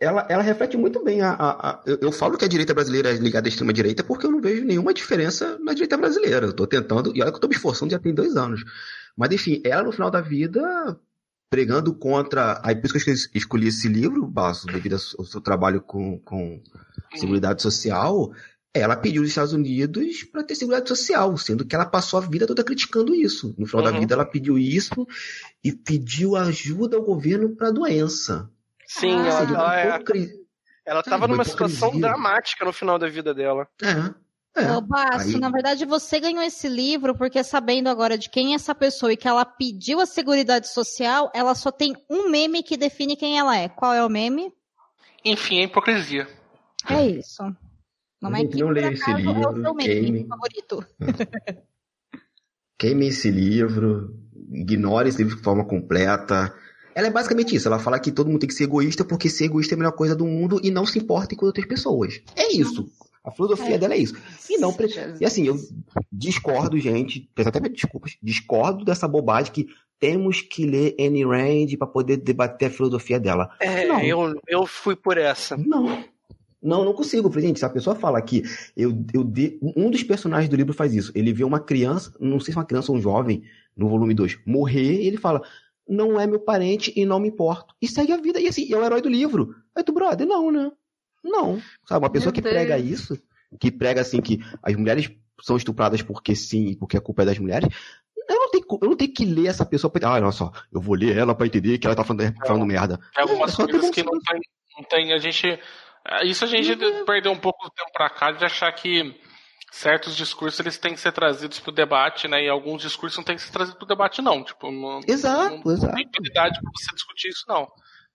Ela, 0.00 0.24
ela 0.30 0.42
reflete 0.42 0.76
muito 0.76 1.02
bem 1.02 1.20
a. 1.20 1.32
a- 1.32 1.70
a- 1.70 1.82
eu, 1.84 1.98
eu 2.00 2.12
falo 2.12 2.38
que 2.38 2.44
a 2.44 2.48
direita 2.48 2.72
brasileira 2.72 3.10
é 3.10 3.14
ligada 3.14 3.48
à 3.48 3.50
extrema-direita 3.50 4.04
porque 4.04 4.24
eu 4.26 4.30
não 4.30 4.40
vejo 4.40 4.64
nenhuma 4.64 4.94
diferença 4.94 5.58
na 5.58 5.72
direita 5.72 5.96
brasileira. 5.96 6.46
Eu 6.46 6.52
tô 6.52 6.66
tentando, 6.68 7.12
e 7.16 7.20
olha 7.20 7.32
que 7.32 7.36
eu 7.36 7.40
tô 7.40 7.48
me 7.48 7.56
esforçando 7.56 7.90
já 7.90 7.98
tem 7.98 8.14
dois 8.14 8.36
anos. 8.36 8.62
Mas 9.16 9.32
enfim, 9.32 9.60
ela 9.64 9.82
no 9.82 9.90
final 9.90 10.08
da 10.10 10.20
vida, 10.20 10.62
pregando 11.50 11.94
contra. 11.94 12.60
Aí 12.64 12.74
por 12.76 12.86
isso 12.86 13.04
que 13.04 13.10
eu 13.10 13.14
escolhi- 13.34 13.68
esse 13.68 13.88
livro, 13.88 14.26
Basso, 14.26 14.66
devido 14.66 14.94
ao 15.18 15.24
seu- 15.24 15.40
trabalho 15.40 15.80
com, 15.80 16.18
com 16.20 16.62
Seguridade 17.16 17.62
Social. 17.62 18.32
Ela 18.74 18.94
pediu 18.96 19.22
os 19.22 19.28
Estados 19.28 19.52
Unidos 19.54 20.24
para 20.24 20.44
ter 20.44 20.54
seguridade 20.54 20.88
social, 20.88 21.36
sendo 21.38 21.64
que 21.64 21.74
ela 21.74 21.86
passou 21.86 22.20
a 22.20 22.22
vida 22.26 22.46
toda 22.46 22.62
criticando 22.62 23.14
isso. 23.14 23.54
No 23.58 23.66
final 23.66 23.82
da 23.82 23.90
Uhum. 23.92 24.00
vida, 24.00 24.14
ela 24.14 24.26
pediu 24.26 24.58
isso 24.58 25.06
e 25.64 25.72
pediu 25.72 26.36
ajuda 26.36 26.96
ao 26.96 27.02
governo 27.02 27.56
para 27.56 27.68
a 27.68 27.72
doença. 27.72 28.48
Sim, 28.86 29.12
Ah, 29.12 29.26
ela, 29.26 29.40
seja, 29.40 29.54
ela, 29.54 29.80
é- 29.80 29.94
hipocri- 29.96 30.30
ela 30.86 31.02
tava 31.02 31.24
uma 31.24 31.28
numa 31.28 31.44
situação 31.44 31.88
hipocrisia. 31.88 32.08
dramática 32.08 32.64
no 32.64 32.72
final 32.72 32.98
da 32.98 33.08
vida 33.08 33.34
dela. 33.34 33.66
É. 33.82 34.14
É. 34.58 34.80
Basso, 34.80 35.28
Aí- 35.28 35.40
na 35.40 35.50
verdade 35.50 35.84
você 35.84 36.18
ganhou 36.20 36.42
esse 36.42 36.68
livro 36.68 37.14
porque 37.16 37.42
sabendo 37.44 37.88
agora 37.88 38.16
de 38.18 38.28
quem 38.30 38.52
é 38.52 38.54
essa 38.54 38.74
pessoa 38.74 39.12
e 39.12 39.16
que 39.16 39.28
ela 39.28 39.44
pediu 39.44 40.00
a 40.00 40.06
Seguridade 40.06 40.68
Social, 40.68 41.30
ela 41.34 41.54
só 41.54 41.70
tem 41.70 41.94
um 42.08 42.28
meme 42.30 42.62
que 42.62 42.76
define 42.76 43.16
quem 43.16 43.38
ela 43.38 43.56
é. 43.56 43.68
Qual 43.68 43.92
é 43.92 44.04
o 44.04 44.08
meme? 44.08 44.52
Enfim, 45.24 45.60
é 45.60 45.64
hipocrisia. 45.64 46.28
É 46.88 47.06
isso. 47.06 47.42
Não 48.20 48.34
é 48.34 48.44
que 48.44 48.58
não 48.58 48.70
leia 48.70 48.92
esse 48.92 49.02
acaso 49.02 49.18
é 49.18 49.30
o 49.30 49.34
livro, 49.34 49.62
seu 49.62 49.74
meme 49.74 50.00
queime. 50.00 50.26
favorito. 50.26 50.86
Queime 52.78 53.08
esse 53.08 53.30
livro, 53.30 54.14
ignore 54.52 55.08
esse 55.08 55.18
livro 55.18 55.36
de 55.36 55.42
forma 55.42 55.64
completa. 55.64 56.54
Ela 56.94 57.08
é 57.08 57.10
basicamente 57.10 57.54
isso. 57.54 57.66
Ela 57.68 57.78
fala 57.78 57.98
que 57.98 58.12
todo 58.12 58.28
mundo 58.28 58.40
tem 58.40 58.48
que 58.48 58.54
ser 58.54 58.64
egoísta 58.64 59.04
porque 59.04 59.28
ser 59.28 59.46
egoísta 59.46 59.74
é 59.74 59.76
a 59.76 59.78
melhor 59.78 59.92
coisa 59.92 60.14
do 60.14 60.24
mundo 60.24 60.60
e 60.62 60.70
não 60.70 60.86
se 60.86 60.98
importa 60.98 61.34
com 61.34 61.46
outras 61.46 61.66
pessoas. 61.66 62.20
É 62.36 62.52
isso. 62.52 62.88
A 63.28 63.30
filosofia 63.30 63.74
É. 63.74 63.78
dela 63.78 63.94
é 63.94 63.98
isso. 63.98 64.14
E 64.48 64.58
não 64.58 64.74
E 65.20 65.24
assim, 65.24 65.46
eu 65.46 65.56
discordo, 66.10 66.78
gente, 66.78 67.30
peço 67.34 67.48
até 67.48 67.60
desculpas, 67.60 68.16
discordo 68.22 68.84
dessa 68.84 69.06
bobagem 69.06 69.52
que 69.52 69.68
temos 69.98 70.40
que 70.40 70.64
ler 70.64 70.94
Anne 70.98 71.24
Rand 71.24 71.76
para 71.78 71.86
poder 71.86 72.18
debater 72.18 72.68
a 72.68 72.70
filosofia 72.70 73.18
dela. 73.18 73.50
É, 73.60 73.86
Não. 73.86 74.00
eu, 74.00 74.40
eu 74.46 74.66
fui 74.66 74.94
por 74.96 75.18
essa. 75.18 75.56
Não. 75.56 76.04
Não, 76.60 76.84
não 76.84 76.92
consigo. 76.92 77.30
Gente, 77.40 77.58
se 77.58 77.64
a 77.64 77.70
pessoa 77.70 77.94
fala 77.94 78.20
que 78.20 78.42
eu, 78.76 78.92
eu 79.14 79.22
de... 79.22 79.58
um 79.76 79.90
dos 79.90 80.02
personagens 80.02 80.48
do 80.48 80.56
livro 80.56 80.72
faz 80.74 80.94
isso. 80.94 81.12
Ele 81.14 81.32
vê 81.32 81.44
uma 81.44 81.60
criança, 81.60 82.12
não 82.18 82.40
sei 82.40 82.52
se 82.52 82.58
é 82.58 82.60
uma 82.60 82.66
criança 82.66 82.90
ou 82.90 82.98
um 82.98 83.00
jovem, 83.00 83.42
no 83.76 83.88
volume 83.88 84.12
2, 84.14 84.40
morrer, 84.44 85.02
e 85.02 85.06
ele 85.06 85.16
fala: 85.16 85.40
Não 85.88 86.20
é 86.20 86.26
meu 86.26 86.40
parente 86.40 86.92
e 86.96 87.04
não 87.06 87.20
me 87.20 87.28
importo. 87.28 87.74
E 87.80 87.86
segue 87.86 88.12
a 88.12 88.16
vida. 88.16 88.40
E 88.40 88.48
assim, 88.48 88.72
é 88.72 88.76
o 88.76 88.84
herói 88.84 89.00
do 89.00 89.08
livro. 89.08 89.54
Aí 89.74 89.84
tu, 89.84 89.92
brother, 89.92 90.26
não, 90.26 90.50
né? 90.50 90.72
Não. 91.24 91.60
Sabe, 91.86 92.04
uma 92.04 92.10
pessoa 92.10 92.32
Meu 92.32 92.34
que 92.34 92.42
prega 92.42 92.76
Deus. 92.76 93.00
isso, 93.00 93.22
que 93.60 93.70
prega 93.70 94.00
assim 94.00 94.20
que 94.20 94.38
as 94.62 94.74
mulheres 94.76 95.10
são 95.42 95.56
estupradas 95.56 96.02
porque 96.02 96.34
sim, 96.34 96.74
porque 96.78 96.96
a 96.96 97.00
culpa 97.00 97.22
é 97.22 97.26
das 97.26 97.38
mulheres. 97.38 97.68
Eu 98.28 98.36
não 98.36 98.50
tenho, 98.50 98.64
eu 98.82 98.88
não 98.90 98.96
tenho 98.96 99.12
que 99.12 99.24
ler 99.24 99.46
essa 99.46 99.64
pessoa 99.64 99.90
pra. 99.90 100.08
Ah, 100.08 100.14
olha 100.14 100.32
só, 100.32 100.52
eu 100.72 100.80
vou 100.80 100.94
ler 100.94 101.16
ela 101.16 101.34
pra 101.34 101.46
entender 101.46 101.78
que 101.78 101.86
ela 101.86 101.96
tá 101.96 102.04
falando, 102.04 102.34
falando 102.46 102.66
merda. 102.66 102.98
Tem 103.14 103.22
algumas 103.22 103.52
É 103.52 103.56
coisas 103.64 103.90
que 103.90 104.02
não 104.02 104.18
tem, 104.20 104.40
não 104.76 104.84
tem. 104.84 105.12
A 105.14 105.18
gente. 105.18 105.46
é, 106.06 106.26
Isso 106.26 106.44
a 106.44 106.46
gente 106.48 106.76
perdeu 107.06 107.32
um 107.32 107.38
pouco 107.38 107.64
do 107.64 107.70
tempo 107.70 107.90
pra 107.92 108.10
cá 108.10 108.30
de 108.32 108.44
achar 108.44 108.70
que 108.72 109.18
certos 109.72 110.14
discursos 110.16 110.58
eles 110.60 110.76
têm 110.78 110.92
que 110.94 111.00
ser 111.00 111.12
trazidos 111.12 111.58
pro 111.60 111.72
debate, 111.72 112.28
né? 112.28 112.42
E 112.44 112.48
alguns 112.48 112.82
discursos 112.82 113.16
não 113.16 113.24
têm 113.24 113.36
que 113.36 113.42
ser 113.42 113.52
trazidos 113.52 113.78
pro 113.78 113.86
debate, 113.88 114.20
não. 114.20 114.42
Tipo, 114.44 114.70
não, 114.70 115.00
Exato, 115.06 115.60
não, 115.64 115.72
exato. 115.72 115.86
não 115.86 115.94
tem 115.94 116.06
utilidade 116.06 116.60
pra 116.60 116.70
você 116.76 116.92
discutir 116.94 117.28
isso, 117.28 117.44
não. 117.48 117.66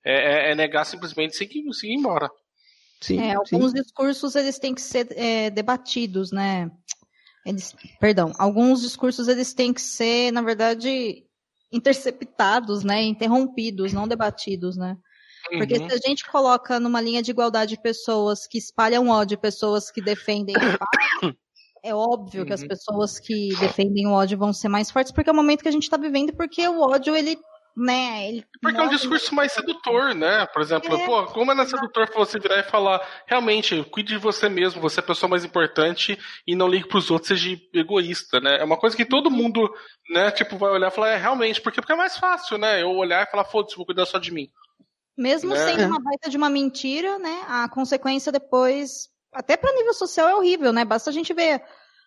É, 0.06 0.50
é- 0.50 0.52
é 0.52 0.56
negar 0.56 0.86
simplesmente 0.86 1.32
e 1.34 1.38
seguir, 1.38 1.64
seguir 1.74 1.94
embora. 1.96 2.30
Sim, 3.04 3.20
É, 3.20 3.32
sim. 3.32 3.36
alguns 3.36 3.74
discursos 3.74 4.34
eles 4.34 4.58
têm 4.58 4.74
que 4.74 4.82
ser 4.82 5.08
é, 5.12 5.50
debatidos, 5.50 6.32
né? 6.32 6.72
Eles, 7.46 7.76
perdão, 8.00 8.32
alguns 8.40 8.82
discursos 8.82 9.28
eles 9.28 9.54
têm 9.54 9.74
que 9.74 9.82
ser, 9.82 10.32
na 10.32 10.42
verdade, 10.42 11.26
interceptados, 11.70 12.86
né? 12.86 13.04
Interrompidos, 13.04 13.92
não 13.92 14.08
debatidos, 14.08 14.78
né? 14.78 14.96
Porque 15.58 15.78
Uhum. 15.78 15.90
se 15.90 15.96
a 15.96 15.98
gente 16.08 16.26
coloca 16.32 16.80
numa 16.80 17.02
linha 17.02 17.22
de 17.22 17.32
igualdade 17.32 17.78
pessoas 17.82 18.48
que 18.48 18.58
espalham 18.58 19.10
ódio, 19.10 19.36
e 19.36 19.38
pessoas 19.38 19.92
que 19.92 20.02
defendem 20.02 20.56
a 20.56 20.78
paz, 20.78 21.34
é 21.84 21.94
óbvio 21.94 22.46
que 22.46 22.54
as 22.54 22.62
Uhum. 22.62 22.70
pessoas 22.70 23.20
que 23.20 23.50
defendem 23.60 24.08
o 24.08 24.12
ódio 24.12 24.38
vão 24.38 24.54
ser 24.54 24.70
mais 24.70 24.90
fortes, 24.90 25.12
porque 25.12 25.30
é 25.30 25.34
o 25.34 25.36
momento 25.36 25.62
que 25.62 25.68
a 25.68 25.72
gente 25.74 25.84
está 25.84 25.98
vivendo, 25.98 26.34
porque 26.34 26.66
o 26.66 26.80
ódio, 26.80 27.14
ele, 27.14 27.38
né, 27.76 28.28
ele 28.30 28.46
Porque 28.62 28.78
é 28.80 28.84
um 28.84 28.90
discurso 28.90 29.34
mais 29.34 29.52
sedutor, 29.52 30.14
né? 30.14 30.46
Por 30.48 30.62
exemplo, 30.62 30.96
É. 30.96 31.06
pô, 31.06 31.26
como 31.28 31.52
é 31.52 31.66
sedutor 31.66 32.08
pra 32.10 32.20
você 32.20 32.40
virar 32.40 32.60
e 32.60 32.64
falar, 32.64 33.02
realmente, 33.26 33.84
cuide 33.92 34.14
de 34.14 34.20
você 34.20 34.48
mesmo, 34.48 34.80
você 34.82 35.00
é 35.00 35.04
a 35.04 35.06
pessoa 35.06 35.30
mais 35.30 35.44
importante 35.44 36.18
e 36.46 36.56
não 36.56 36.68
ligue 36.68 36.88
pros 36.88 37.10
outros, 37.10 37.30
seja 37.30 37.60
egoísta, 37.74 38.40
né? 38.40 38.58
É 38.60 38.64
uma 38.64 38.78
coisa 38.78 38.96
que 38.96 39.06
todo 39.06 39.32
mundo, 39.32 39.74
né, 40.10 40.30
tipo, 40.32 40.58
vai 40.58 40.72
olhar 40.72 40.88
e 40.90 40.92
falar, 40.92 41.10
é, 41.10 41.18
realmente, 41.18 41.60
porque, 41.62 41.82
porque 41.82 41.94
é 41.94 41.98
mais 41.98 42.18
fácil, 42.18 42.58
né? 42.58 42.82
Eu 42.82 42.92
olhar 42.92 43.24
e 43.28 43.32
falar, 43.32 43.46
foda-se, 43.46 43.76
vou 43.76 43.86
cuidar 43.86 44.06
só 44.06 44.20
de 44.20 44.32
mim. 44.32 44.50
Mesmo 45.18 45.52
Né? 45.52 45.58
sendo 45.58 45.86
uma 45.86 46.00
baita 46.00 46.30
de 46.30 46.38
uma 46.38 46.50
mentira, 46.50 47.20
né? 47.20 47.44
A 47.48 47.70
consequência 47.70 48.32
depois, 48.32 49.10
até 49.32 49.56
para 49.58 49.74
nível 49.74 49.94
social, 49.94 50.28
é 50.28 50.36
horrível, 50.36 50.72
né? 50.74 50.86
Basta 50.86 51.10
a 51.10 51.14
gente 51.14 51.34
ver 51.34 51.62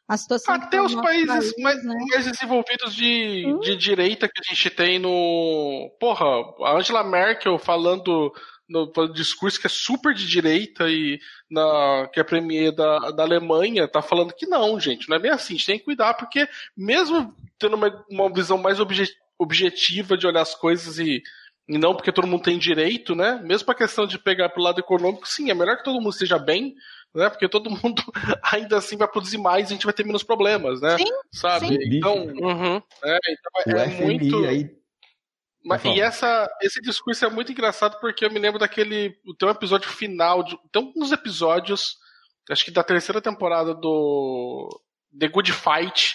a 0.09 0.17
situação. 0.17 0.55
Até 0.55 0.77
tá 0.77 0.77
no 0.79 0.85
os 0.85 0.95
países 0.95 1.27
país, 1.27 1.53
mais, 1.59 1.85
né? 1.85 1.95
mais 2.11 2.25
desenvolvidos 2.27 2.95
de, 2.95 3.45
Hum. 3.47 3.61
de 3.61 3.77
direita 3.77 4.29
que 4.29 4.41
a 4.41 4.55
gente 4.55 4.71
tem 4.71 4.99
no. 4.99 5.91
Porra, 5.99 6.25
a 6.65 6.77
Angela 6.77 7.03
Merkel 7.05 7.59
falando 7.59 8.33
no 8.69 8.91
no 8.93 9.13
discurso 9.13 9.61
que 9.61 9.69
é 9.69 9.71
super 9.71 10.13
de 10.13 10.27
direita 10.27 10.89
e 10.89 11.21
na, 11.49 12.09
que 12.13 12.19
é 12.19 12.25
premier 12.25 12.73
da, 12.73 13.13
da 13.13 13.23
Alemanha 13.23 13.87
tá 13.87 14.03
falando 14.03 14.35
que 14.35 14.45
não, 14.45 14.79
gente, 14.81 15.09
não 15.09 15.17
é 15.17 15.21
bem 15.21 15.31
assim, 15.31 15.55
a 15.55 15.57
gente 15.57 15.67
tem 15.67 15.79
que 15.79 15.85
cuidar, 15.85 16.15
porque 16.15 16.49
mesmo 16.77 17.33
tendo 17.61 17.77
uma, 17.77 18.05
uma 18.11 18.33
visão 18.33 18.59
mais 18.59 18.81
obje- 18.81 19.15
objetiva 19.39 20.17
de 20.17 20.27
olhar 20.27 20.43
as 20.43 20.53
coisas 20.55 20.99
e, 20.99 21.23
e 21.69 21.79
não 21.79 21.95
porque 21.95 22.11
todo 22.11 22.27
mundo 22.27 22.43
tem 22.43 22.59
direito, 22.59 23.15
né? 23.15 23.41
Mesmo 23.45 23.71
a 23.71 23.75
questão 23.75 24.05
de 24.05 24.19
pegar 24.19 24.49
pro 24.49 24.63
lado 24.63 24.81
econômico, 24.81 25.29
sim, 25.29 25.49
é 25.49 25.55
melhor 25.55 25.77
que 25.77 25.85
todo 25.85 26.01
mundo 26.01 26.11
esteja 26.13 26.37
bem, 26.37 26.75
né? 27.17 27.29
Porque 27.31 27.49
todo 27.49 27.71
mundo 27.71 28.03
ainda 28.53 28.77
assim 28.79 28.97
vai 28.97 29.09
produzir 29.09 29.39
mais 29.39 29.71
e 29.71 29.73
a 29.73 29.77
gente 29.77 29.85
vai 29.85 29.95
ter 29.95 30.05
menos 30.05 30.23
problemas, 30.23 30.81
né? 30.81 30.97
Sim, 30.99 31.05
Sabe? 31.33 31.69
sim. 31.69 31.79
Então, 31.97 32.15
Uhum. 32.27 32.77
é, 33.05 33.19
então 33.29 33.75
O 33.75 33.79
é 33.79 33.89
FMI 33.91 34.05
muito. 34.05 34.45
aí 34.45 34.71
Mas, 35.65 35.85
e 35.85 36.01
essa, 36.01 36.49
esse 36.63 36.81
discurso 36.81 37.25
é 37.25 37.31
muito 37.31 37.51
engraçado 37.51 37.99
porque 38.01 38.25
eu 38.25 38.31
me 38.31 38.39
lembro 38.39 38.59
daquele. 38.59 39.15
Tem 39.39 39.49
um 39.49 39.53
episódio 39.53 39.89
final. 39.91 40.43
De, 40.45 40.57
tem 40.71 40.93
uns 40.97 41.11
episódios, 41.11 41.97
acho 42.51 42.65
que 42.65 42.71
da 42.71 42.85
terceira 42.85 43.21
temporada 43.21 43.75
do 43.75 44.69
The 45.19 45.27
Good 45.29 45.53
Fight, 45.53 46.15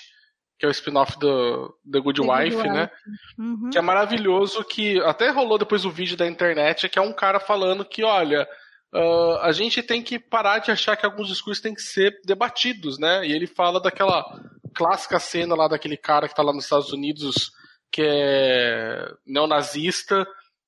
que 0.57 0.65
é 0.65 0.69
o 0.69 0.72
spin-off 0.72 1.18
do 1.19 1.76
The 1.91 1.99
Good 1.99 2.22
The 2.22 2.28
Wife, 2.32 2.56
Good 2.56 2.69
né? 2.69 2.90
Uhum. 3.38 3.69
Que 3.72 3.78
é 3.78 3.82
maravilhoso, 3.82 4.64
que 4.64 4.99
até 5.02 5.30
rolou 5.30 5.57
depois 5.57 5.84
o 5.84 5.91
vídeo 5.91 6.15
da 6.15 6.28
internet, 6.28 6.88
que 6.88 6.99
é 6.99 7.02
um 7.02 7.11
cara 7.11 7.40
falando 7.40 7.84
que, 7.84 8.03
olha, 8.03 8.48
uh, 8.93 9.38
a 9.41 9.51
gente 9.51 9.81
tem 9.81 10.01
que 10.01 10.19
parar 10.19 10.59
de 10.59 10.72
achar 10.72 10.95
que 10.95 11.05
alguns 11.05 11.27
discursos 11.27 11.61
têm 11.61 11.73
que 11.73 11.81
ser 11.81 12.19
debatidos, 12.26 12.97
né? 12.97 13.26
E 13.26 13.31
ele 13.31 13.47
fala 13.47 13.81
daquela 13.81 14.23
clássica 14.73 15.19
cena 15.19 15.55
lá 15.55 15.68
daquele 15.68 15.97
cara 15.97 16.27
que 16.27 16.35
tá 16.35 16.41
lá 16.41 16.53
nos 16.53 16.63
Estados 16.63 16.91
Unidos 16.91 17.51
que 17.91 18.01
é 18.03 19.11
neonazista, 19.26 20.26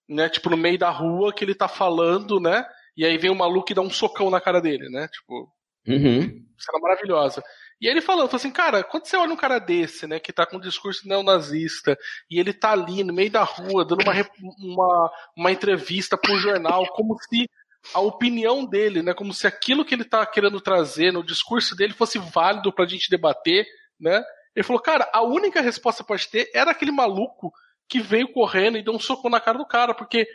né? 0.09 0.27
Tipo, 0.29 0.49
no 0.49 0.57
meio 0.57 0.77
da 0.77 0.89
rua 0.89 1.33
que 1.33 1.43
ele 1.43 1.55
tá 1.55 1.67
falando, 1.67 2.39
né? 2.39 2.65
E 2.95 3.05
aí 3.05 3.17
vem 3.17 3.31
o 3.31 3.35
maluco 3.35 3.71
e 3.71 3.75
dá 3.75 3.81
um 3.81 3.89
socão 3.89 4.29
na 4.29 4.41
cara 4.41 4.59
dele, 4.61 4.89
né? 4.89 5.07
Tipo, 5.07 5.49
uhum. 5.87 6.21
cena 6.57 6.79
maravilhosa. 6.81 7.41
E 7.83 7.87
ele 7.87 8.01
falando, 8.01 8.27
falou 8.27 8.39
assim, 8.39 8.51
cara, 8.51 8.81
quando 8.81 9.05
você 9.05 9.17
olha 9.17 9.33
um 9.33 9.37
cara 9.37 9.59
desse, 9.59 10.07
né, 10.07 10.17
que 10.17 10.31
tá 10.31 10.45
com 10.45 10.55
um 10.55 10.61
discurso 10.61 11.05
neonazista, 11.05 11.97
e 12.31 12.39
ele 12.39 12.53
tá 12.53 12.71
ali 12.71 13.03
no 13.03 13.13
meio 13.13 13.29
da 13.29 13.43
rua, 13.43 13.83
dando 13.83 14.03
uma, 14.03 14.13
uma, 14.57 15.11
uma 15.35 15.51
entrevista 15.51 16.17
um 16.29 16.37
jornal, 16.37 16.87
como 16.93 17.17
se 17.19 17.49
a 17.93 17.99
opinião 17.99 18.65
dele, 18.65 19.01
né, 19.01 19.13
como 19.13 19.33
se 19.33 19.47
aquilo 19.47 19.83
que 19.83 19.93
ele 19.93 20.05
tá 20.05 20.25
querendo 20.25 20.61
trazer 20.61 21.11
no 21.11 21.23
discurso 21.23 21.75
dele 21.75 21.93
fosse 21.93 22.17
válido 22.17 22.71
pra 22.71 22.85
gente 22.85 23.09
debater, 23.09 23.65
né? 23.99 24.23
Ele 24.55 24.63
falou, 24.63 24.81
cara, 24.81 25.09
a 25.11 25.21
única 25.23 25.61
resposta 25.61 26.03
pode 26.03 26.27
ter 26.29 26.49
era 26.53 26.71
aquele 26.71 26.91
maluco 26.91 27.51
que 27.89 27.99
veio 27.99 28.31
correndo 28.31 28.77
e 28.77 28.83
deu 28.83 28.93
um 28.93 28.99
soco 28.99 29.29
na 29.29 29.39
cara 29.39 29.57
do 29.57 29.65
cara, 29.65 29.93
porque 29.93 30.27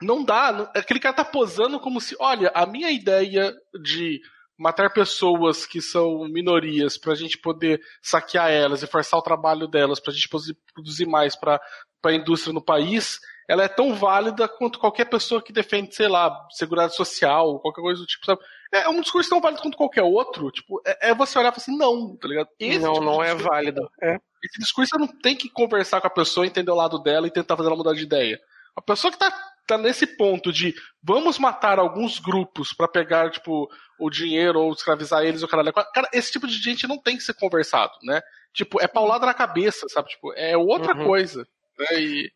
não 0.00 0.24
dá, 0.24 0.70
aquele 0.74 1.00
cara 1.00 1.16
tá 1.16 1.24
posando 1.24 1.80
como 1.80 2.00
se, 2.00 2.16
olha, 2.18 2.50
a 2.54 2.66
minha 2.66 2.90
ideia 2.90 3.54
de 3.82 4.20
matar 4.58 4.92
pessoas 4.92 5.66
que 5.66 5.80
são 5.80 6.28
minorias 6.28 6.96
para 6.96 7.12
a 7.12 7.16
gente 7.16 7.38
poder 7.38 7.80
saquear 8.02 8.50
elas 8.50 8.82
e 8.82 8.86
forçar 8.86 9.18
o 9.18 9.22
trabalho 9.22 9.66
delas 9.66 9.98
para 9.98 10.12
a 10.12 10.14
gente 10.14 10.28
produzir 10.74 11.06
mais 11.06 11.34
para 11.34 11.60
a 12.04 12.12
indústria 12.12 12.52
no 12.52 12.62
país, 12.62 13.18
ela 13.52 13.64
é 13.64 13.68
tão 13.68 13.94
válida 13.94 14.48
quanto 14.48 14.78
qualquer 14.78 15.04
pessoa 15.04 15.42
que 15.42 15.52
defende, 15.52 15.94
sei 15.94 16.08
lá, 16.08 16.34
segurança 16.52 16.96
social, 16.96 17.60
qualquer 17.60 17.82
coisa 17.82 18.00
do 18.00 18.06
tipo, 18.06 18.24
sabe? 18.24 18.40
É 18.72 18.88
um 18.88 19.02
discurso 19.02 19.28
tão 19.28 19.42
válido 19.42 19.60
quanto 19.60 19.76
qualquer 19.76 20.02
outro. 20.02 20.50
Tipo, 20.50 20.80
é, 20.86 21.10
é 21.10 21.14
você 21.14 21.38
olhar 21.38 21.50
e 21.50 21.52
falar 21.52 21.62
assim, 21.62 21.76
não, 21.76 22.16
tá 22.16 22.28
ligado? 22.28 22.48
Esse 22.58 22.78
não, 22.78 22.94
tipo 22.94 23.04
não 23.04 23.22
é 23.22 23.34
válido. 23.34 23.82
É. 24.02 24.16
Esse 24.42 24.58
discurso 24.58 24.92
você 24.92 24.98
não 24.98 25.06
tem 25.06 25.36
que 25.36 25.50
conversar 25.50 26.00
com 26.00 26.06
a 26.06 26.10
pessoa, 26.10 26.46
entender 26.46 26.70
o 26.70 26.74
lado 26.74 26.98
dela 26.98 27.26
e 27.26 27.30
tentar 27.30 27.54
fazer 27.54 27.68
ela 27.68 27.76
mudar 27.76 27.92
de 27.92 28.04
ideia. 28.04 28.40
A 28.74 28.80
pessoa 28.80 29.12
que 29.12 29.18
tá, 29.18 29.30
tá 29.66 29.76
nesse 29.76 30.06
ponto 30.06 30.50
de 30.50 30.74
vamos 31.02 31.38
matar 31.38 31.78
alguns 31.78 32.18
grupos 32.18 32.72
para 32.72 32.88
pegar, 32.88 33.30
tipo, 33.30 33.68
o 34.00 34.08
dinheiro 34.08 34.60
ou 34.60 34.72
escravizar 34.72 35.24
eles, 35.24 35.42
o 35.42 35.48
caralho. 35.48 35.74
Cara, 35.74 36.08
esse 36.10 36.32
tipo 36.32 36.46
de 36.46 36.54
gente 36.54 36.86
não 36.86 36.96
tem 36.96 37.18
que 37.18 37.22
ser 37.22 37.34
conversado, 37.34 37.92
né? 38.02 38.22
Tipo, 38.54 38.80
é 38.80 38.88
paulada 38.88 39.26
na 39.26 39.34
cabeça, 39.34 39.86
sabe? 39.90 40.08
Tipo, 40.08 40.32
é 40.32 40.56
outra 40.56 40.96
uhum. 40.96 41.04
coisa. 41.04 41.46
Né? 41.78 42.00
E 42.00 42.32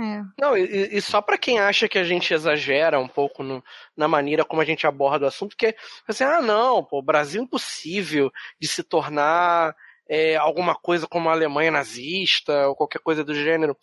é. 0.00 0.22
Não, 0.40 0.56
e, 0.56 0.96
e 0.96 1.00
só 1.02 1.20
para 1.20 1.36
quem 1.36 1.58
acha 1.58 1.88
que 1.88 1.98
a 1.98 2.04
gente 2.04 2.32
exagera 2.32 3.00
um 3.00 3.08
pouco 3.08 3.42
no, 3.42 3.62
na 3.96 4.06
maneira 4.06 4.44
como 4.44 4.62
a 4.62 4.64
gente 4.64 4.86
aborda 4.86 5.24
o 5.24 5.28
assunto, 5.28 5.56
que 5.56 5.74
assim, 6.06 6.22
ah, 6.22 6.40
não, 6.40 6.84
pô, 6.84 7.02
Brasil 7.02 7.40
é 7.40 7.44
impossível 7.44 8.30
de 8.60 8.68
se 8.68 8.84
tornar 8.84 9.74
é, 10.08 10.36
alguma 10.36 10.74
coisa 10.74 11.06
como 11.06 11.28
a 11.28 11.32
Alemanha 11.32 11.72
nazista 11.72 12.68
ou 12.68 12.76
qualquer 12.76 13.00
coisa 13.00 13.24
do 13.24 13.34
gênero. 13.34 13.76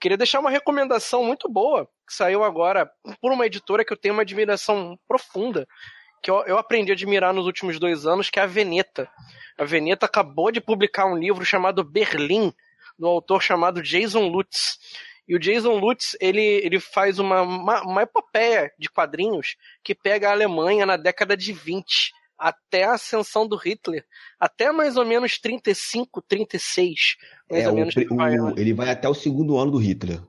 Queria 0.00 0.16
deixar 0.16 0.38
uma 0.40 0.50
recomendação 0.50 1.24
muito 1.24 1.48
boa, 1.48 1.86
que 2.06 2.14
saiu 2.14 2.44
agora 2.44 2.88
por 3.20 3.32
uma 3.32 3.46
editora 3.46 3.84
que 3.84 3.92
eu 3.92 3.96
tenho 3.96 4.14
uma 4.14 4.22
admiração 4.22 4.96
profunda, 5.08 5.66
que 6.22 6.30
eu, 6.30 6.44
eu 6.46 6.58
aprendi 6.58 6.92
a 6.92 6.94
admirar 6.94 7.34
nos 7.34 7.46
últimos 7.46 7.78
dois 7.78 8.06
anos, 8.06 8.30
que 8.30 8.38
é 8.38 8.42
a 8.42 8.46
Veneta. 8.46 9.08
A 9.58 9.64
Veneta 9.64 10.06
acabou 10.06 10.52
de 10.52 10.60
publicar 10.60 11.06
um 11.06 11.16
livro 11.16 11.44
chamado 11.44 11.82
Berlim, 11.82 12.52
do 12.98 13.06
autor 13.06 13.42
chamado 13.42 13.82
Jason 13.82 14.28
Lutz. 14.28 14.78
E 15.28 15.34
o 15.34 15.38
Jason 15.38 15.78
Lutz, 15.78 16.16
ele, 16.20 16.40
ele 16.40 16.78
faz 16.78 17.18
uma, 17.18 17.42
uma, 17.42 17.82
uma 17.82 18.02
epopeia 18.02 18.72
de 18.78 18.88
quadrinhos 18.88 19.56
que 19.82 19.94
pega 19.94 20.28
a 20.28 20.32
Alemanha 20.32 20.86
na 20.86 20.96
década 20.96 21.36
de 21.36 21.52
20 21.52 22.12
até 22.38 22.84
a 22.84 22.94
ascensão 22.94 23.46
do 23.46 23.56
Hitler, 23.56 24.04
até 24.38 24.70
mais 24.70 24.96
ou 24.96 25.04
menos 25.04 25.38
35, 25.38 26.22
36, 26.22 27.16
mais 27.50 27.64
é, 27.64 27.68
ou 27.68 27.74
menos. 27.74 27.94
O, 27.96 28.14
vai, 28.14 28.38
o, 28.38 28.58
ele 28.58 28.74
vai 28.74 28.90
até 28.90 29.08
o 29.08 29.14
segundo 29.14 29.56
ano 29.56 29.72
do 29.72 29.78
Hitler. 29.78 30.20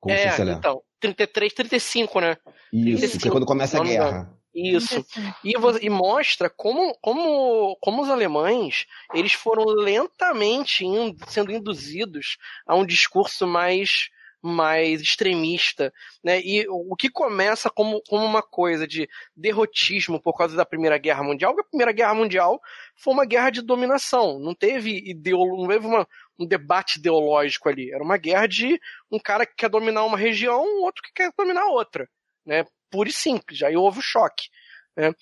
Como 0.00 0.14
é, 0.14 0.34
então, 0.50 0.82
33, 1.00 1.52
35, 1.52 2.20
né? 2.20 2.36
Isso, 2.72 2.98
35, 2.98 3.22
que 3.22 3.28
é 3.28 3.30
quando 3.30 3.46
começa 3.46 3.80
a 3.80 3.84
guerra. 3.84 4.38
Isso. 4.54 5.04
E, 5.44 5.52
e, 5.82 5.90
mostra 5.90 6.50
como, 6.50 6.96
como, 7.00 7.76
como 7.80 8.02
os 8.02 8.08
alemães 8.08 8.86
eles 9.14 9.32
foram 9.32 9.64
lentamente 9.64 10.84
sendo 11.28 11.52
induzidos 11.52 12.38
a 12.66 12.74
um 12.74 12.84
discurso 12.84 13.46
mais 13.46 14.08
mais 14.42 15.00
extremista, 15.00 15.92
né? 16.22 16.40
E 16.40 16.66
o 16.68 16.94
que 16.96 17.10
começa 17.10 17.68
como, 17.70 18.00
como 18.08 18.24
uma 18.24 18.42
coisa 18.42 18.86
de 18.86 19.08
derrotismo 19.36 20.20
por 20.20 20.36
causa 20.36 20.56
da 20.56 20.64
Primeira 20.64 20.98
Guerra 20.98 21.22
Mundial, 21.22 21.54
a 21.58 21.64
Primeira 21.64 21.92
Guerra 21.92 22.14
Mundial 22.14 22.60
foi 22.96 23.14
uma 23.14 23.24
guerra 23.24 23.50
de 23.50 23.62
dominação, 23.62 24.38
não 24.38 24.54
teve 24.54 25.10
ideolo, 25.10 25.62
não 25.62 25.68
teve 25.68 25.86
uma, 25.86 26.06
um 26.38 26.46
debate 26.46 26.98
ideológico 26.98 27.68
ali, 27.68 27.92
era 27.92 28.02
uma 28.02 28.16
guerra 28.16 28.46
de 28.46 28.80
um 29.10 29.18
cara 29.18 29.44
que 29.44 29.54
quer 29.56 29.68
dominar 29.68 30.04
uma 30.04 30.16
região, 30.16 30.62
outro 30.82 31.02
que 31.02 31.12
quer 31.12 31.32
dominar 31.36 31.66
outra, 31.66 32.08
né? 32.46 32.64
Puro 32.90 33.08
e 33.08 33.12
simples, 33.12 33.62
aí 33.62 33.76
houve 33.76 33.98
o 33.98 34.02
choque, 34.02 34.48
né? 34.96 35.12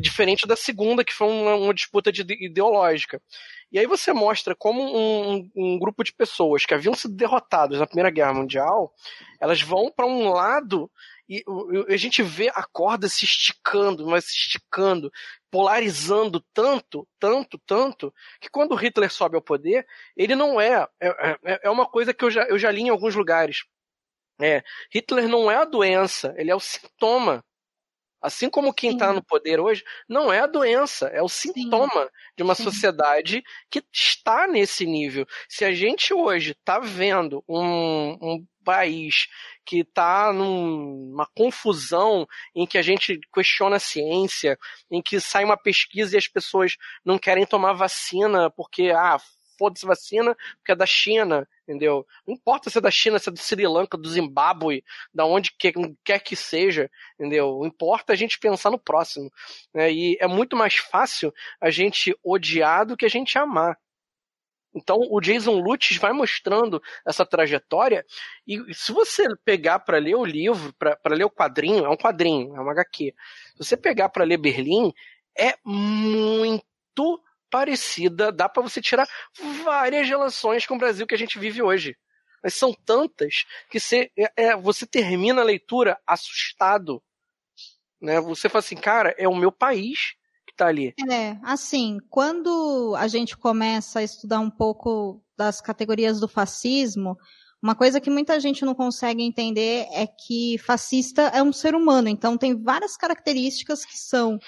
Diferente 0.00 0.46
da 0.46 0.56
segunda, 0.56 1.04
que 1.04 1.12
foi 1.12 1.28
uma, 1.28 1.54
uma 1.54 1.74
disputa 1.74 2.10
de, 2.10 2.22
ideológica. 2.44 3.22
E 3.70 3.78
aí 3.78 3.86
você 3.86 4.12
mostra 4.12 4.54
como 4.56 4.82
um, 4.82 5.50
um, 5.54 5.78
grupo 5.78 6.02
de 6.02 6.12
pessoas 6.12 6.66
que 6.66 6.74
haviam 6.74 6.94
sido 6.94 7.14
derrotadas 7.14 7.78
na 7.78 7.86
Primeira 7.86 8.10
Guerra 8.10 8.34
Mundial, 8.34 8.92
elas 9.40 9.62
vão 9.62 9.92
para 9.94 10.06
um 10.06 10.30
lado 10.30 10.90
e 11.28 11.44
a 11.88 11.96
gente 11.96 12.22
vê 12.22 12.48
a 12.48 12.64
corda 12.64 13.06
se 13.06 13.24
esticando, 13.24 14.06
mas 14.06 14.24
se 14.24 14.32
esticando, 14.32 15.12
polarizando 15.50 16.42
tanto, 16.54 17.06
tanto, 17.20 17.58
tanto, 17.66 18.14
que 18.40 18.48
quando 18.48 18.74
Hitler 18.74 19.12
sobe 19.12 19.36
ao 19.36 19.42
poder, 19.42 19.86
ele 20.16 20.34
não 20.34 20.58
é. 20.58 20.88
É, 20.98 21.08
é, 21.44 21.60
é 21.64 21.70
uma 21.70 21.84
coisa 21.84 22.14
que 22.14 22.24
eu 22.24 22.30
já, 22.30 22.44
eu 22.44 22.58
já 22.58 22.70
li 22.70 22.80
em 22.80 22.88
alguns 22.88 23.14
lugares. 23.14 23.64
É, 24.40 24.62
Hitler 24.90 25.28
não 25.28 25.50
é 25.50 25.56
a 25.56 25.64
doença, 25.64 26.34
ele 26.38 26.50
é 26.50 26.54
o 26.54 26.60
sintoma 26.60 27.44
Assim 28.20 28.50
como 28.50 28.74
quem 28.74 28.92
está 28.92 29.12
no 29.12 29.22
poder 29.22 29.60
hoje 29.60 29.84
não 30.08 30.32
é 30.32 30.40
a 30.40 30.46
doença, 30.46 31.06
é 31.08 31.22
o 31.22 31.28
sintoma 31.28 32.04
Sim. 32.04 32.10
de 32.36 32.42
uma 32.42 32.54
Sim. 32.54 32.64
sociedade 32.64 33.42
que 33.70 33.82
está 33.92 34.46
nesse 34.46 34.84
nível. 34.84 35.26
Se 35.48 35.64
a 35.64 35.72
gente 35.72 36.12
hoje 36.12 36.52
está 36.52 36.78
vendo 36.80 37.44
um, 37.48 38.18
um 38.20 38.46
país 38.64 39.28
que 39.64 39.80
está 39.80 40.32
numa 40.32 41.26
confusão 41.34 42.26
em 42.54 42.66
que 42.66 42.76
a 42.76 42.82
gente 42.82 43.18
questiona 43.32 43.76
a 43.76 43.80
ciência, 43.80 44.58
em 44.90 45.00
que 45.00 45.20
sai 45.20 45.44
uma 45.44 45.56
pesquisa 45.56 46.14
e 46.14 46.18
as 46.18 46.28
pessoas 46.28 46.76
não 47.04 47.18
querem 47.18 47.46
tomar 47.46 47.72
vacina 47.72 48.50
porque 48.50 48.90
ah, 48.94 49.18
foda-se 49.58 49.84
vacina, 49.84 50.36
porque 50.56 50.72
é 50.72 50.76
da 50.76 50.86
China, 50.86 51.48
entendeu? 51.62 52.06
Não 52.26 52.34
importa 52.34 52.70
se 52.70 52.78
é 52.78 52.80
da 52.80 52.90
China, 52.90 53.18
se 53.18 53.28
é 53.28 53.32
do 53.32 53.38
Sri 53.38 53.66
Lanka, 53.66 53.98
do 53.98 54.08
Zimbábue, 54.08 54.84
da 55.12 55.24
onde 55.24 55.52
quer, 55.58 55.72
quer 56.04 56.20
que 56.20 56.36
seja, 56.36 56.90
entendeu? 57.18 57.64
Importa 57.64 58.12
a 58.12 58.16
gente 58.16 58.38
pensar 58.38 58.70
no 58.70 58.78
próximo. 58.78 59.30
Né? 59.74 59.92
E 59.92 60.18
é 60.20 60.26
muito 60.26 60.56
mais 60.56 60.76
fácil 60.76 61.32
a 61.60 61.70
gente 61.70 62.16
odiar 62.22 62.86
do 62.86 62.96
que 62.96 63.04
a 63.04 63.10
gente 63.10 63.36
amar. 63.36 63.76
Então 64.74 64.98
o 65.10 65.20
Jason 65.20 65.60
Lutz 65.60 65.96
vai 65.96 66.12
mostrando 66.12 66.80
essa 67.06 67.24
trajetória 67.24 68.04
e 68.46 68.62
se 68.72 68.92
você 68.92 69.24
pegar 69.44 69.80
para 69.80 69.98
ler 69.98 70.14
o 70.14 70.24
livro, 70.24 70.72
para 70.74 71.14
ler 71.14 71.24
o 71.24 71.30
quadrinho, 71.30 71.84
é 71.84 71.88
um 71.88 71.96
quadrinho, 71.96 72.54
é 72.54 72.60
uma 72.60 72.72
HQ. 72.72 73.14
Se 73.56 73.64
você 73.64 73.76
pegar 73.76 74.08
para 74.10 74.24
ler 74.24 74.36
Berlim, 74.36 74.92
é 75.36 75.54
muito 75.64 77.20
parecida, 77.50 78.32
dá 78.32 78.48
para 78.48 78.62
você 78.62 78.80
tirar 78.80 79.08
várias 79.64 80.08
relações 80.08 80.66
com 80.66 80.74
o 80.74 80.78
Brasil 80.78 81.06
que 81.06 81.14
a 81.14 81.18
gente 81.18 81.38
vive 81.38 81.62
hoje. 81.62 81.96
Mas 82.42 82.54
são 82.54 82.72
tantas 82.72 83.44
que 83.70 83.80
você, 83.80 84.10
é, 84.16 84.32
é, 84.36 84.56
você 84.56 84.86
termina 84.86 85.40
a 85.40 85.44
leitura 85.44 85.98
assustado. 86.06 87.02
Né? 88.00 88.20
Você 88.20 88.48
fala 88.48 88.60
assim, 88.60 88.76
cara, 88.76 89.14
é 89.18 89.28
o 89.28 89.34
meu 89.34 89.50
país 89.50 90.14
que 90.46 90.54
tá 90.54 90.66
ali. 90.66 90.94
É, 91.10 91.36
assim, 91.42 91.98
quando 92.08 92.94
a 92.96 93.08
gente 93.08 93.36
começa 93.36 93.98
a 93.98 94.04
estudar 94.04 94.40
um 94.40 94.50
pouco 94.50 95.22
das 95.36 95.60
categorias 95.60 96.20
do 96.20 96.28
fascismo, 96.28 97.16
uma 97.62 97.74
coisa 97.74 98.00
que 98.00 98.08
muita 98.08 98.38
gente 98.38 98.64
não 98.64 98.74
consegue 98.74 99.22
entender 99.22 99.86
é 99.92 100.06
que 100.06 100.58
fascista 100.58 101.22
é 101.22 101.42
um 101.42 101.52
ser 101.52 101.74
humano, 101.74 102.08
então 102.08 102.38
tem 102.38 102.60
várias 102.62 102.96
características 102.96 103.84
que 103.84 103.98
são 103.98 104.38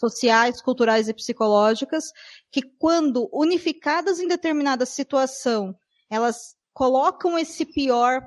sociais, 0.00 0.60
culturais 0.60 1.08
e 1.08 1.14
psicológicas 1.14 2.04
que 2.50 2.62
quando 2.78 3.28
unificadas 3.32 4.18
em 4.18 4.26
determinada 4.26 4.84
situação, 4.84 5.76
elas 6.10 6.56
colocam 6.72 7.38
esse 7.38 7.64
pior 7.64 8.20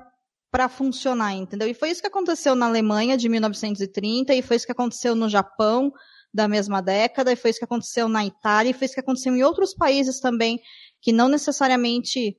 para 0.50 0.68
funcionar, 0.68 1.34
entendeu? 1.34 1.68
E 1.68 1.74
foi 1.74 1.90
isso 1.90 2.00
que 2.00 2.08
aconteceu 2.08 2.54
na 2.54 2.66
Alemanha 2.66 3.16
de 3.16 3.28
1930 3.28 4.34
e 4.34 4.42
foi 4.42 4.56
isso 4.56 4.66
que 4.66 4.72
aconteceu 4.72 5.14
no 5.14 5.28
Japão 5.28 5.92
da 6.32 6.48
mesma 6.48 6.80
década 6.80 7.32
e 7.32 7.36
foi 7.36 7.50
isso 7.50 7.58
que 7.58 7.64
aconteceu 7.64 8.08
na 8.08 8.24
Itália 8.24 8.70
e 8.70 8.72
foi 8.72 8.86
isso 8.86 8.94
que 8.94 9.00
aconteceu 9.00 9.34
em 9.34 9.42
outros 9.42 9.74
países 9.74 10.18
também 10.18 10.60
que 11.00 11.12
não 11.12 11.28
necessariamente 11.28 12.36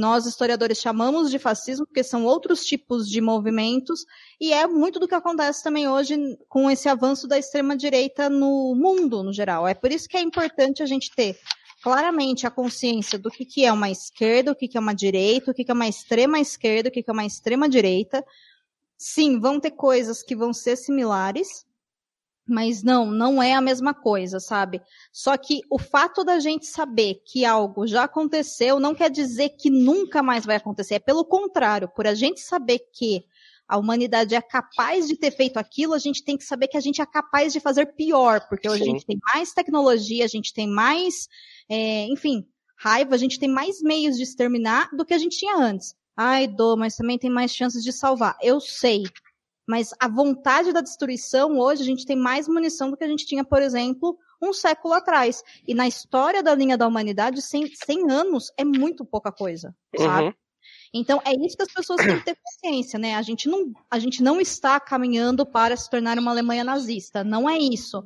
nós 0.00 0.24
historiadores 0.24 0.78
chamamos 0.78 1.30
de 1.30 1.38
fascismo 1.38 1.86
porque 1.86 2.02
são 2.02 2.24
outros 2.24 2.64
tipos 2.64 3.06
de 3.06 3.20
movimentos 3.20 4.06
e 4.40 4.52
é 4.52 4.66
muito 4.66 4.98
do 4.98 5.06
que 5.06 5.14
acontece 5.14 5.62
também 5.62 5.86
hoje 5.86 6.16
com 6.48 6.70
esse 6.70 6.88
avanço 6.88 7.28
da 7.28 7.38
extrema 7.38 7.76
direita 7.76 8.30
no 8.30 8.74
mundo 8.74 9.22
no 9.22 9.32
geral. 9.32 9.68
É 9.68 9.74
por 9.74 9.92
isso 9.92 10.08
que 10.08 10.16
é 10.16 10.20
importante 10.22 10.82
a 10.82 10.86
gente 10.86 11.14
ter 11.14 11.38
claramente 11.82 12.46
a 12.46 12.50
consciência 12.50 13.18
do 13.18 13.30
que, 13.30 13.44
que 13.44 13.64
é 13.64 13.72
uma 13.72 13.90
esquerda, 13.90 14.52
o 14.52 14.54
que, 14.54 14.68
que 14.68 14.78
é 14.78 14.80
uma 14.80 14.94
direita, 14.94 15.50
o 15.50 15.54
que, 15.54 15.64
que 15.64 15.70
é 15.70 15.74
uma 15.74 15.88
extrema 15.88 16.40
esquerda, 16.40 16.88
o 16.88 16.92
que, 16.92 17.02
que 17.02 17.10
é 17.10 17.12
uma 17.12 17.26
extrema 17.26 17.68
direita. 17.68 18.24
Sim, 18.96 19.38
vão 19.38 19.60
ter 19.60 19.72
coisas 19.72 20.22
que 20.22 20.34
vão 20.34 20.52
ser 20.52 20.76
similares, 20.76 21.66
mas 22.50 22.82
não, 22.82 23.06
não 23.06 23.42
é 23.42 23.54
a 23.54 23.60
mesma 23.60 23.94
coisa, 23.94 24.40
sabe? 24.40 24.82
Só 25.12 25.36
que 25.36 25.60
o 25.70 25.78
fato 25.78 26.24
da 26.24 26.38
gente 26.38 26.66
saber 26.66 27.22
que 27.24 27.44
algo 27.44 27.86
já 27.86 28.04
aconteceu 28.04 28.80
não 28.80 28.94
quer 28.94 29.10
dizer 29.10 29.50
que 29.50 29.70
nunca 29.70 30.22
mais 30.22 30.44
vai 30.44 30.56
acontecer. 30.56 30.94
É 30.96 30.98
pelo 30.98 31.24
contrário, 31.24 31.88
por 31.88 32.06
a 32.06 32.14
gente 32.14 32.40
saber 32.40 32.80
que 32.92 33.24
a 33.66 33.78
humanidade 33.78 34.34
é 34.34 34.42
capaz 34.42 35.06
de 35.06 35.16
ter 35.16 35.30
feito 35.30 35.56
aquilo, 35.56 35.94
a 35.94 35.98
gente 35.98 36.24
tem 36.24 36.36
que 36.36 36.44
saber 36.44 36.66
que 36.66 36.76
a 36.76 36.80
gente 36.80 37.00
é 37.00 37.06
capaz 37.06 37.52
de 37.52 37.60
fazer 37.60 37.94
pior, 37.94 38.46
porque 38.48 38.68
hoje 38.68 38.82
Sim. 38.82 38.90
a 38.90 38.92
gente 38.92 39.06
tem 39.06 39.18
mais 39.32 39.52
tecnologia, 39.52 40.24
a 40.24 40.28
gente 40.28 40.52
tem 40.52 40.66
mais 40.66 41.28
é, 41.68 42.06
enfim, 42.06 42.44
raiva, 42.76 43.14
a 43.14 43.18
gente 43.18 43.38
tem 43.38 43.48
mais 43.48 43.80
meios 43.80 44.16
de 44.16 44.24
exterminar 44.24 44.90
do 44.92 45.04
que 45.04 45.14
a 45.14 45.18
gente 45.18 45.38
tinha 45.38 45.56
antes. 45.56 45.94
Ai, 46.16 46.48
dou, 46.48 46.76
mas 46.76 46.96
também 46.96 47.16
tem 47.16 47.30
mais 47.30 47.54
chances 47.54 47.84
de 47.84 47.92
salvar. 47.92 48.36
Eu 48.42 48.60
sei. 48.60 49.04
Mas 49.70 49.94
a 50.00 50.08
vontade 50.08 50.72
da 50.72 50.80
destruição, 50.80 51.56
hoje, 51.56 51.82
a 51.82 51.84
gente 51.84 52.04
tem 52.04 52.16
mais 52.16 52.48
munição 52.48 52.90
do 52.90 52.96
que 52.96 53.04
a 53.04 53.06
gente 53.06 53.24
tinha, 53.24 53.44
por 53.44 53.62
exemplo, 53.62 54.18
um 54.42 54.52
século 54.52 54.94
atrás. 54.94 55.44
E 55.64 55.74
na 55.74 55.86
história 55.86 56.42
da 56.42 56.52
linha 56.52 56.76
da 56.76 56.88
humanidade, 56.88 57.40
100, 57.40 57.76
100 57.76 58.10
anos 58.10 58.52
é 58.56 58.64
muito 58.64 59.04
pouca 59.04 59.30
coisa, 59.30 59.72
sabe? 59.96 60.26
Uhum. 60.26 60.34
Então, 60.92 61.22
é 61.24 61.30
isso 61.46 61.56
que 61.56 61.62
as 61.62 61.72
pessoas 61.72 62.04
têm 62.04 62.18
que 62.18 62.24
ter 62.24 62.36
consciência, 62.42 62.98
né? 62.98 63.14
A 63.14 63.22
gente, 63.22 63.48
não, 63.48 63.72
a 63.88 64.00
gente 64.00 64.24
não 64.24 64.40
está 64.40 64.80
caminhando 64.80 65.46
para 65.46 65.76
se 65.76 65.88
tornar 65.88 66.18
uma 66.18 66.32
Alemanha 66.32 66.64
nazista. 66.64 67.22
Não 67.22 67.48
é 67.48 67.56
isso. 67.56 68.04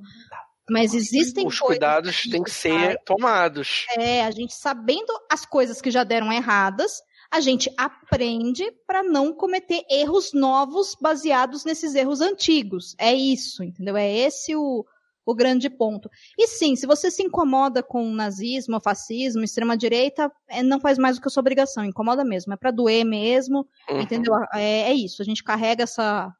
Mas 0.68 0.92
existem 0.92 1.46
Os 1.46 1.58
cuidados 1.58 2.20
que 2.20 2.30
têm 2.30 2.42
que 2.42 2.50
ser 2.50 3.00
tomados. 3.06 3.86
É, 3.96 4.22
a 4.22 4.30
gente 4.30 4.52
sabendo 4.52 5.18
as 5.32 5.46
coisas 5.46 5.80
que 5.80 5.90
já 5.90 6.04
deram 6.04 6.30
erradas, 6.30 7.00
a 7.34 7.40
gente 7.40 7.68
aprende 7.76 8.64
para 8.86 9.02
não 9.02 9.34
cometer 9.34 9.84
erros 9.90 10.32
novos 10.32 10.96
baseados 11.00 11.64
nesses 11.64 11.96
erros 11.96 12.20
antigos. 12.20 12.94
É 12.96 13.12
isso, 13.12 13.64
entendeu? 13.64 13.96
É 13.96 14.08
esse 14.08 14.54
o, 14.54 14.86
o 15.26 15.34
grande 15.34 15.68
ponto. 15.68 16.08
E 16.38 16.46
sim, 16.46 16.76
se 16.76 16.86
você 16.86 17.10
se 17.10 17.24
incomoda 17.24 17.82
com 17.82 18.08
nazismo, 18.08 18.80
fascismo, 18.80 19.42
extrema-direita, 19.42 20.30
é, 20.48 20.62
não 20.62 20.78
faz 20.78 20.96
mais 20.96 21.16
do 21.16 21.22
que 21.22 21.26
a 21.26 21.30
sua 21.30 21.40
obrigação, 21.40 21.84
incomoda 21.84 22.24
mesmo. 22.24 22.52
É 22.52 22.56
para 22.56 22.70
doer 22.70 23.04
mesmo, 23.04 23.66
uhum. 23.90 24.00
entendeu? 24.00 24.32
É, 24.54 24.82
é, 24.82 24.94
isso, 24.94 25.20
a 25.20 25.24
gente 25.24 25.42
carrega 25.42 25.82
essa, 25.82 26.32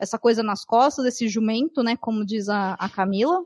essa 0.00 0.18
coisa 0.18 0.42
nas 0.42 0.64
costas, 0.64 1.04
esse 1.04 1.28
jumento, 1.28 1.82
né, 1.82 1.94
como 1.94 2.24
diz 2.24 2.48
a, 2.48 2.72
a 2.72 2.88
Camila, 2.88 3.44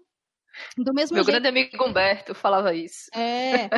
do 0.76 0.92
mesmo 0.92 1.14
Meu 1.14 1.24
jeito... 1.24 1.40
grande 1.40 1.48
amigo 1.48 1.84
Humberto 1.84 2.34
falava 2.34 2.74
isso. 2.74 3.10
É. 3.14 3.68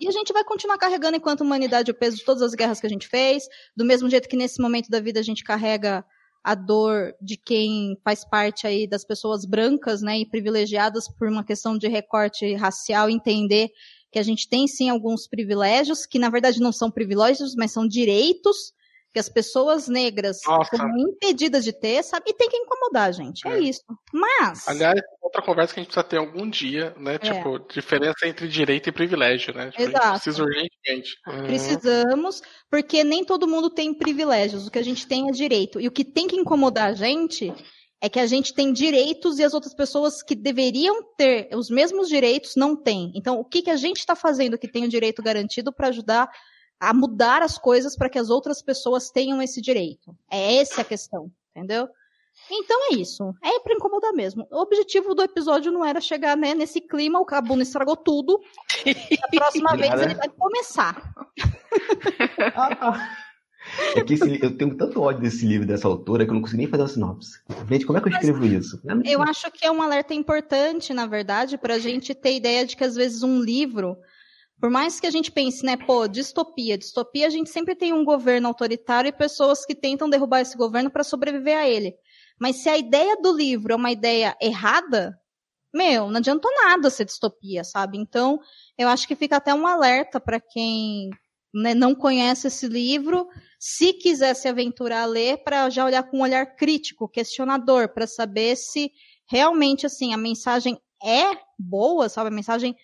E 0.00 0.08
a 0.08 0.10
gente 0.10 0.32
vai 0.32 0.44
continuar 0.44 0.78
carregando 0.78 1.16
enquanto 1.16 1.42
humanidade 1.42 1.90
o 1.90 1.94
peso 1.94 2.16
de 2.16 2.24
todas 2.24 2.42
as 2.42 2.54
guerras 2.54 2.80
que 2.80 2.86
a 2.86 2.90
gente 2.90 3.08
fez, 3.08 3.44
do 3.76 3.84
mesmo 3.84 4.08
jeito 4.10 4.28
que 4.28 4.36
nesse 4.36 4.60
momento 4.60 4.88
da 4.88 5.00
vida 5.00 5.20
a 5.20 5.22
gente 5.22 5.44
carrega 5.44 6.04
a 6.42 6.54
dor 6.54 7.14
de 7.22 7.38
quem 7.38 7.98
faz 8.04 8.24
parte 8.24 8.66
aí 8.66 8.86
das 8.86 9.04
pessoas 9.04 9.46
brancas, 9.46 10.02
né, 10.02 10.18
e 10.18 10.26
privilegiadas 10.26 11.08
por 11.08 11.28
uma 11.28 11.42
questão 11.42 11.78
de 11.78 11.88
recorte 11.88 12.54
racial, 12.54 13.08
entender 13.08 13.70
que 14.12 14.18
a 14.18 14.22
gente 14.22 14.48
tem 14.48 14.68
sim 14.68 14.90
alguns 14.90 15.26
privilégios, 15.26 16.04
que 16.04 16.18
na 16.18 16.28
verdade 16.28 16.60
não 16.60 16.70
são 16.70 16.90
privilégios, 16.90 17.54
mas 17.56 17.72
são 17.72 17.88
direitos 17.88 18.74
que 19.14 19.20
as 19.20 19.28
pessoas 19.28 19.86
negras 19.86 20.40
são 20.40 20.98
impedidas 20.98 21.62
de 21.62 21.72
ter, 21.72 22.02
sabe? 22.02 22.24
E 22.30 22.34
tem 22.34 22.50
que 22.50 22.56
incomodar, 22.56 23.12
gente. 23.12 23.46
É, 23.46 23.52
é 23.52 23.60
isso. 23.60 23.84
Mas. 24.12 24.66
Aliás, 24.66 25.00
outra 25.22 25.40
conversa 25.40 25.72
que 25.72 25.78
a 25.78 25.82
gente 25.84 25.92
precisa 25.92 26.04
ter 26.04 26.16
algum 26.16 26.50
dia, 26.50 26.92
né? 26.98 27.14
É. 27.14 27.18
Tipo, 27.18 27.60
diferença 27.72 28.26
entre 28.26 28.48
direito 28.48 28.88
e 28.88 28.92
privilégio, 28.92 29.54
né? 29.54 29.70
Tipo, 29.70 29.82
Exato. 29.82 30.10
precisa 30.10 30.42
urgentemente. 30.42 31.16
Uhum. 31.28 31.46
Precisamos, 31.46 32.42
porque 32.68 33.04
nem 33.04 33.24
todo 33.24 33.46
mundo 33.46 33.70
tem 33.70 33.94
privilégios. 33.94 34.66
O 34.66 34.70
que 34.70 34.80
a 34.80 34.84
gente 34.84 35.06
tem 35.06 35.28
é 35.28 35.30
direito. 35.30 35.80
E 35.80 35.86
o 35.86 35.92
que 35.92 36.04
tem 36.04 36.26
que 36.26 36.34
incomodar 36.34 36.90
a 36.90 36.94
gente 36.94 37.54
é 38.02 38.08
que 38.08 38.18
a 38.18 38.26
gente 38.26 38.52
tem 38.52 38.72
direitos 38.72 39.38
e 39.38 39.44
as 39.44 39.54
outras 39.54 39.74
pessoas 39.74 40.24
que 40.24 40.34
deveriam 40.34 41.04
ter 41.16 41.48
os 41.54 41.70
mesmos 41.70 42.08
direitos 42.08 42.56
não 42.56 42.74
têm. 42.74 43.12
Então, 43.14 43.38
o 43.38 43.44
que, 43.44 43.62
que 43.62 43.70
a 43.70 43.76
gente 43.76 43.98
está 43.98 44.16
fazendo 44.16 44.58
que 44.58 44.66
tem 44.66 44.84
o 44.84 44.88
direito 44.88 45.22
garantido 45.22 45.72
para 45.72 45.88
ajudar 45.88 46.28
a 46.88 46.94
mudar 46.94 47.42
as 47.42 47.58
coisas 47.58 47.96
para 47.96 48.08
que 48.08 48.18
as 48.18 48.30
outras 48.30 48.62
pessoas 48.62 49.10
tenham 49.10 49.40
esse 49.42 49.60
direito. 49.60 50.16
É 50.30 50.56
essa 50.56 50.82
a 50.82 50.84
questão, 50.84 51.30
entendeu? 51.54 51.88
Então 52.50 52.90
é 52.90 52.94
isso. 52.94 53.34
É 53.42 53.60
para 53.60 53.74
incomodar 53.74 54.12
mesmo. 54.12 54.46
O 54.50 54.62
objetivo 54.62 55.14
do 55.14 55.22
episódio 55.22 55.70
não 55.70 55.84
era 55.84 56.00
chegar 56.00 56.36
né, 56.36 56.54
nesse 56.54 56.80
clima, 56.80 57.20
o 57.20 57.24
Cabuna 57.24 57.62
estragou 57.62 57.96
tudo. 57.96 58.40
a 59.22 59.36
próxima 59.36 59.74
vez 59.76 59.92
ele 60.00 60.14
vai 60.14 60.28
começar. 60.28 61.14
É 63.96 64.02
que 64.02 64.14
esse, 64.14 64.42
eu 64.42 64.56
tenho 64.56 64.76
tanto 64.76 65.00
ódio 65.00 65.22
desse 65.22 65.46
livro, 65.46 65.66
dessa 65.66 65.88
autora, 65.88 66.24
que 66.24 66.30
eu 66.30 66.34
não 66.34 66.42
consigo 66.42 66.58
nem 66.58 66.66
fazer 66.66 66.82
a 66.82 66.88
sinopse. 66.88 67.40
Gente, 67.68 67.86
como 67.86 67.98
é 67.98 68.02
que 68.02 68.08
eu 68.08 68.12
escrevo 68.12 68.40
Mas, 68.40 68.52
isso? 68.52 68.82
Eu 69.04 69.22
acho 69.22 69.50
que 69.50 69.64
é 69.64 69.70
um 69.70 69.80
alerta 69.80 70.12
importante, 70.12 70.92
na 70.92 71.06
verdade, 71.06 71.56
para 71.56 71.74
a 71.74 71.78
gente 71.78 72.14
ter 72.14 72.36
ideia 72.36 72.66
de 72.66 72.76
que 72.76 72.84
às 72.84 72.94
vezes 72.94 73.22
um 73.22 73.40
livro 73.40 73.96
por 74.64 74.70
mais 74.70 74.98
que 74.98 75.06
a 75.06 75.10
gente 75.10 75.30
pense, 75.30 75.62
né, 75.62 75.76
pô, 75.76 76.08
distopia, 76.08 76.78
distopia, 76.78 77.26
a 77.26 77.30
gente 77.30 77.50
sempre 77.50 77.74
tem 77.74 77.92
um 77.92 78.02
governo 78.02 78.48
autoritário 78.48 79.10
e 79.10 79.12
pessoas 79.12 79.62
que 79.66 79.74
tentam 79.74 80.08
derrubar 80.08 80.40
esse 80.40 80.56
governo 80.56 80.90
para 80.90 81.04
sobreviver 81.04 81.58
a 81.58 81.68
ele. 81.68 81.94
Mas 82.40 82.62
se 82.62 82.70
a 82.70 82.78
ideia 82.78 83.14
do 83.20 83.30
livro 83.30 83.74
é 83.74 83.76
uma 83.76 83.92
ideia 83.92 84.34
errada, 84.40 85.14
meu, 85.70 86.08
não 86.08 86.16
adiantou 86.16 86.50
nada 86.64 86.88
ser 86.88 87.04
distopia, 87.04 87.62
sabe? 87.62 87.98
Então, 87.98 88.40
eu 88.78 88.88
acho 88.88 89.06
que 89.06 89.14
fica 89.14 89.36
até 89.36 89.52
um 89.52 89.66
alerta 89.66 90.18
para 90.18 90.40
quem 90.40 91.10
né, 91.52 91.74
não 91.74 91.94
conhece 91.94 92.46
esse 92.46 92.66
livro, 92.66 93.28
se 93.60 93.92
quiser 93.92 94.32
se 94.32 94.48
aventurar 94.48 95.02
a 95.02 95.06
ler, 95.06 95.44
para 95.44 95.68
já 95.68 95.84
olhar 95.84 96.04
com 96.04 96.20
um 96.20 96.22
olhar 96.22 96.56
crítico, 96.56 97.06
questionador, 97.06 97.90
para 97.92 98.06
saber 98.06 98.56
se 98.56 98.90
realmente 99.30 99.84
assim 99.84 100.14
a 100.14 100.16
mensagem 100.16 100.80
é 101.04 101.36
boa, 101.58 102.08
sabe? 102.08 102.28
A 102.28 102.34
mensagem 102.34 102.74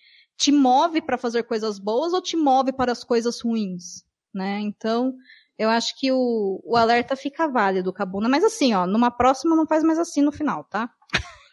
te 0.41 0.51
move 0.51 1.03
para 1.03 1.19
fazer 1.19 1.43
coisas 1.43 1.79
boas 1.79 2.15
ou 2.15 2.23
te 2.23 2.35
move 2.35 2.73
para 2.73 2.91
as 2.91 3.05
coisas 3.05 3.43
ruins, 3.43 4.07
né? 4.33 4.59
Então, 4.61 5.13
eu 5.59 5.69
acho 5.69 5.95
que 6.01 6.11
o, 6.11 6.63
o 6.65 6.79
alerta 6.79 7.15
fica 7.15 7.47
válido, 7.47 7.93
Cabuna. 7.93 8.27
Mas 8.27 8.43
assim, 8.43 8.73
ó, 8.73 8.87
numa 8.87 9.11
próxima 9.11 9.55
não 9.55 9.67
faz 9.67 9.85
mais 9.85 9.99
assim 9.99 10.23
no 10.23 10.33
final, 10.33 10.65
tá? 10.65 10.89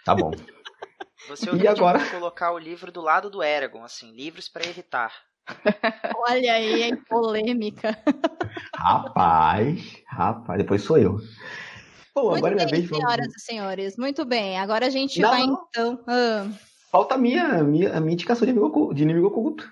Tá 0.06 0.16
bom. 0.16 0.32
Você 1.28 1.54
e 1.54 1.68
agora 1.68 2.00
colocar 2.10 2.54
o 2.54 2.58
livro 2.58 2.90
do 2.90 3.02
lado 3.02 3.30
do 3.30 3.44
Eragon, 3.44 3.84
assim, 3.84 4.14
livros 4.14 4.48
para 4.48 4.66
evitar. 4.66 5.12
Olha 6.30 6.54
aí, 6.54 6.84
hein, 6.84 6.96
polêmica. 7.10 7.98
Rapaz, 8.74 10.02
rapaz, 10.08 10.58
depois 10.58 10.82
sou 10.82 10.98
eu. 10.98 11.18
Pô, 12.14 12.32
Muito 12.32 12.38
agora 12.38 12.54
é 12.54 12.66
bem, 12.66 12.66
minha 12.66 12.88
vez. 12.88 12.90
Senhoras 12.90 13.36
e 13.36 13.40
senhores, 13.42 13.98
muito 13.98 14.26
bem. 14.26 14.58
Agora 14.58 14.86
a 14.86 14.90
gente 14.90 15.20
não, 15.20 15.30
vai 15.30 15.42
então. 15.42 16.04
Ah. 16.08 16.48
Falta 16.92 17.16
a 17.16 17.18
minha, 17.18 17.44
a 17.44 17.64
minha, 17.64 17.98
a 17.98 18.00
minha 18.00 18.14
indicação 18.14 18.46
de 18.46 18.52
inimigo, 18.52 18.94
de 18.94 19.04
inimigo 19.04 19.28
oculto. 19.28 19.70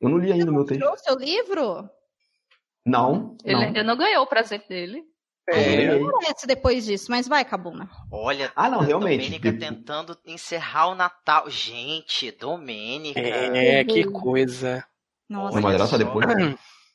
Eu 0.00 0.08
não 0.08 0.18
li 0.18 0.32
ainda 0.32 0.50
o 0.50 0.54
meu 0.54 0.64
texto. 0.64 0.84
Você 0.84 1.04
seu 1.04 1.16
livro? 1.16 1.88
Não. 2.84 3.36
Ele 3.44 3.54
não. 3.54 3.62
ainda 3.62 3.82
não 3.82 3.96
ganhou 3.96 4.24
o 4.24 4.26
presente 4.26 4.68
dele. 4.68 5.02
É. 5.48 5.72
Ele 5.72 6.04
merece 6.04 6.46
depois 6.46 6.84
disso, 6.84 7.06
mas 7.08 7.28
vai, 7.28 7.44
Cabuna. 7.44 7.88
Olha, 8.10 8.52
ah, 8.56 8.68
não, 8.68 8.80
realmente. 8.80 9.24
Domênica 9.26 9.52
tentando 9.52 10.18
encerrar 10.26 10.88
o 10.88 10.94
Natal. 10.96 11.48
Gente, 11.48 12.32
Domênica. 12.32 13.20
É, 13.20 13.84
que 13.84 14.04
coisa. 14.04 14.84
Nossa, 15.28 15.60
mas 15.60 15.74
era 15.74 15.86
só 15.86 15.96
depois. 15.96 16.26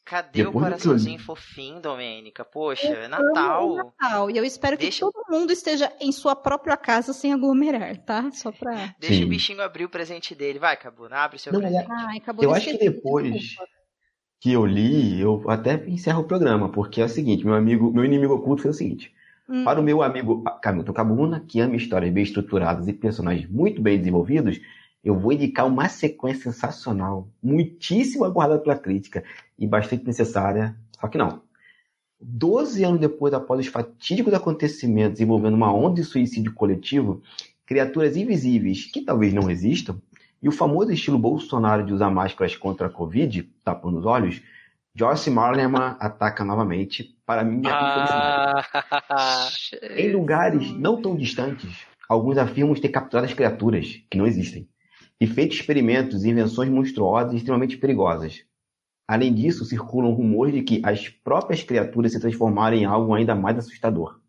Cadê 0.03 0.44
Depois 0.44 0.56
o 0.56 0.60
coraçãozinho 0.60 1.19
fofinho, 1.19 1.80
Domênica? 1.80 2.44
Poxa, 2.44 2.88
é 2.88 3.07
Natal. 3.07 3.76
Natal. 3.76 4.32
E 4.32 4.38
eu 4.38 4.44
espero 4.44 4.78
Deixa... 4.78 5.06
que 5.06 5.11
todo 5.11 5.23
mundo 5.30 5.52
esteja 5.52 5.91
em 5.99 6.11
sua 6.11 6.36
própria 6.36 6.76
casa 6.76 7.14
sem 7.14 7.34
aglomerar, 7.34 7.98
tá? 7.98 8.30
Só 8.32 8.52
pra. 8.52 8.95
Deixa 8.99 9.18
Sim. 9.18 9.26
o 9.26 9.28
bichinho 9.28 9.61
abrir 9.61 9.86
o 9.86 9.90
presente 9.90 10.34
dele. 10.34 10.60
Vai, 10.60 10.76
Cabuna, 10.76 11.18
abre 11.18 11.38
o 11.38 11.40
seu 11.40 11.53
Não, 11.53 11.60
presente. 11.61 11.88
Ai, 11.90 12.22
eu 12.41 12.53
acho 12.53 12.72
que 12.72 12.78
depois 12.78 13.56
que 14.40 14.52
eu 14.52 14.65
li, 14.65 15.22
eu 15.22 15.44
até 15.48 15.76
encerro 15.88 16.22
o 16.22 16.28
programa, 16.28 16.69
porque 16.69 16.99
é 16.99 17.06
o 17.06 17.10
seguinte: 17.10 17.45
meu 17.45 17.53
amigo, 17.53 17.91
meu 17.91 18.03
inimigo 18.03 18.34
oculto 18.34 18.64
foi 18.64 18.72
o 18.72 18.73
seguinte. 18.73 19.14
Hum. 19.48 19.64
Para 19.64 19.80
o 19.80 19.84
meu 19.84 20.02
amigo 20.02 20.44
Camilton 20.61 20.94
Cabuna, 20.94 21.45
que 21.48 21.60
ama 21.60 21.76
histórias 21.76 22.11
bem 22.11 22.23
estruturadas 22.23 22.88
e 22.88 22.94
personagens 22.94 23.49
muito 23.49 23.82
bem 23.82 23.98
desenvolvidos, 23.98 24.60
eu 25.03 25.18
vou 25.18 25.32
indicar 25.32 25.65
uma 25.65 25.90
sequência 25.90 26.52
sensacional, 26.52 27.28
muitíssimo 27.41 28.23
aguardada 28.23 28.61
pela 28.61 28.78
crítica 28.78 29.23
e 29.57 29.65
bastante 29.65 30.06
necessária, 30.06 30.76
só 30.99 31.07
que 31.07 31.18
não. 31.18 31.41
Doze 32.19 32.84
anos 32.84 32.99
depois, 32.99 33.34
após 33.34 33.60
os 33.60 33.68
fatídicos 33.68 34.34
acontecimentos 34.34 35.19
envolvendo 35.19 35.56
uma 35.56 35.73
onda 35.73 35.95
de 35.95 36.03
suicídio 36.03 36.53
coletivo, 36.53 37.22
criaturas 37.65 38.15
invisíveis 38.15 38.86
que 38.86 39.02
talvez 39.02 39.34
não 39.34 39.49
existam, 39.49 39.99
e 40.41 40.48
o 40.48 40.52
famoso 40.52 40.91
estilo 40.91 41.18
Bolsonaro 41.18 41.86
de 41.86 41.94
usar 41.94 42.10
máscaras 42.10 42.56
contra 42.56 42.88
a 42.88 42.90
Covid, 42.90 43.44
tapando 43.64 43.99
os 43.99 44.06
olhos, 44.06 44.41
Joyce 44.94 45.30
Marleman 45.30 45.95
ataca 45.99 46.44
novamente 46.44 47.15
para 47.26 47.44
minha 47.44 47.72
ah, 47.73 48.61
Em 49.95 50.11
lugares 50.11 50.72
não 50.72 51.02
tão 51.02 51.15
distantes, 51.15 51.86
alguns 52.10 52.38
afirmam 52.38 52.76
ter 52.76 52.90
capturado 52.90 53.26
as 53.26 53.34
criaturas, 53.34 54.02
que 54.10 54.18
não 54.18 54.28
existem, 54.28 54.68
e 55.22 55.27
feito 55.27 55.53
experimentos 55.53 56.26
e 56.26 56.30
invenções 56.30 56.68
monstruosas 56.68 57.34
e 57.34 57.38
extremamente 57.38 57.77
perigosas. 57.77 58.43
Além 59.07 59.31
disso, 59.31 59.64
circulam 59.64 60.14
rumores 60.14 60.56
de 60.56 60.64
que 60.64 60.81
as 60.84 61.10
próprias 61.10 61.61
criaturas 61.61 62.11
se 62.11 62.19
transformaram 62.19 62.76
em 62.76 62.85
algo 62.85 63.14
ainda 63.14 63.35
mais 63.35 63.60
assustador. 63.60 64.19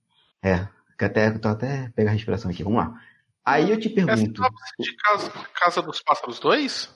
É, 0.45 0.69
que 0.99 1.05
até, 1.07 1.31
tô 1.31 1.49
até 1.49 1.91
pegar 1.97 2.11
a 2.11 2.13
respiração 2.13 2.51
aqui, 2.51 2.63
vamos 2.63 2.79
lá. 2.79 2.95
Aí 3.43 3.71
eu 3.71 3.81
te 3.81 3.89
pergunto. 3.89 4.43
Essa 4.45 4.75
de 4.79 4.97
casa, 4.97 5.33
casa 5.55 5.83
dos 5.83 6.03
Pássaros 6.03 6.39
2? 6.39 6.95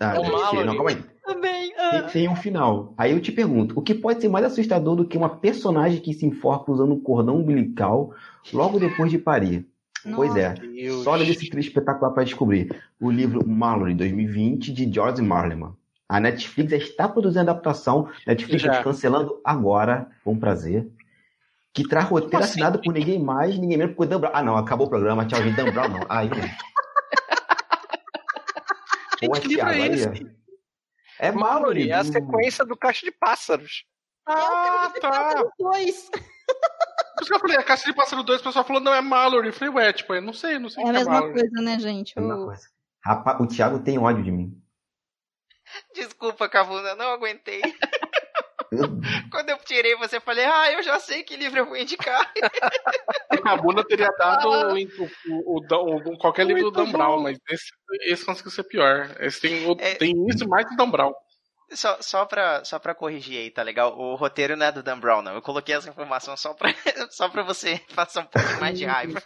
Ah, 0.00 0.14
é 0.14 0.64
não, 0.64 0.76
calma 0.76 0.90
aí. 0.90 1.04
Também. 1.22 1.74
Ah. 1.76 1.90
Tem, 1.90 2.10
tem, 2.10 2.28
um 2.28 2.36
final. 2.36 2.94
Aí 2.96 3.12
eu 3.12 3.20
te 3.20 3.30
pergunto: 3.30 3.78
o 3.78 3.82
que 3.82 3.94
pode 3.94 4.20
ser 4.20 4.28
mais 4.28 4.46
assustador 4.46 4.96
do 4.96 5.06
que 5.06 5.18
uma 5.18 5.28
personagem 5.28 6.00
que 6.00 6.14
se 6.14 6.24
enforca 6.24 6.72
usando 6.72 6.94
um 6.94 7.00
cordão 7.00 7.36
umbilical 7.36 8.14
logo 8.52 8.78
depois 8.78 9.10
de 9.10 9.18
parir? 9.18 9.69
Nossa, 10.04 10.16
pois 10.16 10.36
é. 10.36 10.54
Deus. 10.54 11.04
Só 11.04 11.12
olha 11.12 11.22
esse 11.22 11.48
trilho 11.48 11.60
espetacular 11.60 12.12
para 12.12 12.24
descobrir. 12.24 12.82
O 13.00 13.10
livro 13.10 13.46
Mallory, 13.46 13.94
2020, 13.94 14.72
de 14.72 14.92
George 14.92 15.22
Marleman. 15.22 15.76
A 16.08 16.18
Netflix 16.18 16.72
está 16.72 17.08
produzindo 17.08 17.50
adaptação. 17.50 18.08
Netflix 18.26 18.64
está 18.64 18.82
cancelando 18.82 19.40
agora, 19.44 20.08
com 20.24 20.38
prazer. 20.38 20.90
Que 21.72 21.86
traz 21.86 22.06
roteiro 22.06 22.38
assim? 22.38 22.52
assinado 22.52 22.80
por 22.80 22.92
ninguém 22.92 23.22
mais, 23.22 23.56
ninguém 23.56 23.78
menos 23.78 23.94
por 23.94 24.06
Dan 24.06 24.18
Brown. 24.18 24.32
Ah, 24.34 24.42
não, 24.42 24.56
acabou 24.56 24.88
o 24.88 24.90
programa. 24.90 25.24
Tchau, 25.24 25.40
gente. 25.40 25.54
Dan 25.54 25.70
Brown, 25.70 25.88
não. 25.88 26.00
Aí, 26.08 26.28
não. 26.28 26.40
Pô, 29.28 29.32
que 29.32 29.48
livro 29.48 29.68
é 29.68 29.86
esse? 29.86 30.08
Aí. 30.08 30.26
É 31.20 31.30
Mallory. 31.30 31.90
É 31.90 31.94
a 31.94 32.04
sequência 32.04 32.64
do 32.64 32.76
Caixa 32.76 33.04
de 33.04 33.12
Pássaros. 33.12 33.84
Ah, 34.26 34.90
é 34.96 35.00
tá. 35.00 35.44
Dois. 35.58 36.10
Por 37.20 37.24
isso 37.24 37.32
que 37.32 37.36
eu 37.36 37.40
falei, 37.40 37.56
a 37.58 37.62
Caixa 37.62 37.84
de 37.84 37.94
Pássaro 37.94 38.22
2, 38.22 38.40
o 38.40 38.44
pessoal 38.44 38.64
falou, 38.64 38.80
não, 38.80 38.94
é 38.94 39.00
Mallory. 39.02 39.48
Eu 39.48 39.52
falei, 39.52 39.74
ué, 39.74 39.92
tipo, 39.92 40.14
eu 40.14 40.22
não 40.22 40.32
sei, 40.32 40.58
não 40.58 40.70
sei 40.70 40.82
é 40.82 40.88
a 40.88 40.92
mesma 40.92 41.18
é 41.18 41.32
coisa, 41.32 41.62
né, 41.62 41.78
gente? 41.78 42.14
É 42.16 42.18
a 42.18 42.24
mesma 42.24 42.46
coisa. 42.46 42.62
Rapaz, 43.04 43.40
o 43.40 43.46
Thiago 43.46 43.80
tem 43.80 43.98
ódio 43.98 44.24
de 44.24 44.30
mim. 44.30 44.58
Desculpa, 45.94 46.48
Cavuna, 46.48 46.94
não 46.94 47.12
aguentei. 47.12 47.60
Quando 49.30 49.50
eu 49.50 49.58
tirei 49.58 49.96
você, 49.96 50.16
eu 50.16 50.22
falei, 50.22 50.46
ah, 50.46 50.72
eu 50.72 50.82
já 50.82 50.98
sei 50.98 51.22
que 51.22 51.36
livro 51.36 51.58
eu 51.58 51.66
vou 51.66 51.76
indicar. 51.76 52.32
A 53.44 53.56
Bunda 53.56 53.84
teria 53.84 54.10
dado 54.16 54.50
ah. 54.50 54.72
o, 54.72 55.58
o, 55.58 56.12
o, 56.14 56.18
qualquer 56.18 56.46
livro 56.46 56.62
Muito 56.62 56.74
do 56.74 56.86
Dan 56.86 56.92
Brown, 56.92 57.20
mas 57.20 57.38
esse, 57.50 57.70
esse 58.04 58.24
conseguiu 58.24 58.50
ser 58.50 58.64
pior. 58.64 59.14
Esse 59.20 59.42
tem, 59.42 59.70
é, 59.78 59.94
tem 59.96 60.14
isso 60.26 60.48
mais 60.48 60.66
do 60.70 60.74
Dan 60.74 60.88
Brown. 60.88 61.12
Só, 61.72 61.98
só, 62.00 62.24
pra, 62.24 62.64
só 62.64 62.78
pra 62.78 62.94
corrigir 62.94 63.38
aí, 63.38 63.50
tá 63.50 63.62
legal? 63.62 63.96
O 63.96 64.16
roteiro 64.16 64.56
não 64.56 64.66
é 64.66 64.72
do 64.72 64.82
Dan 64.82 64.98
Brown, 64.98 65.22
não. 65.22 65.34
Eu 65.34 65.42
coloquei 65.42 65.74
essa 65.74 65.88
informação 65.88 66.36
só 66.36 66.52
pra, 66.52 66.74
só 67.10 67.28
pra 67.28 67.42
você 67.42 67.80
passar 67.94 68.22
um 68.22 68.26
pouco 68.26 68.60
mais 68.60 68.78
de 68.78 68.84
raiva. 68.84 69.22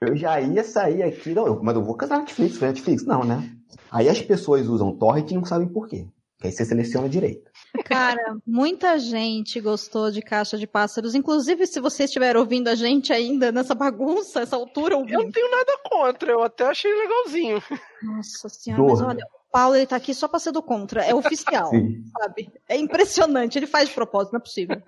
Eu 0.00 0.16
já 0.16 0.40
ia 0.40 0.62
sair 0.62 1.02
aqui, 1.02 1.30
não, 1.30 1.62
mas 1.62 1.74
eu 1.74 1.82
vou 1.82 1.96
casar 1.96 2.18
Netflix, 2.18 2.60
Netflix, 2.60 3.04
não, 3.04 3.24
né? 3.24 3.50
Aí 3.90 4.08
as 4.08 4.20
pessoas 4.20 4.68
usam 4.68 4.96
torrent 4.96 5.30
e 5.30 5.34
não 5.34 5.44
sabem 5.44 5.68
por 5.68 5.88
quê. 5.88 6.06
Que 6.38 6.48
aí 6.48 6.52
você 6.52 6.66
seleciona 6.66 7.08
direito. 7.08 7.50
Cara, 7.86 8.36
muita 8.46 8.98
gente 8.98 9.58
gostou 9.58 10.10
de 10.10 10.20
Caixa 10.20 10.58
de 10.58 10.66
Pássaros. 10.66 11.14
Inclusive, 11.14 11.66
se 11.66 11.80
você 11.80 12.04
estiver 12.04 12.36
ouvindo 12.36 12.68
a 12.68 12.74
gente 12.74 13.10
ainda 13.10 13.50
nessa 13.50 13.74
bagunça, 13.74 14.40
essa 14.40 14.54
altura 14.54 14.96
ouvindo. 14.96 15.14
Eu 15.14 15.24
não 15.24 15.32
tenho 15.32 15.50
nada 15.50 15.78
contra, 15.84 16.30
eu 16.30 16.42
até 16.42 16.64
achei 16.64 16.92
legalzinho. 16.94 17.62
Nossa 18.02 18.48
senhora, 18.50 18.82
mas 18.82 19.00
olha, 19.00 19.24
o 19.24 19.45
Paulo 19.56 19.74
ele 19.74 19.86
tá 19.86 19.96
aqui 19.96 20.12
só 20.12 20.28
pra 20.28 20.38
ser 20.38 20.52
do 20.52 20.62
contra. 20.62 21.02
É 21.02 21.14
oficial, 21.14 21.70
sabe? 22.12 22.52
É 22.68 22.76
impressionante, 22.76 23.58
ele 23.58 23.66
faz 23.66 23.88
de 23.88 23.94
propósito, 23.94 24.34
não 24.34 24.38
é 24.38 24.42
possível. 24.42 24.82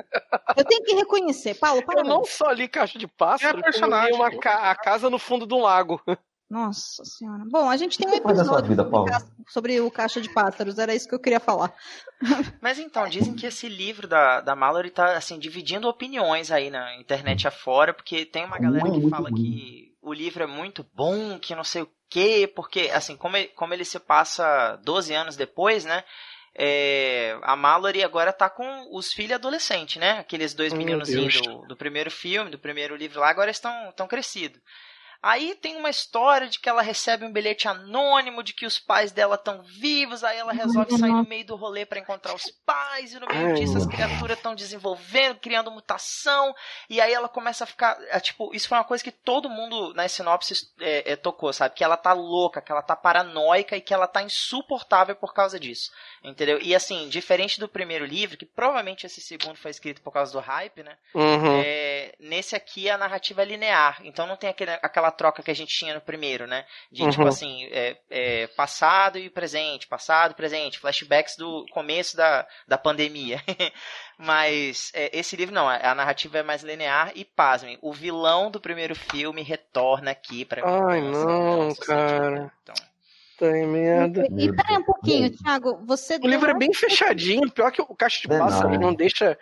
Eu 0.55 0.63
tenho 0.63 0.85
que 0.85 0.95
reconhecer. 0.95 1.55
Paulo, 1.55 1.83
para 1.83 2.03
Eu 2.03 2.05
não 2.05 2.23
só 2.23 2.53
li 2.53 2.69
Caixa 2.69 2.99
de 2.99 3.07
Pássaros, 3.07 3.63
é 3.65 3.81
como 3.81 3.97
li 4.05 4.13
uma 4.13 4.31
ca 4.39 4.71
a 4.71 4.75
casa 4.75 5.09
no 5.09 5.19
fundo 5.19 5.47
do 5.47 5.57
lago. 5.57 5.99
Nossa 6.51 7.03
senhora. 7.03 7.45
Bom, 7.51 7.71
a 7.71 7.79
gente 7.79 7.97
tem 7.97 8.09
um 8.09 8.15
episódio 8.15 8.69
vida, 8.69 8.91
sobre 9.49 9.81
o 9.81 9.91
caixa 9.91 10.19
de 10.19 10.33
pássaros, 10.33 10.79
era 10.79 10.95
isso 10.95 11.07
que 11.07 11.15
eu 11.15 11.21
queria 11.21 11.41
falar. 11.41 11.75
Mas 12.61 12.79
então, 12.79 13.07
dizem 13.07 13.35
que 13.35 13.47
esse 13.47 13.69
livro 13.69 14.09
da, 14.09 14.41
da 14.41 14.57
Mallory 14.57 14.91
tá, 14.91 15.15
assim, 15.15 15.39
dividindo 15.39 15.87
opiniões 15.87 16.51
aí 16.51 16.71
na 16.71 16.97
internet 16.97 17.47
afora, 17.47 17.93
porque 17.93 18.25
tem 18.25 18.47
uma 18.47 18.59
galera 18.59 18.91
que 18.91 19.11
fala 19.11 19.31
que 19.31 19.95
o 20.01 20.11
livro 20.11 20.43
é 20.43 20.47
muito 20.47 20.87
bom, 20.95 21.39
que 21.39 21.55
não 21.55 21.65
sei 21.65 21.83
o 21.83 21.91
quê, 22.09 22.51
porque, 22.55 22.91
assim, 22.93 23.17
como 23.17 23.37
ele, 23.37 23.49
como 23.49 23.75
ele 23.75 23.85
se 23.85 23.99
passa 23.99 24.77
12 24.83 25.15
anos 25.15 25.37
depois, 25.37 25.85
né, 25.85 26.05
é, 26.61 27.39
a 27.43 27.55
Mallory 27.55 28.03
agora 28.03 28.33
tá 28.33 28.51
com 28.51 28.89
os 28.91 29.13
filhos 29.13 29.33
adolescentes, 29.33 29.97
né? 29.97 30.19
Aqueles 30.19 30.55
dois 30.55 30.73
meninozinhos 30.73 31.41
do, 31.41 31.59
do, 31.69 31.77
primeiro 31.77 32.11
filme, 32.11 32.51
do 32.51 32.59
primeiro 32.59 32.97
livro 32.97 33.21
lá, 33.21 33.31
agora 33.31 33.49
estão, 33.49 33.91
estão 33.91 34.09
crescidos. 34.09 34.61
Aí 35.21 35.57
tem 35.57 35.77
uma 35.77 35.91
história 35.91 36.49
de 36.49 36.61
que 36.61 36.69
ela 36.69 36.81
recebe 36.81 37.25
um 37.25 37.33
bilhete 37.33 37.67
anônimo 37.67 38.43
de 38.43 38.53
que 38.53 38.65
os 38.65 38.79
pais 38.79 39.11
dela 39.11 39.35
estão 39.35 39.63
vivos, 39.63 40.23
aí 40.23 40.39
ela 40.39 40.53
resolve 40.53 40.97
sair 40.97 41.11
no 41.11 41.29
meio 41.29 41.45
do 41.45 41.57
rolê 41.57 41.85
para 41.85 41.99
encontrar 41.99 42.35
os 42.35 42.49
pais, 42.65 43.13
e 43.13 43.19
no 43.19 43.27
meio 43.27 43.55
disso 43.57 43.77
as 43.77 43.87
criaturas 43.87 44.37
estão 44.37 44.55
desenvolvendo, 44.55 45.41
criando 45.41 45.73
mutação, 45.73 46.55
e 46.89 47.01
aí 47.01 47.13
ela 47.13 47.29
começa 47.29 47.65
a 47.65 47.67
ficar. 47.67 47.99
É, 48.11 48.21
tipo, 48.21 48.55
isso 48.55 48.69
foi 48.69 48.79
uma 48.79 48.85
coisa 48.85 49.03
que 49.03 49.11
todo 49.11 49.51
mundo 49.51 49.93
na 49.93 50.07
sinopse 50.09 50.55
é, 50.81 51.13
é, 51.13 51.17
tocou, 51.17 51.53
sabe? 51.53 51.75
Que 51.75 51.83
ela 51.83 51.97
tá 51.97 52.13
louca, 52.13 52.63
que 52.63 52.71
ela 52.71 52.83
tá 52.83 52.95
paranoica 52.95 53.77
e 53.77 53.81
que 53.81 53.93
ela 53.93 54.07
tá 54.07 54.23
insuportável 54.23 55.17
por 55.17 55.35
causa 55.35 55.59
disso. 55.59 55.91
Entendeu? 56.23 56.61
E 56.63 56.77
assim, 56.77 57.09
diferente 57.09 57.59
do 57.59 57.69
primeiro 57.69 58.05
livro, 58.05 58.37
que 58.37 58.47
provavelmente 58.47 59.05
esse 59.05 59.21
segundo 59.21 59.57
foi 59.57 59.73
escrito 59.73 60.01
por 60.01 60.13
causa 60.13 60.33
do 60.33 60.39
hype, 60.39 60.85
né? 60.85 60.97
Uhum. 61.13 61.61
É, 61.65 62.15
nesse 62.21 62.55
aqui 62.55 62.89
a 62.89 62.97
narrativa 62.97 63.43
é 63.43 63.45
linear, 63.45 64.01
então 64.05 64.27
não 64.27 64.37
tem 64.37 64.49
aquele, 64.49 64.71
aquela 64.71 65.08
aquela 65.09 65.11
troca 65.11 65.43
que 65.43 65.51
a 65.51 65.55
gente 65.55 65.77
tinha 65.77 65.95
no 65.95 66.01
primeiro, 66.01 66.47
né? 66.47 66.65
De 66.91 67.03
uhum. 67.03 67.11
tipo 67.11 67.27
assim, 67.27 67.65
é, 67.71 67.97
é, 68.11 68.47
passado 68.49 69.19
e 69.19 69.31
presente, 69.31 69.87
passado 69.87 70.33
e 70.33 70.35
presente, 70.35 70.79
flashbacks 70.79 71.37
do 71.37 71.67
começo 71.73 72.17
da, 72.17 72.47
da 72.67 72.79
pandemia. 72.79 73.43
Mas 74.19 74.91
é, 74.95 75.17
esse 75.17 75.37
livro 75.37 75.55
não, 75.55 75.69
a 75.69 75.95
narrativa 75.95 76.39
é 76.39 76.43
mais 76.43 76.63
linear 76.63 77.13
e 77.15 77.25
pasmem, 77.25 77.79
o 77.81 77.93
vilão 77.93 78.51
do 78.51 78.61
primeiro 78.61 78.95
filme 78.95 79.43
retorna 79.43 80.11
aqui 80.11 80.45
pra 80.45 80.63
Ai, 80.65 81.01
não, 81.01 81.75
cara. 81.75 82.53
Então, 82.63 82.75
tem 83.39 83.65
merda. 83.69 84.27
E, 84.37 84.47
e 84.47 84.53
peraí 84.53 84.77
um 84.77 84.83
pouquinho, 84.83 85.31
Thiago, 85.31 85.79
você. 85.87 86.17
O 86.17 86.27
livro 86.27 86.51
é 86.51 86.55
bem 86.55 86.75
fechadinho, 86.75 87.49
pior 87.49 87.71
que 87.71 87.81
o 87.81 87.95
Caixa 87.95 88.21
de 88.21 88.27
Pássaro 88.27 88.71
não. 88.71 88.81
não 88.81 88.95
deixa 88.95 89.39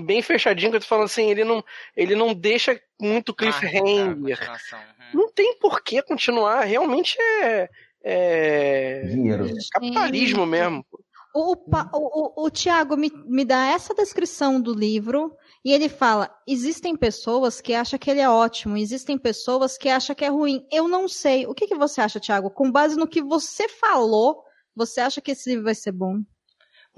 bem 0.00 0.22
fechadinho 0.22 0.70
que 0.70 0.76
eu 0.76 0.80
tô 0.80 0.86
falando 0.86 1.04
assim, 1.04 1.30
ele 1.30 1.44
não, 1.44 1.64
ele 1.96 2.14
não 2.14 2.34
deixa 2.34 2.80
muito 3.00 3.34
cliffhanger. 3.34 4.38
Ah, 4.42 4.58
tá, 4.70 4.76
uhum. 4.76 5.20
Não 5.20 5.32
tem 5.32 5.58
por 5.58 5.82
que 5.82 6.02
continuar, 6.02 6.64
realmente 6.64 7.16
é, 7.20 7.68
é 8.02 9.02
dinheiro. 9.06 9.46
Capitalismo 9.72 10.44
Sim. 10.44 10.50
mesmo. 10.50 10.86
O, 11.34 11.52
o, 11.52 11.64
o, 11.92 12.46
o 12.46 12.50
Tiago 12.50 12.96
me, 12.96 13.12
me 13.26 13.44
dá 13.44 13.66
essa 13.66 13.94
descrição 13.94 14.58
do 14.58 14.72
livro 14.72 15.36
e 15.62 15.70
ele 15.70 15.88
fala: 15.88 16.34
existem 16.46 16.96
pessoas 16.96 17.60
que 17.60 17.74
acham 17.74 17.98
que 17.98 18.10
ele 18.10 18.20
é 18.20 18.28
ótimo, 18.28 18.76
existem 18.76 19.18
pessoas 19.18 19.76
que 19.76 19.90
acham 19.90 20.16
que 20.16 20.24
é 20.24 20.28
ruim. 20.28 20.66
Eu 20.72 20.88
não 20.88 21.06
sei. 21.06 21.46
O 21.46 21.52
que, 21.52 21.66
que 21.66 21.74
você 21.74 22.00
acha, 22.00 22.18
Tiago? 22.18 22.50
Com 22.50 22.72
base 22.72 22.96
no 22.96 23.06
que 23.06 23.20
você 23.22 23.68
falou, 23.68 24.42
você 24.74 25.00
acha 25.00 25.20
que 25.20 25.32
esse 25.32 25.50
livro 25.50 25.64
vai 25.64 25.74
ser 25.74 25.92
bom? 25.92 26.22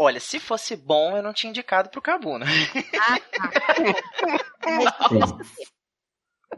Olha, 0.01 0.21
se 0.21 0.39
fosse 0.39 0.77
bom, 0.77 1.17
eu 1.17 1.23
não 1.25 1.33
tinha 1.33 1.51
indicado 1.51 1.91
pro 1.91 2.01
Cabuna. 2.01 2.47
Ah, 3.01 3.19
tá. 3.19 3.49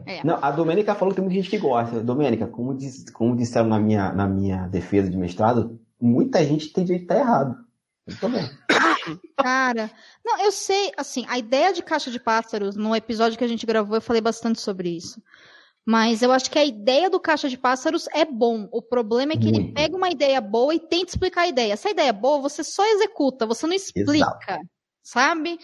É. 0.05 0.25
Não, 0.25 0.39
a 0.41 0.49
Domênica 0.49 0.95
falou 0.95 1.13
que 1.13 1.17
tem 1.17 1.25
muita 1.25 1.39
gente 1.39 1.49
que 1.49 1.57
gosta. 1.57 2.01
Domênica, 2.01 2.47
como, 2.47 2.73
diz, 2.73 3.09
como 3.11 3.35
disseram 3.35 3.67
na 3.67 3.77
minha, 3.77 4.11
na 4.13 4.25
minha 4.25 4.67
defesa 4.67 5.09
de 5.09 5.17
mestrado, 5.17 5.79
muita 5.99 6.43
gente 6.43 6.71
tem 6.71 6.85
direito 6.85 7.05
de 7.05 7.13
estar 7.13 7.19
errado. 7.19 7.57
Eu 8.07 8.17
também. 8.17 8.49
Cara, 9.37 9.91
não, 10.25 10.43
eu 10.43 10.51
sei, 10.51 10.91
assim, 10.97 11.25
a 11.27 11.37
ideia 11.37 11.73
de 11.73 11.83
caixa 11.83 12.09
de 12.09 12.19
pássaros, 12.19 12.75
no 12.75 12.95
episódio 12.95 13.37
que 13.37 13.43
a 13.43 13.47
gente 13.47 13.65
gravou, 13.65 13.97
eu 13.97 14.01
falei 14.01 14.21
bastante 14.21 14.61
sobre 14.61 14.89
isso. 14.89 15.21
Mas 15.91 16.21
eu 16.21 16.31
acho 16.31 16.49
que 16.49 16.57
a 16.57 16.63
ideia 16.63 17.09
do 17.09 17.19
Caixa 17.19 17.49
de 17.49 17.57
Pássaros 17.57 18.07
é 18.13 18.23
bom. 18.23 18.69
O 18.71 18.81
problema 18.81 19.33
é 19.33 19.35
que 19.35 19.43
Muito. 19.43 19.59
ele 19.59 19.73
pega 19.73 19.97
uma 19.97 20.09
ideia 20.09 20.39
boa 20.39 20.73
e 20.73 20.79
tenta 20.79 21.09
explicar 21.09 21.41
a 21.41 21.47
ideia. 21.49 21.73
Essa 21.73 21.89
ideia 21.89 22.07
é 22.07 22.13
boa, 22.13 22.39
você 22.39 22.63
só 22.63 22.85
executa, 22.93 23.45
você 23.45 23.67
não 23.67 23.73
explica. 23.73 24.13
Exato. 24.13 24.69
Sabe? 25.03 25.59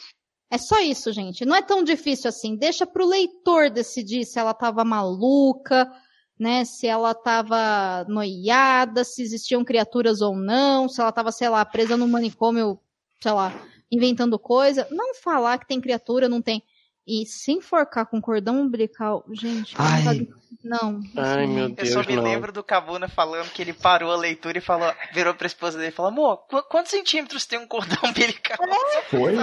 É 0.52 0.58
só 0.58 0.82
isso, 0.82 1.14
gente. 1.14 1.46
Não 1.46 1.56
é 1.56 1.62
tão 1.62 1.82
difícil 1.82 2.28
assim. 2.28 2.58
Deixa 2.58 2.86
pro 2.86 3.08
leitor 3.08 3.70
decidir 3.70 4.26
se 4.26 4.38
ela 4.38 4.54
tava 4.54 4.84
maluca. 4.84 5.90
né? 6.38 6.66
Se 6.66 6.86
ela 6.88 7.12
estava 7.12 8.06
noiada, 8.10 9.06
se 9.06 9.22
existiam 9.22 9.64
criaturas 9.64 10.20
ou 10.20 10.36
não, 10.36 10.90
se 10.90 11.00
ela 11.00 11.10
estava, 11.10 11.32
sei 11.32 11.48
lá, 11.48 11.64
presa 11.64 11.96
no 11.96 12.06
manicômio, 12.06 12.78
sei 13.24 13.32
lá, 13.32 13.54
inventando 13.90 14.38
coisa. 14.38 14.86
Não 14.92 15.16
falar 15.16 15.58
que 15.58 15.68
tem 15.68 15.80
criatura, 15.80 16.28
não 16.28 16.42
tem. 16.42 16.62
E 17.08 17.26
se 17.26 17.54
enforcar 17.54 18.06
com 18.06 18.20
cordão 18.20 18.60
umbilical, 18.60 19.24
gente, 19.32 19.74
Ai. 19.80 20.28
não. 20.62 21.00
Ai, 21.16 21.44
assim, 21.46 21.54
meu 21.54 21.64
Eu 21.70 21.76
Deus, 21.76 21.90
só 21.94 22.04
me 22.04 22.16
não. 22.18 22.24
lembro 22.24 22.52
do 22.52 22.62
Cabuna 22.62 23.08
falando 23.08 23.50
que 23.52 23.62
ele 23.62 23.72
parou 23.72 24.12
a 24.12 24.18
leitura 24.18 24.58
e 24.58 24.62
falou, 24.62 24.94
virou 25.14 25.34
pra 25.34 25.48
esposa 25.48 25.78
dele 25.78 25.92
e 25.92 25.96
falou: 25.96 26.12
Amor, 26.12 26.38
qu- 26.48 26.64
quantos 26.64 26.92
centímetros 26.92 27.46
tem 27.46 27.60
um 27.60 27.66
cordão 27.68 27.98
umbilical? 28.12 28.58
Pra 28.58 29.02
Foi? 29.10 29.34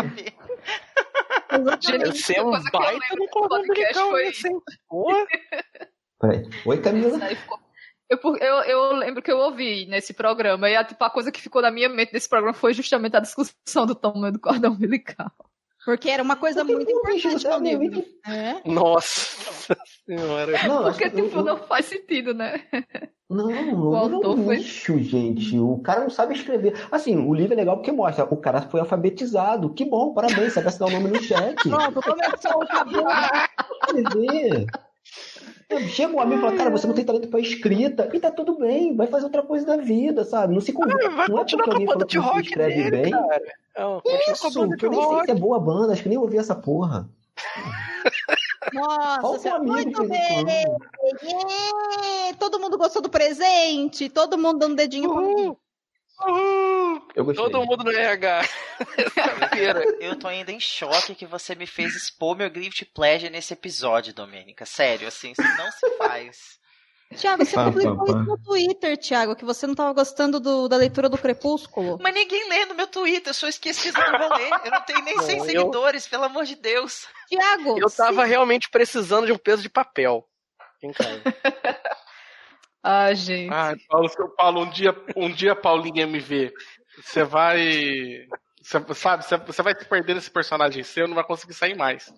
Exatamente. 1.52 1.98
Deve 2.04 2.12
ser 2.18 2.40
um 2.42 2.54
eu 2.54 2.62
baita 2.70 3.00
cordão 3.30 3.60
umbilical 3.62 4.10
foi-? 4.10 4.32
Porra. 4.88 5.26
Peraí. 6.20 6.42
Oi, 6.66 6.80
Camila. 6.82 7.18
Eu, 8.10 8.18
eu, 8.36 8.54
eu 8.64 8.92
lembro 8.96 9.22
que 9.22 9.32
eu 9.32 9.38
ouvi 9.38 9.86
nesse 9.86 10.12
programa, 10.12 10.68
e 10.68 10.76
a, 10.76 10.84
tipo, 10.84 11.02
a 11.02 11.10
coisa 11.10 11.32
que 11.32 11.40
ficou 11.40 11.62
na 11.62 11.70
minha 11.70 11.88
mente 11.88 12.12
desse 12.12 12.28
programa 12.28 12.52
foi 12.54 12.74
justamente 12.74 13.16
a 13.16 13.20
discussão 13.20 13.86
do 13.86 13.94
tamanho 13.94 14.34
do 14.34 14.38
cordão 14.38 14.72
umbilical. 14.72 15.30
Porque 15.84 16.08
era 16.08 16.22
uma 16.22 16.36
coisa 16.36 16.64
muito 16.64 16.90
importante 16.90 17.22
você 17.40 17.48
no 17.48 17.66
é 17.66 17.74
livro. 17.74 18.02
que- 18.02 18.18
É. 18.26 18.60
Nossa 18.64 19.76
senhora. 20.06 20.52
Não, 20.66 20.84
Porque, 20.84 21.10
tipo, 21.10 21.42
não 21.42 21.56
faz 21.58 21.86
sentido, 21.86 22.32
né? 22.32 22.60
Não, 23.28 23.46
O 23.46 23.50
livro 23.52 23.94
é 23.94 23.98
autor 23.98 24.38
um 24.38 24.44
foi- 24.44 24.56
lixo, 24.56 24.98
gente. 24.98 25.58
O 25.58 25.78
cara 25.78 26.00
não 26.00 26.10
sabe 26.10 26.34
escrever. 26.34 26.86
Assim, 26.90 27.16
o 27.18 27.34
livro 27.34 27.52
é 27.52 27.56
legal 27.56 27.76
porque 27.76 27.92
mostra, 27.92 28.24
o 28.24 28.36
cara 28.36 28.62
foi 28.62 28.80
alfabetizado. 28.80 29.74
Que 29.74 29.84
bom, 29.84 30.14
parabéns, 30.14 30.52
sabe 30.54 30.68
assinar 30.68 30.88
o 30.88 30.92
nome 30.92 31.08
no 31.10 31.22
chat. 31.22 31.54
Pronto, 31.68 32.00
começou 32.02 32.62
o 32.62 32.66
cabelo. 32.66 33.04
Escrever. 35.64 35.88
Chega 35.88 36.16
um 36.16 36.20
amigo 36.20 36.38
e 36.38 36.40
fala, 36.42 36.56
cara, 36.56 36.70
você 36.70 36.86
não 36.86 36.94
tem 36.94 37.04
talento 37.04 37.28
pra 37.28 37.40
escrita. 37.40 38.08
E 38.12 38.20
tá 38.20 38.30
tudo 38.30 38.58
bem, 38.58 38.94
vai 38.94 39.06
fazer 39.06 39.24
outra 39.24 39.42
coisa 39.42 39.66
da 39.66 39.76
vida, 39.76 40.24
sabe? 40.24 40.54
Não 40.54 40.60
se 40.60 40.72
convida. 40.72 41.10
Vai 41.10 41.28
não 41.28 41.38
é 41.38 41.44
porque 41.44 41.70
alguém 41.70 41.86
banda 41.86 42.06
falou 42.06 42.06
que 42.06 42.18
você 42.18 42.40
escreve 42.40 42.74
dele, 42.74 42.90
bem. 42.90 43.10
cara. 43.10 43.42
Não, 43.76 44.02
Isso, 44.30 44.52
banda 44.52 44.76
que 44.76 44.86
eu 44.86 44.90
nem 44.90 45.08
sei 45.08 45.24
se 45.24 45.30
é 45.30 45.34
boa 45.34 45.58
banda, 45.58 45.92
acho 45.92 46.02
que 46.02 46.08
nem 46.08 46.18
ouvi 46.18 46.38
essa 46.38 46.54
porra. 46.54 47.08
Nossa, 48.72 49.48
um 49.50 49.54
amigo 49.54 49.74
muito 49.74 50.08
bem. 50.08 50.64
Todo 52.38 52.60
mundo 52.60 52.78
gostou 52.78 53.02
do 53.02 53.10
presente, 53.10 54.08
todo 54.08 54.38
mundo 54.38 54.58
dando 54.58 54.76
dedinho 54.76 55.12
pra 55.12 55.20
mim. 55.22 55.56
Uhul. 56.20 57.08
Eu 57.14 57.24
gostei. 57.24 57.44
Todo 57.44 57.64
mundo 57.66 57.84
no 57.84 57.90
RH. 57.90 58.42
Eu 60.00 60.18
tô 60.18 60.28
ainda 60.28 60.52
em 60.52 60.60
choque 60.60 61.14
que 61.14 61.26
você 61.26 61.54
me 61.54 61.66
fez 61.66 61.94
expor 61.94 62.36
meu 62.36 62.48
Guilty 62.50 62.84
Pleasure 62.84 63.30
nesse 63.30 63.52
episódio, 63.52 64.14
Domênica. 64.14 64.64
Sério, 64.66 65.08
assim, 65.08 65.32
isso 65.32 65.42
não 65.42 65.70
se 65.72 65.90
faz. 65.96 66.58
Tiago, 67.16 67.44
você 67.44 67.54
Pá, 67.54 67.64
publicou 67.66 67.96
pá, 67.98 68.04
pá. 68.04 68.10
isso 68.20 68.28
no 68.28 68.38
Twitter, 68.42 68.96
Tiago, 68.96 69.36
que 69.36 69.44
você 69.44 69.66
não 69.66 69.74
tava 69.74 69.92
gostando 69.92 70.40
do- 70.40 70.66
da 70.68 70.76
leitura 70.76 71.08
do 71.08 71.18
Crepúsculo. 71.18 71.98
Mas 72.00 72.12
ninguém 72.14 72.48
lê 72.48 72.64
no 72.66 72.74
meu 72.74 72.86
Twitter, 72.88 73.28
eu 73.30 73.34
sou 73.34 73.48
esquecido, 73.48 74.00
eu 74.00 74.12
não 74.12 74.18
vou 74.28 74.36
ler. 74.36 74.50
Eu 74.64 74.70
não 74.72 74.80
tenho 74.80 75.02
nem 75.02 75.18
100 75.20 75.36
Não, 75.38 75.44
eu- 75.44 75.50
seguidores, 75.50 76.08
pelo 76.08 76.24
amor 76.24 76.44
de 76.44 76.56
Deus. 76.56 77.06
Tiago, 77.28 77.78
Eu 77.78 77.88
tava 77.90 78.24
realmente 78.24 78.68
precisando 78.68 79.26
de 79.26 79.32
um 79.32 79.38
peso 79.38 79.62
de 79.62 79.68
papel. 79.68 80.26
Em 80.82 80.92
casa. 80.92 81.22
Ah, 82.86 83.14
gente. 83.14 83.50
Ai, 83.50 83.76
Paulo, 83.88 84.08
seu 84.10 84.28
Paulo, 84.28 84.60
um 84.60 84.70
dia, 84.70 84.94
um 85.16 85.32
dia 85.32 85.56
Paulinho 85.56 86.02
MV, 86.02 86.52
você 87.02 87.24
vai. 87.24 88.26
Você, 88.62 88.94
sabe, 88.94 89.24
você, 89.24 89.36
você 89.38 89.62
vai 89.62 89.74
se 89.74 89.86
perder 89.86 90.14
nesse 90.14 90.30
personagem 90.30 90.82
seu, 90.82 91.08
não 91.08 91.14
vai 91.14 91.24
conseguir 91.24 91.54
sair 91.54 91.74
mais. 91.74 92.12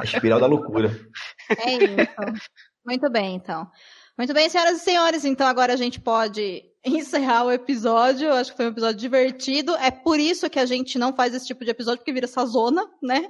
A 0.00 0.04
espiral 0.04 0.38
da 0.38 0.46
loucura. 0.46 0.88
É 1.50 1.72
isso. 1.72 2.46
Muito 2.86 3.10
bem, 3.10 3.34
então. 3.34 3.68
Muito 4.16 4.32
bem, 4.32 4.48
senhoras 4.48 4.78
e 4.78 4.84
senhores, 4.84 5.24
então 5.24 5.46
agora 5.46 5.74
a 5.74 5.76
gente 5.76 6.00
pode 6.00 6.62
encerrar 6.84 7.44
o 7.44 7.52
episódio. 7.52 8.28
Eu 8.28 8.34
Acho 8.34 8.52
que 8.52 8.56
foi 8.56 8.66
um 8.66 8.70
episódio 8.70 9.00
divertido. 9.00 9.74
É 9.76 9.90
por 9.90 10.20
isso 10.20 10.48
que 10.48 10.60
a 10.60 10.64
gente 10.64 10.96
não 10.96 11.12
faz 11.12 11.34
esse 11.34 11.46
tipo 11.46 11.64
de 11.64 11.70
episódio, 11.72 11.98
porque 11.98 12.12
vira 12.12 12.26
essa 12.26 12.46
zona, 12.46 12.88
né? 13.02 13.28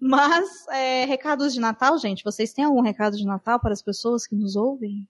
Mas, 0.00 0.66
é, 0.68 1.04
recados 1.04 1.52
de 1.54 1.60
Natal, 1.60 1.96
gente. 1.98 2.22
Vocês 2.24 2.52
têm 2.52 2.64
algum 2.64 2.80
recado 2.82 3.16
de 3.16 3.24
Natal 3.24 3.58
para 3.60 3.72
as 3.72 3.82
pessoas 3.82 4.26
que 4.26 4.34
nos 4.34 4.56
ouvem? 4.56 5.08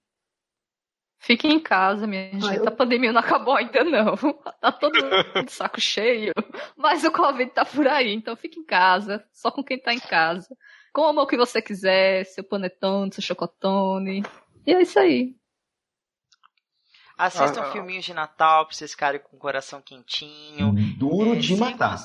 Fiquem 1.19 1.53
em 1.53 1.59
casa, 1.59 2.05
minha 2.05 2.31
gente. 2.39 2.57
eu- 2.57 2.67
A 2.67 2.71
pandemia 2.71 3.11
não 3.11 3.19
acabou 3.21 3.55
ainda, 3.55 3.83
não. 3.83 4.15
Tá 4.61 4.71
todo 4.71 4.93
mundo 4.93 5.03
de 5.45 5.51
saco 5.51 5.79
cheio. 5.81 6.33
Mas 6.77 7.03
o 7.03 7.11
Covid 7.11 7.49
tá 7.51 7.65
por 7.65 7.87
aí, 7.87 8.13
então 8.13 8.35
fique 8.35 8.59
em 8.59 8.65
casa, 8.65 9.25
só 9.33 9.49
com 9.51 9.63
quem 9.63 9.79
tá 9.79 9.93
em 9.93 9.99
casa. 9.99 10.55
Coma 10.93 11.21
o 11.23 11.27
que 11.27 11.35
você 11.37 11.61
quiser, 11.61 12.25
seu 12.25 12.43
panetone, 12.43 13.11
seu 13.13 13.23
chocotone. 13.23 14.23
E 14.65 14.73
é 14.73 14.81
isso 14.81 14.99
aí. 14.99 15.35
Assistam 17.17 17.61
Ah, 17.61 17.67
ah. 17.67 17.71
filminhos 17.71 18.03
de 18.05 18.13
Natal 18.13 18.65
pra 18.65 18.75
vocês 18.75 18.91
ficarem 18.91 19.21
com 19.21 19.37
o 19.37 19.39
coração 19.39 19.81
quentinho. 19.81 20.73
Duro 20.97 21.33
É, 21.33 21.39
de 21.39 21.55
matar. 21.55 21.97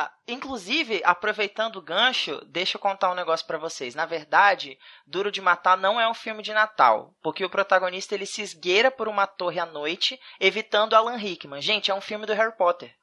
Ah, 0.00 0.12
inclusive, 0.28 1.02
aproveitando 1.04 1.74
o 1.74 1.82
gancho, 1.82 2.40
deixa 2.46 2.76
eu 2.76 2.80
contar 2.80 3.10
um 3.10 3.16
negócio 3.16 3.44
pra 3.44 3.58
vocês. 3.58 3.96
Na 3.96 4.06
verdade, 4.06 4.78
Duro 5.04 5.28
de 5.28 5.40
Matar 5.40 5.76
não 5.76 6.00
é 6.00 6.08
um 6.08 6.14
filme 6.14 6.40
de 6.40 6.52
Natal, 6.54 7.16
porque 7.20 7.44
o 7.44 7.50
protagonista 7.50 8.14
ele 8.14 8.24
se 8.24 8.40
esgueira 8.40 8.92
por 8.92 9.08
uma 9.08 9.26
torre 9.26 9.58
à 9.58 9.66
noite, 9.66 10.16
evitando 10.38 10.94
Alan 10.94 11.16
Rickman. 11.16 11.60
Gente, 11.60 11.90
é 11.90 11.94
um 11.96 12.00
filme 12.00 12.26
do 12.26 12.32
Harry 12.32 12.56
Potter. 12.56 12.94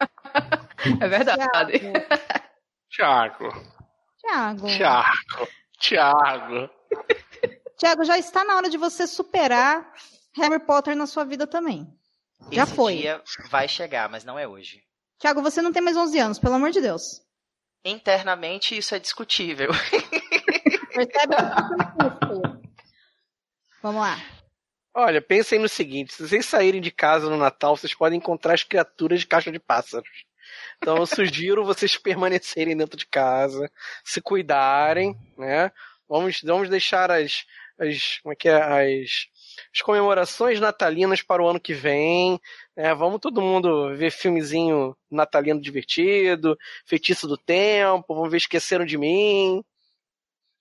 É 1.00 1.08
verdade. 1.08 1.80
Tiago. 2.90 3.48
Tiago, 4.18 4.66
Tiago. 4.66 4.66
Tiago, 4.66 5.48
Tiago. 5.78 6.70
Tiago, 7.78 8.04
já 8.04 8.18
está 8.18 8.44
na 8.44 8.56
hora 8.56 8.68
de 8.68 8.76
você 8.76 9.06
superar 9.06 9.88
Harry 10.36 10.58
Potter 10.58 10.96
na 10.96 11.06
sua 11.06 11.24
vida 11.24 11.46
também. 11.46 11.86
Já 12.50 12.64
Esse 12.64 12.74
foi. 12.74 12.96
dia 12.96 13.22
vai 13.48 13.68
chegar, 13.68 14.10
mas 14.10 14.24
não 14.24 14.38
é 14.38 14.46
hoje. 14.46 14.82
Tiago, 15.24 15.40
você 15.40 15.62
não 15.62 15.72
tem 15.72 15.80
mais 15.80 15.96
11 15.96 16.18
anos, 16.18 16.38
pelo 16.38 16.56
amor 16.56 16.70
de 16.70 16.82
Deus. 16.82 17.22
Internamente, 17.82 18.76
isso 18.76 18.94
é 18.94 18.98
discutível. 18.98 19.70
Percebe? 20.92 21.34
Crepúsculo. 21.98 22.62
Vamos 23.82 24.02
lá. 24.02 24.18
Olha, 24.92 25.22
pensem 25.22 25.58
no 25.58 25.66
seguinte: 25.66 26.12
se 26.12 26.28
vocês 26.28 26.44
saírem 26.44 26.78
de 26.78 26.90
casa 26.90 27.30
no 27.30 27.38
Natal, 27.38 27.74
vocês 27.74 27.94
podem 27.94 28.18
encontrar 28.18 28.52
as 28.52 28.64
criaturas 28.64 29.20
de 29.20 29.26
caixa 29.26 29.50
de 29.50 29.58
pássaros. 29.58 30.26
Então 30.76 30.98
eu 30.98 31.06
sugiro 31.06 31.64
vocês 31.64 31.96
permanecerem 31.96 32.76
dentro 32.76 32.98
de 32.98 33.06
casa, 33.06 33.72
se 34.04 34.20
cuidarem, 34.20 35.16
né? 35.38 35.72
Vamos, 36.06 36.42
vamos 36.42 36.68
deixar 36.68 37.10
as, 37.10 37.46
as, 37.78 38.18
como 38.18 38.34
é 38.34 38.36
que 38.36 38.46
é, 38.50 39.02
as, 39.02 39.26
as 39.74 39.82
comemorações 39.82 40.60
natalinas 40.60 41.20
para 41.20 41.42
o 41.42 41.48
ano 41.48 41.58
que 41.58 41.74
vem. 41.74 42.40
né? 42.76 42.94
Vamos 42.94 43.20
todo 43.20 43.42
mundo 43.42 43.94
ver 43.96 44.12
filmezinho 44.12 44.96
natalino 45.10 45.60
divertido, 45.60 46.56
Feitiço 46.86 47.26
do 47.26 47.36
Tempo, 47.36 48.14
vamos 48.14 48.30
ver 48.30 48.36
Esqueceram 48.36 48.84
de 48.84 48.96
Mim. 48.96 49.64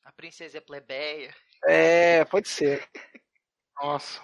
A 0.03 0.11
princesa 0.11 0.57
é 0.57 0.61
plebeia. 0.61 1.34
É, 1.65 2.26
pode 2.26 2.49
ser. 2.49 2.88
Nossa. 3.81 4.19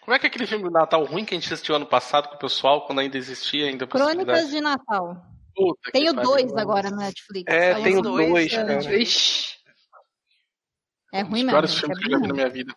Como 0.00 0.14
é 0.14 0.18
que 0.18 0.26
é 0.26 0.28
aquele 0.28 0.46
filme 0.46 0.64
do 0.64 0.70
Natal 0.70 1.04
ruim 1.04 1.24
que 1.24 1.34
a 1.34 1.38
gente 1.38 1.52
assistiu 1.52 1.74
ano 1.74 1.86
passado 1.86 2.28
com 2.28 2.34
o 2.34 2.38
pessoal, 2.38 2.86
quando 2.86 3.00
ainda 3.00 3.16
existia 3.16 3.66
ainda 3.66 3.86
Crônicas 3.86 4.50
de 4.50 4.60
Natal. 4.60 5.16
Puta 5.54 5.80
que 5.84 5.92
Tenho 5.92 6.14
pariu. 6.14 6.30
dois 6.30 6.54
agora 6.54 6.90
no 6.90 6.96
Netflix. 6.96 7.52
É, 7.52 7.74
tem 7.82 7.96
os 7.96 8.02
dois, 8.02 8.52
é, 8.52 8.56
cara. 8.56 8.72
É 11.12 11.22
ruim 11.22 11.44
mesmo. 11.44 11.50
piores 11.50 11.70
gente, 11.70 11.80
filmes 11.80 11.98
é 11.98 12.00
que 12.02 12.06
eu 12.06 12.10
já 12.10 12.18
vi 12.18 12.26
na 12.28 12.34
minha 12.34 12.48
vida. 12.48 12.76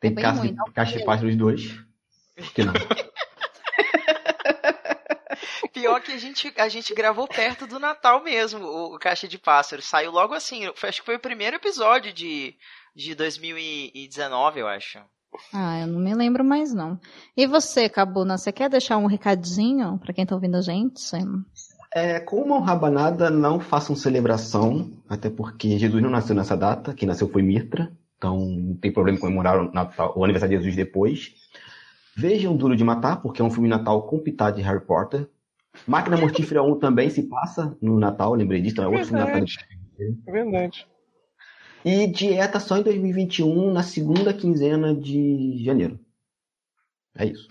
Tem 0.00 0.14
caixa, 0.14 0.40
ruim, 0.40 0.52
não 0.52 0.72
caixa 0.72 0.98
de 0.98 1.04
pássaros 1.04 1.36
dos 1.36 1.38
dois. 1.38 1.78
Por 2.36 2.52
que 2.52 2.64
não? 2.64 2.72
Pior 5.72 6.00
que 6.00 6.12
a 6.12 6.18
gente, 6.18 6.52
a 6.56 6.68
gente 6.68 6.94
gravou 6.94 7.28
perto 7.28 7.66
do 7.66 7.78
Natal 7.78 8.22
mesmo, 8.24 8.64
o, 8.64 8.98
Caixa 8.98 9.28
de 9.28 9.38
Pássaros. 9.38 9.84
Saiu 9.84 10.10
logo 10.10 10.32
assim. 10.34 10.70
foi- 10.74 10.88
acho 10.88 11.00
que 11.00 11.06
foi 11.06 11.16
o 11.16 11.20
primeiro 11.20 11.56
episódio 11.56 12.12
de, 12.12 12.54
de 12.94 13.14
2019, 13.14 14.60
eu 14.60 14.66
acho. 14.68 14.98
Ah, 15.52 15.80
eu 15.80 15.86
não 15.86 16.00
me 16.00 16.14
lembro 16.14 16.42
mais, 16.42 16.72
não. 16.72 16.98
E 17.36 17.46
você, 17.46 17.90
Cabuna, 17.90 18.38
você 18.38 18.50
quer 18.50 18.70
deixar 18.70 18.96
um 18.96 19.06
recadinho 19.06 19.98
pra 19.98 20.14
quem 20.14 20.24
tá 20.24 20.34
ouvindo 20.34 20.56
a 20.56 20.62
gente? 20.62 20.98
É, 21.94 22.20
com 22.20 22.46
mão 22.46 22.60
rabanada, 22.60 23.28
não 23.28 23.60
façam 23.60 23.94
celebração, 23.94 24.90
até 25.08 25.28
porque 25.28 25.78
Jesus 25.78 26.02
não 26.02 26.10
nasceu 26.10 26.34
nessa 26.34 26.56
data, 26.56 26.94
quem 26.94 27.06
nasceu 27.06 27.28
foi 27.28 27.42
Mitra, 27.42 27.92
então 28.16 28.38
não 28.38 28.74
tem 28.76 28.92
problema 28.92 29.18
em 29.18 29.20
comemorar 29.20 29.58
o, 29.60 29.72
Natal- 29.72 30.12
o 30.16 30.24
aniversário 30.24 30.56
de 30.56 30.62
Jesus 30.64 30.76
depois. 30.76 31.34
Vejam 32.16 32.56
Duro 32.56 32.74
de 32.76 32.82
Matar, 32.84 33.20
porque 33.20 33.42
é 33.42 33.44
um 33.44 33.50
filme 33.50 33.68
Natal 33.68 34.02
com 34.06 34.18
pitada 34.18 34.56
de 34.56 34.62
Harry 34.62 34.80
Potter. 34.84 35.28
Máquina 35.86 36.16
Mortífera 36.16 36.62
1 36.62 36.78
também 36.78 37.10
se 37.10 37.24
passa 37.24 37.76
no 37.82 37.98
Natal, 37.98 38.32
lembrei 38.34 38.62
disso, 38.62 38.80
é 38.80 38.86
outro 38.86 39.04
filme 39.04 39.20
de 39.22 39.26
Natal. 39.26 39.44
É 40.26 40.32
verdade. 40.32 40.86
E 41.84 42.06
dieta 42.06 42.58
só 42.58 42.78
em 42.78 42.82
2021, 42.82 43.70
na 43.72 43.82
segunda 43.82 44.32
quinzena 44.32 44.94
de 44.94 45.62
janeiro. 45.62 46.00
É 47.16 47.26
isso. 47.26 47.48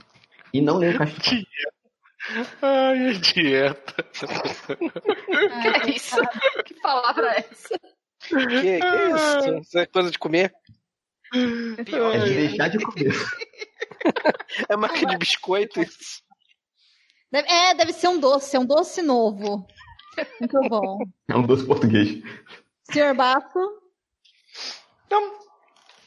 E 0.52 0.60
não 0.62 0.78
leia 0.78 0.96
o 0.96 0.98
Caixa 0.98 1.20
de. 1.22 1.48
Ai, 2.62 3.10
a 3.10 3.14
dieta. 3.14 4.04
Que 4.04 4.26
é 5.92 5.96
isso? 5.96 6.16
Que 6.66 6.74
palavra 6.82 7.28
é 7.36 7.40
essa? 7.52 7.80
Que, 8.28 8.36
que 8.36 8.78
isso? 8.78 9.58
Isso 9.62 9.80
é 9.80 9.86
coisa 9.86 10.12
de 10.12 10.20
comer? 10.20 10.54
Pior 11.86 12.16
é 12.16 12.20
de 12.20 12.34
deixar 12.34 12.70
de 12.70 12.80
comer. 12.80 13.14
é 14.70 14.76
marca 14.76 15.06
de 15.06 15.18
biscoito 15.18 15.82
isso. 15.82 16.24
Deve, 17.32 17.50
é, 17.50 17.74
deve 17.74 17.92
ser 17.92 18.08
um 18.08 18.20
doce, 18.20 18.56
é 18.56 18.60
um 18.60 18.66
doce 18.66 19.02
novo. 19.02 19.68
Muito 20.40 20.60
bom. 20.70 21.00
É 21.28 21.36
um 21.36 21.46
doce 21.46 21.66
português. 21.66 22.22
Senhor 22.84 23.16
Bato? 23.16 23.60
Então, 25.08 25.40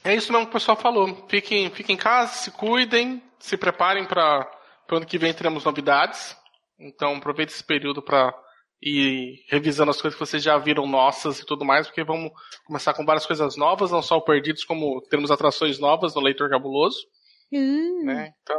é 0.04 0.14
isso 0.14 0.32
mesmo 0.32 0.46
que 0.46 0.50
o 0.50 0.52
pessoal 0.52 0.76
falou. 0.76 1.26
Fiquem, 1.28 1.68
fiquem 1.70 1.96
em 1.96 1.98
casa, 1.98 2.32
se 2.34 2.50
cuidem, 2.52 3.22
se 3.38 3.56
preparem 3.56 4.06
para 4.06 4.48
o 4.90 4.94
ano 4.96 5.04
que 5.04 5.18
vem 5.18 5.34
teremos 5.34 5.64
novidades. 5.64 6.36
Então 6.78 7.16
aproveite 7.16 7.52
esse 7.52 7.64
período 7.64 8.00
para 8.00 8.32
ir 8.80 9.44
revisando 9.48 9.90
as 9.90 10.00
coisas 10.00 10.18
que 10.18 10.24
vocês 10.24 10.42
já 10.42 10.56
viram 10.56 10.86
nossas 10.86 11.40
e 11.40 11.46
tudo 11.46 11.64
mais, 11.64 11.86
porque 11.86 12.04
vamos 12.04 12.30
começar 12.64 12.94
com 12.94 13.04
várias 13.04 13.26
coisas 13.26 13.56
novas, 13.56 13.90
não 13.90 14.02
só 14.02 14.16
o 14.16 14.24
Perdidos, 14.24 14.64
como 14.64 15.00
temos 15.10 15.30
atrações 15.30 15.78
novas 15.78 16.14
no 16.14 16.20
Leitor 16.20 16.48
Cabuloso. 16.48 16.98
Uh. 17.52 18.04
Né? 18.04 18.32
Então, 18.42 18.58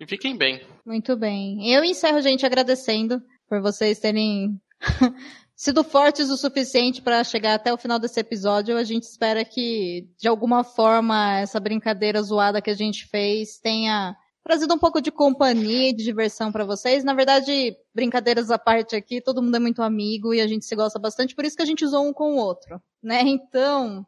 e 0.00 0.06
fiquem 0.06 0.36
bem. 0.36 0.60
Muito 0.86 1.16
bem. 1.16 1.72
Eu 1.72 1.84
encerro, 1.84 2.20
gente, 2.20 2.46
agradecendo 2.46 3.20
por 3.48 3.60
vocês 3.60 3.98
terem 3.98 4.60
sido 5.56 5.82
fortes 5.82 6.30
o 6.30 6.36
suficiente 6.36 7.02
para 7.02 7.24
chegar 7.24 7.54
até 7.54 7.72
o 7.72 7.78
final 7.78 7.98
desse 7.98 8.20
episódio. 8.20 8.76
A 8.76 8.84
gente 8.84 9.04
espera 9.04 9.44
que, 9.44 10.06
de 10.16 10.28
alguma 10.28 10.62
forma, 10.62 11.40
essa 11.40 11.58
brincadeira 11.58 12.22
zoada 12.22 12.62
que 12.62 12.70
a 12.70 12.76
gente 12.76 13.06
fez 13.08 13.58
tenha 13.58 14.14
trazido 14.48 14.72
um 14.72 14.78
pouco 14.78 14.98
de 14.98 15.12
companhia 15.12 15.90
e 15.90 15.92
de 15.92 16.02
diversão 16.02 16.50
para 16.50 16.64
vocês. 16.64 17.04
Na 17.04 17.12
verdade, 17.12 17.76
brincadeiras 17.94 18.50
à 18.50 18.58
parte 18.58 18.96
aqui, 18.96 19.20
todo 19.20 19.42
mundo 19.42 19.54
é 19.54 19.60
muito 19.60 19.82
amigo 19.82 20.32
e 20.32 20.40
a 20.40 20.46
gente 20.46 20.64
se 20.64 20.74
gosta 20.74 20.98
bastante, 20.98 21.34
por 21.34 21.44
isso 21.44 21.54
que 21.54 21.62
a 21.62 21.66
gente 21.66 21.86
zoa 21.86 22.00
um 22.00 22.14
com 22.14 22.32
o 22.32 22.38
outro, 22.38 22.80
né? 23.02 23.20
Então, 23.20 24.06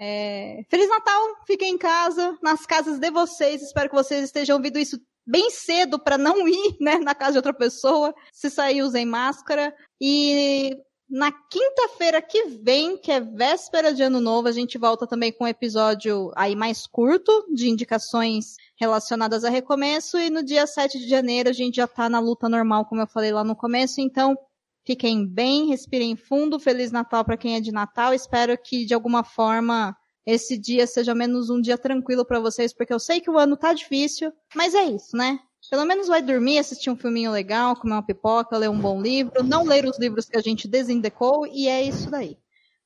é... 0.00 0.62
Feliz 0.70 0.88
Natal, 0.88 1.20
fiquem 1.46 1.74
em 1.74 1.78
casa, 1.78 2.34
nas 2.42 2.64
casas 2.64 2.98
de 2.98 3.10
vocês. 3.10 3.60
Espero 3.60 3.90
que 3.90 3.94
vocês 3.94 4.24
estejam 4.24 4.56
ouvindo 4.56 4.78
isso 4.78 4.98
bem 5.26 5.50
cedo 5.50 5.98
para 5.98 6.16
não 6.16 6.48
ir, 6.48 6.76
né, 6.80 6.96
na 6.96 7.14
casa 7.14 7.32
de 7.32 7.38
outra 7.38 7.52
pessoa. 7.52 8.14
Se 8.32 8.48
sair, 8.48 8.80
usem 8.80 9.04
máscara. 9.04 9.74
E 10.00 10.78
na 11.14 11.30
quinta-feira 11.30 12.20
que 12.20 12.46
vem, 12.60 12.96
que 12.96 13.12
é 13.12 13.20
véspera 13.20 13.94
de 13.94 14.02
ano 14.02 14.20
novo, 14.20 14.48
a 14.48 14.52
gente 14.52 14.76
volta 14.76 15.06
também 15.06 15.30
com 15.30 15.44
um 15.44 15.46
episódio 15.46 16.32
aí 16.34 16.56
mais 16.56 16.88
curto 16.88 17.46
de 17.54 17.70
indicações 17.70 18.56
relacionadas 18.76 19.44
a 19.44 19.48
recomeço. 19.48 20.18
E 20.18 20.28
no 20.28 20.42
dia 20.42 20.66
7 20.66 20.98
de 20.98 21.08
janeiro 21.08 21.48
a 21.48 21.52
gente 21.52 21.76
já 21.76 21.86
tá 21.86 22.08
na 22.08 22.18
luta 22.18 22.48
normal, 22.48 22.84
como 22.86 23.00
eu 23.00 23.06
falei 23.06 23.30
lá 23.30 23.44
no 23.44 23.54
começo. 23.54 24.00
Então, 24.00 24.36
fiquem 24.84 25.24
bem, 25.24 25.68
respirem 25.68 26.16
fundo. 26.16 26.58
Feliz 26.58 26.90
Natal 26.90 27.24
para 27.24 27.36
quem 27.36 27.54
é 27.54 27.60
de 27.60 27.70
Natal. 27.70 28.12
Espero 28.12 28.58
que 28.58 28.84
de 28.84 28.92
alguma 28.92 29.22
forma 29.22 29.96
esse 30.26 30.58
dia 30.58 30.84
seja 30.84 31.14
menos 31.14 31.48
um 31.48 31.60
dia 31.60 31.78
tranquilo 31.78 32.24
para 32.24 32.40
vocês, 32.40 32.74
porque 32.74 32.92
eu 32.92 32.98
sei 32.98 33.20
que 33.20 33.30
o 33.30 33.38
ano 33.38 33.56
tá 33.56 33.72
difícil, 33.72 34.32
mas 34.52 34.74
é 34.74 34.82
isso, 34.82 35.16
né? 35.16 35.38
Pelo 35.70 35.84
menos 35.84 36.08
vai 36.08 36.22
dormir, 36.22 36.58
assistir 36.58 36.90
um 36.90 36.96
filminho 36.96 37.30
legal, 37.30 37.76
comer 37.76 37.94
uma 37.94 38.02
pipoca, 38.02 38.56
ler 38.56 38.68
um 38.68 38.78
bom 38.78 39.00
livro, 39.00 39.42
não 39.42 39.64
ler 39.64 39.84
os 39.84 39.98
livros 39.98 40.28
que 40.28 40.36
a 40.36 40.40
gente 40.40 40.68
desindecou, 40.68 41.46
e 41.46 41.68
é 41.68 41.82
isso 41.82 42.10
daí. 42.10 42.38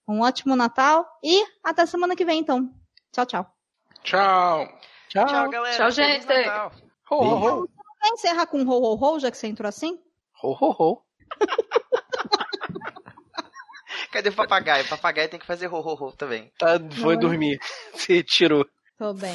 Um 0.07 0.21
ótimo 0.21 0.57
Natal 0.57 1.07
e 1.23 1.45
até 1.63 1.85
semana 1.85 2.17
que 2.17 2.25
vem, 2.25 2.41
então. 2.41 2.73
Tchau, 3.13 3.27
tchau. 3.27 3.55
Tchau. 4.03 4.67
Tchau, 5.09 5.27
tchau 5.27 5.51
galera. 5.51 5.77
Tchau, 5.77 5.91
gente. 5.91 6.27
Ho, 7.11 7.17
ho, 7.17 7.63
ho. 7.63 7.69
Vai 8.01 8.11
encerrar 8.11 8.47
com 8.47 8.63
ho, 8.63 8.71
ho, 8.71 8.95
ho, 8.95 9.19
já 9.19 9.31
que 9.31 9.37
você 9.37 9.49
entrou 9.49 9.69
assim? 9.69 9.99
Ho, 10.43 10.53
ho, 10.53 10.75
ho. 10.79 11.03
Cadê 14.13 14.31
o 14.31 14.35
papagaio? 14.35 14.85
O 14.85 14.89
papagaio 14.89 15.29
tem 15.29 15.41
que 15.41 15.47
fazer 15.47 15.67
ho, 15.67 15.81
ho, 15.81 15.95
ho 15.95 16.13
também. 16.13 16.51
Tá, 16.59 16.79
foi 17.03 17.15
Não. 17.15 17.21
dormir. 17.21 17.59
Se 17.95 18.15
retirou. 18.15 18.67
Tô 18.99 19.13
bem. 19.13 19.35